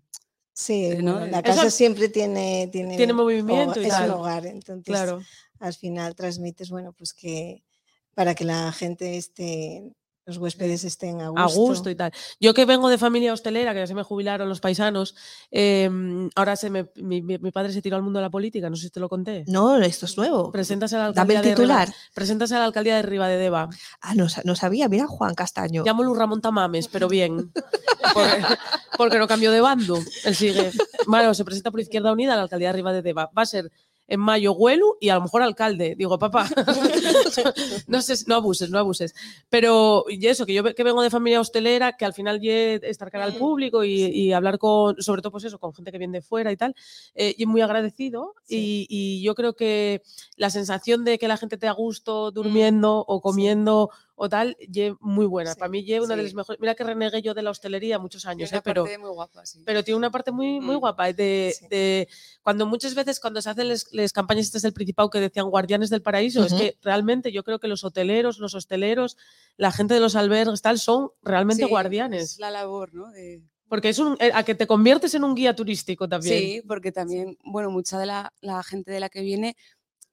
sí, 0.56 0.88
¿no? 1.02 1.14
bueno, 1.18 1.26
la 1.26 1.40
Eso 1.40 1.46
casa 1.56 1.70
siempre 1.70 2.08
tiene, 2.08 2.68
tiene, 2.72 2.96
tiene 2.96 3.12
movimiento 3.12 3.80
y 3.80 3.84
es 3.84 3.90
tal. 3.90 4.08
un 4.10 4.16
hogar, 4.16 4.46
entonces 4.46 4.84
claro. 4.86 5.20
Al 5.64 5.74
final 5.74 6.14
transmites, 6.14 6.70
bueno, 6.70 6.92
pues 6.92 7.14
que 7.14 7.64
para 8.14 8.34
que 8.34 8.44
la 8.44 8.70
gente 8.70 9.16
esté, 9.16 9.82
los 10.26 10.36
huéspedes 10.38 10.84
estén 10.84 11.20
a 11.20 11.28
gusto. 11.30 11.42
A 11.42 11.46
gusto 11.46 11.90
y 11.90 11.94
tal. 11.94 12.12
Yo 12.38 12.54
que 12.54 12.64
vengo 12.64 12.88
de 12.88 12.96
familia 12.98 13.32
hostelera, 13.32 13.72
que 13.72 13.80
ya 13.80 13.86
se 13.86 13.94
me 13.94 14.02
jubilaron 14.02 14.48
los 14.48 14.60
paisanos, 14.60 15.16
eh, 15.50 15.90
ahora 16.36 16.54
se 16.56 16.70
me, 16.70 16.90
mi, 16.96 17.20
padre 17.50 17.72
se 17.72 17.82
tiró 17.82 17.96
al 17.96 18.02
mundo 18.02 18.18
de 18.20 18.24
la 18.24 18.30
política, 18.30 18.70
no 18.70 18.76
sé 18.76 18.84
si 18.84 18.90
te 18.90 19.00
lo 19.00 19.08
conté. 19.08 19.44
No, 19.48 19.76
esto 19.78 20.06
es 20.06 20.16
nuevo. 20.16 20.52
Preséntase 20.52 20.96
a 20.96 20.98
la 20.98 21.04
Dame 21.12 21.34
alcaldía 21.36 21.38
el 21.38 21.44
de 21.44 21.50
Riba- 21.50 21.56
titular. 21.84 21.94
preséntase 22.14 22.54
a 22.54 22.58
la 22.58 22.64
alcaldía 22.66 22.96
de 22.96 23.02
Riva 23.02 23.26
de 23.26 23.36
Deva. 23.38 23.68
Ah, 24.00 24.14
no, 24.14 24.26
no 24.44 24.54
sabía. 24.54 24.88
Mira, 24.88 25.06
Juan 25.06 25.34
Castaño. 25.34 25.84
Llámalo 25.84 26.14
Ramón 26.14 26.40
Tamames, 26.40 26.88
pero 26.88 27.08
bien. 27.08 27.52
Porque, 28.12 28.44
porque 28.96 29.18
no 29.18 29.26
cambió 29.26 29.50
de 29.50 29.60
bando. 29.60 29.98
Él 30.24 30.34
sigue. 30.36 30.70
Bueno, 31.06 31.34
se 31.34 31.44
presenta 31.44 31.70
por 31.70 31.80
Izquierda 31.80 32.12
Unida 32.12 32.34
a 32.34 32.36
la 32.36 32.42
alcaldía 32.42 32.68
de 32.68 32.74
Riva 32.74 32.92
de 32.92 33.02
Deva. 33.02 33.30
Va 33.36 33.42
a 33.42 33.46
ser 33.46 33.72
en 34.06 34.20
mayo 34.20 34.52
Huelu 34.52 34.96
y 35.00 35.08
a 35.08 35.14
lo 35.14 35.22
mejor 35.22 35.42
alcalde. 35.42 35.94
Digo, 35.96 36.18
papá, 36.18 36.48
no, 37.86 38.02
sé, 38.02 38.14
no 38.26 38.34
abuses, 38.34 38.70
no 38.70 38.78
abuses. 38.78 39.14
Pero 39.48 40.04
y 40.08 40.26
eso, 40.26 40.46
que 40.46 40.54
yo 40.54 40.62
que 40.62 40.84
vengo 40.84 41.02
de 41.02 41.10
familia 41.10 41.40
hostelera, 41.40 41.96
que 41.96 42.04
al 42.04 42.14
final 42.14 42.40
ye 42.40 42.80
estar 42.82 43.10
cara 43.10 43.24
al 43.24 43.34
público 43.34 43.84
y, 43.84 44.04
y 44.04 44.32
hablar 44.32 44.58
con, 44.58 45.00
sobre 45.00 45.22
todo 45.22 45.32
pues 45.32 45.44
eso, 45.44 45.58
con 45.58 45.72
gente 45.74 45.92
que 45.92 45.98
viene 45.98 46.18
de 46.18 46.22
fuera 46.22 46.52
y 46.52 46.56
tal, 46.56 46.74
eh, 47.14 47.34
y 47.36 47.46
muy 47.46 47.60
agradecido. 47.60 48.34
Y, 48.48 48.86
y 48.88 49.22
yo 49.22 49.34
creo 49.34 49.54
que 49.54 50.02
la 50.36 50.50
sensación 50.50 51.04
de 51.04 51.18
que 51.18 51.28
la 51.28 51.36
gente 51.36 51.56
te 51.56 51.68
a 51.68 51.72
gusto 51.72 52.30
durmiendo 52.30 53.04
o 53.06 53.20
comiendo 53.20 53.90
o 54.16 54.28
tal, 54.28 54.56
ye 54.68 54.94
muy 55.00 55.26
buena. 55.26 55.52
Sí, 55.54 55.58
Para 55.58 55.68
mí 55.68 55.84
ye 55.84 56.00
una 56.00 56.14
de 56.16 56.22
las 56.22 56.34
mejores. 56.34 56.60
Mira 56.60 56.74
que 56.74 56.84
renegué 56.84 57.20
yo 57.22 57.34
de 57.34 57.42
la 57.42 57.50
hostelería 57.50 57.98
muchos 57.98 58.26
años, 58.26 58.48
Tiene 58.50 58.58
eh, 58.58 58.58
una 58.58 58.62
pero 58.62 58.84
parte 58.84 58.98
muy 58.98 59.10
guapa, 59.10 59.44
sí. 59.46 59.62
pero 59.66 59.82
tiene 59.82 59.98
una 59.98 60.10
parte 60.10 60.30
muy, 60.30 60.60
muy 60.60 60.76
Mm. 60.76 60.80
guapa 60.80 61.12
de, 61.12 61.54
Sí. 61.58 61.66
de 61.68 62.08
cuando 62.42 62.66
muchas 62.66 62.94
veces 62.94 63.18
cuando 63.18 63.42
se 63.42 63.50
hacen 63.50 63.68
las 63.68 64.12
campañas 64.12 64.46
estas 64.46 64.62
del 64.62 64.72
Principado 64.72 65.10
que 65.10 65.20
decían 65.20 65.50
guardianes 65.50 65.90
del 65.90 66.02
paraíso, 66.02 66.44
es 66.44 66.52
que 66.54 66.76
realmente 66.82 67.32
yo 67.32 67.42
creo 67.44 67.58
que 67.58 67.68
los 67.68 67.82
hoteleros, 67.84 68.38
los 68.38 68.54
hosteleros, 68.54 69.16
la 69.56 69.72
gente 69.72 69.94
de 69.94 70.00
los 70.00 70.14
albergues 70.16 70.62
tal 70.62 70.78
son 70.78 71.10
realmente 71.22 71.64
guardianes, 71.64 72.32
Es 72.34 72.38
la 72.38 72.50
labor, 72.50 72.94
¿no? 72.94 73.10
De- 73.10 73.42
porque 73.68 73.88
es 73.88 73.98
un, 73.98 74.16
eh, 74.20 74.30
a 74.32 74.44
que 74.44 74.54
te 74.54 74.66
conviertes 74.68 75.14
en 75.14 75.24
un 75.24 75.34
guía 75.34 75.56
turístico 75.56 76.08
también. 76.08 76.38
Sí, 76.38 76.62
porque 76.68 76.92
también, 76.92 77.36
bueno, 77.44 77.70
mucha 77.70 77.98
de 77.98 78.06
la, 78.06 78.32
la 78.40 78.62
gente 78.62 78.92
de 78.92 79.00
la 79.00 79.08
que 79.08 79.22
viene 79.22 79.56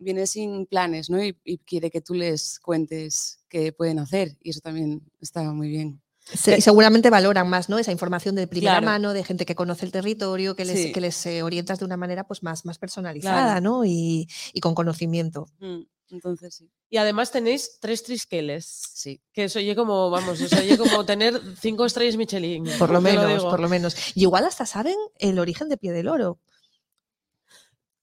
viene 0.03 0.27
sin 0.27 0.65
planes, 0.65 1.09
¿no? 1.09 1.23
Y, 1.23 1.37
y 1.43 1.57
quiere 1.59 1.89
que 1.91 2.01
tú 2.01 2.13
les 2.13 2.59
cuentes 2.59 3.39
qué 3.49 3.71
pueden 3.71 3.99
hacer 3.99 4.37
y 4.41 4.49
eso 4.49 4.59
también 4.61 5.01
está 5.19 5.43
muy 5.53 5.69
bien. 5.69 6.01
Se- 6.23 6.57
y 6.57 6.61
seguramente 6.61 7.09
valoran 7.09 7.49
más, 7.49 7.67
¿no? 7.67 7.79
Esa 7.79 7.91
información 7.91 8.35
de 8.35 8.45
primera 8.47 8.73
Claro. 8.73 8.85
mano, 8.85 9.13
de 9.13 9.23
gente 9.23 9.45
que 9.45 9.55
conoce 9.55 9.85
el 9.85 9.91
territorio, 9.91 10.55
que 10.55 10.65
les, 10.65 10.79
Sí. 10.79 10.91
que 10.91 11.01
les 11.01 11.25
eh, 11.25 11.41
orientas 11.43 11.79
de 11.79 11.85
una 11.85 11.97
manera 11.97 12.25
pues 12.27 12.43
más, 12.43 12.63
más 12.65 12.77
personalizada, 12.77 13.59
¿no? 13.59 13.85
Y, 13.85 14.27
y 14.53 14.59
con 14.59 14.75
conocimiento. 14.75 15.47
Mm, 15.59 15.81
Entonces, 16.11 16.53
sí. 16.55 16.69
Y 16.89 16.97
además 16.97 17.31
tenéis 17.31 17.77
tres 17.79 18.03
trisqueles, 18.03 18.65
Sí. 18.93 19.21
que 19.33 19.45
eso 19.45 19.59
oye 19.59 19.75
como, 19.75 20.09
vamos, 20.09 20.41
o 20.41 20.47
sea, 20.47 20.59
oye 20.59 20.77
como 20.77 21.05
tener 21.05 21.41
cinco 21.59 21.85
estrellas 21.85 22.17
Michelin. 22.17 22.65
Por 22.77 22.89
lo 22.91 22.99
menos, 23.39 23.43
por 23.43 23.59
lo 23.61 23.69
menos. 23.69 23.95
Y 24.13 24.23
igual 24.23 24.45
hasta 24.45 24.65
saben 24.65 24.95
el 25.19 25.39
origen 25.39 25.69
de 25.69 25.77
Pie 25.77 25.91
del 25.93 26.07
Oro. 26.09 26.39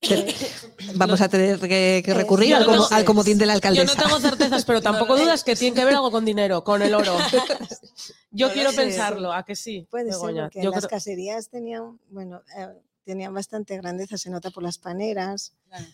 Vamos 0.94 1.20
a 1.20 1.28
tener 1.28 1.58
que, 1.58 2.02
que 2.04 2.10
Eh, 2.10 2.14
recurrir 2.14 2.50
yo 2.50 2.56
al, 2.56 2.62
no 2.66 2.68
como- 2.72 2.82
sé. 2.84 2.94
al 2.94 3.04
comodín 3.04 3.38
de 3.38 3.46
la 3.46 3.54
Yo 3.54 3.56
alcaldesa. 3.56 3.94
no 3.94 4.02
tengo 4.04 4.20
certezas, 4.20 4.64
pero 4.64 4.80
tampoco 4.80 5.16
dudas 5.16 5.42
que 5.44 5.56
tiene 5.56 5.74
que 5.76 5.84
ver 5.84 5.94
algo 5.94 6.10
con 6.10 6.24
dinero, 6.24 6.62
con 6.64 6.82
el 6.82 6.94
oro. 6.94 7.16
Yo 8.30 8.48
No 8.48 8.52
quiero 8.52 8.72
pensarlo, 8.72 9.32
¿a 9.32 9.42
que 9.44 9.56
sí? 9.56 9.86
Puede 9.90 10.10
Begoña? 10.10 10.34
ser, 10.34 10.42
porque 10.44 10.62
Yo 10.62 10.70
las 10.70 10.80
creo- 10.80 10.90
caserías 10.90 11.48
tenían, 11.48 11.98
bueno, 12.10 12.42
eh, 12.56 12.68
tenían 13.04 13.32
bastante 13.34 13.76
grandeza, 13.76 14.18
se 14.18 14.30
nota 14.30 14.50
por 14.50 14.62
las 14.62 14.78
paneras. 14.78 15.54
Claro. 15.68 15.86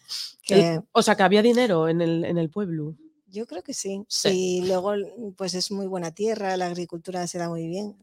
Que 0.42 0.80
O 0.92 1.02
sea, 1.02 1.14
que 1.16 1.22
había 1.22 1.42
dinero 1.42 1.88
en 1.88 2.00
el, 2.02 2.24
en 2.24 2.36
el 2.38 2.50
pueblo. 2.50 2.94
yo 3.28 3.46
creo 3.46 3.62
que 3.62 3.72
sí. 3.74 4.04
Sí. 4.08 4.58
Y 4.62 4.66
luego, 4.66 4.92
pues 5.36 5.54
es 5.54 5.70
muy 5.70 5.86
buena 5.86 6.10
tierra, 6.12 6.56
la 6.56 6.66
agricultura 6.66 7.26
se 7.26 7.38
da 7.38 7.48
muy 7.48 7.66
bien. 7.66 7.96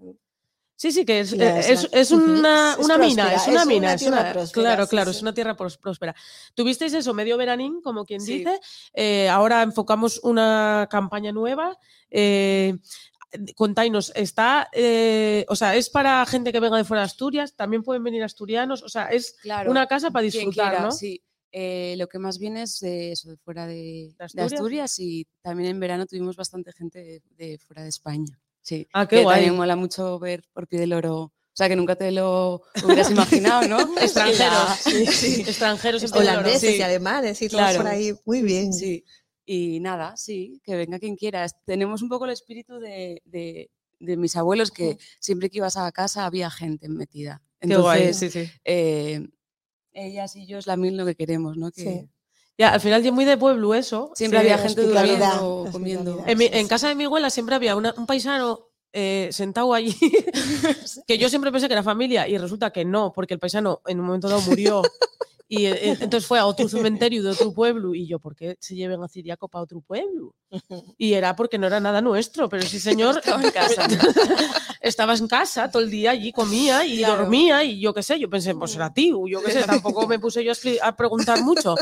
Sí, 0.82 0.92
sí, 0.92 1.06
que 1.06 1.20
es, 1.20 1.32
es 1.34 1.88
es, 1.92 2.10
una, 2.12 2.76
una 2.80 2.98
mina, 2.98 3.28
próspera, 3.30 3.36
es 3.36 3.48
una 3.48 3.66
mina. 3.66 3.88
una 3.90 3.94
es 3.94 4.02
una- 4.02 4.32
próspera, 4.34 4.64
claro, 4.64 4.84
sí, 4.86 4.90
claro, 4.90 5.12
sí. 5.12 5.18
es 5.18 5.22
una 5.22 5.34
tierra 5.36 5.56
próspera. 5.56 6.16
Tuvisteis 6.56 6.92
eso, 6.94 7.14
medio 7.14 7.38
veranín, 7.38 7.82
como 7.84 8.04
quien 8.04 8.20
Sí. 8.20 8.40
dice. 8.40 8.60
eh, 8.96 9.30
ahora 9.30 9.62
enfocamos 9.62 10.20
una 10.24 10.88
campaña 10.90 11.32
nueva. 11.32 11.78
eh, 12.10 12.74
contáis, 13.56 14.12
está, 14.16 14.70
eh, 14.74 15.46
o 15.50 15.56
sea, 15.56 15.76
es 15.76 15.88
para 15.92 16.26
gente 16.26 16.52
que 16.52 16.60
venga 16.60 16.78
de 16.78 16.84
fuera 16.84 17.02
de 17.02 17.06
Asturias, 17.06 17.56
también 17.56 17.84
pueden 17.84 18.04
venir 18.04 18.24
asturianos, 18.24 18.82
o 18.82 18.90
sea, 18.90 19.06
es 19.06 19.34
Claro. 19.44 19.70
una 19.70 19.86
casa 19.86 20.10
para 20.10 20.24
disfrutar, 20.24 20.72
quiera, 20.72 20.84
¿no? 20.86 20.92
Sí. 20.92 21.22
Eh, 21.52 21.94
lo 22.00 22.08
que 22.08 22.18
más 22.18 22.40
viene 22.40 22.64
es 22.64 22.80
de 22.80 23.12
eso, 23.12 23.30
de 23.30 23.38
fuera 23.38 23.68
de, 23.68 24.14
de 24.18 24.24
Asturias? 24.26 24.54
Asturias? 24.54 25.00
y 25.00 25.28
también 25.44 25.70
en 25.70 25.80
verano 25.80 26.08
tuvimos 26.08 26.36
bastante 26.36 26.72
gente 26.74 27.00
de, 27.04 27.22
de 27.38 27.58
fuera 27.60 27.84
de 27.84 27.90
España. 27.90 28.40
Sí. 28.62 28.88
Ah, 28.94 29.08
qué 29.08 29.18
que 29.18 29.24
guay. 29.24 29.38
también 29.38 29.56
mola 29.56 29.76
mucho 29.76 30.20
ver 30.20 30.44
por 30.54 30.68
pie 30.68 30.80
del 30.80 30.94
oro. 30.94 31.18
O 31.24 31.34
sea, 31.54 31.68
que 31.68 31.76
nunca 31.76 31.96
te 31.96 32.12
lo 32.12 32.62
hubieras 32.86 33.12
imaginado, 33.12 33.68
¿no? 33.68 33.78
Extranjeros, 34.02 34.78
sí, 34.84 35.06
sí, 35.08 35.42
extranjeros. 35.42 36.04
Holandeses 36.14 36.78
y 36.78 36.82
alemanes 36.82 37.42
y 37.42 37.50
todos 37.50 37.62
Claro. 37.64 37.78
por 37.80 37.88
ahí. 37.88 38.14
Muy 38.26 38.42
bien. 38.42 38.72
Sí. 38.74 39.04
Y 39.46 39.80
nada, 39.82 40.16
sí, 40.16 40.62
que 40.64 40.76
venga 40.76 40.98
quien 41.00 41.16
quiera. 41.18 41.46
Tenemos 41.66 42.02
un 42.02 42.10
poco 42.10 42.26
el 42.26 42.32
espíritu 42.32 42.80
de, 42.80 43.22
de- 43.26 43.70
de 44.00 44.18
mis 44.18 44.36
abuelos, 44.36 44.72
que 44.72 44.98
siempre 45.20 45.50
que 45.50 45.58
ibas 45.58 45.78
a 45.78 45.92
casa 45.92 46.26
había 46.26 46.50
gente 46.50 46.88
metida. 46.90 47.42
Qué 47.60 47.76
guay, 47.76 48.04
Entonces, 48.04 48.32
sí, 48.34 48.46
sí. 48.46 48.52
eh, 48.64 49.28
ellas 49.94 50.36
y 50.36 50.48
yo 50.48 50.58
es 50.58 50.66
la 50.68 50.78
mil 50.78 50.96
lo 50.98 51.06
que 51.06 51.16
queremos, 51.16 51.58
¿no? 51.58 51.72
Que 51.72 51.82
Sí. 51.84 52.10
Ya, 52.62 52.70
al 52.74 52.80
final, 52.80 53.02
yo 53.02 53.12
muy 53.12 53.26
de 53.26 53.38
pueblo 53.38 53.74
eso. 53.74 54.12
siempre 54.14 54.38
Sí, 54.40 54.46
había 54.46 54.58
gente 54.60 54.84
durmiendo, 54.84 55.64
la 55.66 55.72
comiendo. 55.72 56.24
En, 56.28 56.38
mi- 56.38 56.46
en 56.52 56.68
casa 56.68 56.88
de 56.90 56.94
mi 56.94 57.06
abuela 57.06 57.32
siempre 57.32 57.56
había 57.56 57.76
una- 57.76 57.96
un 57.98 58.06
paisano 58.06 58.68
eh, 58.94 59.30
sentado 59.32 59.74
allí, 59.74 59.96
que 61.08 61.18
yo 61.18 61.28
siempre 61.28 61.52
pensé 61.52 61.68
que 61.68 61.74
era 61.74 61.82
familia 61.82 62.28
y 62.28 62.38
resulta 62.38 62.70
que 62.70 62.86
no, 62.86 63.12
porque 63.14 63.34
el 63.34 63.40
paisano 63.40 63.82
en 63.88 64.00
un 64.00 64.06
momento 64.06 64.30
dado 64.30 64.42
murió. 64.42 64.84
Y 65.54 65.66
eh, 65.66 65.72
eh, 65.92 65.98
entonces 66.00 66.26
fue 66.26 66.40
a 66.40 66.46
otro 66.46 66.70
cementerio 66.70 67.22
de 67.22 67.32
otro 67.32 67.52
pueblo. 67.54 67.94
Y 67.94 68.08
yo, 68.08 68.20
¿por 68.20 68.38
qué 68.38 68.56
se 68.62 68.74
lleven 68.74 69.04
a 69.04 69.10
Ciriaco 69.10 69.50
para 69.50 69.64
otro 69.64 69.82
pueblo? 69.82 70.34
Y 70.98 71.12
era 71.14 71.36
porque 71.36 71.58
no 71.58 71.68
era 71.68 71.82
nada 71.82 72.00
nuestro. 72.02 72.48
Pero 72.48 72.64
sí, 72.64 72.80
señor, 72.80 73.18
Estaba 73.18 73.44
en 73.44 73.52
casa. 73.52 73.86
estabas 74.82 75.20
en 75.20 75.28
casa 75.28 75.70
todo 75.70 75.84
el 75.84 75.92
día 75.92 76.12
allí, 76.12 76.32
comía 76.32 76.86
y 76.86 77.00
Claro. 77.00 77.18
dormía. 77.24 77.66
Y 77.66 77.82
yo 77.82 77.94
qué 77.94 78.02
sé, 78.02 78.18
yo 78.18 78.30
pensé, 78.30 78.56
pues 78.56 78.74
era 78.76 78.94
tío, 78.94 79.28
yo 79.28 79.44
qué 79.44 79.52
sé, 79.52 79.64
tampoco 79.64 80.08
me 80.08 80.20
puse 80.20 80.42
yo 80.42 80.54
a, 80.54 80.88
a 80.88 80.96
preguntar 80.96 81.42
mucho. 81.44 81.76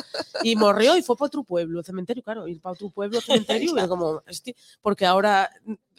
Y 0.43 0.55
morrió 0.55 0.97
y 0.97 1.03
fue 1.03 1.15
para 1.15 1.27
otro 1.27 1.43
pueblo, 1.43 1.83
cementerio, 1.83 2.23
claro, 2.23 2.47
ir 2.47 2.59
para 2.59 2.73
otro 2.73 2.89
pueblo, 2.89 3.21
cementerio, 3.21 3.71
y 3.75 3.77
era 3.77 3.87
como, 3.87 4.23
"Este- 4.25 4.55
porque 4.81 5.05
ahora, 5.05 5.49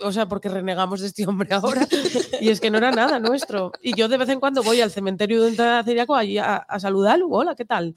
o 0.03 0.13
sea, 0.13 0.27
porque 0.29 0.49
renegamos 0.49 1.01
de 1.01 1.09
este 1.09 1.27
hombre 1.27 1.49
ahora. 1.55 1.87
Y 2.41 2.49
es 2.49 2.61
que 2.61 2.71
no 2.71 2.79
era 2.79 2.91
nada 2.91 3.19
nuestro. 3.19 3.73
Y 3.83 3.95
yo 3.95 4.09
de 4.09 4.17
vez 4.17 4.29
en 4.31 4.41
cuando 4.41 4.63
voy 4.63 4.81
al 4.81 4.91
cementerio 4.91 5.43
de 5.43 5.53
Ciriaco 5.85 6.17
allí 6.17 6.39
a, 6.39 6.57
a 6.57 6.81
saludarlo, 6.81 7.29
hola, 7.29 7.55
¿qué 7.55 7.67
tal? 7.67 7.95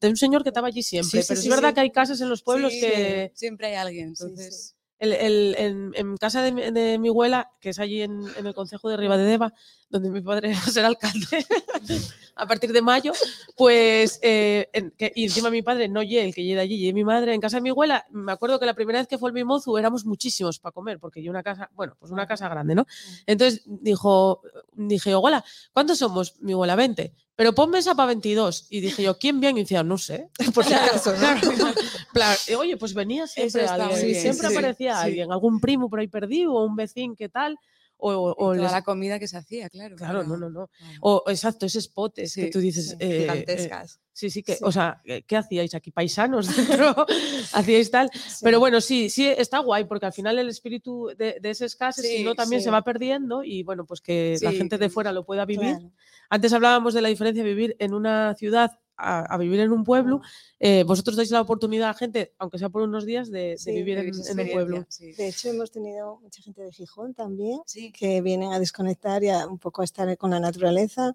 De 0.00 0.08
un 0.08 0.16
señor 0.16 0.42
que 0.42 0.48
estaba 0.48 0.66
allí 0.66 0.82
siempre. 0.82 1.22
sí, 1.22 1.28
pero 1.28 1.40
sí, 1.40 1.48
es 1.48 1.54
verdad 1.54 1.68
sí. 1.68 1.74
que 1.74 1.80
hay 1.80 1.90
casas 1.92 2.20
en 2.20 2.28
los 2.28 2.42
pueblos 2.42 2.72
Sí, 2.72 2.80
que... 2.80 3.32
siempre 3.34 3.68
hay 3.68 3.74
alguien. 3.74 4.16
Sí, 4.16 4.24
sí. 4.24 4.30
Entonces, 4.30 4.73
El- 5.00 5.12
el- 5.12 5.54
en, 5.58 5.92
en 5.96 6.16
casa 6.16 6.40
de, 6.42 6.52
mi- 6.52 6.70
de 6.70 6.98
mi 6.98 7.08
abuela, 7.08 7.50
que 7.60 7.70
es 7.70 7.78
allí 7.78 8.02
en, 8.02 8.22
en 8.38 8.46
el 8.46 8.54
concejo 8.54 8.88
de 8.88 8.96
Ribadedeva, 8.96 9.52
donde 9.90 10.08
mi 10.10 10.20
padre 10.22 10.52
va 10.54 10.58
a 10.58 10.70
ser 10.70 10.84
alcalde 10.84 11.44
a 12.36 12.46
partir 12.46 12.72
de 12.72 12.80
mayo, 12.80 13.12
pues, 13.56 14.18
eh, 14.22 14.68
en- 14.72 14.92
que- 14.92 15.12
y 15.14 15.24
encima 15.24 15.50
mi 15.50 15.62
padre 15.62 15.88
no 15.88 16.02
lle 16.02 16.24
el 16.24 16.34
que 16.34 16.44
lle 16.44 16.54
de 16.54 16.60
allí, 16.60 16.78
lle 16.78 16.92
mi 16.92 17.04
madre 17.04 17.34
en 17.34 17.40
casa 17.40 17.56
de 17.58 17.62
mi 17.62 17.70
abuela, 17.70 18.06
me 18.10 18.32
acuerdo 18.32 18.58
que 18.58 18.66
la 18.66 18.74
primera 18.74 18.98
vez 19.00 19.08
que 19.08 19.18
fue 19.18 19.30
el 19.30 19.34
Mimozu 19.34 19.76
éramos 19.76 20.04
muchísimos 20.04 20.58
para 20.60 20.72
comer, 20.72 20.98
porque 21.00 21.22
yo 21.22 21.30
una 21.30 21.42
casa, 21.42 21.70
bueno, 21.74 21.96
pues 21.98 22.10
una 22.12 22.26
casa 22.26 22.48
grande, 22.48 22.74
¿no? 22.74 22.86
Entonces 23.26 23.62
dijo, 23.66 24.42
dije, 24.74 25.12
abuela, 25.12 25.44
¿cuántos 25.72 25.98
somos? 25.98 26.40
Mi 26.40 26.52
abuela, 26.52 26.76
20. 26.76 27.12
Pero 27.36 27.52
pon 27.52 27.70
mesa 27.70 27.94
para 27.94 28.08
22. 28.08 28.66
Y 28.70 28.80
dije 28.80 29.02
yo, 29.02 29.18
¿quién 29.18 29.40
viene? 29.40 29.60
Y 29.60 29.62
decía, 29.64 29.82
no 29.82 29.98
sé. 29.98 30.28
Por 30.54 30.64
si 30.64 30.74
acaso, 30.74 31.12
¿no? 31.12 31.18
Claro, 31.18 31.74
plan, 32.12 32.36
eh, 32.46 32.56
oye, 32.56 32.76
pues 32.76 32.94
venía 32.94 33.26
siempre 33.26 33.66
alguien. 33.66 34.06
bien, 34.06 34.20
siempre 34.20 34.48
sí, 34.48 34.54
aparecía 34.54 34.96
sí. 34.96 35.06
alguien, 35.06 35.32
algún 35.32 35.60
primo 35.60 35.90
por 35.90 35.98
ahí 35.98 36.06
perdido, 36.06 36.54
o 36.54 36.64
un 36.64 36.76
vecino 36.76 37.16
que 37.16 37.28
tal. 37.28 37.58
O, 38.06 38.10
o- 38.12 38.30
o 38.32 38.34
Toda 38.52 38.56
les- 38.56 38.72
la 38.72 38.82
comida 38.82 39.18
que 39.18 39.26
se 39.26 39.38
hacía, 39.38 39.70
claro. 39.70 39.96
Claro, 39.96 40.24
no, 40.24 40.36
no, 40.36 40.50
no. 40.50 40.68
O 41.00 41.22
exacto, 41.28 41.64
esos 41.64 41.88
potes 41.88 42.34
que 42.34 42.42
Sí, 42.44 42.50
tú 42.50 42.58
dices. 42.60 42.90
sí, 42.90 42.96
eh, 43.00 43.06
eh, 43.08 43.20
Gigantescas. 43.22 44.00
sí, 44.12 44.28
sí, 44.28 44.42
que, 44.42 44.56
Sí. 44.56 44.60
o 44.62 44.70
sea, 44.70 45.00
¿qué 45.04 45.22
qué 45.26 45.36
hacíais 45.38 45.74
aquí? 45.74 45.90
¿Paisanos? 45.90 46.46
¿Hacíais 47.54 47.90
tal? 47.90 48.10
Pero 48.42 48.60
bueno, 48.60 48.80
sí, 48.80 49.08
sí, 49.10 49.26
está 49.26 49.60
guay, 49.60 49.84
porque 49.84 50.06
al 50.06 50.12
final 50.12 50.38
el 50.38 50.48
espíritu 50.48 51.08
de, 51.16 51.38
de 51.40 51.50
ese 51.50 51.64
escase, 51.64 52.02
si 52.02 52.22
no, 52.24 52.34
también 52.34 52.60
se 52.62 52.70
va 52.70 52.82
perdiendo 52.82 53.42
y 53.42 53.62
bueno, 53.62 53.86
pues 53.86 54.00
que 54.00 54.36
la 54.42 54.52
gente 54.52 54.76
de 54.78 54.86
que- 54.86 54.90
fuera 54.90 55.12
lo 55.12 55.24
pueda 55.24 55.44
vivir. 55.46 55.76
Claro. 55.76 55.90
Antes 56.28 56.52
hablábamos 56.52 56.94
de 56.94 57.02
la 57.02 57.08
diferencia 57.08 57.42
de 57.42 57.48
vivir 57.48 57.76
en 57.78 57.94
una 57.94 58.34
ciudad 58.34 58.72
a, 58.96 59.20
a 59.32 59.38
vivir 59.38 59.60
en 59.60 59.72
un 59.72 59.84
pueblo. 59.84 60.20
Eh, 60.60 60.84
vosotros 60.84 61.16
dais 61.16 61.30
la 61.30 61.40
oportunidad 61.40 61.90
a 61.90 61.94
gente, 61.94 62.32
aunque 62.38 62.58
sea 62.58 62.68
por 62.68 62.82
unos 62.82 63.04
días, 63.04 63.30
de, 63.30 63.56
vivir 63.66 63.98
en, 63.98 64.06
en 64.14 64.40
un 64.40 64.52
pueblo. 64.52 64.86
sí. 64.88 65.12
De 65.12 65.28
hecho, 65.28 65.48
hemos 65.50 65.70
tenido 65.70 66.18
mucha 66.20 66.42
gente 66.42 66.62
de 66.62 66.72
Gijón 66.72 67.14
también 67.14 67.60
Sí. 67.66 67.92
que 67.92 68.20
vienen 68.22 68.52
a 68.52 68.58
desconectar 68.58 69.22
y 69.24 69.30
a 69.30 69.46
un 69.46 69.58
poco 69.58 69.82
a 69.82 69.84
estar 69.84 70.16
con 70.16 70.30
la 70.30 70.40
naturaleza. 70.40 71.14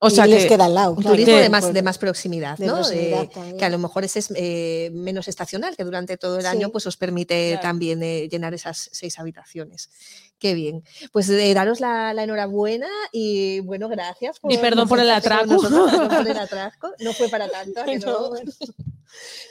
O 0.00 0.08
y 0.08 0.10
sea, 0.12 0.26
les 0.26 0.44
que, 0.44 0.50
queda 0.50 0.66
al 0.66 0.74
lado. 0.74 0.90
Un 0.92 0.96
claro, 1.02 1.10
turismo 1.16 1.36
de 1.36 1.48
más, 1.48 1.72
de 1.72 1.82
más 1.82 1.98
proximidad, 1.98 2.56
de 2.56 2.66
¿no? 2.66 2.74
proximidad 2.74 3.22
Eh, 3.24 3.56
que 3.58 3.64
a 3.64 3.68
lo 3.68 3.78
mejor 3.78 4.04
ese 4.04 4.20
es 4.20 4.32
eh, 4.36 4.90
menos 4.92 5.26
estacional, 5.26 5.76
que 5.76 5.82
durante 5.82 6.16
todo 6.16 6.38
el 6.38 6.46
año 6.46 6.70
pues 6.70 6.86
os 6.86 6.96
permite 6.96 7.48
Claro. 7.50 7.62
también 7.62 8.02
eh, 8.02 8.28
llenar 8.30 8.54
esas 8.54 8.90
seis 8.92 9.18
habitaciones. 9.18 9.90
Qué 10.38 10.54
bien. 10.54 10.84
Pues 11.10 11.28
eh, 11.30 11.52
daros 11.52 11.80
la, 11.80 12.14
la 12.14 12.22
enhorabuena 12.22 12.86
y 13.10 13.58
bueno, 13.60 13.88
gracias. 13.88 14.36
Y 14.48 14.58
perdón 14.58 14.88
por 14.88 15.00
el 15.00 15.10
atraco. 15.10 15.46
nosotros, 15.46 15.90
perdón 15.90 16.08
por 16.08 16.28
el 16.28 16.38
atraco. 16.38 16.92
No 17.00 17.12
fue 17.12 17.28
para 17.28 17.48
tanto, 17.48 17.80
¿a 17.80 17.84
que 17.84 17.98
no? 17.98 18.30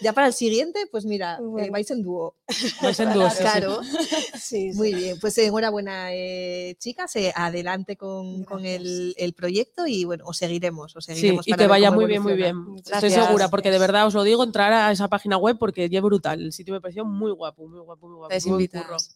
Ya 0.01 0.14
para 0.14 0.28
el 0.28 0.34
siguiente, 0.34 0.88
pues 0.91 1.05
mira, 1.05 1.39
eh, 1.60 1.70
vais 1.70 1.89
en 1.91 2.03
dúo. 2.03 2.36
vais 2.82 2.99
en 2.99 3.14
dúo, 3.14 3.30
sí, 3.30 3.36
sí. 3.38 3.41
Claro. 3.43 3.82
Sí, 3.84 4.39
sí. 4.39 4.72
Muy 4.74 4.93
bien, 4.93 5.20
pues 5.20 5.38
enhorabuena, 5.38 6.14
eh, 6.14 6.76
chicas. 6.80 7.16
eh, 7.16 7.34
adelante 7.36 7.97
con, 7.97 8.43
con 8.43 8.66
el, 8.66 9.14
el 9.18 9.34
proyecto 9.34 9.88
y 9.88 10.05
bueno, 10.05 10.26
os 10.28 10.38
seguiremos. 10.38 10.95
Os 10.95 11.05
Sí, 11.05 11.16
seguiremos 11.16 11.47
y 11.47 11.51
para 11.51 11.58
que 11.58 11.64
ver 11.64 11.70
vaya 11.70 11.91
muy 11.91 12.05
bien, 12.05 12.22
muy 12.24 12.34
bien. 12.34 12.55
Estoy 12.86 13.10
segura, 13.12 13.49
porque 13.49 13.72
de 13.72 13.80
verdad 13.80 14.05
os 14.08 14.14
lo 14.14 14.24
digo, 14.24 14.43
entrar 14.43 14.72
a 14.74 14.91
esa 14.91 15.08
página 15.08 15.38
web 15.38 15.58
porque 15.60 15.89
es 15.91 16.01
brutal. 16.01 16.41
El 16.41 16.53
sitio 16.53 16.74
me 16.74 16.82
pareció 16.82 17.05
muy 17.05 17.32
guapo, 17.32 17.68
muy 17.68 17.80
guapo, 17.80 18.08
muy 18.08 18.18
guapo. 18.18 18.34
Estáis 18.34 18.45
muy. 18.53 18.70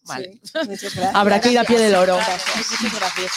Vale. 0.06 0.32
Sí, 0.44 0.52
muchas 0.68 0.96
gracias. 0.96 1.16
Habrá 1.16 1.40
que 1.42 1.52
ir 1.52 1.60
a 1.60 1.64
pie 1.64 1.80
del 1.80 1.96
oro. 1.96 2.16
Gracias. 2.16 2.82
Muchas 2.82 3.00
gracias. 3.00 3.32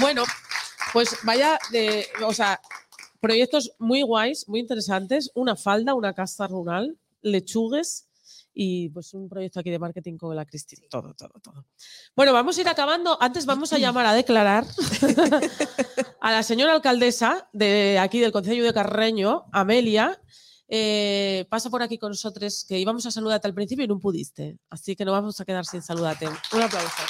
Bueno, 0.00 0.24
pues 0.92 1.16
vaya 1.22 1.58
de, 1.70 2.06
o 2.24 2.32
sea, 2.32 2.60
proyectos 3.22 3.72
muy 3.78 4.02
guays, 4.02 4.48
muy 4.48 4.60
interesantes. 4.60 5.30
Una 5.34 5.54
falda, 5.56 5.94
una 5.94 6.12
casa 6.12 6.48
rural, 6.48 6.98
lechugues 7.22 8.08
y 8.52 8.88
pues 8.90 9.14
un 9.14 9.28
proyecto 9.28 9.60
aquí 9.60 9.70
de 9.70 9.78
marketing 9.78 10.18
con 10.18 10.34
la 10.34 10.44
Cristina. 10.44 10.82
Todo, 10.90 11.14
todo, 11.14 11.32
todo. 11.40 11.64
Bueno, 12.16 12.32
vamos 12.32 12.58
a 12.58 12.60
ir 12.60 12.68
acabando. 12.68 13.16
Antes 13.22 13.46
vamos 13.46 13.72
a 13.72 13.78
llamar 13.78 14.06
a 14.06 14.12
declarar 14.12 14.66
a 16.20 16.32
la 16.32 16.42
señora 16.42 16.74
alcaldesa 16.74 17.48
de 17.52 17.98
aquí 18.00 18.18
del 18.18 18.32
Concello 18.32 18.64
de 18.64 18.74
Carreño, 18.74 19.44
Amelia. 19.52 20.20
eh, 20.68 21.46
pasa 21.48 21.70
por 21.70 21.82
aquí 21.82 21.98
con 21.98 22.10
nosotros, 22.10 22.64
que 22.68 22.78
íbamos 22.78 23.06
a 23.06 23.10
saludarte 23.12 23.46
al 23.46 23.54
principio 23.54 23.84
y 23.84 23.88
no 23.88 24.00
pudiste. 24.00 24.58
Así 24.68 24.96
que 24.96 25.04
no 25.04 25.12
vamos 25.12 25.40
a 25.40 25.44
quedar 25.44 25.64
sin 25.64 25.80
saludarte. 25.80 26.26
Un 26.26 26.62
aplauso. 26.62 27.02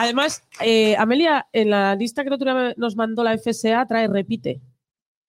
Además, 0.00 0.42
eh, 0.60 0.96
Amelia, 0.96 1.46
en 1.52 1.70
la 1.70 1.94
lista 1.94 2.24
que 2.24 2.30
nos 2.76 2.96
mandó 2.96 3.24
la 3.24 3.36
FSA 3.36 3.86
trae 3.86 4.06
repite. 4.08 4.60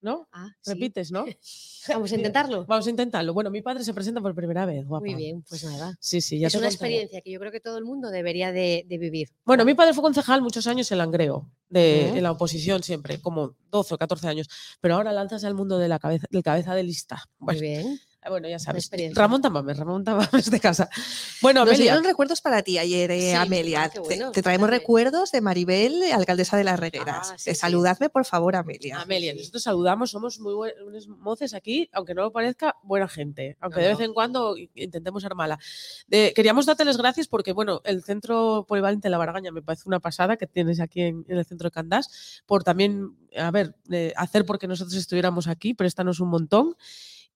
¿No? 0.01 0.30
Ah, 0.32 0.47
sí. 0.61 0.72
Repites, 0.72 1.11
¿no? 1.11 1.26
Vamos 1.89 2.11
a 2.13 2.15
intentarlo. 2.15 2.65
Vamos 2.67 2.88
a 2.88 2.89
intentarlo. 2.89 3.34
Bueno, 3.34 3.49
mi 3.49 3.61
padre 3.61 3.84
se 3.84 3.93
presenta 3.93 4.22
por 4.22 4.34
primera 4.34 4.65
vez, 4.65 4.86
guapa. 4.86 5.05
Muy 5.05 5.15
bien, 5.15 5.43
pues 5.49 5.65
nada. 5.65 5.97
Sí, 5.99 6.22
sí, 6.22 6.39
ya 6.39 6.47
Es 6.47 6.53
una 6.53 6.67
contaré. 6.67 6.74
experiencia 6.74 7.22
que 7.22 7.32
yo 7.32 7.39
creo 7.39 7.51
que 7.51 7.59
todo 7.59 7.78
el 7.78 7.84
mundo 7.84 8.09
debería 8.09 8.53
de, 8.53 8.86
de 8.88 8.97
vivir. 8.97 9.30
Bueno, 9.43 9.65
mi 9.65 9.74
padre 9.74 9.93
fue 9.93 10.01
concejal 10.01 10.41
muchos 10.41 10.67
años 10.67 10.89
en 10.93 10.99
Langreo, 10.99 11.49
de, 11.67 12.09
en 12.09 12.24
la 12.24 12.32
oposición 12.32 12.82
siempre, 12.82 13.20
como 13.20 13.55
12 13.72 13.95
o 13.95 13.97
14 13.97 14.28
años. 14.30 14.47
Pero 14.80 14.95
ahora 14.95 15.11
lanzas 15.11 15.43
al 15.43 15.55
mundo 15.55 15.78
de 15.78 15.89
la 15.89 15.99
cabeza, 15.99 16.28
del 16.30 16.43
cabeza 16.43 16.76
de 16.76 16.84
lista. 16.84 17.22
Muy 17.39 17.59
bien. 17.59 17.99
Bueno, 18.28 18.49
ya 18.49 18.59
sabes. 18.59 18.89
Ramón 19.13 19.41
Tamames, 19.41 19.78
Ramón 19.78 20.03
Tamames 20.03 20.51
de 20.51 20.59
casa. 20.59 20.89
Bueno, 21.41 21.61
Nos 21.61 21.70
Amelia, 21.70 21.84
dieron 21.93 22.03
recuerdos 22.03 22.41
para 22.41 22.61
ti 22.63 22.78
ayer, 22.78 23.09
eh, 23.11 23.30
Sí, 23.32 23.36
Amelia. 23.36 23.84
ah, 23.86 24.32
Te- 24.34 24.41
traemos 24.41 24.70
recuerdos 24.70 25.32
de 25.32 25.39
Maribel, 25.39 26.03
alcaldesa 26.11 26.57
de 26.57 26.65
las 26.65 26.80
Regueras. 26.80 27.32
Ah, 27.32 27.38
sí, 27.38 27.49
Eh, 27.49 27.53
sí. 27.55 27.59
Saludadme, 27.61 28.09
por 28.09 28.26
favor, 28.26 28.55
Amelia. 28.57 28.99
Amelia, 28.99 29.34
nosotros 29.34 29.63
saludamos, 29.63 30.11
somos 30.11 30.39
muy 30.39 30.53
buenos 30.53 31.07
moces 31.07 31.53
aquí, 31.53 31.89
aunque 31.93 32.13
no 32.13 32.24
lo 32.24 32.32
parezca, 32.32 32.76
buena 32.84 33.07
gente. 33.07 33.55
Aunque 33.61 33.80
No, 33.80 33.84
de 33.88 33.89
vez 33.93 33.99
en 34.01 34.13
cuando 34.13 34.55
intentemos 34.76 35.24
ser 35.24 35.36
mala. 35.36 35.57
De- 36.07 36.34
queríamos 36.36 36.65
darte 36.65 36.84
las 36.84 36.97
gracias 36.97 37.28
porque, 37.28 37.53
bueno, 37.53 37.82
el 37.86 38.03
centro 38.03 38.65
polivalente 38.67 39.07
de 39.07 39.11
La 39.11 39.17
Baragaña 39.17 39.51
me 39.51 39.61
parece 39.61 39.84
una 39.86 39.99
pasada 40.01 40.36
que 40.36 40.45
tienes 40.45 40.80
aquí 40.82 41.01
en, 41.03 41.26
en 41.30 41.38
el 41.38 41.45
centro 41.45 41.67
de 41.67 41.72
Candás, 41.72 42.43
por 42.45 42.63
también, 42.63 43.15
a 43.38 43.49
ver, 43.51 43.76
eh, 43.91 44.13
hacer 44.17 44.45
porque 44.45 44.67
nosotros 44.67 44.95
estuviéramos 44.97 45.47
aquí, 45.47 45.74
préstanos 45.74 46.20
un 46.20 46.30
montón. 46.30 46.76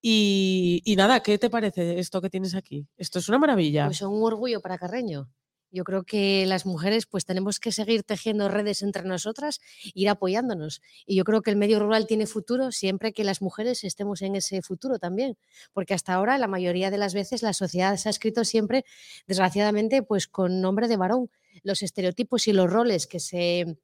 Y, 0.06 0.96
nada, 0.98 1.22
¿qué 1.24 1.38
te 1.38 1.50
parece 1.50 1.98
esto 1.98 2.22
que 2.22 2.30
tienes 2.30 2.56
aquí? 2.56 2.86
Esto 2.98 3.20
es 3.20 3.30
una 3.30 3.40
maravilla. 3.40 3.86
Pues 3.86 4.02
un 4.02 4.22
orgullo 4.22 4.60
para 4.60 4.78
Carreño. 4.78 5.30
Yo 5.72 5.86
creo 5.86 6.04
que 6.04 6.46
las 6.46 6.66
mujeres 6.66 7.06
pues 7.06 7.26
tenemos 7.26 7.62
que 7.62 7.72
seguir 7.72 8.04
tejiendo 8.04 8.50
redes 8.50 8.82
entre 8.82 9.04
nosotras, 9.04 9.62
ir 9.94 10.10
apoyándonos. 10.10 10.82
Y 11.06 11.16
yo 11.16 11.24
creo 11.24 11.42
que 11.42 11.52
el 11.52 11.56
medio 11.56 11.80
rural 11.80 12.06
tiene 12.06 12.28
futuro 12.28 12.74
siempre 12.74 13.14
que 13.14 13.24
las 13.24 13.42
mujeres 13.42 13.86
estemos 13.86 14.22
en 14.22 14.36
ese 14.36 14.62
futuro 14.62 15.00
también. 15.00 15.38
Porque 15.72 15.94
hasta 15.94 16.14
ahora 16.14 16.38
la 16.38 16.48
mayoría 16.48 16.92
de 16.92 16.98
las 16.98 17.14
veces 17.14 17.42
la 17.42 17.54
sociedad 17.54 17.96
se 17.96 18.10
ha 18.10 18.12
escrito 18.12 18.44
siempre, 18.44 18.84
desgraciadamente, 19.26 20.04
pues 20.04 20.28
con 20.28 20.60
nombre 20.60 20.90
de 20.90 20.98
varón. 20.98 21.32
Los 21.64 21.82
estereotipos 21.82 22.50
y 22.50 22.54
los 22.54 22.70
roles 22.70 23.08
que 23.08 23.22
se 23.22 23.78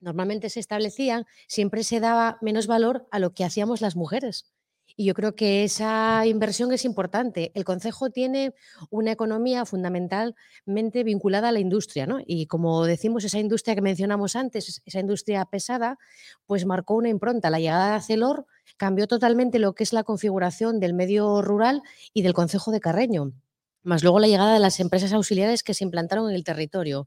normalmente 0.00 0.48
se 0.48 0.60
establecían, 0.60 1.26
siempre 1.48 1.84
se 1.84 2.00
daba 2.00 2.38
menos 2.40 2.66
valor 2.66 3.06
a 3.10 3.18
lo 3.18 3.34
que 3.34 3.44
hacíamos 3.44 3.82
las 3.82 3.94
mujeres. 3.94 4.46
Y 4.98 5.04
yo 5.04 5.12
creo 5.12 5.34
que 5.34 5.62
esa 5.62 6.24
inversión 6.24 6.72
es 6.72 6.86
importante. 6.86 7.52
El 7.54 7.64
Consejo 7.64 8.08
tiene 8.08 8.54
una 8.88 9.12
economía 9.12 9.66
fundamentalmente 9.66 11.04
vinculada 11.04 11.50
a 11.50 11.52
la 11.52 11.60
industria, 11.60 12.06
¿no? 12.06 12.18
Y 12.26 12.46
como 12.46 12.86
decimos, 12.86 13.22
esa 13.24 13.38
industria 13.38 13.74
que 13.74 13.82
mencionamos 13.82 14.36
antes, 14.36 14.80
esa 14.86 15.00
industria 15.00 15.44
pesada, 15.44 15.98
pues 16.46 16.64
marcó 16.64 16.94
una 16.94 17.10
impronta. 17.10 17.50
La 17.50 17.60
llegada 17.60 17.90
de 17.90 17.96
Acelor 17.96 18.46
cambió 18.78 19.06
totalmente 19.06 19.58
lo 19.58 19.74
que 19.74 19.84
es 19.84 19.92
la 19.92 20.02
configuración 20.02 20.80
del 20.80 20.94
medio 20.94 21.42
rural 21.42 21.82
y 22.14 22.22
del 22.22 22.32
Consejo 22.32 22.70
de 22.70 22.80
Carreño, 22.80 23.32
más 23.82 24.02
luego 24.02 24.18
la 24.18 24.28
llegada 24.28 24.54
de 24.54 24.60
las 24.60 24.80
empresas 24.80 25.12
auxiliares 25.12 25.62
que 25.62 25.74
se 25.74 25.84
implantaron 25.84 26.30
en 26.30 26.34
el 26.34 26.42
territorio. 26.42 27.06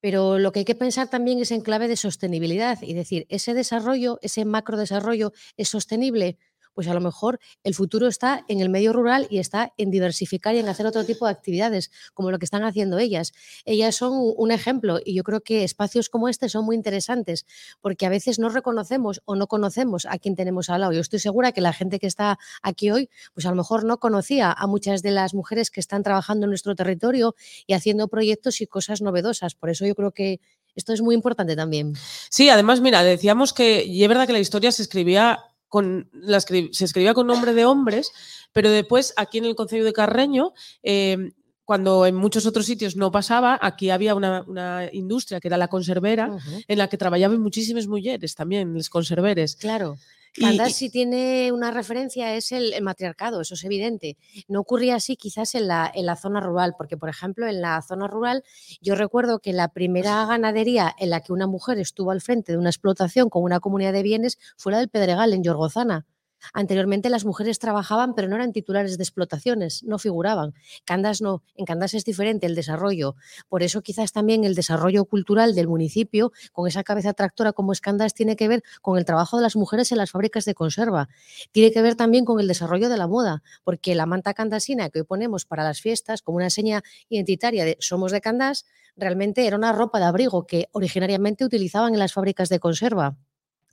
Pero 0.00 0.38
lo 0.38 0.52
que 0.52 0.60
hay 0.60 0.64
que 0.64 0.74
pensar 0.74 1.08
también 1.08 1.38
es 1.40 1.50
en 1.50 1.60
clave 1.60 1.88
de 1.88 1.96
sostenibilidad 1.96 2.80
y 2.82 2.94
decir, 2.94 3.26
ese 3.28 3.54
desarrollo, 3.54 4.18
ese 4.22 4.44
macro 4.44 4.76
desarrollo 4.76 5.32
es 5.56 5.68
sostenible, 5.68 6.38
pues 6.76 6.88
a 6.88 6.94
lo 6.94 7.00
mejor 7.00 7.40
el 7.64 7.74
futuro 7.74 8.06
está 8.06 8.44
en 8.48 8.60
el 8.60 8.68
medio 8.68 8.92
rural 8.92 9.26
y 9.30 9.38
está 9.38 9.72
en 9.78 9.90
diversificar 9.90 10.54
y 10.54 10.58
en 10.58 10.68
hacer 10.68 10.84
otro 10.84 11.04
tipo 11.04 11.24
de 11.24 11.32
actividades, 11.32 11.90
como 12.12 12.30
lo 12.30 12.38
que 12.38 12.44
están 12.44 12.64
haciendo 12.64 12.98
ellas. 12.98 13.32
Ellas 13.64 13.96
son 13.96 14.12
un 14.36 14.50
ejemplo 14.50 15.00
y 15.02 15.14
yo 15.14 15.24
creo 15.24 15.40
que 15.40 15.64
espacios 15.64 16.10
como 16.10 16.28
este 16.28 16.50
son 16.50 16.66
muy 16.66 16.76
interesantes 16.76 17.46
porque 17.80 18.04
a 18.04 18.10
veces 18.10 18.38
no 18.38 18.50
reconocemos 18.50 19.22
o 19.24 19.36
no 19.36 19.46
conocemos 19.46 20.04
a 20.04 20.18
quien 20.18 20.36
tenemos 20.36 20.68
al 20.68 20.82
lado. 20.82 20.92
Yo 20.92 21.00
estoy 21.00 21.18
segura 21.18 21.52
que 21.52 21.62
la 21.62 21.72
gente 21.72 21.98
que 21.98 22.06
está 22.06 22.38
aquí 22.62 22.90
hoy, 22.90 23.08
pues 23.32 23.46
a 23.46 23.50
lo 23.50 23.56
mejor 23.56 23.84
no 23.84 23.96
conocía 23.96 24.52
a 24.52 24.66
muchas 24.66 25.00
de 25.00 25.12
las 25.12 25.32
mujeres 25.32 25.70
que 25.70 25.80
están 25.80 26.02
trabajando 26.02 26.44
en 26.44 26.50
nuestro 26.50 26.74
territorio 26.74 27.34
y 27.66 27.72
haciendo 27.72 28.08
proyectos 28.08 28.60
y 28.60 28.66
cosas 28.66 29.00
novedosas. 29.00 29.54
Por 29.54 29.70
eso 29.70 29.86
yo 29.86 29.94
creo 29.94 30.12
que 30.12 30.40
esto 30.74 30.92
es 30.92 31.00
muy 31.00 31.14
importante 31.14 31.56
también. 31.56 31.94
Sí, 32.28 32.50
además, 32.50 32.82
mira, 32.82 33.02
decíamos 33.02 33.54
que, 33.54 33.84
y 33.84 34.02
es 34.02 34.08
verdad 34.08 34.26
que 34.26 34.34
la 34.34 34.40
historia 34.40 34.70
se 34.70 34.82
escribía 34.82 35.40
con, 35.68 36.08
la 36.12 36.40
se 36.40 36.84
escribía 36.84 37.14
con 37.14 37.26
nombre 37.26 37.54
de 37.54 37.64
hombres, 37.64 38.12
pero 38.52 38.70
después 38.70 39.12
aquí 39.16 39.38
en 39.38 39.44
el 39.44 39.54
Concello 39.54 39.84
de 39.84 39.92
Carreño, 39.92 40.52
eh, 40.82 41.32
cuando 41.64 42.06
en 42.06 42.14
muchos 42.14 42.46
otros 42.46 42.64
sitios 42.64 42.96
no 42.96 43.10
pasaba, 43.10 43.58
aquí 43.60 43.90
había 43.90 44.14
una, 44.14 44.42
una 44.46 44.88
industria 44.92 45.40
que 45.40 45.48
era 45.48 45.56
la 45.56 45.66
conservera, 45.68 46.30
en 46.68 46.78
la 46.78 46.88
que 46.88 46.96
trabajaban 46.96 47.40
muchísimas 47.40 47.88
mujeres 47.88 48.36
también, 48.36 48.72
los 48.72 48.88
conserveres. 48.88 49.56
Claro. 49.56 49.98
Y- 50.38 50.70
sí 50.70 50.90
tiene 50.90 51.52
una 51.52 51.70
referencia, 51.70 52.34
es 52.34 52.52
el, 52.52 52.72
el 52.72 52.82
matriarcado, 52.82 53.40
eso 53.40 53.54
es 53.54 53.64
evidente. 53.64 54.16
No 54.48 54.60
ocurría 54.60 54.96
así 54.96 55.16
quizás 55.16 55.54
en 55.54 55.68
la, 55.68 55.90
en 55.94 56.06
la 56.06 56.16
zona 56.16 56.40
rural, 56.40 56.74
porque 56.76 56.96
por 56.96 57.08
ejemplo 57.08 57.46
en 57.46 57.60
la 57.60 57.80
zona 57.82 58.06
rural 58.06 58.44
yo 58.80 58.94
recuerdo 58.94 59.38
que 59.40 59.52
la 59.52 59.68
primera 59.68 60.24
ganadería 60.26 60.94
en 60.98 61.10
la 61.10 61.20
que 61.20 61.32
una 61.32 61.46
mujer 61.46 61.78
estuvo 61.78 62.10
al 62.10 62.20
frente 62.20 62.52
de 62.52 62.58
una 62.58 62.70
explotación 62.70 63.28
con 63.30 63.42
una 63.42 63.60
comunidad 63.60 63.92
de 63.92 64.02
bienes 64.02 64.38
fue 64.56 64.72
la 64.72 64.78
del 64.78 64.88
Pedregal, 64.88 65.32
en 65.32 65.42
Yorgozana. 65.42 66.06
Anteriormente 66.52 67.10
las 67.10 67.24
mujeres 67.24 67.58
trabajaban, 67.58 68.14
pero 68.14 68.28
no 68.28 68.36
eran 68.36 68.52
titulares 68.52 68.96
de 68.98 69.04
explotaciones, 69.04 69.82
no 69.84 69.98
figuraban. 69.98 70.54
Candás 70.84 71.20
no, 71.20 71.42
en 71.54 71.64
Candás 71.64 71.94
es 71.94 72.04
diferente 72.04 72.46
el 72.46 72.54
desarrollo. 72.54 73.16
Por 73.48 73.62
eso 73.62 73.82
quizás 73.82 74.12
también 74.12 74.44
el 74.44 74.54
desarrollo 74.54 75.04
cultural 75.04 75.54
del 75.54 75.68
municipio, 75.68 76.32
con 76.52 76.68
esa 76.68 76.84
cabeza 76.84 77.12
tractora 77.12 77.52
como 77.52 77.72
es 77.72 77.80
Candás, 77.80 78.14
tiene 78.14 78.36
que 78.36 78.48
ver 78.48 78.62
con 78.82 78.98
el 78.98 79.04
trabajo 79.04 79.36
de 79.36 79.42
las 79.42 79.56
mujeres 79.56 79.92
en 79.92 79.98
las 79.98 80.10
fábricas 80.10 80.44
de 80.44 80.54
conserva. 80.54 81.08
Tiene 81.52 81.72
que 81.72 81.82
ver 81.82 81.94
también 81.94 82.24
con 82.24 82.40
el 82.40 82.48
desarrollo 82.48 82.88
de 82.88 82.96
la 82.96 83.06
moda, 83.06 83.42
porque 83.64 83.94
la 83.94 84.06
manta 84.06 84.34
candasina 84.34 84.90
que 84.90 85.00
hoy 85.00 85.04
ponemos 85.04 85.44
para 85.44 85.64
las 85.64 85.80
fiestas 85.80 86.22
como 86.22 86.36
una 86.36 86.50
seña 86.50 86.82
identitaria 87.08 87.64
de 87.64 87.76
somos 87.80 88.12
de 88.12 88.20
Candás, 88.20 88.66
realmente 88.96 89.46
era 89.46 89.56
una 89.56 89.72
ropa 89.72 89.98
de 89.98 90.06
abrigo 90.06 90.46
que 90.46 90.68
originariamente 90.72 91.44
utilizaban 91.44 91.92
en 91.92 91.98
las 91.98 92.12
fábricas 92.12 92.48
de 92.48 92.60
conserva. 92.60 93.16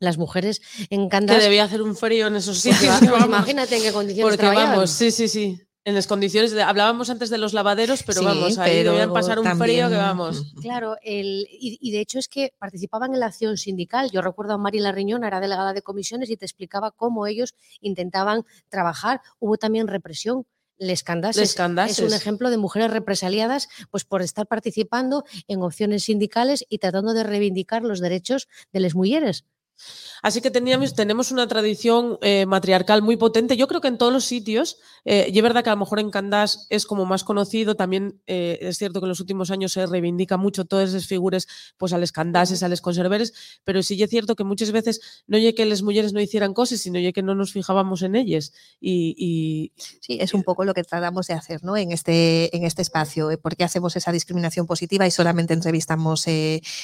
Las 0.04 0.18
mujeres 0.18 0.62
en 0.90 1.04
que 1.04 1.10
Candás 1.10 1.42
debía 1.44 1.64
hacer 1.64 1.82
un 1.82 1.96
frío 1.96 2.28
en 2.28 2.36
esos 2.36 2.58
sitios. 2.60 3.00
vamos. 3.02 3.26
imagínate 3.28 3.78
en 3.78 3.84
qué 3.84 3.92
condiciones 3.94 4.24
Porque 4.32 4.38
trabajaban. 4.38 4.72
vamos, 4.76 4.90
sí, 4.92 5.12
sí, 5.12 5.28
sí. 5.28 5.60
En 5.86 5.96
las 5.96 6.08
condiciones 6.08 6.52
de, 6.52 6.62
hablábamos 6.64 7.10
antes 7.10 7.30
de 7.30 7.38
los 7.38 7.52
lavaderos, 7.54 8.04
pero 8.04 8.20
Sí, 8.20 8.26
vamos, 8.26 8.58
ahí 8.58 8.72
pero 8.72 8.92
debían 8.92 9.12
pasar 9.12 9.38
un 9.40 9.46
frío 9.46 9.58
también- 9.58 9.90
que 9.90 9.96
vamos. 9.98 10.54
Claro, 10.62 10.96
el, 11.04 11.46
y, 11.52 11.78
y 11.82 11.92
de 11.92 12.00
hecho 12.00 12.20
es 12.20 12.30
que 12.30 12.54
participaban 12.58 13.14
en 13.14 13.20
la 13.20 13.26
acción 13.26 13.58
sindical. 13.58 14.10
Yo 14.10 14.22
recuerdo 14.22 14.54
a 14.54 14.58
Mari 14.58 14.80
Larriñón, 14.80 15.26
era 15.26 15.42
delegada 15.42 15.74
de 15.74 15.82
comisiones, 15.82 16.30
y 16.30 16.38
te 16.38 16.46
explicaba 16.46 16.92
cómo 16.92 17.28
ellos 17.28 17.54
intentaban 17.82 18.46
trabajar. 18.70 19.22
Hubo 19.40 19.58
también 19.58 19.88
represión. 19.88 20.46
Les 20.80 21.04
Candases 21.04 21.40
Les 21.40 21.50
es 21.52 21.56
un 21.56 21.58
Candases. 21.58 22.14
ejemplo 22.14 22.50
de 22.50 22.58
mujeres 22.58 22.90
represaliadas 22.90 23.70
pues, 23.92 24.06
por 24.06 24.22
estar 24.22 24.48
participando 24.48 25.24
en 25.48 25.62
opciones 25.62 26.04
sindicales 26.06 26.66
y 26.68 26.80
tratando 26.80 27.14
de 27.14 27.24
reivindicar 27.24 27.84
los 27.84 28.00
derechos 28.00 28.48
de 28.72 28.80
las 28.80 28.96
mujeres. 28.96 29.46
Así 30.24 30.40
que 30.40 30.50
teníamos, 30.50 30.96
tenemos 30.96 31.32
una 31.32 31.48
tradición 31.50 32.18
eh, 32.22 32.46
matriarcal 32.46 33.02
muy 33.02 33.18
potente. 33.18 33.58
Yo 33.58 33.68
creo 33.68 33.82
que 33.82 33.90
en 33.90 33.98
todos 33.98 34.14
los 34.14 34.24
sitios, 34.24 34.78
eh, 35.04 35.30
y 35.30 35.38
es 35.38 35.44
verdad 35.44 35.66
que 35.66 35.70
a 35.70 35.74
lo 35.74 35.80
mejor 35.80 36.00
en 36.00 36.12
Candás 36.12 36.66
es 36.70 36.86
como 36.86 37.04
más 37.06 37.26
conocido, 37.26 37.76
también 37.76 38.22
eh, 38.26 38.58
es 38.62 38.78
cierto 38.78 39.02
que 39.02 39.06
en 39.06 39.10
los 39.10 39.20
últimos 39.20 39.52
años 39.52 39.74
se 39.74 39.86
reivindica 39.86 40.38
mucho 40.38 40.64
todas 40.64 40.92
esas 40.92 41.08
figuras, 41.08 41.46
pues 41.78 41.92
a 41.92 41.98
los 41.98 42.14
candases, 42.14 42.64
a 42.64 42.70
los 42.70 42.80
conserveres, 42.80 43.34
pero 43.66 43.84
sí 43.84 44.02
es 44.02 44.10
cierto 44.10 44.38
que 44.38 44.46
muchas 44.46 44.72
veces 44.72 45.02
no 45.28 45.36
oye 45.36 45.54
que 45.54 45.66
las 45.66 45.82
mujeres 45.82 46.14
no 46.14 46.22
hicieran 46.22 46.54
cosas, 46.54 46.80
sino 46.80 47.00
que 47.14 47.22
no 47.22 47.36
nos 47.36 47.52
fijábamos 47.52 48.02
en 48.02 48.16
ellas. 48.16 48.54
Y, 48.80 49.74
Sí, 50.00 50.18
es 50.22 50.34
un 50.34 50.44
poco 50.44 50.64
lo 50.64 50.74
que 50.74 50.84
tratamos 50.84 51.28
de 51.28 51.34
hacer 51.34 51.64
¿no? 51.64 51.76
en, 51.76 51.92
este, 51.92 52.56
en 52.56 52.64
este 52.64 52.82
espacio. 52.82 53.30
¿Por 53.42 53.58
qué 53.58 53.66
hacemos 53.66 53.96
esa 53.98 54.12
discriminación 54.14 54.68
positiva 54.68 55.06
y 55.06 55.12
solamente 55.12 55.54
entrevistamos 55.54 56.26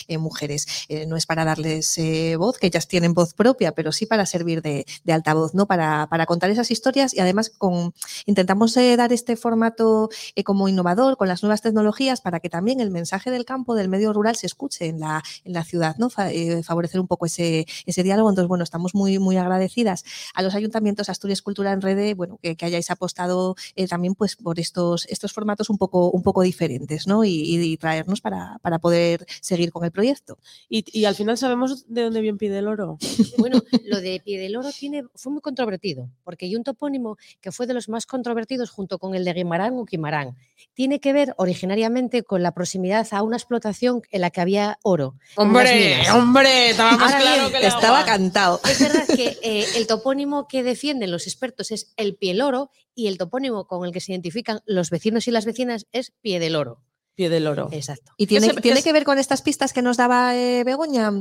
mujeres? 0.09 0.67
No 1.07 1.15
es 1.15 1.25
para 1.25 1.45
darles 1.45 1.97
voz, 2.37 2.57
que 2.57 2.67
ellas 2.67 2.87
tienen 2.89 3.13
voz 3.13 3.33
propia, 3.33 3.71
pero 3.71 3.91
sí 3.93 4.05
para 4.05 4.25
servir 4.25 4.61
de, 4.61 4.85
altavoz, 5.13 5.53
¿no? 5.53 5.65
Para, 5.67 6.07
para 6.09 6.25
contar 6.25 6.49
esas 6.49 6.71
historias 6.71 7.13
y 7.13 7.19
además 7.19 7.49
con, 7.57 7.93
intentamos 8.25 8.75
eh, 8.77 8.97
dar 8.97 9.13
este 9.13 9.35
formato 9.37 10.09
eh, 10.35 10.43
como 10.43 10.67
innovador 10.67 11.15
con 11.17 11.27
las 11.27 11.41
nuevas 11.43 11.61
tecnologías 11.61 12.21
para 12.21 12.39
que 12.39 12.49
también 12.49 12.79
el 12.81 12.91
mensaje 12.91 13.31
del 13.31 13.45
campo, 13.45 13.75
del 13.75 13.87
medio 13.89 14.11
rural, 14.13 14.35
se 14.35 14.47
escuche 14.47 14.87
en 14.87 14.99
la, 14.99 15.23
en 15.45 15.53
la 15.53 15.63
ciudad, 15.63 15.95
¿no? 15.97 16.09
Fa- 16.09 16.31
eh, 16.31 16.63
favorecer 16.63 16.99
un 16.99 17.07
poco 17.07 17.25
ese, 17.25 17.65
ese 17.85 18.03
diálogo. 18.03 18.29
Entonces, 18.29 18.47
bueno, 18.49 18.63
estamos 18.63 18.93
muy, 18.95 19.19
muy 19.19 19.37
agradecidas 19.37 20.03
a 20.33 20.41
los 20.41 20.55
ayuntamientos 20.55 21.09
Asturias 21.09 21.41
Cultura 21.41 21.71
en 21.71 21.81
Red, 21.81 22.15
bueno, 22.15 22.39
que, 22.41 22.57
hayáis 22.65 22.89
apostado 22.91 23.55
también 23.89 24.13
pues 24.15 24.35
por 24.35 24.59
estos, 24.59 25.05
estos 25.09 25.31
formatos 25.33 25.69
un 25.69 25.77
poco, 25.77 26.09
un 26.11 26.23
poco 26.23 26.41
diferentes, 26.41 27.07
¿no? 27.07 27.23
Y, 27.23 27.77
traernos 27.79 28.19
para, 28.21 28.57
para 28.61 28.79
poder 28.79 29.25
seguir 29.41 29.71
con 29.71 29.85
el 29.85 29.91
proyecto. 29.91 30.37
y- 30.69 30.83
y 30.91 31.05
al 31.05 31.15
final 31.15 31.37
sabemos 31.37 31.85
de 31.87 32.03
dónde 32.03 32.21
bien 32.21 32.37
pide 32.37 32.57
el 32.59 32.67
oro. 32.69 32.97
Bueno, 33.37 33.61
lo 33.85 33.99
de 33.99 34.21
Pie 34.23 34.39
del 34.39 34.55
Oro 34.55 34.69
tiene, 34.71 35.03
fue 35.15 35.31
muy 35.33 35.41
controvertido, 35.41 36.09
porque 36.23 36.45
hay 36.45 36.55
un 36.55 36.63
topónimo 36.63 37.17
que 37.41 37.51
fue 37.51 37.67
de 37.67 37.73
los 37.73 37.89
más 37.89 38.05
controvertidos 38.05 38.69
junto 38.69 38.97
con 38.99 39.15
el 39.15 39.25
de 39.25 39.33
Guimarán 39.33 39.73
o 39.77 39.85
Quimarán. 39.85 40.37
Tiene 40.73 40.99
que 41.01 41.11
ver 41.11 41.33
originariamente 41.37 42.23
con 42.23 42.41
la 42.43 42.53
proximidad 42.53 43.05
a 43.11 43.21
una 43.23 43.35
explotación 43.35 44.01
en 44.11 44.21
la 44.21 44.29
que 44.29 44.39
había 44.41 44.79
oro. 44.83 45.15
minas. 45.37 46.09
hombre, 46.15 46.69
estaba 46.69 46.91
más 46.91 47.01
Ahora 47.13 47.19
claro 47.21 47.39
bien, 47.41 47.51
que 47.51 47.57
el 47.57 47.63
Estaba 47.65 47.99
agua. 47.99 48.05
cantado. 48.05 48.61
Es 48.69 48.79
verdad 48.79 49.05
que 49.07 49.37
eh, 49.43 49.65
el 49.75 49.87
topónimo 49.87 50.47
que 50.47 50.63
defienden 50.63 51.11
los 51.11 51.27
expertos 51.27 51.71
es 51.71 51.93
el 51.97 52.15
Piel 52.15 52.41
Oro 52.41 52.69
y 52.95 53.07
el 53.07 53.17
topónimo 53.17 53.65
con 53.67 53.85
el 53.85 53.91
que 53.91 53.99
se 54.01 54.11
identifican 54.11 54.59
los 54.65 54.89
vecinos 54.89 55.27
y 55.27 55.31
las 55.31 55.45
vecinas 55.45 55.87
es 55.91 56.11
Pie 56.21 56.39
del 56.39 56.55
Oro. 56.55 56.81
Pie 57.15 57.27
del 57.29 57.47
oro. 57.47 57.67
Exacto. 57.73 58.13
¿Y 58.15 58.27
tiene, 58.27 58.53
tiene 58.61 58.79
es- 58.79 58.85
que 58.85 58.93
ver 58.93 59.03
con 59.03 59.19
estas 59.19 59.41
pistas 59.41 59.73
que 59.73 59.81
nos 59.81 59.97
daba 59.97 60.37
eh, 60.37 60.63
Begoña? 60.63 61.11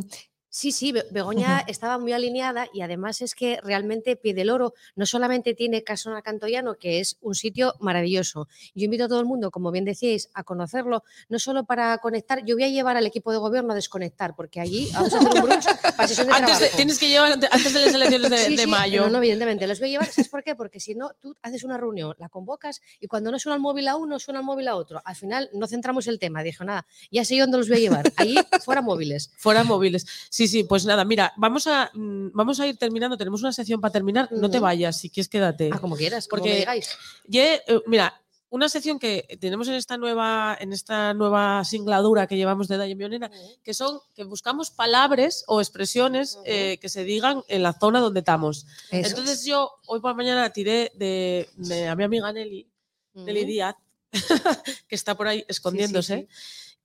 Sí, 0.59 0.73
sí, 0.73 0.91
Be- 0.91 1.07
Begoña 1.13 1.61
estaba 1.69 1.99
muy 1.99 2.13
alineada 2.13 2.67
y 2.75 2.81
además 2.81 3.23
es 3.23 3.37
que 3.37 3.61
realmente 3.63 4.17
Pie 4.17 4.35
del 4.35 4.51
Oro 4.51 4.75
no 4.97 5.07
solamente 5.07 5.55
tiene 5.55 5.85
Casona 5.85 6.21
Cantoyano, 6.21 6.75
que 6.75 6.99
es 6.99 7.17
un 7.21 7.37
sitio 7.37 7.75
maravilloso. 7.79 8.49
Yo 8.75 8.87
invito 8.87 9.05
a 9.05 9.09
todo 9.09 9.21
el 9.21 9.27
mundo, 9.27 9.53
como 9.53 9.71
bien 9.71 9.85
decíais, 9.85 10.31
a 10.35 10.43
conocerlo, 10.43 11.05
no 11.29 11.39
solo 11.39 11.63
para 11.65 11.97
conectar, 11.99 12.45
yo 12.45 12.57
voy 12.57 12.65
a 12.65 12.69
llevar 12.71 12.97
al 12.97 13.07
equipo 13.07 13.31
de 13.31 13.39
gobierno 13.39 13.71
a 13.71 13.77
desconectar, 13.77 14.35
porque 14.35 14.59
allí 14.59 14.89
vamos 14.95 15.15
a 15.15 15.19
hacer 15.19 15.29
un 15.33 15.43
brunch 15.45 15.65
para 15.97 16.09
sesión 16.09 16.27
de 16.27 16.33
Antes 16.33 16.55
de, 16.55 16.59
trabajo. 16.59 16.77
tienes 16.77 16.99
que 16.99 17.09
llevar 17.09 17.33
ante- 17.35 17.49
antes 17.53 17.73
de 17.73 17.81
las 17.87 17.95
elecciones 17.95 18.31
de, 18.31 18.39
Sí, 18.39 18.57
de 18.57 18.63
sí, 18.65 18.69
mayo. 18.69 19.03
No, 19.03 19.11
no, 19.11 19.19
evidentemente. 19.19 19.65
Los 19.69 19.79
voy 19.79 19.91
a 19.91 19.93
llevar. 19.93 20.09
¿Sabes 20.11 20.29
por 20.29 20.43
qué? 20.43 20.57
Porque 20.57 20.81
si 20.81 20.97
no, 20.97 21.13
tú 21.21 21.37
haces 21.41 21.63
una 21.63 21.77
reunión, 21.79 22.17
la 22.19 22.29
convocas 22.29 22.81
y 22.99 23.07
cuando 23.07 23.31
no 23.31 23.39
suena 23.39 23.55
el 23.55 23.61
móvil 23.63 23.87
a 23.87 23.95
uno, 23.95 24.19
suena 24.19 24.41
el 24.41 24.45
móvil 24.47 24.67
a 24.67 24.75
otro. 24.75 25.01
Al 25.05 25.15
final 25.15 25.51
no 25.55 25.69
centramos 25.69 26.09
el 26.09 26.19
tema. 26.19 26.43
Dije, 26.43 26.65
nada, 26.65 26.85
ya 27.13 27.25
sé 27.25 27.37
yo 27.37 27.45
dónde 27.45 27.59
los 27.59 27.69
voy 27.69 27.77
a 27.77 27.81
llevar. 27.81 28.13
Allí, 28.17 28.37
fuera 28.65 28.83
móviles. 28.83 29.31
Fuera 29.37 29.63
móviles. 29.63 30.05
Sí, 30.31 30.48
sí, 30.49 30.65
pues 30.65 30.85
nada, 30.85 31.05
mira, 31.05 31.33
vamos 31.37 31.67
a, 31.67 31.91
mm, 31.95 32.31
vamos 32.33 32.59
a 32.61 32.67
ir 32.67 32.77
terminando. 32.77 33.17
Tenemos 33.17 33.41
una 33.43 33.53
sección 33.53 33.81
para 33.81 33.93
terminar. 33.93 34.29
No 34.33 34.51
te 34.51 34.59
vayas, 34.59 34.99
si 34.99 35.11
quieres 35.11 35.29
quédate. 35.29 35.71
Ah, 35.73 35.79
como 35.79 35.97
quieras, 35.97 36.27
como 36.27 36.41
Porque- 36.43 36.55
me 36.55 36.59
digáis. 36.61 36.89
Ye- 37.29 37.63
eh, 37.67 37.81
mira, 37.87 38.21
una 38.51 38.69
sección 38.71 38.99
que 38.99 39.37
tenemos 39.41 39.69
en 39.69 39.75
esta 39.75 39.99
nueva, 39.99 40.57
en 40.59 40.73
esta 40.73 41.13
nueva 41.13 41.63
singladura 41.65 42.27
que 42.27 42.35
llevamos 42.37 42.67
de 42.67 42.79
Dalle 42.79 42.95
Mionera, 42.95 43.31
que 43.63 43.75
son 43.75 44.01
que 44.15 44.25
buscamos 44.25 44.71
palabras 44.71 45.45
o 45.47 45.61
expresiones 45.61 46.39
eh, 46.47 46.79
que 46.81 46.89
se 46.89 47.05
digan 47.05 47.43
en 47.49 47.63
la 47.63 47.75
zona 47.75 48.01
donde 48.01 48.21
estamos. 48.21 48.67
Eso. 48.91 49.11
Entonces 49.11 49.45
yo 49.45 49.71
hoy 49.87 50.01
por 50.01 50.13
la 50.13 50.17
mañana 50.17 50.51
tiré 50.51 50.91
de, 50.97 51.49
de 51.57 51.89
a 51.89 51.95
mi 51.95 52.05
amiga 52.05 52.33
Nelly, 52.33 52.67
Nelly. 53.13 53.45
Díaz, 53.45 53.75
que 54.89 54.95
está 54.95 55.15
por 55.15 55.29
ahí 55.29 55.45
escondiéndose. 55.49 56.27
sí. 56.29 56.29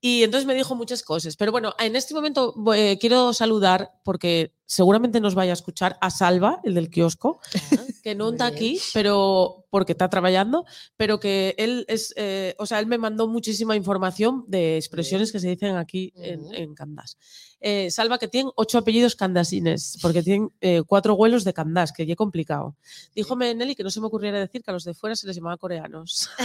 Y 0.06 0.22
entonces 0.24 0.46
me 0.46 0.54
dijo 0.54 0.76
muchas 0.76 1.02
cosas. 1.02 1.38
Pero 1.38 1.54
bueno, 1.54 1.76
en 1.80 1.96
este 1.96 2.14
momento 2.14 2.54
eh, 2.76 2.98
quiero 3.00 3.32
saludar, 3.32 3.94
porque 4.04 4.54
seguramente 4.66 5.22
nos 5.22 5.34
vaya 5.34 5.54
a 5.54 5.54
escuchar, 5.54 5.98
a 6.02 6.10
Salva, 6.10 6.60
el 6.66 6.74
del 6.74 6.90
kiosco, 6.90 7.40
Ah, 7.72 7.78
que 8.04 8.14
no 8.14 8.32
está 8.32 8.48
aquí, 8.48 8.82
pero 8.94 9.66
porque 9.70 9.94
está 9.94 10.10
trabajando, 10.10 10.66
pero 10.98 11.22
que 11.22 11.56
él 11.58 11.86
es, 11.88 12.14
eh, 12.18 12.54
o 12.60 12.66
sea, 12.66 12.82
él 12.82 12.88
me 12.88 12.98
mandó 12.98 13.30
muchísima 13.30 13.78
información 13.78 14.44
de 14.50 14.76
expresiones 14.76 15.32
que 15.32 15.40
se 15.40 15.48
dicen 15.48 15.78
aquí 15.78 16.12
en, 16.18 16.54
en 16.54 16.76
Candás. 16.76 17.18
Eh, 17.66 17.90
Salva 17.92 18.18
que 18.20 18.28
tiene 18.28 18.52
ocho 18.56 18.78
apellidos 18.78 19.16
candasines, 19.16 19.98
porque 20.02 20.22
tiene 20.22 20.50
eh, 20.60 20.84
cuatro 20.86 21.16
vuelos 21.16 21.46
de 21.46 21.54
Candás, 21.54 21.94
que 21.94 22.06
ya 22.06 22.14
complicado. 22.18 22.76
Díjome 23.16 23.56
Nelly 23.56 23.74
que 23.74 23.84
no 23.86 23.90
se 23.90 24.02
me 24.02 24.08
ocurriera 24.08 24.38
decir 24.38 24.62
que 24.62 24.70
a 24.72 24.74
los 24.74 24.84
de 24.84 24.94
fuera 24.94 25.16
se 25.16 25.28
les 25.28 25.38
llamaba 25.38 25.56
coreanos. 25.56 26.30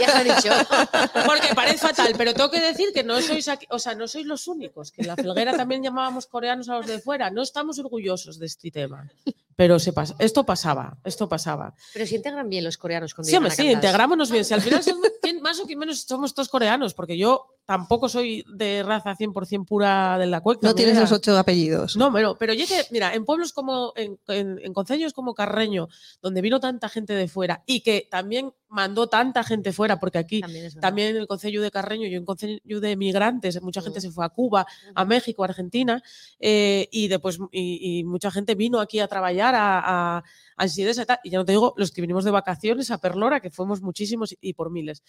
ya 0.00 0.08
se 0.10 0.16
ha 0.16 0.24
dicho. 0.24 0.48
Porque 1.26 1.54
parece 1.54 1.76
fatal, 1.86 2.14
pero 2.16 2.32
tengo 2.32 2.50
que 2.50 2.58
decir 2.60 2.88
que 2.94 3.04
no 3.04 3.20
sois 3.20 3.48
aquí, 3.48 3.66
o 3.68 3.78
sea, 3.78 3.94
no 3.94 4.08
sois 4.08 4.24
los 4.24 4.48
únicos, 4.48 4.90
que 4.92 5.02
en 5.02 5.08
la 5.08 5.16
felguera 5.16 5.54
también 5.54 5.82
llamábamos 5.82 6.26
coreanos 6.26 6.70
a 6.70 6.78
los 6.78 6.86
de 6.86 7.00
fuera. 7.00 7.28
No 7.30 7.42
estamos 7.42 7.78
orgullosos 7.78 8.38
de 8.38 8.46
este 8.46 8.70
tema. 8.70 9.10
Pero 9.56 9.78
se 9.78 9.92
pas- 9.92 10.14
esto 10.18 10.44
pasaba, 10.44 10.96
esto 11.04 11.28
pasaba. 11.28 11.74
Pero 11.92 12.06
se 12.06 12.16
integran 12.16 12.48
bien 12.48 12.64
los 12.64 12.78
coreanos 12.78 13.12
cuando 13.12 13.28
Sí, 13.28 13.36
hombre, 13.36 13.50
sí, 13.50 13.70
integrámonos 13.70 14.30
bien. 14.30 14.42
Si 14.42 14.54
al 14.54 14.62
final 14.62 14.80
¿quién 15.20 15.42
más 15.42 15.60
o 15.60 15.66
menos 15.66 16.00
somos 16.00 16.32
todos 16.32 16.48
coreanos, 16.48 16.94
porque 16.94 17.18
yo 17.18 17.58
tampoco 17.70 18.08
soy 18.08 18.44
de 18.48 18.82
raza 18.82 19.14
100% 19.14 19.64
pura 19.64 20.18
de 20.18 20.26
la 20.26 20.40
cueca. 20.40 20.66
No 20.66 20.74
tienes 20.74 20.94
mira. 20.94 21.02
los 21.02 21.12
ocho 21.12 21.38
apellidos. 21.38 21.96
No, 21.96 22.12
pero, 22.12 22.36
pero 22.36 22.52
yo 22.52 22.66
que, 22.66 22.82
mira, 22.90 23.14
en 23.14 23.24
pueblos 23.24 23.52
como, 23.52 23.92
en, 23.94 24.18
en, 24.26 24.58
en 24.60 24.74
concellos 24.74 25.12
como 25.12 25.34
Carreño, 25.34 25.86
donde 26.20 26.40
vino 26.40 26.58
tanta 26.58 26.88
gente 26.88 27.12
de 27.12 27.28
fuera 27.28 27.62
y 27.66 27.82
que 27.82 28.08
también 28.10 28.52
mandó 28.70 29.08
tanta 29.08 29.42
gente 29.44 29.72
fuera, 29.72 29.98
porque 29.98 30.18
aquí 30.18 30.40
También 30.80 31.08
en 31.10 31.16
el 31.16 31.26
concello 31.26 31.60
de 31.60 31.70
Carreño 31.70 32.06
y 32.06 32.14
en 32.14 32.24
concello 32.24 32.80
de 32.80 32.96
migrantes, 32.96 33.60
mucha 33.60 33.82
gente 33.82 33.98
Mm. 33.98 34.02
se 34.02 34.10
fue 34.10 34.24
a 34.24 34.28
Cuba, 34.28 34.66
a 34.94 35.04
México, 35.04 35.42
a 35.42 35.46
Argentina, 35.46 36.02
eh, 36.38 36.88
y 36.90 37.08
después 37.08 37.38
y, 37.50 37.98
y 37.98 38.04
mucha 38.04 38.30
gente 38.30 38.54
vino 38.54 38.78
aquí 38.80 39.00
a 39.00 39.08
trabajar 39.08 39.54
a, 39.54 40.18
a, 40.18 40.24
a 40.56 40.68
Sidesa 40.68 41.04
y 41.24 41.30
ya 41.30 41.38
no 41.38 41.44
te 41.44 41.52
digo 41.52 41.74
los 41.76 41.90
que 41.90 42.00
vinimos 42.00 42.24
de 42.24 42.30
vacaciones 42.30 42.90
a 42.90 42.98
Perlora, 42.98 43.40
que 43.40 43.50
fuimos 43.50 43.82
muchísimos 43.82 44.34
y, 44.40 44.52
por 44.54 44.70
miles. 44.70 45.02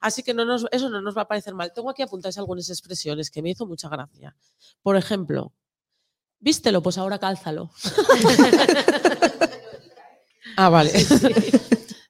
Así 0.00 0.22
que 0.22 0.32
no 0.32 0.44
nos, 0.44 0.66
eso 0.70 0.88
no 0.88 1.02
nos 1.02 1.16
va 1.16 1.22
a 1.22 1.28
parecer 1.28 1.54
mal. 1.54 1.72
Tengo 1.74 1.90
aquí 1.90 2.02
apuntadas 2.02 2.38
algunas 2.38 2.70
expresiones 2.70 3.30
que 3.30 3.42
me 3.42 3.50
hizo 3.50 3.66
mucha 3.66 3.88
gracia. 3.88 4.36
Por 4.82 4.96
ejemplo, 4.96 5.52
Vístelo, 6.40 6.82
pues 6.82 6.98
ahora 6.98 7.18
cálzalo. 7.18 7.70
ah, 10.56 10.68
vale. 10.68 10.92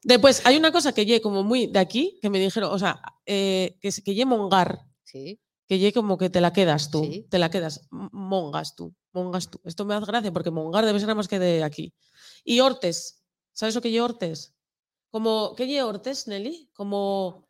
Después, 0.03 0.43
hay 0.47 0.57
una 0.57 0.71
cosa 0.73 0.93
que 0.93 1.05
lle 1.05 1.21
como 1.21 1.43
muy 1.43 1.67
de 1.67 1.79
aquí, 1.81 2.19
que 2.23 2.31
me 2.31 2.39
dijeron, 2.39 2.71
o 2.73 2.79
sea, 2.79 3.01
eh, 3.27 3.77
que, 3.81 3.91
se- 3.93 4.03
que 4.03 4.15
lle 4.15 4.25
mongar, 4.25 4.81
Sí. 5.05 5.41
que 5.67 5.79
lle 5.79 5.93
como 5.93 6.17
que 6.19 6.31
te 6.31 6.41
la 6.41 6.53
quedas 6.53 6.91
tú, 6.91 7.03
Sí. 7.05 7.27
te 7.29 7.39
la 7.39 7.51
quedas, 7.51 7.89
mongas 7.91 8.75
tú, 8.77 8.95
mongas 9.13 9.51
tú. 9.51 9.61
Esto 9.65 9.85
me 9.85 9.95
hace 9.95 10.07
gracia 10.07 10.33
porque 10.33 10.51
mongar 10.51 10.87
debe 10.87 10.99
ser 11.01 11.09
nada 11.09 11.17
más 11.17 11.29
que 11.29 11.39
de 11.39 11.65
aquí. 11.65 11.93
Y 12.45 12.61
hortes, 12.61 13.25
¿sabes 13.53 13.75
lo 13.75 13.81
que 13.81 13.91
lle 13.91 14.01
hortes? 14.01 14.55
Como, 15.11 15.55
¿qué 15.57 15.67
lle 15.67 15.83
hortes, 15.83 16.29
Nelly? 16.29 16.71
Como... 16.75 17.49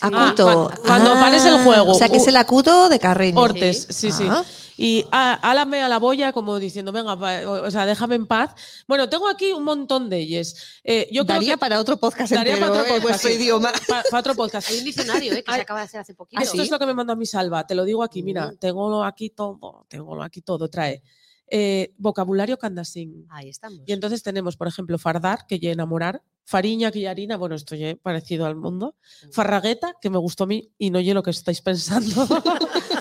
Acuto. 0.00 0.48
Ah, 0.48 0.74
cua- 0.76 0.80
cuando 0.86 1.12
aparece 1.12 1.48
el 1.48 1.62
juego. 1.64 1.92
O 1.92 1.94
sea, 1.94 2.08
que 2.08 2.16
es 2.16 2.26
Uh, 2.26 2.28
el 2.30 2.36
acuto 2.36 2.88
de 2.88 2.98
Carreño. 2.98 3.40
Hortes, 3.40 3.86
sí, 3.90 4.10
sí. 4.12 4.24
Ah. 4.28 4.44
Y 4.78 5.06
álame 5.10 5.80
a 5.80 5.88
la 5.88 5.98
boya 5.98 6.32
como 6.34 6.58
diciendo, 6.58 6.92
venga, 6.92 7.18
pa- 7.18 7.48
o 7.48 7.66
o 7.66 7.70
sea, 7.70 7.86
déjame 7.86 8.14
en 8.16 8.26
paz. 8.26 8.50
Bueno, 8.86 9.08
tengo 9.08 9.26
aquí 9.26 9.52
un 9.52 9.64
montón 9.64 10.10
de 10.10 10.18
ellas. 10.18 10.54
Eh, 10.84 11.08
yo 11.10 11.24
creo 11.24 11.36
Daría 11.36 11.54
que 11.54 11.58
para 11.58 11.80
otro 11.80 11.96
podcast 11.96 12.30
daría 12.32 12.52
entero, 12.54 12.72
para 12.72 12.82
otro 12.82 12.94
en 12.96 13.00
podcast, 13.00 13.22
vuestro 13.24 13.30
sí. 13.30 13.36
idioma. 13.42 13.72
Pa- 13.88 14.02
para 14.10 14.20
otro 14.20 14.34
podcast. 14.34 14.68
Hay 14.70 14.78
un 14.78 14.84
diccionario 14.84 15.32
¿eh? 15.32 15.42
que 15.42 15.50
Ay, 15.50 15.56
se 15.56 15.62
acaba 15.62 15.80
de 15.80 15.86
hacer 15.86 16.00
hace 16.00 16.14
poquito. 16.14 16.42
Esto 16.42 16.60
es 16.60 16.70
lo 16.70 16.78
que 16.78 16.84
me 16.86 16.92
mandó 16.92 17.14
a 17.14 17.16
mi 17.16 17.24
salva, 17.24 17.66
te 17.66 17.74
lo 17.74 17.84
digo 17.84 18.02
aquí, 18.02 18.22
mira, 18.22 18.48
Mm. 18.48 18.56
tengo 18.58 19.02
aquí 19.02 19.30
todo, 19.30 19.86
tengo 19.88 20.22
aquí 20.22 20.42
todo, 20.42 20.68
trae. 20.68 21.02
Eh, 21.48 21.94
vocabulario 21.96 22.58
candasín. 22.58 23.24
Ahí 23.30 23.48
estamos. 23.48 23.80
Y 23.86 23.92
entonces 23.92 24.22
tenemos, 24.22 24.56
por 24.58 24.68
ejemplo, 24.68 24.98
fardar, 24.98 25.46
que 25.46 25.58
ya 25.58 25.70
enamorar, 25.70 26.20
fariña, 26.46 26.88
harina, 26.88 27.36
bueno, 27.36 27.56
esto 27.56 27.74
ya 27.74 27.96
parecido 27.96 28.46
al 28.46 28.56
mundo, 28.56 28.94
farragueta, 29.32 29.94
que 30.00 30.08
me 30.08 30.18
gustó 30.18 30.44
a 30.44 30.46
mí 30.46 30.70
y 30.78 30.90
no 30.90 31.00
oye 31.00 31.12
lo 31.12 31.22
que 31.22 31.30
estáis 31.30 31.60
pensando. 31.60 32.26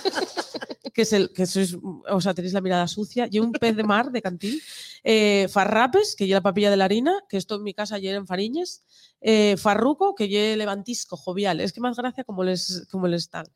que 0.93 1.01
es 1.01 1.11
el 1.11 1.33
que 1.33 1.45
sois, 1.45 1.77
o 2.09 2.21
sea, 2.21 2.33
tenéis 2.33 2.53
la 2.53 2.61
mirada 2.61 2.87
sucia, 2.87 3.27
y 3.29 3.39
un 3.39 3.51
pez 3.51 3.75
de 3.75 3.83
mar 3.83 4.11
de 4.11 4.21
cantil, 4.21 4.61
eh, 5.03 5.47
farrapes, 5.51 6.15
que 6.15 6.25
ya 6.25 6.37
la 6.37 6.41
papilla 6.41 6.71
de 6.71 6.77
la 6.77 6.85
harina, 6.85 7.13
que 7.27 7.35
esto 7.35 7.55
en 7.55 7.63
mi 7.63 7.73
casa 7.73 7.97
ya 7.97 8.13
en 8.13 8.25
fariñes, 8.25 8.83
eh, 9.19 9.57
farruco, 9.57 10.15
que 10.15 10.29
ya 10.29 10.55
levantisco, 10.55 11.17
jovial, 11.17 11.59
es 11.59 11.73
que 11.73 11.81
más 11.81 11.97
gracia 11.97 12.23
como 12.23 12.45
les, 12.45 12.87
como 12.89 13.09
les 13.09 13.29
tal. 13.29 13.51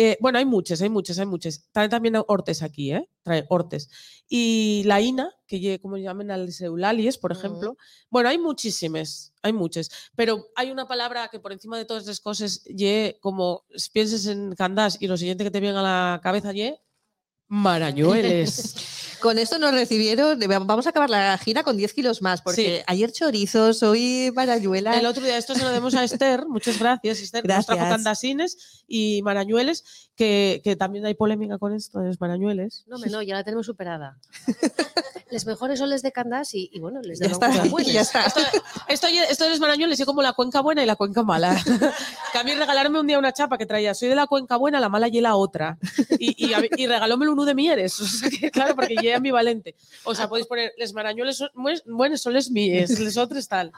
Eh, 0.00 0.16
bueno, 0.20 0.38
hay 0.38 0.44
muchas, 0.44 0.80
hay 0.80 0.90
muchas, 0.90 1.18
hay 1.18 1.26
muchas. 1.26 1.68
Trae 1.72 1.88
también 1.88 2.14
hortes 2.28 2.62
aquí, 2.62 2.92
¿eh? 2.92 3.10
Trae 3.24 3.44
hortes. 3.48 3.90
Y 4.28 4.84
la 4.84 5.00
ina, 5.00 5.34
que 5.44 5.80
como 5.80 5.96
llaman 5.96 6.30
al 6.30 6.48
Eulalies, 6.60 7.18
por 7.18 7.32
ejemplo. 7.32 7.76
Bueno, 8.08 8.28
hay 8.28 8.38
muchísimas, 8.38 9.32
hay 9.42 9.52
muchas. 9.52 9.90
Pero 10.14 10.46
hay 10.54 10.70
una 10.70 10.86
palabra 10.86 11.26
que 11.32 11.40
por 11.40 11.52
encima 11.52 11.76
de 11.76 11.84
todas 11.84 12.06
las 12.06 12.20
cosas, 12.20 12.62
ye, 12.66 13.18
como 13.20 13.64
pienses 13.92 14.26
en 14.26 14.54
candás 14.54 14.98
y 15.00 15.08
lo 15.08 15.16
siguiente 15.16 15.42
que 15.42 15.50
te 15.50 15.58
viene 15.58 15.76
a 15.76 15.82
la 15.82 16.20
cabeza, 16.22 16.52
ye, 16.52 16.80
marañueles. 17.48 19.07
Con 19.20 19.38
esto 19.38 19.58
nos 19.58 19.72
recibieron, 19.72 20.38
vamos 20.66 20.86
a 20.86 20.90
acabar 20.90 21.10
la 21.10 21.36
gira 21.38 21.62
con 21.64 21.76
10 21.76 21.92
kilos 21.92 22.22
más, 22.22 22.40
porque 22.40 22.78
Sí. 22.78 22.84
ayer 22.86 23.10
chorizos, 23.12 23.82
hoy 23.82 24.30
marayuela. 24.34 24.96
El 24.98 25.06
otro 25.06 25.24
día, 25.24 25.36
esto 25.36 25.54
se 25.54 25.62
lo 25.62 25.70
demos 25.70 25.94
a 25.94 26.04
Esther, 26.04 26.46
muchas 26.46 26.78
gracias, 26.78 27.18
Esther, 27.20 27.42
que 27.42 27.48
nos 27.48 27.66
trajo 27.66 27.78
Gracias. 27.80 27.96
candasines 27.96 28.84
y 28.86 29.20
marañueles, 29.22 30.07
que, 30.18 30.60
que 30.64 30.74
también 30.74 31.06
hay 31.06 31.14
polémica 31.14 31.58
con 31.58 31.72
esto 31.72 32.00
de 32.00 32.08
los 32.08 32.20
marañueles. 32.20 32.84
No, 32.88 32.98
me 32.98 33.06
no, 33.06 33.22
ya 33.22 33.36
la 33.36 33.44
tenemos 33.44 33.66
superada. 33.66 34.18
les 35.30 35.46
mejores 35.46 35.78
son 35.78 35.90
les 35.90 36.02
de 36.02 36.10
Candás 36.10 36.54
y, 36.54 36.68
y 36.72 36.80
bueno, 36.80 37.00
les 37.02 37.20
de 37.20 37.26
Ya 37.28 38.00
está. 38.00 38.24
Esto, 38.24 38.40
esto, 38.88 39.06
esto 39.06 39.44
de 39.44 39.50
los 39.50 39.60
marañueles 39.60 40.00
es 40.00 40.04
como 40.04 40.20
la 40.20 40.32
cuenca 40.32 40.60
buena 40.60 40.82
y 40.82 40.86
la 40.86 40.96
cuenca 40.96 41.22
mala. 41.22 41.56
que 42.32 42.38
a 42.38 42.42
mí 42.42 42.52
regalarme 42.52 42.98
un 42.98 43.06
día 43.06 43.16
una 43.16 43.32
chapa 43.32 43.56
que 43.58 43.64
traía, 43.64 43.94
soy 43.94 44.08
de 44.08 44.16
la 44.16 44.26
cuenca 44.26 44.56
buena, 44.56 44.80
la 44.80 44.88
mala 44.88 45.06
y 45.06 45.20
la 45.20 45.36
otra. 45.36 45.78
Y, 46.18 46.46
y, 46.46 46.52
y 46.76 46.86
regalóme 46.88 47.28
un 47.28 47.46
de 47.46 47.54
Mieres. 47.54 48.00
O 48.08 48.20
sea, 48.20 48.30
que, 48.30 48.50
claro, 48.50 48.74
porque 48.74 48.96
ya 49.00 49.16
ambivalente. 49.16 49.76
O 50.02 50.14
sea, 50.14 50.28
podéis 50.28 50.48
poner, 50.48 50.72
les 50.78 50.92
marañueles 50.92 51.36
son 51.36 51.50
buenos, 51.86 52.20
son 52.20 52.32
les 52.32 52.50
míes, 52.50 52.98
les 52.98 53.16
otros 53.16 53.46
tal. 53.46 53.70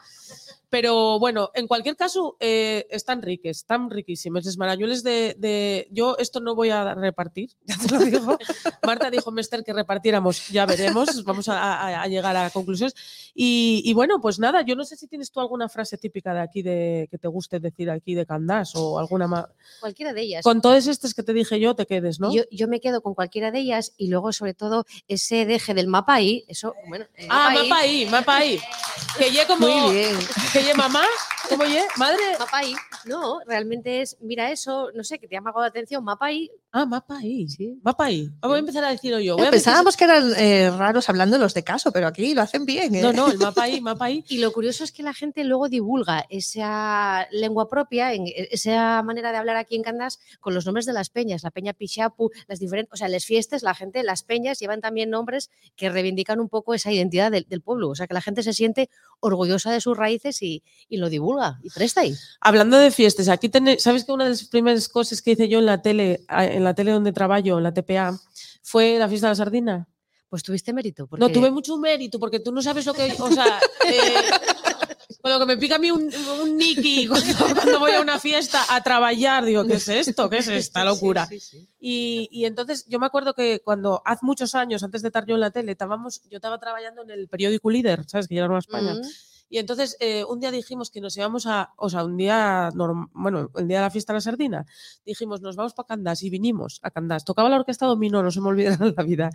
Pero 0.71 1.19
bueno, 1.19 1.51
en 1.55 1.67
cualquier 1.67 1.97
caso, 1.97 2.37
eh, 2.39 2.87
están 2.91 3.23
riques, 3.23 3.59
están 3.59 3.91
riquísimos. 3.91 4.45
Les 4.45 4.57
marañueles 4.57 5.03
de, 5.03 5.35
de- 5.37 5.89
Yo 5.91 6.17
esto 6.19 6.39
no 6.41 6.55
voy 6.55 6.71
a 6.71 6.95
repartir, 6.95 7.51
ya 7.67 7.77
te 7.77 7.93
lo 7.93 8.01
digo. 8.01 8.39
Marta 8.87 9.11
dijo, 9.11 9.33
Mester, 9.33 9.65
que 9.65 9.73
repartiéramos, 9.73 10.49
ya 10.49 10.67
veremos, 10.67 11.25
vamos 11.25 11.49
a, 11.49 11.61
a- 11.61 12.03
a 12.03 12.07
llegar 12.07 12.37
a 12.37 12.51
conclusiones. 12.51 12.95
Y, 13.35 13.83
y 13.85 13.93
bueno, 13.95 14.21
pues 14.21 14.39
nada, 14.39 14.63
yo 14.63 14.77
no 14.77 14.85
sé 14.85 14.97
si 14.97 15.09
tienes 15.09 15.33
tú 15.33 15.41
alguna 15.41 15.69
frase 15.69 15.99
típica 15.99 16.33
de 16.33 16.41
aquí 16.41 16.63
de 16.63 17.09
que 17.11 17.19
te 17.19 17.27
guste 17.27 17.59
decir 17.59 17.91
aquí 17.91 18.15
de 18.15 18.25
Candás 18.25 18.75
o 18.77 18.99
alguna 18.99 19.27
más. 19.27 19.47
Cualquiera 19.81 20.13
de 20.13 20.23
ellas. 20.23 20.45
Con 20.45 20.61
todas 20.61 20.87
estas 20.87 21.15
que 21.15 21.25
te 21.25 21.33
dije 21.33 21.59
yo, 21.59 21.75
te 21.75 21.87
quedes, 21.87 22.21
¿no? 22.21 22.33
Yo, 22.33 22.45
yo 22.53 22.69
me 22.69 22.81
quedo 22.81 23.01
con 23.03 23.15
cualquiera 23.15 23.51
de 23.51 23.59
ellas 23.59 23.93
y 23.97 24.07
luego, 24.07 24.33
sobre 24.33 24.55
todo, 24.55 24.85
ese 25.09 25.47
deje 25.47 25.75
del 25.75 25.89
mapa 25.89 26.15
ahí, 26.15 26.45
eso, 26.47 26.75
bueno. 26.89 27.07
el 27.17 27.27
ah, 27.29 27.51
mapa 27.51 27.63
mapa 27.65 27.79
ahí, 27.81 28.07
mapa 28.07 28.37
ahí. 28.37 28.61
Que 29.19 29.47
como. 29.47 29.67
Muy 29.67 29.95
bien. 29.95 30.17
Que 30.53 30.60
ye 30.61 30.75
mamá, 30.75 31.05
¿cómo 31.49 31.65
ye? 31.65 31.83
Madre. 31.97 32.23
Mapa 32.39 32.59
ahí. 32.59 32.75
No, 33.07 33.41
realmente 33.47 34.03
es, 34.03 34.17
mira 34.21 34.51
eso, 34.51 34.91
no 34.95 35.05
sé, 35.05 35.19
que 35.19 35.27
te 35.27 35.35
llama 35.35 35.51
algo 35.51 35.61
la 35.61 35.67
atención, 35.69 36.05
mapa 36.05 36.27
ahí. 36.27 36.51
Ah, 36.73 36.87
mapa 36.87 37.19
ahí. 37.19 37.49
Sí. 37.49 37.79
Mapa 37.83 38.05
ahí. 38.05 38.31
Voy 38.43 38.57
a 38.57 38.59
empezar 38.59 38.85
a 38.85 38.91
decirlo 38.91 39.19
yo. 39.19 39.37
Voy 39.37 39.47
a 39.47 39.51
Pensábamos 39.51 39.97
que 39.97 40.05
eran 40.05 40.33
eh, 40.37 40.71
raros 40.71 41.09
hablando 41.09 41.37
los 41.39 41.53
de 41.55 41.65
caso, 41.65 41.91
pero 41.91 42.07
aquí 42.07 42.33
lo 42.35 42.43
hacen 42.43 42.65
bien. 42.65 42.95
¿eh? 42.95 43.03
No, 43.03 43.13
no, 43.13 43.29
el 43.31 43.39
mapa 43.39 43.65
ahí, 43.65 43.81
mapa 43.81 44.05
ahí. 44.05 44.25
Y 44.29 44.39
lo 44.39 44.53
curioso 44.53 44.85
es 44.85 44.93
que 44.93 45.03
la 45.03 45.13
gente 45.15 45.43
luego 45.45 45.69
divulga 45.69 46.27
esa 46.29 47.27
lengua 47.33 47.69
propia, 47.69 48.13
en, 48.15 48.27
e- 48.27 48.49
esa 48.53 49.03
manera 49.03 49.33
de 49.33 49.39
hablar 49.39 49.57
aquí 49.57 49.75
en 49.77 49.83
Candás, 49.83 50.21
con 50.41 50.55
los 50.55 50.65
nombres 50.67 50.87
de 50.87 50.93
las 50.93 51.11
peñas, 51.11 51.43
la 51.43 51.51
peña 51.51 51.73
Pichapu, 51.73 52.31
las 52.47 52.61
diferentes, 52.61 52.93
o 52.93 52.97
sea, 52.97 53.09
las 53.09 53.25
fiestas, 53.25 53.63
la 53.63 53.75
gente, 53.75 54.03
las 54.03 54.23
peñas 54.23 54.59
llevan 54.61 54.81
también 54.81 55.11
nombres 55.11 55.51
que 55.75 55.91
reivindican 55.91 56.39
un 56.39 56.49
poco 56.49 56.75
esa 56.75 56.93
identidad 56.93 57.33
del, 57.33 57.47
del 57.49 57.63
pueblo, 57.63 57.89
o 57.89 57.95
sea, 57.97 58.07
que 58.07 58.15
la 58.15 58.21
gente 58.23 58.43
se 58.43 58.53
siente 58.53 58.91
orgullosa 59.19 59.73
de 59.73 59.81
sus 59.81 59.97
raíces 59.97 60.41
y, 60.43 60.50
y 60.89 60.97
lo 60.97 61.09
divulga 61.09 61.59
y 61.63 61.71
presta 61.71 62.03
ahí. 62.03 62.15
Hablando 62.41 62.77
de 62.77 62.91
fiestas, 62.91 63.29
aquí 63.29 63.49
tenéis, 63.49 63.83
¿sabes 63.83 64.05
que 64.05 64.13
una 64.13 64.25
de 64.25 64.31
las 64.31 64.45
primeras 64.45 64.89
cosas 64.89 65.23
que 65.23 65.33
hice 65.33 65.49
yo 65.49 65.59
en 65.59 65.67
la 65.67 65.83
tele, 65.83 66.25
en 66.29 66.65
la 66.65 66.75
tele 66.75 66.93
donde 66.93 67.13
trabajo, 67.13 67.59
en 67.59 67.63
la 67.63 67.73
TPA, 67.73 68.19
fue 68.63 68.99
la 68.99 69.09
fiesta 69.09 69.29
de 69.29 69.33
la 69.33 69.37
sardina? 69.37 69.89
Pues 70.29 70.43
tuviste 70.43 70.73
mérito. 70.73 71.07
Porque... 71.07 71.21
No 71.21 71.31
tuve 71.31 71.51
mucho 71.51 71.77
mérito 71.77 72.19
porque 72.19 72.41
tú 72.41 72.53
no 72.53 72.63
sabes 72.63 72.87
lo 72.87 72.95
que, 72.95 73.15
o 73.19 73.33
sea, 73.33 73.61
eh, 73.89 74.15
con 75.21 75.33
lo 75.33 75.39
que 75.39 75.47
me 75.47 75.57
pica 75.57 75.77
a 75.77 75.79
mí 75.79 75.91
un, 75.91 76.11
un 76.43 76.57
Nicky 76.57 77.07
cuando, 77.09 77.55
cuando 77.55 77.79
voy 77.79 77.93
a 77.93 78.01
una 78.01 78.19
fiesta 78.19 78.65
a 78.69 78.83
trabajar, 78.83 79.45
digo, 79.45 79.65
¿qué 79.67 79.75
es 79.75 79.89
esto? 79.89 80.31
¿Qué 80.31 80.39
es 80.39 80.49
esta 80.49 80.85
locura? 80.85 81.29
Y, 81.81 82.29
y 82.31 82.45
entonces 82.45 82.87
yo 82.89 82.99
me 82.99 83.07
acuerdo 83.07 83.35
que 83.35 83.61
cuando 83.61 84.03
hace 84.05 84.25
muchos 84.25 84.55
años, 84.55 84.83
antes 84.83 85.03
de 85.03 85.09
estar 85.09 85.27
yo 85.27 85.35
en 85.35 85.41
la 85.41 85.51
tele, 85.51 85.73
estábamos, 85.73 86.23
yo 86.31 86.37
estaba 86.37 86.59
trabajando 86.59 87.03
en 87.03 87.11
el 87.11 87.29
periódico 87.29 87.71
Líder, 87.71 88.05
¿sabes? 88.07 88.29
Que 88.29 88.35
llega 88.35 88.55
a 88.55 88.59
España. 88.59 88.95
Mm, 88.95 89.01
Y 89.51 89.59
entonces 89.59 89.97
eh, 89.99 90.25
un 90.25 90.39
día 90.39 90.53
dijimos 90.53 90.91
que 90.91 91.01
nos 91.01 91.17
íbamos 91.17 91.45
a, 91.47 91.75
o 91.77 91.91
sea, 91.91 92.05
un 92.05 92.17
día, 92.17 92.71
bueno, 93.13 93.51
el 93.57 93.67
día 93.67 93.79
de 93.79 93.83
la 93.83 93.91
fiesta 93.91 94.13
de 94.13 94.19
la 94.19 94.21
sardina, 94.21 94.65
dijimos, 95.05 95.41
nos 95.41 95.57
vamos 95.57 95.75
para 95.75 95.89
Candás 95.89 96.23
y 96.23 96.31
vinimos 96.31 96.79
a 96.83 96.91
Candás. 96.93 97.25
Tocaba 97.25 97.49
la 97.49 97.57
orquesta 97.57 97.85
dominó, 97.85 98.23
no 98.23 98.31
se 98.31 98.41
me 98.41 98.49
olvidará 98.49 98.79
la 98.97 99.03
vida. 99.03 99.31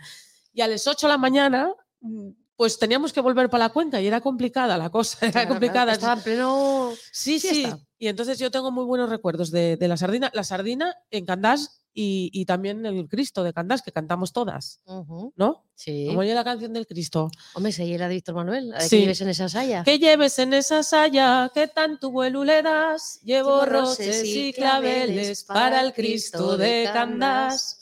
Y 0.53 0.61
a 0.61 0.67
las 0.67 0.87
8 0.87 1.07
de 1.07 1.11
la 1.11 1.17
mañana, 1.17 1.73
mm, 1.99 2.29
pues 2.55 2.79
teníamos 2.79 3.11
que 3.11 3.19
volver 3.19 3.49
para 3.49 3.65
la 3.65 3.73
cuenca 3.73 4.01
y 4.01 4.07
era 4.07 4.21
complicada 4.21 4.77
la 4.77 4.89
cosa, 4.89 5.17
era 5.21 5.31
claro, 5.31 5.49
complicada. 5.49 5.91
Estaba 5.91 6.13
en 6.13 6.21
pleno. 6.21 6.93
Sí, 7.11 7.37
sí. 7.37 7.49
fiesta. 7.49 7.79
Y 7.99 8.07
entonces 8.07 8.39
yo 8.39 8.49
tengo 8.49 8.71
muy 8.71 8.85
buenos 8.85 9.09
recuerdos 9.09 9.51
de, 9.51 9.75
de 9.75 9.87
la 9.89 9.97
sardina. 9.97 10.31
La 10.33 10.45
sardina 10.45 10.95
en 11.11 11.25
Candás 11.25 11.85
y, 11.95 12.30
y 12.34 12.45
también 12.45 12.85
el 12.85 13.07
Cristo 13.07 13.41
de 13.43 13.53
Candás, 13.53 13.81
que 13.81 13.91
cantamos 13.93 14.34
todas, 14.34 14.81
Ujú, 14.85 15.34
¿no? 15.38 15.63
Sí. 15.76 16.07
Como 16.07 16.23
la 16.23 16.43
canción 16.43 16.73
del 16.73 16.85
Cristo. 16.88 17.30
Hombre, 17.53 17.72
si 17.72 17.91
era 17.93 18.07
de 18.07 18.15
Víctor 18.15 18.35
Manuel, 18.35 18.69
la 18.69 18.81
Sí. 18.81 18.89
que 18.89 18.99
lleves 19.01 19.22
en 19.22 19.30
esa 19.30 19.49
saya. 19.49 19.84
Que 19.84 19.97
lleves 19.97 20.38
en 20.39 20.53
esa 20.53 20.84
saya 20.84 21.49
que 21.53 21.67
tanto 21.67 22.11
vuelo 22.11 22.43
le 22.43 22.61
das. 22.61 23.19
Llevo 23.23 23.61
Llevo 23.61 23.65
roces 23.65 24.23
y 24.26 24.53
claveles 24.53 25.43
para 25.45 25.81
el 25.81 25.93
Cristo 25.93 26.57
de 26.57 26.89
Candás. 26.93 27.81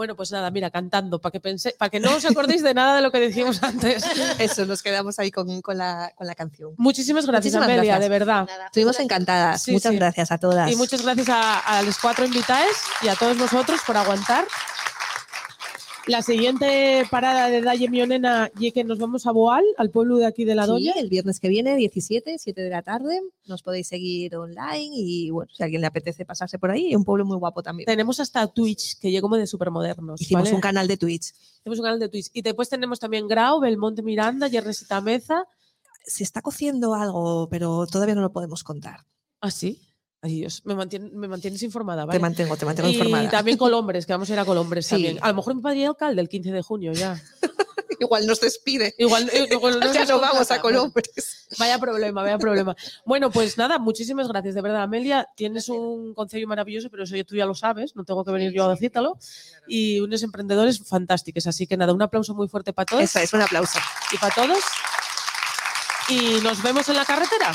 Bueno, 0.00 0.16
pues 0.16 0.32
nada, 0.32 0.50
mira, 0.50 0.70
cantando, 0.70 1.18
para 1.20 1.30
que 1.30 1.40
pensé, 1.40 1.74
para 1.78 1.90
que 1.90 2.00
no 2.00 2.16
os 2.16 2.24
acordéis 2.24 2.62
de 2.62 2.72
nada 2.72 2.96
de 2.96 3.02
lo 3.02 3.12
que 3.12 3.20
decimos 3.20 3.62
antes. 3.62 4.02
Eso, 4.38 4.64
nos 4.64 4.82
quedamos 4.82 5.18
ahí 5.18 5.30
con, 5.30 5.60
con 5.60 5.76
la, 5.76 6.10
con 6.16 6.26
la 6.26 6.34
canción. 6.34 6.72
Muchísimas 6.78 7.26
gracias, 7.26 7.52
Muchísimas 7.52 7.64
Amelia, 7.66 7.96
gracias. 7.96 8.00
de 8.00 8.08
verdad. 8.08 8.46
Nada, 8.46 8.66
Estuvimos 8.68 8.98
encantadas. 8.98 9.60
Sí, 9.62 9.72
Muchas 9.72 9.90
sí. 9.92 9.98
gracias 9.98 10.32
a 10.32 10.38
todas. 10.38 10.72
Y 10.72 10.76
muchas 10.76 11.02
gracias 11.02 11.28
a, 11.28 11.58
a 11.58 11.82
los 11.82 11.98
cuatro 11.98 12.24
invitados 12.24 12.72
y 13.02 13.08
a 13.08 13.14
todos 13.14 13.36
vosotros 13.36 13.78
por 13.86 13.98
aguantar. 13.98 14.46
La 16.10 16.22
siguiente 16.22 17.06
parada 17.08 17.48
de 17.48 17.60
Dalle 17.60 17.88
Mionena 17.88 18.50
y 18.58 18.72
que 18.72 18.82
nos 18.82 18.98
vamos 18.98 19.28
a 19.28 19.30
Boal, 19.30 19.62
al 19.78 19.90
pueblo 19.90 20.16
de 20.16 20.26
aquí 20.26 20.44
de 20.44 20.56
la 20.56 20.64
Sí, 20.64 20.70
Doña. 20.70 20.92
el 20.96 21.08
viernes 21.08 21.38
que 21.38 21.48
viene, 21.48 21.76
17, 21.76 22.36
7 22.36 22.60
de 22.60 22.68
la 22.68 22.82
tarde. 22.82 23.20
Nos 23.46 23.62
podéis 23.62 23.86
seguir 23.86 24.34
online 24.34 24.90
y 24.92 25.30
bueno, 25.30 25.52
si 25.54 25.62
a 25.62 25.66
alguien 25.66 25.80
le 25.82 25.86
apetece 25.86 26.24
pasarse 26.24 26.58
por 26.58 26.72
ahí, 26.72 26.90
es 26.90 26.96
un 26.96 27.04
pueblo 27.04 27.24
muy 27.24 27.36
guapo 27.36 27.62
también. 27.62 27.86
Tenemos 27.86 28.18
hasta 28.18 28.48
Twitch, 28.48 28.98
que 28.98 29.12
llega 29.12 29.22
como 29.22 29.36
de 29.36 29.46
supermodernos. 29.46 30.20
Hicimos 30.20 30.44
¿vale? 30.44 30.56
un 30.56 30.60
canal 30.60 30.88
de 30.88 30.96
Twitch. 30.96 31.32
Tenemos 31.62 31.78
un 31.78 31.84
canal 31.84 32.00
de 32.00 32.08
Twitch. 32.08 32.30
Y 32.32 32.42
después 32.42 32.68
tenemos 32.68 32.98
también 32.98 33.28
Grau, 33.28 33.60
Belmonte 33.60 34.02
Miranda, 34.02 34.48
Yerresita 34.48 35.00
Meza. 35.00 35.44
Se 36.04 36.24
está 36.24 36.42
cociendo 36.42 36.94
algo, 36.94 37.48
pero 37.48 37.86
todavía 37.86 38.16
no 38.16 38.22
lo 38.22 38.32
podemos 38.32 38.64
contar. 38.64 39.06
¿Ah, 39.40 39.52
sí? 39.52 39.80
Ay, 40.22 40.34
Dios, 40.36 40.60
me, 40.66 40.74
mantien- 40.74 41.12
me 41.12 41.28
mantienes 41.28 41.62
informada, 41.62 42.02
Te 42.02 42.06
¿vale? 42.08 42.18
mantengo, 42.20 42.56
te 42.56 42.66
mantengo 42.66 42.90
y 42.90 42.92
informada. 42.92 43.30
también 43.30 43.56
Colombres, 43.56 44.04
que 44.04 44.12
vamos 44.12 44.28
a 44.28 44.34
ir 44.34 44.38
a 44.38 44.44
Colombres 44.44 44.84
Sí. 44.86 44.90
también. 44.96 45.18
A 45.22 45.28
lo 45.28 45.34
mejor 45.34 45.54
mi 45.54 45.62
padre 45.62 45.86
alcalde 45.86 46.20
el 46.20 46.28
15 46.28 46.52
de 46.52 46.60
junio 46.62 46.92
ya. 46.92 47.18
Igual 48.00 48.26
nos 48.26 48.40
despide. 48.40 48.94
Igual, 48.98 49.28
eh, 49.32 49.46
igual 49.50 49.78
no 49.80 49.92
ya 49.92 50.00
nos 50.00 50.08
no 50.10 50.20
vamos 50.20 50.50
a 50.50 50.60
Colombres. 50.60 51.46
Vaya 51.58 51.78
problema, 51.78 52.22
vaya 52.22 52.38
problema. 52.38 52.74
Bueno, 53.06 53.30
pues 53.30 53.56
nada, 53.58 53.78
muchísimas 53.78 54.26
gracias, 54.28 54.54
de 54.54 54.62
verdad, 54.62 54.82
Amelia. 54.82 55.26
Tienes 55.36 55.68
un 55.68 56.14
concello 56.14 56.46
maravilloso, 56.46 56.88
pero 56.90 57.04
eso 57.04 57.14
tú 57.26 57.36
ya 57.36 57.44
lo 57.46 57.54
sabes, 57.54 57.94
no 57.96 58.04
tengo 58.04 58.24
que 58.24 58.30
venir 58.30 58.52
yo 58.52 58.64
a 58.66 58.70
decírtelo. 58.70 59.18
Y 59.68 60.00
unos 60.00 60.22
emprendedores 60.22 60.82
fantásticos. 60.86 61.46
Así 61.46 61.66
que 61.66 61.76
nada, 61.76 61.92
un 61.92 62.00
aplauso 62.02 62.34
muy 62.34 62.48
fuerte 62.48 62.72
para 62.72 62.86
todos 62.86 63.02
Eso 63.02 63.18
es, 63.20 63.32
un 63.34 63.42
aplauso. 63.42 63.78
y 64.12 64.16
para 64.18 64.34
todos. 64.34 64.58
Y 66.08 66.40
nos 66.42 66.62
vemos 66.62 66.88
en 66.88 66.96
la 66.96 67.04
carretera. 67.04 67.52